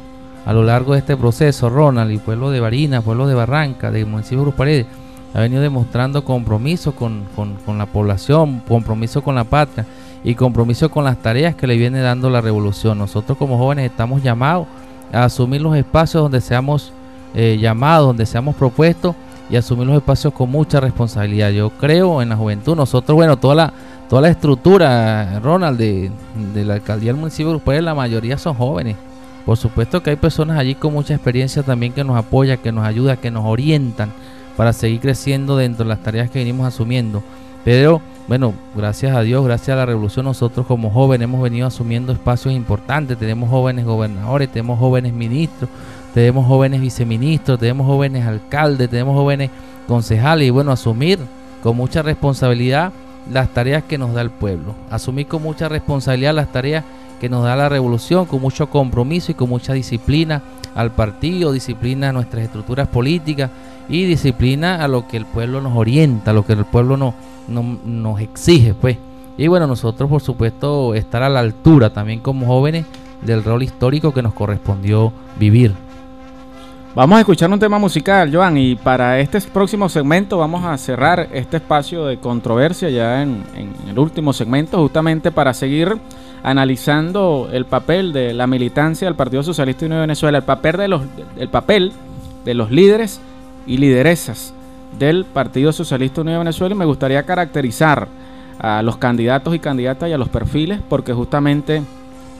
a 0.45 0.53
lo 0.53 0.63
largo 0.63 0.93
de 0.93 0.99
este 0.99 1.15
proceso, 1.15 1.69
Ronald, 1.69 2.11
y 2.11 2.17
pueblo 2.17 2.49
de 2.49 2.59
Barinas, 2.59 3.03
pueblo 3.03 3.27
de 3.27 3.35
Barranca, 3.35 3.91
municipio 3.91 4.39
de 4.39 4.43
Cruz 4.45 4.55
Paredes, 4.55 4.85
ha 5.33 5.39
venido 5.39 5.61
demostrando 5.61 6.23
compromiso 6.23 6.93
con, 6.93 7.25
con- 7.35 7.55
con 7.65 7.77
la 7.77 7.85
población, 7.85 8.61
compromiso 8.67 9.21
con 9.21 9.35
la 9.35 9.43
patria 9.43 9.85
y 10.23 10.33
compromiso 10.35 10.89
con 10.89 11.03
las 11.03 11.17
tareas 11.21 11.53
que 11.55 11.67
le 11.67 11.77
viene 11.77 11.99
dando 11.99 12.29
la 12.29 12.41
revolución. 12.41 12.97
Nosotros 12.97 13.37
como 13.37 13.57
jóvenes 13.57 13.91
estamos 13.91 14.23
llamados 14.23 14.67
a 15.13 15.25
asumir 15.25 15.61
los 15.61 15.75
espacios 15.75 16.23
donde 16.23 16.41
seamos 16.41 16.91
eh, 17.35 17.57
llamados, 17.61 18.07
donde 18.07 18.25
seamos 18.25 18.55
propuestos 18.55 19.15
y 19.49 19.55
asumir 19.55 19.87
los 19.87 19.97
espacios 19.97 20.33
con 20.33 20.51
mucha 20.51 20.79
responsabilidad. 20.79 21.51
Yo 21.51 21.69
creo 21.69 22.21
en 22.21 22.29
la 22.29 22.35
juventud. 22.35 22.75
Nosotros, 22.75 23.15
bueno, 23.15 23.37
toda 23.37 23.55
la, 23.55 23.73
toda 24.09 24.21
la 24.21 24.29
estructura, 24.29 25.39
Ronald, 25.39 25.77
de, 25.77 26.11
la 26.65 26.75
alcaldía 26.75 27.11
del 27.11 27.19
municipio 27.19 27.53
de 27.53 27.59
Paredes, 27.59 27.85
la 27.85 27.95
mayoría 27.95 28.37
son 28.37 28.55
jóvenes. 28.55 28.95
Por 29.45 29.57
supuesto 29.57 30.03
que 30.03 30.09
hay 30.09 30.15
personas 30.17 30.57
allí 30.57 30.75
con 30.75 30.91
mucha 30.91 31.13
experiencia 31.13 31.63
también 31.63 31.93
que 31.93 32.03
nos 32.03 32.17
apoyan, 32.17 32.57
que 32.57 32.71
nos 32.71 32.85
ayudan, 32.85 33.17
que 33.17 33.31
nos 33.31 33.45
orientan 33.45 34.11
para 34.57 34.73
seguir 34.73 34.99
creciendo 34.99 35.55
dentro 35.55 35.85
de 35.85 35.89
las 35.89 36.03
tareas 36.03 36.29
que 36.29 36.39
venimos 36.39 36.67
asumiendo. 36.67 37.23
Pero 37.63 38.01
bueno, 38.27 38.53
gracias 38.75 39.15
a 39.15 39.21
Dios, 39.21 39.45
gracias 39.45 39.69
a 39.69 39.77
la 39.77 39.85
revolución, 39.85 40.25
nosotros 40.25 40.65
como 40.65 40.89
jóvenes 40.89 41.25
hemos 41.25 41.41
venido 41.41 41.67
asumiendo 41.67 42.11
espacios 42.11 42.53
importantes. 42.53 43.17
Tenemos 43.17 43.49
jóvenes 43.49 43.85
gobernadores, 43.85 44.49
tenemos 44.51 44.79
jóvenes 44.79 45.13
ministros, 45.13 45.69
tenemos 46.13 46.45
jóvenes 46.47 46.81
viceministros, 46.81 47.59
tenemos 47.59 47.85
jóvenes 47.87 48.25
alcaldes, 48.25 48.89
tenemos 48.89 49.15
jóvenes 49.15 49.49
concejales 49.87 50.47
y 50.47 50.51
bueno, 50.51 50.71
asumir 50.71 51.19
con 51.63 51.75
mucha 51.77 52.01
responsabilidad 52.01 52.91
las 53.31 53.49
tareas 53.49 53.83
que 53.83 53.97
nos 53.97 54.13
da 54.13 54.21
el 54.21 54.29
pueblo. 54.31 54.73
Asumir 54.89 55.27
con 55.27 55.41
mucha 55.43 55.69
responsabilidad 55.69 56.33
las 56.33 56.51
tareas 56.51 56.83
que 57.19 57.29
nos 57.29 57.43
da 57.43 57.55
la 57.55 57.69
revolución, 57.69 58.25
con 58.25 58.41
mucho 58.41 58.69
compromiso 58.69 59.31
y 59.31 59.35
con 59.35 59.49
mucha 59.49 59.73
disciplina 59.73 60.41
al 60.75 60.91
partido, 60.91 61.51
disciplina 61.51 62.09
a 62.09 62.13
nuestras 62.13 62.43
estructuras 62.43 62.87
políticas 62.87 63.49
y 63.89 64.05
disciplina 64.05 64.83
a 64.83 64.87
lo 64.87 65.07
que 65.07 65.17
el 65.17 65.25
pueblo 65.25 65.61
nos 65.61 65.75
orienta, 65.75 66.31
a 66.31 66.33
lo 66.33 66.45
que 66.45 66.53
el 66.53 66.65
pueblo 66.65 66.97
no, 66.97 67.13
no- 67.47 67.79
nos 67.83 68.19
exige, 68.21 68.73
pues. 68.73 68.97
Y 69.37 69.47
bueno, 69.47 69.67
nosotros 69.67 70.09
por 70.09 70.21
supuesto 70.21 70.93
estar 70.95 71.23
a 71.23 71.29
la 71.29 71.39
altura 71.39 71.91
también 71.91 72.19
como 72.19 72.45
jóvenes 72.47 72.85
del 73.21 73.43
rol 73.43 73.63
histórico 73.63 74.13
que 74.13 74.21
nos 74.21 74.33
correspondió 74.33 75.11
vivir. 75.39 75.73
Vamos 76.97 77.17
a 77.17 77.19
escuchar 77.19 77.51
un 77.51 77.59
tema 77.59 77.77
musical, 77.77 78.33
Joan, 78.33 78.57
y 78.57 78.73
para 78.75 79.19
este 79.19 79.39
próximo 79.41 79.87
segmento 79.87 80.39
vamos 80.39 80.65
a 80.65 80.75
cerrar 80.79 81.29
este 81.31 81.57
espacio 81.57 82.07
de 82.07 82.17
controversia 82.17 82.89
ya 82.89 83.21
en, 83.21 83.43
el 83.87 83.99
último 83.99 84.33
segmento, 84.33 84.79
justamente 84.79 85.31
para 85.31 85.53
seguir 85.53 85.95
analizando 86.41 87.49
el 87.53 87.65
papel 87.65 88.13
de 88.13 88.33
la 88.33 88.47
militancia 88.47 89.07
del 89.07 89.13
Partido 89.13 89.43
Socialista 89.43 89.85
Unido 89.85 89.97
de 89.97 90.07
Venezuela, 90.07 90.39
el 90.39 90.43
papel 90.43 90.77
de 90.77 90.87
los, 90.87 91.03
el 91.37 91.49
papel 91.49 91.91
de 92.43 92.55
los 92.55 92.71
líderes 92.71 93.21
y 93.67 93.77
lideresas 93.77 94.55
del 94.97 95.23
Partido 95.25 95.71
Socialista 95.73 96.21
Unido 96.21 96.39
de 96.39 96.45
Venezuela. 96.45 96.73
Y 96.73 96.79
me 96.79 96.85
gustaría 96.85 97.21
caracterizar 97.21 98.07
a 98.57 98.81
los 98.81 98.97
candidatos 98.97 99.53
y 99.53 99.59
candidatas 99.59 100.09
y 100.09 100.13
a 100.13 100.17
los 100.17 100.29
perfiles 100.29 100.79
porque 100.89 101.13
justamente 101.13 101.83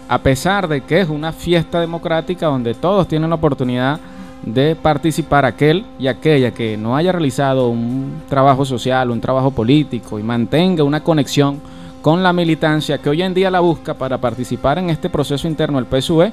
a 0.10 0.18
pesar 0.18 0.68
de 0.68 0.82
que 0.82 1.02
es 1.02 1.10
una 1.10 1.32
fiesta 1.32 1.80
democrática 1.80 2.48
donde 2.48 2.74
todos 2.74 3.08
tienen 3.08 3.30
la 3.30 3.36
oportunidad 3.36 4.00
de 4.44 4.76
participar 4.76 5.46
aquel 5.46 5.86
y 6.00 6.08
aquella 6.08 6.52
que 6.52 6.78
no 6.78 6.96
haya 6.96 7.12
realizado 7.12 7.70
un 7.70 8.22
trabajo 8.30 8.66
social, 8.66 9.12
un 9.12 9.22
trabajo 9.22 9.52
político 9.52 10.20
y 10.20 10.24
mantenga 10.24 10.84
una 10.84 11.04
conexión 11.04 11.60
con 12.02 12.24
la 12.24 12.32
militancia 12.32 13.00
que 13.00 13.10
hoy 13.10 13.22
en 13.22 13.34
día 13.34 13.52
la 13.52 13.60
busca 13.60 13.94
para 13.94 14.18
participar 14.20 14.78
en 14.78 14.90
este 14.90 15.10
proceso 15.10 15.48
interno 15.48 15.82
del 15.82 15.88
PSUV, 15.88 16.32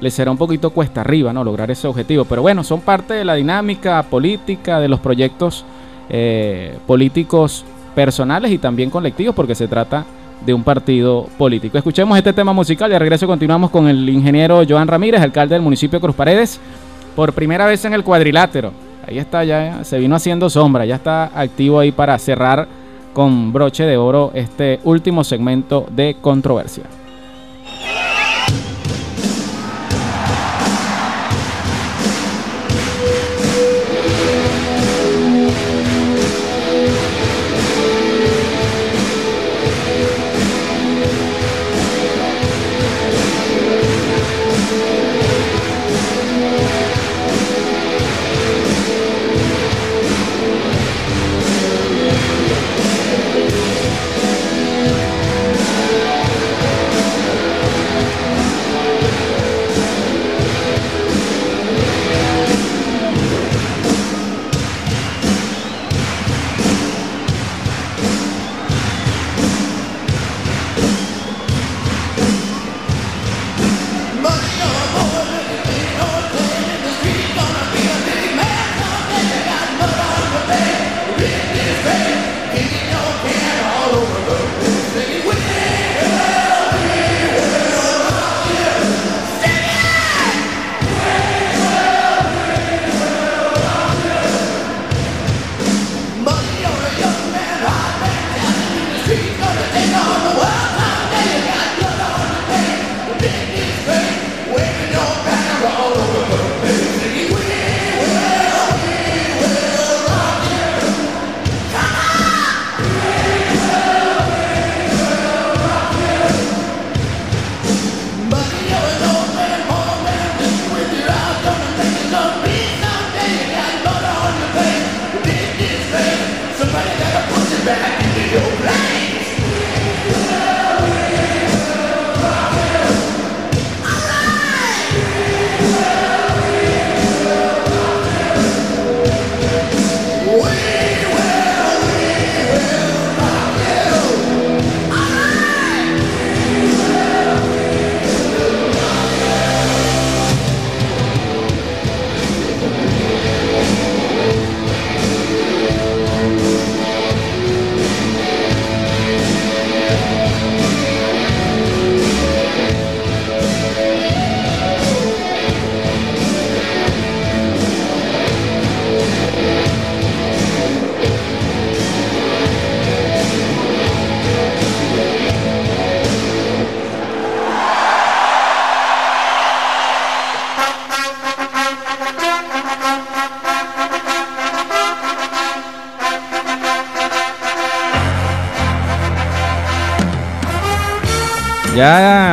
le 0.00 0.10
será 0.10 0.30
un 0.30 0.36
poquito 0.36 0.70
cuesta 0.70 1.00
arriba 1.00 1.32
no 1.32 1.42
lograr 1.42 1.70
ese 1.70 1.86
objetivo. 1.86 2.24
Pero 2.24 2.42
bueno, 2.42 2.62
son 2.62 2.80
parte 2.80 3.14
de 3.14 3.24
la 3.24 3.34
dinámica 3.34 4.02
política, 4.02 4.78
de 4.78 4.88
los 4.88 5.00
proyectos 5.00 5.64
eh, 6.08 6.78
políticos 6.86 7.64
personales 7.94 8.52
y 8.52 8.58
también 8.58 8.90
colectivos 8.90 9.34
porque 9.34 9.54
se 9.54 9.68
trata 9.68 10.04
de 10.44 10.52
un 10.52 10.62
partido 10.62 11.26
político. 11.38 11.78
Escuchemos 11.78 12.18
este 12.18 12.32
tema 12.32 12.52
musical 12.52 12.90
y 12.90 12.94
al 12.94 13.00
regreso 13.00 13.26
continuamos 13.26 13.70
con 13.70 13.88
el 13.88 14.06
ingeniero 14.08 14.62
Joan 14.68 14.86
Ramírez, 14.86 15.22
alcalde 15.22 15.54
del 15.54 15.62
municipio 15.62 15.98
de 15.98 16.02
Cruz 16.02 16.14
Paredes, 16.14 16.60
por 17.16 17.32
primera 17.32 17.66
vez 17.66 17.84
en 17.86 17.94
el 17.94 18.04
cuadrilátero. 18.04 18.72
Ahí 19.08 19.18
está, 19.18 19.42
ya 19.42 19.82
se 19.82 19.98
vino 19.98 20.14
haciendo 20.14 20.50
sombra, 20.50 20.84
ya 20.84 20.96
está 20.96 21.30
activo 21.34 21.80
ahí 21.80 21.90
para 21.90 22.18
cerrar 22.18 22.68
con 23.14 23.52
broche 23.52 23.84
de 23.84 23.96
oro 23.96 24.30
este 24.34 24.78
último 24.84 25.24
segmento 25.24 25.86
de 25.90 26.16
controversia. 26.20 26.84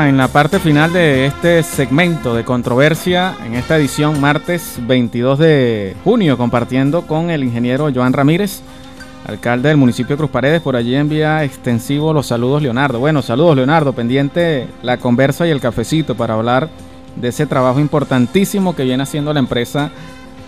En 0.08 0.18
la 0.18 0.28
parte 0.28 0.60
final 0.60 0.92
de 0.92 1.26
este 1.26 1.64
segmento 1.64 2.36
de 2.36 2.44
controversia, 2.44 3.36
en 3.46 3.54
esta 3.54 3.78
edición 3.78 4.20
martes 4.20 4.76
22 4.86 5.40
de 5.40 5.96
junio, 6.04 6.38
compartiendo 6.38 7.04
con 7.04 7.30
el 7.30 7.42
ingeniero 7.42 7.90
Joan 7.94 8.12
Ramírez, 8.12 8.62
alcalde 9.26 9.70
del 9.70 9.78
municipio 9.78 10.16
de 10.16 10.18
Cruz 10.18 10.30
Paredes. 10.30 10.62
Por 10.62 10.76
allí 10.76 10.94
envía 10.94 11.46
extensivo 11.46 12.12
los 12.12 12.28
saludos 12.28 12.62
Leonardo. 12.62 13.00
Bueno, 13.00 13.22
saludos 13.22 13.56
Leonardo, 13.56 13.94
pendiente 13.94 14.68
la 14.82 14.98
conversa 14.98 15.48
y 15.48 15.52
el 15.52 15.62
cafecito 15.62 16.16
para 16.16 16.34
hablar 16.34 16.70
de 17.16 17.30
ese 17.30 17.46
trabajo 17.46 17.80
importantísimo 17.80 18.76
que 18.76 18.84
viene 18.84 19.04
haciendo 19.04 19.34
la 19.34 19.40
empresa 19.40 19.90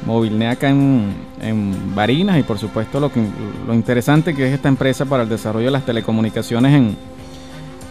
Movilne 0.06 0.49
acá 0.49 0.69
en, 0.69 1.14
en 1.41 1.95
Barinas 1.95 2.38
y 2.38 2.44
por 2.44 2.60
supuesto 2.60 2.99
lo, 2.99 3.11
que, 3.11 3.26
lo 3.65 3.73
interesante 3.73 4.36
que 4.36 4.48
es 4.48 4.53
esta 4.53 4.68
empresa 4.68 5.06
para 5.06 5.23
el 5.23 5.30
desarrollo 5.30 5.68
de 5.68 5.72
las 5.72 5.86
telecomunicaciones 5.86 6.73
en 6.73 7.14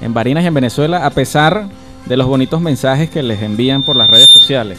en 0.01 0.15
Barinas 0.15 0.45
y 0.45 0.47
en 0.47 0.55
Venezuela, 0.55 1.07
a 1.07 1.11
pesar 1.11 1.66
de 2.07 2.16
los 2.16 2.27
bonitos 2.27 2.61
mensajes 2.61 3.11
que 3.11 3.23
les 3.23 3.43
envían 3.43 3.83
por 3.83 3.97
las 3.97 4.11
redes 4.11 4.31
sociales. 4.31 4.79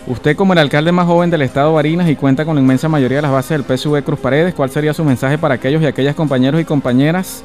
Usted 0.05 0.35
como 0.35 0.51
el 0.51 0.59
alcalde 0.59 0.91
más 0.91 1.05
joven 1.05 1.29
del 1.29 1.43
estado 1.43 1.69
de 1.69 1.75
Barinas 1.75 2.09
y 2.09 2.15
cuenta 2.17 2.43
con 2.43 2.55
la 2.55 2.61
inmensa 2.61 2.89
mayoría 2.89 3.19
de 3.19 3.21
las 3.21 3.31
bases 3.31 3.51
del 3.51 3.77
PSV 3.77 4.03
Cruz 4.03 4.19
Paredes, 4.19 4.53
¿cuál 4.53 4.69
sería 4.69 4.93
su 4.93 5.05
mensaje 5.05 5.37
para 5.37 5.55
aquellos 5.55 5.81
y 5.81 5.85
aquellas 5.85 6.13
compañeros 6.13 6.59
y 6.59 6.65
compañeras 6.65 7.41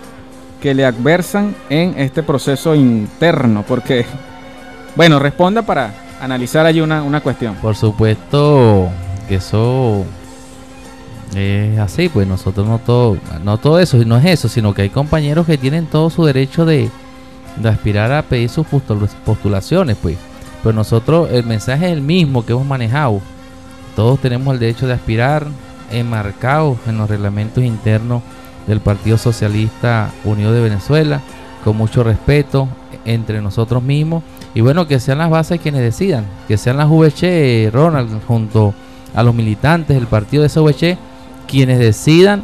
que 0.60 0.74
le 0.74 0.84
adversan 0.84 1.54
en 1.70 1.94
este 1.98 2.24
proceso 2.24 2.74
interno? 2.74 3.64
Porque, 3.66 4.06
bueno, 4.96 5.20
responda 5.20 5.62
para 5.62 5.94
analizar 6.20 6.66
allí 6.66 6.80
una, 6.80 7.04
una 7.04 7.20
cuestión. 7.20 7.54
Por 7.56 7.76
supuesto 7.76 8.88
que 9.28 9.36
eso 9.36 10.04
es 11.36 11.78
así, 11.78 12.08
pues 12.08 12.26
nosotros 12.26 12.66
no 12.66 12.80
todo, 12.80 13.18
no 13.44 13.58
todo 13.58 13.78
eso, 13.78 13.98
no 13.98 14.16
es 14.16 14.24
eso, 14.24 14.48
sino 14.48 14.74
que 14.74 14.82
hay 14.82 14.90
compañeros 14.90 15.46
que 15.46 15.58
tienen 15.58 15.86
todo 15.86 16.10
su 16.10 16.24
derecho 16.24 16.64
de, 16.64 16.90
de 17.56 17.68
aspirar 17.68 18.10
a 18.10 18.22
pedir 18.22 18.48
sus 18.48 18.66
postulaciones, 18.66 19.96
pues. 20.02 20.16
Pero 20.62 20.74
nosotros, 20.74 21.28
el 21.30 21.44
mensaje 21.44 21.86
es 21.86 21.92
el 21.92 22.02
mismo 22.02 22.44
que 22.44 22.52
hemos 22.52 22.66
manejado. 22.66 23.20
Todos 23.96 24.20
tenemos 24.20 24.54
el 24.54 24.60
derecho 24.60 24.86
de 24.86 24.94
aspirar, 24.94 25.46
enmarcados 25.90 26.78
en 26.86 26.98
los 26.98 27.08
reglamentos 27.08 27.64
internos 27.64 28.22
del 28.66 28.80
Partido 28.80 29.16
Socialista 29.18 30.10
Unido 30.24 30.52
de 30.52 30.60
Venezuela, 30.60 31.20
con 31.64 31.76
mucho 31.76 32.04
respeto 32.04 32.68
entre 33.04 33.40
nosotros 33.40 33.82
mismos. 33.82 34.22
Y 34.54 34.60
bueno, 34.60 34.86
que 34.86 35.00
sean 35.00 35.18
las 35.18 35.30
bases 35.30 35.60
quienes 35.60 35.80
decidan, 35.80 36.26
que 36.46 36.58
sean 36.58 36.76
las 36.76 36.88
VH, 36.88 37.70
Ronald, 37.72 38.22
junto 38.26 38.74
a 39.14 39.22
los 39.22 39.34
militantes 39.34 39.96
del 39.96 40.06
partido 40.06 40.42
de 40.42 40.48
esa 40.48 40.60
VH, 40.60 40.98
quienes 41.46 41.78
decidan 41.78 42.42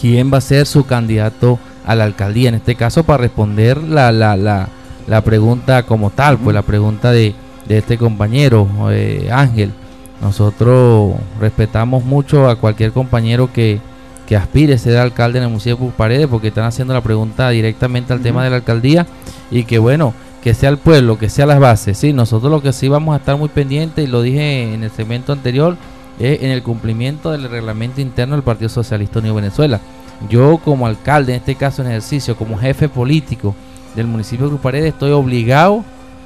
quién 0.00 0.32
va 0.32 0.38
a 0.38 0.42
ser 0.42 0.66
su 0.66 0.86
candidato 0.86 1.58
a 1.84 1.94
la 1.94 2.04
alcaldía. 2.04 2.48
En 2.48 2.54
este 2.56 2.74
caso, 2.74 3.04
para 3.04 3.18
responder 3.18 3.82
la, 3.82 4.12
la, 4.12 4.36
la 4.36 4.68
la 5.06 5.22
pregunta 5.22 5.84
como 5.84 6.10
tal, 6.10 6.38
pues 6.38 6.54
la 6.54 6.62
pregunta 6.62 7.10
de, 7.12 7.34
de 7.66 7.78
este 7.78 7.98
compañero 7.98 8.68
eh, 8.90 9.28
Ángel. 9.32 9.72
Nosotros 10.20 11.14
respetamos 11.40 12.04
mucho 12.04 12.48
a 12.48 12.56
cualquier 12.56 12.92
compañero 12.92 13.52
que, 13.52 13.80
que 14.26 14.36
aspire 14.36 14.74
a 14.74 14.78
ser 14.78 14.96
alcalde 14.98 15.38
en 15.38 15.44
el 15.44 15.50
municipio 15.50 15.86
de 15.86 15.92
Paredes 15.92 16.28
porque 16.28 16.48
están 16.48 16.64
haciendo 16.64 16.94
la 16.94 17.00
pregunta 17.00 17.50
directamente 17.50 18.12
al 18.12 18.20
tema 18.20 18.44
de 18.44 18.50
la 18.50 18.56
alcaldía 18.56 19.06
y 19.50 19.64
que 19.64 19.78
bueno, 19.78 20.14
que 20.42 20.54
sea 20.54 20.70
el 20.70 20.78
pueblo, 20.78 21.18
que 21.18 21.28
sea 21.28 21.46
las 21.46 21.60
bases. 21.60 21.98
Sí, 21.98 22.12
nosotros 22.12 22.50
lo 22.50 22.62
que 22.62 22.72
sí 22.72 22.88
vamos 22.88 23.14
a 23.14 23.18
estar 23.18 23.36
muy 23.36 23.48
pendientes, 23.48 24.04
y 24.04 24.08
lo 24.10 24.22
dije 24.22 24.74
en 24.74 24.82
el 24.82 24.90
segmento 24.90 25.32
anterior, 25.32 25.76
es 26.18 26.42
en 26.42 26.50
el 26.50 26.62
cumplimiento 26.62 27.30
del 27.30 27.48
reglamento 27.48 28.00
interno 28.00 28.34
del 28.34 28.42
Partido 28.42 28.68
Socialista 28.68 29.20
Unido 29.20 29.36
Venezuela. 29.36 29.80
Yo 30.28 30.58
como 30.58 30.86
alcalde, 30.86 31.32
en 31.32 31.38
este 31.38 31.54
caso 31.54 31.82
en 31.82 31.88
ejercicio, 31.88 32.36
como 32.36 32.58
jefe 32.58 32.88
político 32.88 33.54
del 33.94 34.06
municipio 34.06 34.46
de 34.46 34.50
Cruz 34.50 34.60
Paredes, 34.60 34.92
estoy 34.92 35.12
obligado 35.12 35.84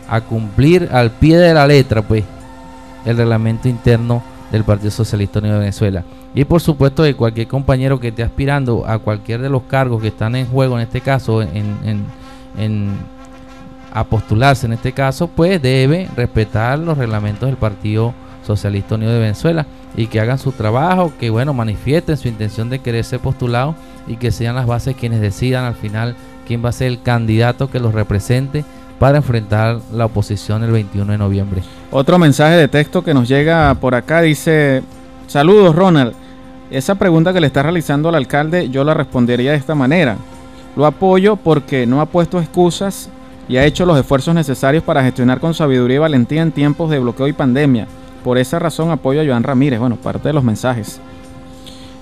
a 0.09 0.21
cumplir 0.21 0.89
al 0.93 1.11
pie 1.11 1.39
de 1.39 1.55
la 1.55 1.67
letra, 1.67 2.03
pues, 2.03 2.25
el 3.05 3.17
reglamento 3.17 3.69
interno 3.69 4.23
del 4.51 4.65
Partido 4.65 4.91
Socialista 4.91 5.39
Unido 5.39 5.55
de 5.55 5.61
Venezuela. 5.61 6.05
Y 6.35 6.45
por 6.45 6.61
supuesto 6.61 7.03
que 7.03 7.15
cualquier 7.15 7.49
compañero 7.49 7.99
que 7.99 8.09
esté 8.09 8.23
aspirando 8.23 8.85
a 8.87 8.99
cualquier 8.99 9.41
de 9.41 9.49
los 9.49 9.63
cargos 9.63 10.03
que 10.03 10.09
están 10.09 10.37
en 10.37 10.47
juego, 10.47 10.77
en 10.77 10.83
este 10.83 11.01
caso, 11.01 11.43
en, 11.43 11.79
en, 11.85 12.05
en 12.59 12.91
a 13.93 14.05
postularse 14.05 14.67
en 14.67 14.75
este 14.75 14.93
caso, 14.93 15.27
pues 15.29 15.61
debe 15.63 16.09
respetar 16.15 16.79
los 16.79 16.99
reglamentos 16.99 17.49
del 17.49 17.57
Partido 17.57 18.13
Socialista 18.47 18.97
Unido 18.97 19.13
de 19.13 19.21
Venezuela 19.21 19.67
y 19.97 20.09
que 20.09 20.21
hagan 20.21 20.39
su 20.39 20.53
trabajo, 20.53 21.13
que 21.19 21.31
bueno, 21.31 21.55
manifiesten 21.55 22.19
su 22.19 22.29
intención 22.29 22.69
de 22.69 22.81
querer 22.81 23.05
ser 23.05 23.21
postulado 23.21 23.75
y 24.07 24.17
que 24.17 24.33
sean 24.33 24.55
las 24.55 24.67
bases 24.67 24.97
quienes 24.97 25.23
decidan 25.23 25.65
al 25.65 25.75
final 25.75 26.15
quién 26.47 26.65
va 26.65 26.71
a 26.71 26.73
ser 26.73 26.89
el 26.89 27.03
candidato 27.03 27.71
que 27.71 27.81
los 27.81 27.95
represente 27.95 28.65
para 28.99 29.19
enfrentar 29.19 29.81
la 29.93 30.07
oposición 30.07 30.65
el 30.65 30.71
21 30.71 31.13
de 31.13 31.19
noviembre. 31.19 31.63
Otro 31.91 32.19
mensaje 32.19 32.57
de 32.57 32.69
texto 32.69 33.05
que 33.05 33.15
nos 33.15 33.29
llega 33.29 33.75
por 33.75 33.95
acá 33.95 34.23
dice, 34.23 34.83
saludos 35.27 35.75
Ronald, 35.75 36.15
esa 36.71 36.95
pregunta 36.95 37.33
que 37.33 37.41
le 37.41 37.47
está 37.47 37.63
realizando 37.63 38.09
al 38.09 38.15
alcalde 38.15 38.71
yo 38.71 38.85
la 38.85 38.95
respondería 38.95 39.53
de 39.53 39.59
esta 39.59 39.75
manera. 39.75 40.17
Lo 40.75 40.87
apoyo 40.87 41.37
porque 41.37 41.87
no 41.87 42.01
ha 42.01 42.07
puesto 42.07 42.39
excusas 42.39 43.09
y 43.49 43.57
ha 43.57 43.65
hecho 43.65 43.87
los 43.87 43.99
esfuerzos 43.99 44.35
necesarios 44.35 44.83
para 44.83 45.03
gestionar 45.03 45.41
con 45.41 45.55
sabiduría 45.55 45.97
y 45.97 46.01
valentía 46.01 46.43
en 46.43 46.53
tiempos 46.53 46.91
de 46.91 46.99
bloqueo 46.99 47.29
y 47.29 47.33
pandemia. 47.33 47.87
Por 48.25 48.39
esa 48.39 48.59
razón 48.59 48.91
apoyo 48.91 49.21
a 49.21 49.25
Joan 49.25 49.45
Ramírez. 49.45 49.79
Bueno, 49.79 49.97
parte 49.97 50.29
de 50.29 50.33
los 50.35 50.43
mensajes. 50.43 51.01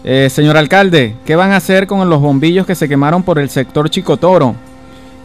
Eh, 0.07 0.29
señor 0.29 0.59
alcalde, 0.59 1.17
¿qué 1.25 1.35
van 1.35 1.53
a 1.53 1.57
hacer 1.57 1.87
con 1.87 2.07
los 2.11 2.21
bombillos 2.21 2.67
que 2.67 2.75
se 2.75 2.91
quemaron 2.91 3.23
por 3.23 3.39
el 3.39 3.49
sector 3.49 3.89
Chicotoro? 3.89 4.55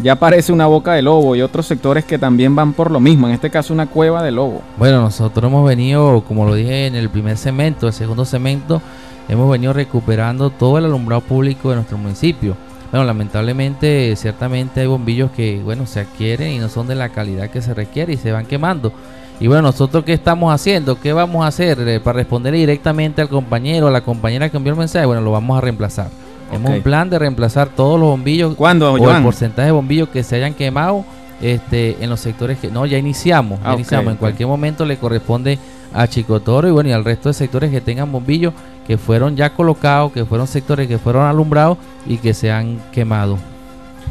Ya 0.02 0.16
parece 0.16 0.54
una 0.54 0.68
boca 0.68 0.94
de 0.94 1.02
lobo 1.02 1.36
y 1.36 1.42
otros 1.42 1.66
sectores 1.66 2.06
que 2.06 2.18
también 2.18 2.56
van 2.56 2.72
por 2.72 2.90
lo 2.90 3.02
mismo, 3.02 3.28
en 3.28 3.34
este 3.34 3.50
caso 3.50 3.74
una 3.74 3.88
cueva 3.88 4.24
de 4.24 4.32
lobo. 4.32 4.62
Bueno, 4.78 5.02
nosotros 5.02 5.52
hemos 5.52 5.68
venido, 5.68 6.24
como 6.26 6.46
lo 6.46 6.56
dije 6.56 6.88
en 6.88 6.96
el 6.96 7.10
primer 7.10 7.36
segmento, 7.36 7.88
el 7.88 7.94
segundo 7.94 8.24
segmento, 8.24 8.82
hemos 9.28 9.52
venido 9.52 9.74
recuperando 9.74 10.50
todo 10.50 10.78
el 10.78 10.86
alumbrado 10.86 11.24
público 11.24 11.72
de 11.72 11.76
nuestro 11.76 11.98
municipio. 11.98 12.56
Bueno, 12.90 13.06
lamentablemente, 13.06 14.16
ciertamente 14.16 14.80
hay 14.80 14.88
bombillos 14.88 15.30
que, 15.32 15.62
bueno, 15.62 15.88
se 15.88 16.00
adquieren 16.00 16.54
y 16.54 16.60
no 16.60 16.70
son 16.70 16.88
de 16.88 16.96
la 16.96 17.10
calidad 17.10 17.50
que 17.50 17.62
se 17.62 17.74
requiere 17.74 18.14
y 18.14 18.18
se 18.18 18.32
van 18.32 18.46
quemando. 18.46 18.94
Y 19.40 19.48
bueno, 19.48 19.62
nosotros 19.64 20.04
qué 20.04 20.14
estamos 20.14 20.54
haciendo, 20.54 21.00
qué 21.00 21.14
vamos 21.14 21.46
a 21.46 21.48
hacer 21.48 21.80
eh, 21.88 22.00
para 22.00 22.18
responder 22.18 22.54
directamente 22.54 23.22
al 23.22 23.30
compañero, 23.30 23.88
a 23.88 23.92
la 23.92 24.02
compañera 24.02 24.50
que 24.50 24.58
envió 24.58 24.74
el 24.74 24.80
mensaje. 24.80 25.06
Bueno, 25.06 25.22
lo 25.22 25.32
vamos 25.32 25.58
a 25.58 25.62
reemplazar. 25.62 26.10
Tenemos 26.52 26.72
un 26.72 26.82
plan 26.82 27.10
de 27.10 27.20
reemplazar 27.20 27.70
todos 27.70 28.00
los 28.00 28.10
bombillos 28.10 28.56
¿Cuándo, 28.56 28.92
o 28.92 28.98
el 28.98 29.04
Joan? 29.04 29.24
porcentaje 29.24 29.68
de 29.68 29.72
bombillos 29.72 30.10
que 30.10 30.24
se 30.24 30.36
hayan 30.36 30.54
quemado 30.56 31.06
este, 31.42 31.96
en 32.04 32.10
los 32.10 32.20
sectores 32.20 32.58
que 32.58 32.70
no 32.70 32.86
ya 32.86 32.98
iniciamos, 32.98 33.60
Ah, 33.64 33.76
iniciamos. 33.76 34.12
En 34.12 34.18
cualquier 34.18 34.48
momento 34.50 34.84
le 34.84 34.98
corresponde 34.98 35.60
a 35.94 36.08
Chicotoro 36.08 36.68
y 36.68 36.72
bueno 36.72 36.90
y 36.90 36.92
al 36.94 37.06
resto 37.06 37.30
de 37.30 37.34
sectores 37.34 37.72
que 37.72 37.82
tengan 37.82 38.12
bombillos 38.12 38.54
que 38.86 38.98
fueron 38.98 39.36
ya 39.36 39.52
colocados, 39.54 40.12
que 40.12 40.26
fueron 40.26 40.48
sectores 40.48 40.88
que 40.88 40.98
fueron 40.98 41.26
alumbrados 41.28 41.78
y 42.08 42.18
que 42.18 42.34
se 42.34 42.52
han 42.52 42.80
quemado. 42.92 43.38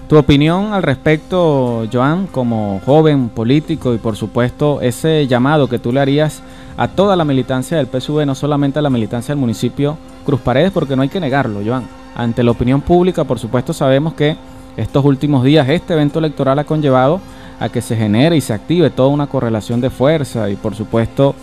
Tu 0.09 0.16
opinión 0.16 0.73
al 0.73 0.82
respecto, 0.82 1.86
Joan, 1.93 2.27
como 2.28 2.81
joven 2.86 3.28
político 3.28 3.93
y 3.94 3.98
por 3.98 4.16
supuesto 4.16 4.81
ese 4.81 5.27
llamado 5.27 5.69
que 5.69 5.78
tú 5.78 5.93
le 5.93 6.01
harías 6.01 6.43
a 6.78 6.89
toda 6.89 7.15
la 7.15 7.24
militancia 7.24 7.77
del 7.77 7.89
PSV, 7.89 8.24
no 8.24 8.35
solamente 8.35 8.78
a 8.78 8.82
la 8.82 8.90
militancia 8.90 9.35
del 9.35 9.40
municipio 9.40 9.98
Cruz 10.24 10.40
Paredes, 10.40 10.73
porque 10.73 10.97
no 10.97 11.02
hay 11.02 11.09
que 11.09 11.20
negarlo, 11.20 11.60
Joan. 11.65 11.85
Ante 12.15 12.43
la 12.43 12.52
opinión 12.52 12.81
pública, 12.81 13.24
por 13.24 13.39
supuesto, 13.39 13.73
sabemos 13.73 14.15
que 14.15 14.36
estos 14.78 15.05
últimos 15.05 15.44
días 15.44 15.69
este 15.69 15.94
evento 15.94 16.20
electoral 16.20 16.59
ha 16.59 16.65
conllevado 16.65 17.20
a 17.60 17.69
que 17.69 17.82
se 17.82 17.97
genere 17.97 18.36
y 18.36 18.40
se 18.40 18.52
active 18.52 18.90
toda 18.90 19.09
una 19.09 19.27
correlación 19.27 19.81
de 19.81 19.90
fuerza 19.90 20.48
y 20.48 20.56
por 20.56 20.74
supuesto 20.74 21.35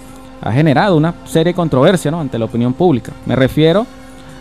ha 0.42 0.52
generado 0.52 0.96
una 0.96 1.14
serie 1.26 1.52
de 1.52 1.56
controversia 1.56 2.12
¿no? 2.12 2.22
ante 2.22 2.40
la 2.40 2.46
opinión 2.46 2.74
pública. 2.74 3.12
Me 3.26 3.36
refiero 3.36 3.86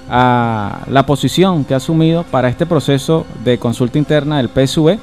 a 0.09 0.81
la 0.89 1.07
posición 1.07 1.65
que 1.65 1.75
ha 1.75 1.79
asumido 1.79 2.25
para 2.25 2.49
este 2.49 2.67
proceso 2.67 3.27
de 3.45 3.59
consulta 3.59 3.99
interna 3.99 4.37
del 4.39 4.49
PSV 4.49 4.99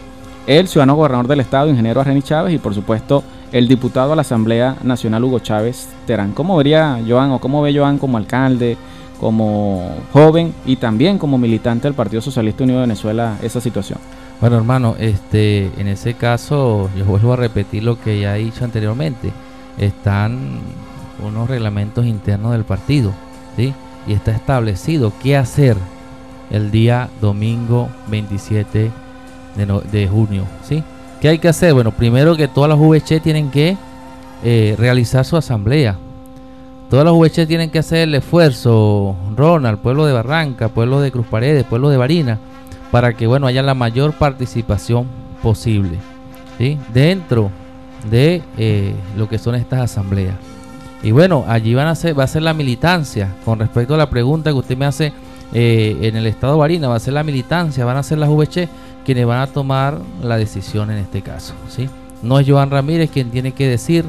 el 0.48 0.68
ciudadano 0.68 0.96
gobernador 0.96 1.28
del 1.28 1.40
estado, 1.40 1.70
ingeniero 1.70 2.02
Arreni 2.02 2.22
Chávez, 2.22 2.54
y 2.54 2.58
por 2.58 2.74
supuesto 2.74 3.24
el 3.52 3.68
diputado 3.68 4.14
a 4.14 4.16
la 4.16 4.22
Asamblea 4.22 4.78
Nacional 4.84 5.24
Hugo 5.24 5.40
Chávez 5.40 5.90
Terán. 6.08 6.32
¿Cómo 6.32 6.58
vería 6.58 7.00
Joan 7.08 7.32
o 7.32 7.40
cómo 7.40 7.62
ve 7.62 7.76
Joan 7.76 7.98
como 7.98 8.18
alcalde, 8.18 8.78
como 9.20 9.98
joven 10.12 10.54
y 10.66 10.78
también 10.78 11.20
como 11.20 11.38
militante 11.38 11.88
del 11.88 11.94
Partido 11.94 12.22
Socialista 12.22 12.64
Unido 12.64 12.80
de 12.80 12.88
Venezuela 12.88 13.38
esa 13.42 13.62
situación? 13.62 14.00
Bueno, 14.40 14.58
hermano, 14.58 14.96
este, 14.98 15.70
en 15.78 15.88
ese 15.88 16.16
caso, 16.16 16.90
yo 16.98 17.06
vuelvo 17.06 17.34
a 17.34 17.36
repetir 17.36 17.84
lo 17.84 18.02
que 18.02 18.20
ya 18.20 18.36
he 18.36 18.44
dicho 18.44 18.66
anteriormente. 18.66 19.32
Están 19.78 20.60
unos 21.24 21.48
reglamentos 21.48 22.06
internos 22.06 22.54
del 22.54 22.64
partido, 22.64 23.14
¿sí? 23.56 23.74
Y 24.08 24.14
está 24.14 24.32
establecido 24.32 25.14
qué 25.22 25.38
hacer 25.38 25.78
el 26.50 26.72
día 26.72 27.10
domingo 27.22 27.90
27 28.08 28.92
de, 29.92 30.08
junio, 30.08 30.46
¿sí? 30.64 30.84
¿Qué 31.20 31.30
hay 31.30 31.40
que 31.40 31.48
hacer? 31.48 31.74
Bueno, 31.74 31.92
primero 31.92 32.36
que 32.36 32.48
todas 32.48 32.70
las 32.70 32.80
VC 32.80 33.20
tienen 33.20 33.52
que 33.52 33.78
eh, 34.44 34.76
realizar 34.78 35.24
su 35.24 35.38
asamblea. 35.38 35.98
Todas 36.90 37.06
las 37.06 37.14
VC 37.14 37.46
tienen 37.48 37.70
que 37.70 37.80
hacer 37.80 38.00
el 38.00 38.16
esfuerzo, 38.16 39.16
Ronald, 39.36 39.80
pueblo 39.80 40.06
de 40.06 40.14
Barranca, 40.14 40.70
pueblo 40.70 41.00
de 41.00 41.12
Cruz 41.12 41.26
Paredes, 41.28 41.64
pueblo 41.64 41.90
de 41.90 41.98
Barina, 41.98 42.40
para 42.92 43.14
que 43.14 43.28
bueno 43.28 43.48
haya 43.48 43.62
la 43.62 43.74
mayor 43.74 44.14
participación 44.14 45.08
posible 45.42 45.98
¿sí? 46.58 46.78
dentro 46.94 47.50
de 48.10 48.42
eh, 48.58 48.94
lo 49.16 49.30
que 49.30 49.38
son 49.38 49.56
estas 49.56 49.82
asambleas. 49.82 50.36
Y 51.04 51.12
bueno, 51.12 51.46
allí 51.48 51.74
van 51.74 51.88
a 51.88 51.96
ser, 51.96 52.18
va 52.18 52.26
a 52.26 52.28
ser 52.28 52.44
la 52.44 52.54
militancia. 52.54 53.36
Con 53.44 53.60
respecto 53.60 53.96
a 53.96 53.98
la 53.98 54.10
pregunta 54.10 54.52
que 54.52 54.58
usted 54.58 54.78
me 54.78 54.86
hace 54.86 55.14
eh, 55.54 55.98
en 56.02 56.16
el 56.16 56.28
estado 56.28 56.54
de 56.54 56.60
Barina, 56.60 56.88
va 56.88 56.96
a 56.96 57.00
ser 57.00 57.14
la 57.14 57.24
militancia, 57.24 57.86
van 57.86 57.98
a 57.98 58.04
ser 58.04 58.20
las 58.20 58.30
VC 58.30 58.70
quienes 59.04 59.26
van 59.26 59.42
a 59.42 59.48
tomar 59.48 59.98
la 60.22 60.38
decisión 60.38 60.92
en 60.92 60.98
este 60.98 61.22
caso. 61.22 61.54
¿sí? 61.70 61.90
No 62.22 62.40
es 62.40 62.48
Joan 62.48 62.70
Ramírez 62.70 63.10
quien 63.10 63.32
tiene 63.32 63.52
que 63.52 63.68
decir 63.68 64.06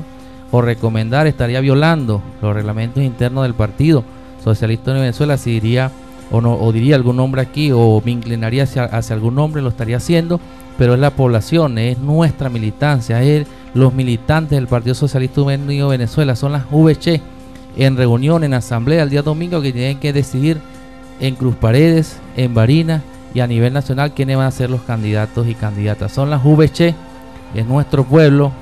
o 0.50 0.60
recomendar, 0.60 1.26
estaría 1.26 1.60
violando 1.60 2.22
los 2.42 2.54
reglamentos 2.54 3.02
internos 3.02 3.44
del 3.44 3.54
Partido 3.54 4.04
Socialista 4.44 4.92
de 4.92 5.00
Venezuela 5.00 5.38
si 5.38 5.52
diría 5.52 5.90
o 6.30 6.42
no 6.42 6.54
o 6.54 6.72
diría 6.72 6.94
algún 6.96 7.16
nombre 7.16 7.40
aquí 7.40 7.70
o 7.72 8.02
me 8.04 8.10
inclinaría 8.10 8.64
hacia, 8.64 8.84
hacia 8.84 9.14
algún 9.14 9.34
nombre, 9.34 9.62
lo 9.62 9.70
estaría 9.70 9.96
haciendo, 9.96 10.40
pero 10.76 10.92
es 10.92 11.00
la 11.00 11.10
población, 11.10 11.78
es 11.78 11.98
nuestra 11.98 12.50
militancia, 12.50 13.22
es 13.22 13.46
los 13.74 13.94
militantes 13.94 14.56
del 14.56 14.66
Partido 14.66 14.94
Socialista 14.94 15.42
Unido 15.42 15.88
Venezuela, 15.88 16.36
son 16.36 16.52
las 16.52 16.64
VC 16.70 17.20
en 17.76 17.96
reunión, 17.96 18.44
en 18.44 18.54
asamblea 18.54 19.02
el 19.02 19.10
día 19.10 19.22
domingo 19.22 19.62
que 19.62 19.72
tienen 19.72 19.98
que 19.98 20.12
decidir 20.12 20.60
en 21.20 21.34
Cruz 21.36 21.56
Paredes, 21.56 22.18
en 22.36 22.54
Barinas 22.54 23.02
y 23.34 23.40
a 23.40 23.46
nivel 23.46 23.72
nacional 23.72 24.12
quiénes 24.12 24.36
van 24.36 24.46
a 24.46 24.50
ser 24.50 24.68
los 24.68 24.82
candidatos 24.82 25.46
y 25.48 25.54
candidatas. 25.54 26.12
Son 26.12 26.28
las 26.28 26.42
VC, 26.42 26.94
es 27.54 27.66
nuestro 27.66 28.04
pueblo, 28.04 28.52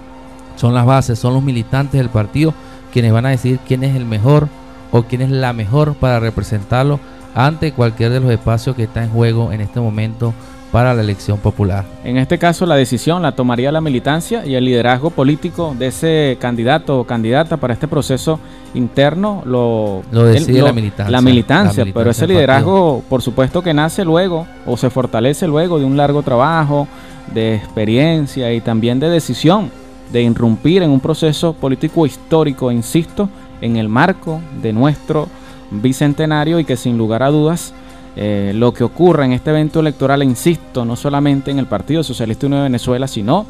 son 0.56 0.74
las 0.74 0.86
bases, 0.86 1.18
son 1.18 1.34
los 1.34 1.42
militantes 1.42 1.98
del 1.98 2.10
partido 2.10 2.54
quienes 2.90 3.12
van 3.12 3.26
a 3.26 3.30
decidir 3.30 3.60
quién 3.66 3.84
es 3.84 3.96
el 3.96 4.04
mejor 4.04 4.48
o 4.90 5.04
quién 5.04 5.22
es 5.22 5.30
la 5.30 5.52
mejor 5.52 5.94
para 5.94 6.20
representarlo 6.20 7.00
ante 7.34 7.72
cualquier 7.72 8.10
de 8.10 8.20
los 8.20 8.30
espacios 8.30 8.74
que 8.74 8.84
está 8.84 9.04
en 9.04 9.10
juego 9.10 9.52
en 9.52 9.60
este 9.60 9.80
momento 9.80 10.34
para 10.72 10.94
la 10.94 11.02
elección 11.02 11.38
popular. 11.38 11.84
En 12.04 12.16
este 12.16 12.38
caso 12.38 12.66
la 12.66 12.76
decisión 12.76 13.22
la 13.22 13.32
tomaría 13.32 13.72
la 13.72 13.80
militancia 13.80 14.46
y 14.46 14.54
el 14.54 14.64
liderazgo 14.64 15.10
político 15.10 15.74
de 15.78 15.88
ese 15.88 16.38
candidato 16.40 17.00
o 17.00 17.04
candidata 17.04 17.56
para 17.56 17.74
este 17.74 17.88
proceso 17.88 18.38
interno 18.74 19.42
lo, 19.44 20.02
Lo 20.12 20.24
decide 20.24 20.62
la 20.62 20.72
militancia. 20.72 21.10
La 21.10 21.20
militancia, 21.20 21.84
La 21.84 21.92
pero 21.92 22.10
ese 22.10 22.26
liderazgo 22.26 23.02
por 23.08 23.22
supuesto 23.22 23.62
que 23.62 23.74
nace 23.74 24.04
luego 24.04 24.46
o 24.66 24.76
se 24.76 24.90
fortalece 24.90 25.46
luego 25.46 25.78
de 25.78 25.84
un 25.84 25.96
largo 25.96 26.22
trabajo, 26.22 26.86
de 27.34 27.56
experiencia 27.56 28.52
y 28.52 28.60
también 28.60 29.00
de 29.00 29.08
decisión 29.08 29.70
de 30.12 30.22
irrumpir 30.22 30.82
en 30.82 30.90
un 30.90 31.00
proceso 31.00 31.52
político 31.52 32.04
histórico, 32.04 32.72
insisto, 32.72 33.28
en 33.60 33.76
el 33.76 33.88
marco 33.88 34.40
de 34.62 34.72
nuestro 34.72 35.28
bicentenario 35.70 36.58
y 36.58 36.64
que 36.64 36.76
sin 36.76 36.98
lugar 36.98 37.22
a 37.22 37.28
dudas 37.28 37.72
eh, 38.16 38.52
lo 38.54 38.72
que 38.72 38.84
ocurra 38.84 39.24
en 39.24 39.32
este 39.32 39.50
evento 39.50 39.80
electoral, 39.80 40.22
insisto, 40.22 40.84
no 40.84 40.96
solamente 40.96 41.50
en 41.50 41.58
el 41.58 41.66
Partido 41.66 42.02
Socialista 42.02 42.46
Unido 42.46 42.62
de 42.62 42.68
Venezuela, 42.68 43.06
sino 43.06 43.46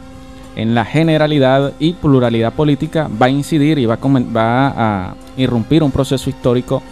en 0.57 0.75
la 0.75 0.85
generalidad 0.85 1.73
y 1.79 1.93
pluralidad 1.95 2.53
política 2.53 3.09
va 3.21 3.27
a 3.27 3.31
incidir 3.31 3.79
y 3.79 3.87
va 3.87 3.95
a, 3.95 4.09
va 4.09 4.69
a 4.77 5.15
irrumpir 5.37 5.83
un 5.83 5.91
proceso 5.91 6.29
histórico 6.29 6.83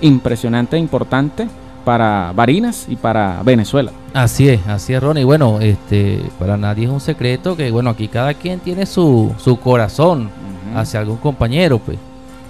impresionante 0.00 0.76
e 0.76 0.80
importante 0.80 1.48
para 1.84 2.32
Barinas 2.34 2.86
y 2.88 2.96
para 2.96 3.42
Venezuela. 3.44 3.92
Así 4.12 4.48
es, 4.48 4.66
así 4.66 4.92
es, 4.92 5.02
Ronnie. 5.02 5.24
Bueno, 5.24 5.60
este, 5.60 6.20
para 6.38 6.56
nadie 6.56 6.86
es 6.86 6.90
un 6.90 7.00
secreto 7.00 7.56
que, 7.56 7.70
bueno, 7.70 7.90
aquí 7.90 8.08
cada 8.08 8.34
quien 8.34 8.60
tiene 8.60 8.86
su, 8.86 9.32
su 9.38 9.58
corazón 9.58 10.28
hacia 10.74 11.00
algún 11.00 11.18
compañero, 11.18 11.78
pues. 11.78 11.98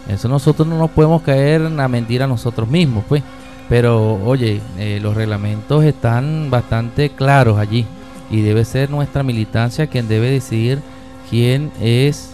Eso 0.08 0.28
nosotros 0.28 0.66
no 0.66 0.78
nos 0.78 0.90
podemos 0.90 1.20
caer 1.22 1.62
en 1.62 1.76
la 1.76 1.88
mentira 1.88 2.24
a 2.24 2.28
nosotros 2.28 2.68
mismos, 2.68 3.04
pues. 3.08 3.22
Pero, 3.68 4.14
oye, 4.24 4.60
eh, 4.78 5.00
los 5.02 5.14
reglamentos 5.14 5.84
están 5.84 6.50
bastante 6.50 7.10
claros 7.10 7.58
allí. 7.58 7.86
Y 8.30 8.40
debe 8.40 8.64
ser 8.64 8.90
nuestra 8.90 9.22
militancia 9.22 9.86
quien 9.86 10.08
debe 10.08 10.30
decidir 10.30 10.80
quién 11.30 11.70
es 11.80 12.32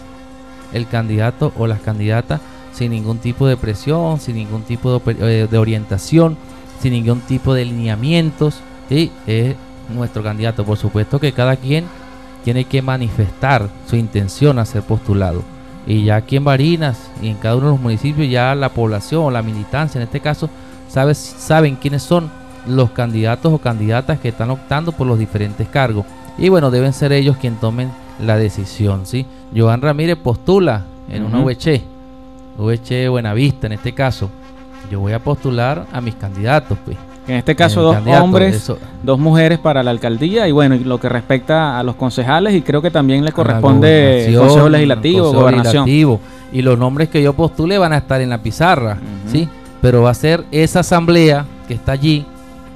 el 0.73 0.87
candidato 0.87 1.53
o 1.57 1.67
las 1.67 1.81
candidatas 1.81 2.41
sin 2.71 2.91
ningún 2.91 3.19
tipo 3.19 3.47
de 3.47 3.57
presión, 3.57 4.19
sin 4.19 4.35
ningún 4.35 4.63
tipo 4.63 4.99
de, 4.99 5.47
eh, 5.51 5.57
orientación, 5.57 6.37
sin 6.81 6.93
ningún 6.93 7.21
tipo 7.21 7.53
de 7.53 7.65
lineamientos. 7.65 8.59
Y 8.89 9.11
es 9.27 9.55
nuestro 9.89 10.23
candidato. 10.23 10.65
Por 10.65 10.77
supuesto 10.77 11.19
que 11.19 11.31
cada 11.31 11.55
quien 11.55 11.85
tiene 12.43 12.65
que 12.65 12.81
manifestar 12.81 13.69
su 13.87 13.95
intención 13.95 14.59
a 14.59 14.65
ser 14.65 14.83
postulado. 14.83 15.43
Y 15.85 16.05
ya 16.05 16.17
aquí 16.17 16.37
en 16.37 16.43
Barinas 16.43 17.11
y 17.21 17.29
en 17.29 17.37
cada 17.37 17.55
uno 17.55 17.67
de 17.67 17.71
los 17.73 17.81
municipios, 17.81 18.29
ya 18.29 18.55
la 18.55 18.69
población, 18.69 19.33
la 19.33 19.41
militancia 19.41 19.99
en 19.99 20.03
este 20.03 20.19
caso, 20.19 20.49
sabe, 20.93 21.15
saben 21.15 21.75
quiénes 21.75 22.03
son 22.03 22.29
los 22.67 22.91
candidatos 22.91 23.51
o 23.51 23.57
candidatas 23.57 24.19
que 24.19 24.29
están 24.29 24.51
optando 24.51 24.91
por 24.91 25.07
los 25.07 25.17
diferentes 25.17 25.67
cargos. 25.67 26.05
Y 26.37 26.49
bueno, 26.49 26.69
deben 26.69 26.93
ser 26.93 27.11
ellos 27.11 27.35
quien 27.37 27.55
tomen 27.55 27.91
la 28.23 28.37
decisión. 28.37 29.05
¿sí? 29.05 29.25
Joan 29.55 29.81
Ramírez 29.81 30.17
postula 30.17 30.83
en 31.09 31.25
una. 31.25 31.39
VC, 31.43 31.81
VC 32.57 33.09
Buenavista 33.09 33.67
en 33.67 33.73
este 33.73 33.93
caso. 33.93 34.29
Yo 34.91 34.99
voy 34.99 35.13
a 35.13 35.19
postular 35.19 35.87
a 35.91 35.99
mis 35.99 36.13
candidatos. 36.13 36.77
Pues. 36.85 36.95
En 37.27 37.37
este 37.37 37.55
caso, 37.55 37.81
dos 37.81 37.97
hombres, 38.21 38.55
eso. 38.55 38.77
dos 39.01 39.17
mujeres 39.17 39.57
para 39.57 39.81
la 39.81 39.91
alcaldía 39.91 40.47
y 40.47 40.51
bueno, 40.51 40.75
lo 40.83 40.99
que 40.99 41.09
respecta 41.09 41.79
a 41.79 41.83
los 41.83 41.95
concejales 41.95 42.53
y 42.53 42.61
creo 42.61 42.81
que 42.81 42.91
también 42.91 43.23
le 43.23 43.31
corresponde 43.31 44.31
Consejo 44.37 44.69
Legislativo, 44.69 45.23
Consejo 45.23 45.41
Gobernación. 45.41 45.85
Legislativo. 45.85 46.19
Y 46.51 46.61
los 46.61 46.77
nombres 46.77 47.09
que 47.09 47.23
yo 47.23 47.33
postule 47.33 47.77
van 47.77 47.93
a 47.93 47.97
estar 47.97 48.21
en 48.21 48.29
la 48.29 48.37
pizarra, 48.39 48.97
¿sí? 49.31 49.49
Pero 49.83 50.01
va 50.01 50.11
a 50.11 50.13
ser 50.13 50.45
esa 50.51 50.79
asamblea 50.79 51.45
que 51.67 51.73
está 51.73 51.91
allí, 51.91 52.25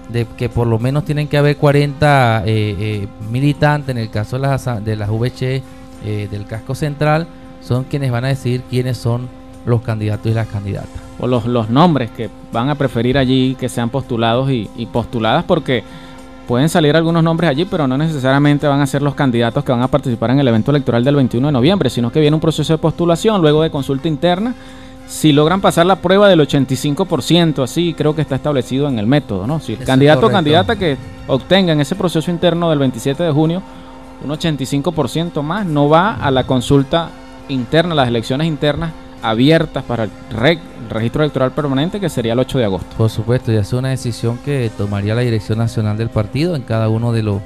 de 0.09 0.27
que 0.37 0.49
por 0.49 0.67
lo 0.67 0.77
menos 0.77 1.05
tienen 1.05 1.29
que 1.29 1.37
haber 1.37 1.55
40 1.55 2.43
eh, 2.45 2.75
eh, 2.77 3.07
militantes, 3.31 3.95
en 3.95 3.97
el 3.97 4.09
caso 4.09 4.35
de 4.35 4.41
las, 4.41 4.83
de 4.83 4.95
las 4.97 5.09
VC 5.09 5.63
eh, 6.03 6.27
del 6.29 6.45
casco 6.45 6.75
central, 6.75 7.25
son 7.61 7.85
quienes 7.85 8.11
van 8.11 8.25
a 8.25 8.27
decidir 8.27 8.61
quiénes 8.69 8.97
son 8.97 9.29
los 9.65 9.83
candidatos 9.83 10.29
y 10.29 10.35
las 10.35 10.47
candidatas. 10.47 10.99
o 11.17 11.27
los, 11.27 11.69
nombres 11.69 12.11
que 12.11 12.29
van 12.51 12.69
a 12.69 12.75
preferir 12.75 13.17
allí 13.17 13.55
que 13.57 13.69
sean 13.69 13.89
postulados 13.89 14.51
y 14.51 14.89
postuladas 14.91 15.45
porque 15.45 15.85
pueden 16.45 16.67
salir 16.67 16.93
algunos 16.95 17.23
nombres 17.23 17.49
allí, 17.49 17.63
pero 17.63 17.87
no 17.87 17.97
necesariamente 17.97 18.67
van 18.67 18.81
a 18.81 18.87
ser 18.87 19.01
los 19.01 19.15
candidatos 19.15 19.63
que 19.63 19.71
van 19.71 19.81
a 19.81 19.87
participar 19.87 20.31
en 20.31 20.39
el 20.39 20.47
evento 20.49 20.71
electoral 20.71 21.05
del 21.05 21.15
21 21.15 21.47
de 21.47 21.53
noviembre, 21.53 21.89
sino 21.89 22.11
que 22.11 22.19
viene 22.19 22.35
un 22.35 22.41
proceso 22.41 22.73
de 22.73 22.77
postulación, 22.77 23.41
luego 23.41 23.61
de 23.61 23.69
consulta 23.69 24.09
interna. 24.09 24.53
Si 25.07 25.31
logran 25.31 25.61
pasar 25.61 25.85
la 25.85 25.95
prueba 25.97 26.27
del 26.27 26.41
85%, 26.41 27.63
así 27.63 27.93
creo 27.93 28.13
que 28.15 28.21
está 28.21 28.35
establecido 28.35 28.87
en 28.89 28.99
el 28.99 29.07
método, 29.07 29.47
¿no? 29.47 29.59
Si 29.59 29.73
el 29.73 29.79
Eso 29.79 29.87
candidato 29.87 30.27
o 30.27 30.29
candidata 30.29 30.75
que 30.75 30.97
obtenga 31.27 31.71
en 31.73 31.79
ese 31.81 31.95
proceso 31.95 32.29
interno 32.29 32.69
del 32.69 32.79
27 32.79 33.23
de 33.23 33.31
junio 33.31 33.61
un 34.23 34.31
85% 34.31 35.41
más, 35.43 35.65
no 35.65 35.87
va 35.89 36.15
a 36.15 36.29
la 36.31 36.45
consulta 36.45 37.09
interna, 37.49 37.95
las 37.95 38.07
elecciones 38.07 38.47
internas 38.47 38.91
abiertas 39.21 39.83
para 39.83 40.03
el, 40.05 40.11
reg- 40.31 40.59
registro 40.89 41.23
electoral 41.23 41.51
permanente, 41.51 41.99
que 41.99 42.09
sería 42.09 42.33
el 42.33 42.39
8 42.39 42.57
de 42.59 42.65
agosto. 42.65 42.87
Por 42.97 43.09
supuesto, 43.09 43.51
ya 43.51 43.61
es 43.61 43.71
una 43.73 43.89
decisión 43.89 44.37
que 44.43 44.69
tomaría 44.77 45.15
la 45.15 45.21
dirección 45.21 45.57
nacional 45.59 45.97
del 45.97 46.09
partido 46.09 46.55
en 46.55 46.63
cada 46.63 46.89
uno 46.89 47.11
de 47.13 47.23
los 47.23 47.41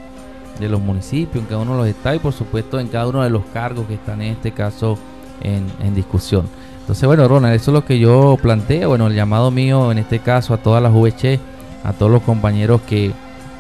de 0.60 0.70
los 0.70 0.80
municipios, 0.82 1.42
en 1.44 1.48
cada 1.50 1.62
uno 1.62 1.72
de 1.72 1.78
los 1.80 1.88
estados 1.88 2.18
y 2.18 2.20
por 2.20 2.34
supuesto 2.34 2.80
en 2.80 2.88
cada 2.88 3.08
uno 3.08 3.24
de 3.24 3.30
los 3.32 3.44
cargos 3.54 3.88
que 3.88 3.96
están 3.96 4.22
en 4.22 4.34
este 4.34 4.52
caso 4.52 4.98
en, 5.42 5.66
en 5.82 5.96
discusión. 5.96 6.48
Entonces, 6.82 7.08
bueno, 7.08 7.28
Ronald, 7.28 7.56
eso 7.56 7.72
es 7.72 7.74
lo 7.76 7.86
que 7.86 8.00
yo 8.00 8.38
planteo. 8.42 8.90
Bueno, 8.90 9.08
el 9.08 9.16
llamado 9.16 9.50
mío 9.50 9.92
en 9.92 9.98
este 9.98 10.20
caso 10.20 10.54
a 10.54 10.58
todas 10.58 10.84
las 10.84 10.94
VC, 10.94 11.40
a 11.84 11.94
todos 11.94 12.12
los 12.12 12.22
compañeros 12.24 12.82
que, 12.82 13.12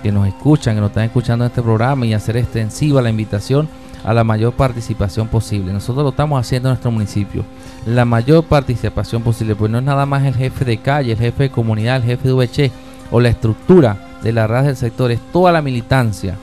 que 0.03 0.11
nos 0.11 0.27
escuchan, 0.27 0.75
que 0.75 0.81
nos 0.81 0.89
están 0.89 1.05
escuchando 1.05 1.45
en 1.45 1.51
este 1.51 1.61
programa 1.61 2.05
y 2.05 2.13
hacer 2.13 2.37
extensiva 2.37 3.01
la 3.01 3.09
invitación 3.09 3.69
a 4.03 4.13
la 4.13 4.23
mayor 4.23 4.53
participación 4.53 5.27
posible. 5.27 5.71
Nosotros 5.73 6.03
lo 6.03 6.09
estamos 6.09 6.39
haciendo 6.39 6.69
en 6.69 6.71
nuestro 6.71 6.91
municipio. 6.91 7.45
La 7.85 8.05
mayor 8.05 8.43
participación 8.43 9.21
posible, 9.21 9.55
pues 9.55 9.71
no 9.71 9.77
es 9.77 9.83
nada 9.83 10.05
más 10.05 10.23
el 10.25 10.35
jefe 10.35 10.65
de 10.65 10.77
calle, 10.77 11.11
el 11.13 11.17
jefe 11.17 11.43
de 11.43 11.51
comunidad, 11.51 11.97
el 11.97 12.03
jefe 12.03 12.27
de 12.27 12.33
VC 12.33 12.71
o 13.11 13.19
la 13.19 13.29
estructura 13.29 13.97
de 14.23 14.33
la 14.33 14.47
red 14.47 14.63
del 14.63 14.75
sector, 14.75 15.11
es 15.11 15.19
toda 15.31 15.51
la 15.51 15.61
militancia 15.61 16.35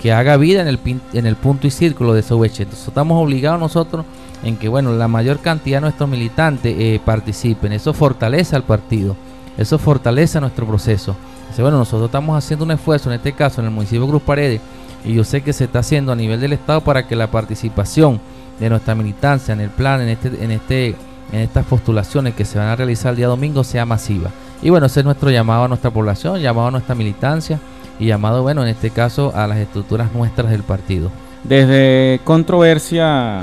que 0.00 0.12
haga 0.12 0.36
vida 0.36 0.60
en 0.60 0.68
el, 0.68 0.78
en 1.12 1.26
el 1.26 1.36
punto 1.36 1.66
y 1.66 1.70
círculo 1.70 2.12
de 2.12 2.20
ese 2.20 2.34
VC. 2.34 2.62
Entonces 2.62 2.88
estamos 2.88 3.22
obligados 3.22 3.58
nosotros 3.58 4.04
en 4.46 4.56
que 4.56 4.68
bueno, 4.68 4.92
la 4.92 5.08
mayor 5.08 5.40
cantidad 5.40 5.78
de 5.78 5.82
nuestros 5.82 6.08
militantes 6.08 6.72
eh, 6.78 7.00
participen. 7.04 7.72
Eso 7.72 7.92
fortalece 7.92 8.54
al 8.54 8.62
partido, 8.62 9.16
eso 9.58 9.76
fortalece 9.76 10.40
nuestro 10.40 10.66
proceso. 10.66 11.16
Entonces, 11.40 11.62
bueno, 11.62 11.78
nosotros 11.78 12.06
estamos 12.06 12.38
haciendo 12.38 12.64
un 12.64 12.70
esfuerzo, 12.70 13.10
en 13.10 13.16
este 13.16 13.32
caso 13.32 13.60
en 13.60 13.66
el 13.66 13.72
municipio 13.72 14.02
de 14.02 14.08
Cruz 14.08 14.22
Paredes, 14.22 14.60
y 15.04 15.14
yo 15.14 15.24
sé 15.24 15.42
que 15.42 15.52
se 15.52 15.64
está 15.64 15.80
haciendo 15.80 16.12
a 16.12 16.16
nivel 16.16 16.40
del 16.40 16.52
Estado 16.52 16.80
para 16.80 17.08
que 17.08 17.16
la 17.16 17.28
participación 17.28 18.20
de 18.60 18.70
nuestra 18.70 18.94
militancia 18.94 19.52
en 19.52 19.60
el 19.60 19.70
plan, 19.70 20.00
en 20.00 20.10
este, 20.10 20.28
en 20.44 20.50
este, 20.52 20.94
en 21.32 21.40
estas 21.40 21.66
postulaciones 21.66 22.34
que 22.34 22.44
se 22.44 22.56
van 22.56 22.68
a 22.68 22.76
realizar 22.76 23.10
el 23.10 23.16
día 23.16 23.26
domingo 23.26 23.64
sea 23.64 23.84
masiva. 23.84 24.30
Y 24.62 24.70
bueno, 24.70 24.86
ese 24.86 25.00
es 25.00 25.04
nuestro 25.04 25.28
llamado 25.30 25.64
a 25.64 25.68
nuestra 25.68 25.90
población, 25.90 26.40
llamado 26.40 26.68
a 26.68 26.70
nuestra 26.70 26.94
militancia 26.94 27.58
y 27.98 28.06
llamado, 28.06 28.42
bueno, 28.42 28.62
en 28.62 28.68
este 28.68 28.90
caso 28.90 29.32
a 29.34 29.48
las 29.48 29.58
estructuras 29.58 30.12
nuestras 30.14 30.50
del 30.50 30.62
partido. 30.62 31.10
Desde 31.42 32.20
Controversia, 32.24 33.42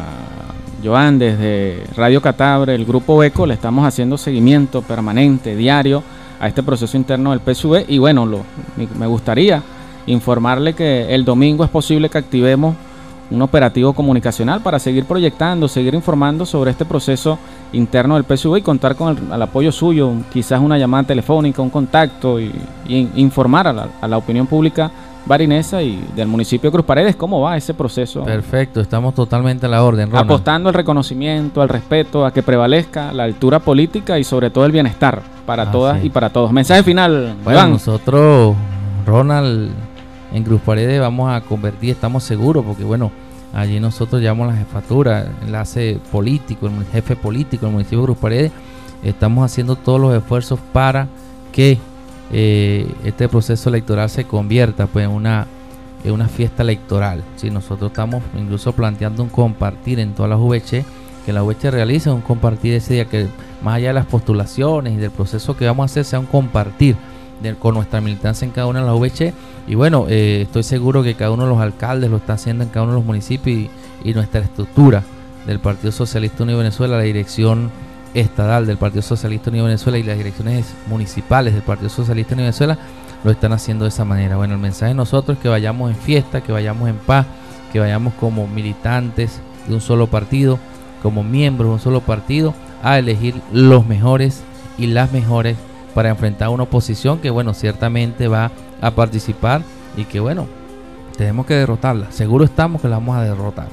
Joan, 0.84 1.18
desde 1.18 1.84
Radio 1.96 2.22
Catabre, 2.22 2.76
el 2.76 2.86
Grupo 2.86 3.24
ECO, 3.24 3.46
le 3.46 3.54
estamos 3.54 3.86
haciendo 3.86 4.18
seguimiento 4.18 4.82
permanente, 4.82 5.56
diario, 5.56 6.04
a 6.40 6.48
este 6.48 6.62
proceso 6.62 6.98
interno 6.98 7.32
del 7.32 7.40
PSV. 7.40 7.86
Y 7.88 7.98
bueno, 8.00 8.26
lo, 8.26 8.42
me- 8.76 9.08
gustaría 9.08 9.62
informarle 10.08 10.74
que 10.74 11.14
el 11.14 11.24
domingo 11.24 11.64
es 11.64 11.70
posible 11.70 12.10
que 12.10 12.18
activemos 12.18 12.76
un 13.32 13.42
operativo 13.42 13.94
comunicacional 13.94 14.62
para 14.62 14.78
seguir 14.78 15.06
proyectando, 15.06 15.68
seguir 15.68 15.94
informando 15.96 16.46
sobre 16.46 16.72
este 16.72 16.84
proceso 16.86 17.40
interno 17.72 18.16
del 18.16 18.26
PSV 18.26 18.58
y 18.58 18.62
contar 18.62 18.96
con 18.96 19.18
el, 19.32 19.42
apoyo 19.42 19.72
suyo, 19.72 20.12
quizás 20.32 20.60
una 20.60 20.78
llamada 20.78 21.06
telefónica, 21.06 21.62
un 21.62 21.70
contacto 21.70 22.40
y, 22.40 22.52
informar 23.16 23.68
a 23.68 24.08
la 24.08 24.18
opinión 24.18 24.46
pública 24.46 24.92
barinesa 25.26 25.82
y 25.82 26.04
del 26.16 26.28
municipio 26.28 26.70
de 26.70 26.74
Cruz 26.74 26.86
Paredes 26.86 27.16
cómo 27.16 27.42
va 27.42 27.56
ese 27.58 27.74
proceso. 27.74 28.24
Perfecto, 28.24 28.82
estamos 28.82 29.16
totalmente 29.16 29.66
a 29.66 29.70
la 29.70 29.84
orden, 29.84 30.10
Ronald. 30.10 30.30
Apostando 30.30 30.70
al 30.70 30.76
reconocimiento, 30.76 31.62
al 31.62 31.70
respeto, 31.70 32.26
a 32.26 32.34
que 32.34 32.44
prevalezca 32.44 33.14
la 33.14 33.24
altura 33.24 33.60
política 33.60 34.20
y 34.20 34.24
sobre 34.24 34.50
todo 34.50 34.66
el 34.66 34.72
bienestar 34.72 35.22
para 35.46 35.64
Así 35.64 35.72
todas 35.72 36.04
y 36.04 36.10
para 36.10 36.30
todos. 36.30 36.52
Mensaje 36.52 36.84
final, 36.84 37.36
Bueno, 37.44 37.60
Iván. 37.60 37.72
nosotros, 37.72 38.56
Ronald, 39.06 39.72
en 40.34 40.44
Cruz 40.44 40.62
Paredes 40.62 41.00
vamos 41.00 41.32
a 41.32 41.42
convertir, 41.42 41.92
estamos 41.92 42.24
seguros, 42.24 42.66
porque 42.66 42.84
bueno, 42.84 43.12
allí 43.54 43.80
nosotros 43.80 44.22
llevamos 44.22 44.48
la 44.48 44.56
jefatura, 44.56 45.28
enlace 45.46 46.00
político, 46.12 46.68
el 46.68 46.86
jefe 46.92 47.16
político 47.16 47.66
del 47.66 47.74
municipio 47.74 48.00
de 48.00 48.06
Cruz 48.06 48.18
Paredes, 48.18 48.52
estamos 49.04 49.46
haciendo 49.46 49.76
todos 49.76 50.00
los 50.00 50.16
esfuerzos 50.16 50.60
para 50.72 51.08
que 51.52 51.78
eh, 52.32 52.92
este 53.04 53.28
proceso 53.30 53.70
electoral 53.70 54.10
se 54.10 54.26
convierta 54.26 54.88
pues 54.88 55.06
en 55.06 55.12
una 55.12 55.48
en 56.04 56.12
una 56.12 56.28
fiesta 56.28 56.64
electoral. 56.64 57.24
Si 57.38 57.50
nosotros 57.50 57.92
estamos 57.92 58.24
incluso 58.38 58.74
planteando 58.74 59.24
un 59.24 59.30
compartir 59.30 60.00
en 60.00 60.14
todas 60.14 60.30
las 60.30 60.40
VC, 60.40 60.84
que 61.26 61.34
la 61.34 61.44
VC 61.44 61.72
realice 61.72 62.10
un 62.10 62.22
compartir 62.22 62.74
ese 62.74 62.96
día, 62.96 63.06
que 63.06 63.28
más 63.62 63.76
allá 63.76 63.90
de 63.90 63.94
las 63.94 64.06
postulaciones 64.06 64.94
y 64.94 64.98
del 64.98 65.12
proceso 65.12 65.56
que 65.56 65.66
vamos 65.66 65.84
a 65.84 65.86
hacer, 65.86 66.06
sea 66.06 66.20
un 66.20 66.26
compartir 66.26 66.98
con 67.60 67.76
nuestra 67.76 68.00
militancia 68.02 68.46
en 68.46 68.52
cada 68.52 68.68
una 68.68 68.82
de 68.82 68.86
las 68.86 69.00
VC. 69.00 69.34
Y 69.68 69.76
bueno, 69.76 70.06
eh, 70.10 70.42
estoy 70.44 70.64
seguro 70.64 71.04
que 71.04 71.16
cada 71.16 71.32
uno 71.32 71.44
de 71.44 71.50
los 71.50 71.60
alcaldes 71.60 72.10
lo 72.10 72.18
está 72.18 72.34
haciendo 72.34 72.64
en 72.64 72.70
cada 72.70 72.84
uno 72.84 72.94
de 72.94 73.00
los 73.00 73.06
municipios 73.06 73.70
y, 74.04 74.14
nuestra 74.14 74.42
estructura 74.42 75.04
del 75.48 75.60
Partido 75.60 75.92
Socialista 75.92 76.44
Unido 76.44 76.60
Venezuela, 76.60 76.98
la 76.98 77.04
dirección 77.04 77.72
estatal 78.14 78.66
del 78.66 78.78
Partido 78.78 79.02
Socialista 79.02 79.50
Unido 79.50 79.66
de 79.66 79.72
Venezuela 79.72 79.98
y 79.98 80.04
las 80.04 80.18
direcciones 80.18 80.74
municipales 80.88 81.54
del 81.54 81.64
Partido 81.64 81.90
Socialista 81.90 82.34
Unido 82.34 82.46
de 82.46 82.52
Venezuela 82.52 82.78
lo 83.24 83.32
están 83.32 83.54
haciendo 83.54 83.86
de 83.86 83.90
esa 83.90 84.06
manera. 84.06 84.36
Bueno, 84.38 84.54
el 84.54 84.60
mensaje 84.60 84.90
de 84.90 84.96
nosotros 84.96 85.38
es 85.38 85.42
que 85.42 85.50
vayamos 85.50 85.90
en 85.90 85.98
fiesta, 85.98 86.42
que 86.42 86.52
vayamos 86.52 86.90
en 86.90 86.98
paz, 86.98 87.26
que 87.72 87.80
vayamos 87.80 88.14
como 88.16 88.48
militantes 88.48 89.40
de 89.68 89.74
un 89.74 89.82
solo 89.82 90.08
partido, 90.08 90.60
como 91.02 91.24
miembros 91.24 91.70
de 91.70 91.74
un 91.74 91.80
solo 91.80 92.02
partido, 92.02 92.54
a 92.84 93.00
elegir 93.00 93.36
los 93.52 93.88
mejores 93.88 94.44
y 94.78 94.88
las 94.88 95.12
mejores 95.12 95.58
para 95.94 96.10
enfrentar 96.10 96.50
una 96.50 96.64
oposición 96.64 97.20
que, 97.20 97.30
bueno, 97.30 97.54
ciertamente 97.54 98.28
va 98.28 98.52
a 98.82 98.92
participar 98.92 99.62
y 99.96 100.06
que, 100.06 100.20
bueno, 100.20 100.48
Tenemos 101.18 101.46
que 101.46 101.54
derrotarla. 101.54 102.12
Seguro 102.12 102.44
estamos 102.44 102.82
que 102.82 102.88
la 102.88 102.98
vamos 102.98 103.16
a 103.16 103.24
derrotar. 103.24 103.68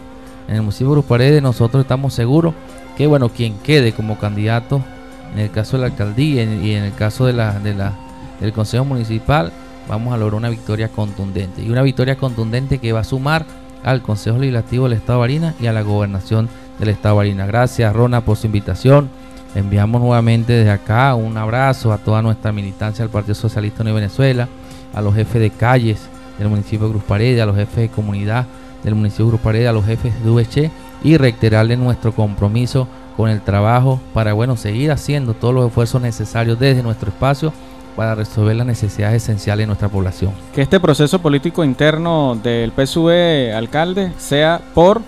En 0.47 0.57
el 0.57 0.63
municipio 0.63 0.95
de 0.95 1.03
Paredes 1.03 1.43
nosotros 1.43 1.83
estamos 1.83 2.13
seguros 2.13 2.55
que, 3.01 3.07
bueno, 3.07 3.31
quien 3.31 3.55
quede 3.61 3.93
como 3.93 4.19
candidato, 4.19 4.85
en 5.33 5.41
el 5.41 5.51
caso 5.51 5.79
de 5.79 5.81
la 5.81 5.87
alcaldía 5.87 6.45
y 6.45 6.75
en 6.75 6.85
el 6.85 6.93
caso 6.93 7.25
de 7.25 7.33
la, 7.33 7.59
de 7.59 7.73
la, 7.73 7.95
del 8.41 8.53
Consejo 8.53 8.85
Municipal, 8.85 9.53
vamos 9.89 10.13
a 10.13 10.19
lograr 10.19 10.35
una 10.35 10.51
victoria 10.51 10.89
contundente. 10.89 11.63
Y 11.63 11.71
una 11.71 11.81
victoria 11.81 12.17
contundente 12.17 12.77
que 12.77 12.93
va 12.93 13.01
a 13.01 13.05
sumar 13.05 13.47
al 13.85 14.03
Consejo 14.03 14.37
Legislativo 14.37 14.85
del 14.85 14.99
Estado 14.99 15.17
de 15.17 15.21
Barinas 15.21 15.55
y 15.59 15.67
a 15.67 15.73
la 15.73 15.81
Gobernación 15.81 16.51
del 16.79 16.91
Estado 16.91 17.15
de 17.15 17.17
Barinas. 17.17 17.49
Gracias, 17.49 17.91
Rona, 17.91 18.21
por 18.21 18.37
su 18.37 18.49
invitación. 18.49 19.09
Enviamos 19.55 20.03
nuevamente 20.03 20.53
desde 20.53 20.71
acá 20.71 21.15
un 21.15 21.39
abrazo 21.39 21.95
a 21.95 21.97
toda 21.97 22.21
nuestra 22.21 22.53
militancia 22.53 23.03
del 23.03 23.11
Partido 23.11 23.35
Socialista 23.35 23.83
de 23.83 23.93
Venezuela, 23.93 24.47
a 24.93 25.01
los 25.01 25.15
jefes 25.15 25.41
de 25.41 25.49
calles 25.49 26.03
del 26.39 26.51
municipio 26.51 26.85
de 26.85 26.93
Cruz 26.93 27.05
Paredes, 27.05 27.41
a 27.41 27.47
los 27.47 27.57
jefes 27.57 27.77
de 27.77 27.89
comunidad 27.89 28.45
del 28.85 28.95
municipio 28.95 29.25
de 29.25 29.31
Cruz 29.31 29.41
Paredes, 29.41 29.69
a 29.71 29.73
los 29.73 29.87
jefes 29.87 30.13
de 30.23 30.29
VH 30.29 30.71
y 31.03 31.17
reiterarle 31.17 31.77
nuestro 31.77 32.13
compromiso 32.13 32.89
con 33.17 33.31
el 33.31 33.41
trabajo 33.41 34.01
para 34.15 34.33
bueno 34.33 34.57
seguir 34.57 34.91
haciendo 34.93 35.35
todos 35.35 35.55
los 35.55 35.67
esfuerzos 35.67 36.01
necesarios 36.01 36.59
desde 36.59 36.83
nuestro 36.83 37.11
espacio 37.11 37.53
para 37.97 38.15
resolver 38.15 38.57
las 38.57 38.67
necesidades 38.67 39.23
esenciales 39.23 39.65
de 39.65 39.67
nuestra 39.67 39.89
población. 39.89 40.33
Que 40.55 40.63
este 40.63 40.81
proceso 40.81 41.19
político 41.19 41.65
interno 41.65 42.39
del 42.43 42.73
PSV 42.73 43.55
alcalde 43.55 44.13
sea 44.17 44.61
por 44.75 45.03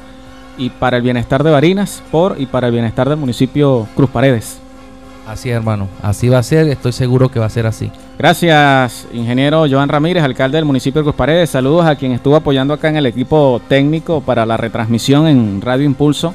y 0.58 0.70
para 0.70 0.98
el 0.98 1.02
bienestar 1.02 1.42
de 1.42 1.50
Barinas, 1.50 2.02
por 2.10 2.38
y 2.38 2.46
para 2.46 2.66
el 2.66 2.72
bienestar 2.72 3.08
del 3.08 3.18
municipio 3.18 3.86
Cruz 3.94 4.10
Paredes. 4.10 4.60
Así 5.26 5.50
es, 5.50 5.56
hermano, 5.56 5.88
así 6.02 6.28
va 6.28 6.38
a 6.38 6.42
ser, 6.42 6.66
estoy 6.68 6.92
seguro 6.92 7.30
que 7.30 7.38
va 7.38 7.46
a 7.46 7.50
ser 7.50 7.66
así. 7.66 7.90
Gracias, 8.18 9.06
ingeniero 9.12 9.66
Joan 9.70 9.88
Ramírez, 9.88 10.22
alcalde 10.22 10.56
del 10.56 10.64
municipio 10.64 11.00
de 11.00 11.04
Cruz 11.04 11.14
Paredes. 11.14 11.50
Saludos 11.50 11.86
a 11.86 11.94
quien 11.94 12.12
estuvo 12.12 12.34
apoyando 12.34 12.74
acá 12.74 12.88
en 12.88 12.96
el 12.96 13.06
equipo 13.06 13.60
técnico 13.68 14.20
para 14.20 14.44
la 14.44 14.56
retransmisión 14.56 15.28
en 15.28 15.60
Radio 15.60 15.84
Impulso 15.84 16.34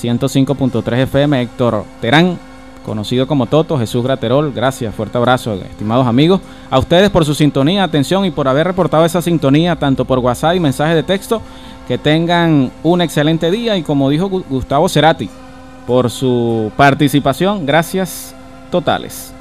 105.3 0.00 0.98
FM, 0.98 1.42
Héctor 1.42 1.84
Terán, 2.00 2.38
conocido 2.84 3.26
como 3.26 3.46
Toto, 3.46 3.78
Jesús 3.78 4.02
Graterol. 4.02 4.52
Gracias, 4.52 4.94
fuerte 4.94 5.18
abrazo, 5.18 5.54
estimados 5.54 6.06
amigos. 6.06 6.40
A 6.70 6.78
ustedes 6.78 7.10
por 7.10 7.24
su 7.24 7.34
sintonía, 7.34 7.84
atención 7.84 8.24
y 8.24 8.30
por 8.30 8.48
haber 8.48 8.66
reportado 8.66 9.04
esa 9.04 9.22
sintonía 9.22 9.76
tanto 9.76 10.04
por 10.04 10.18
WhatsApp 10.18 10.56
y 10.56 10.60
mensajes 10.60 10.94
de 10.94 11.02
texto. 11.02 11.42
Que 11.86 11.98
tengan 11.98 12.70
un 12.84 13.00
excelente 13.00 13.50
día 13.50 13.76
y 13.76 13.82
como 13.82 14.08
dijo 14.08 14.28
Gustavo 14.28 14.88
Cerati, 14.88 15.28
por 15.86 16.10
su 16.10 16.72
participación, 16.76 17.66
gracias 17.66 18.34
totales. 18.70 19.34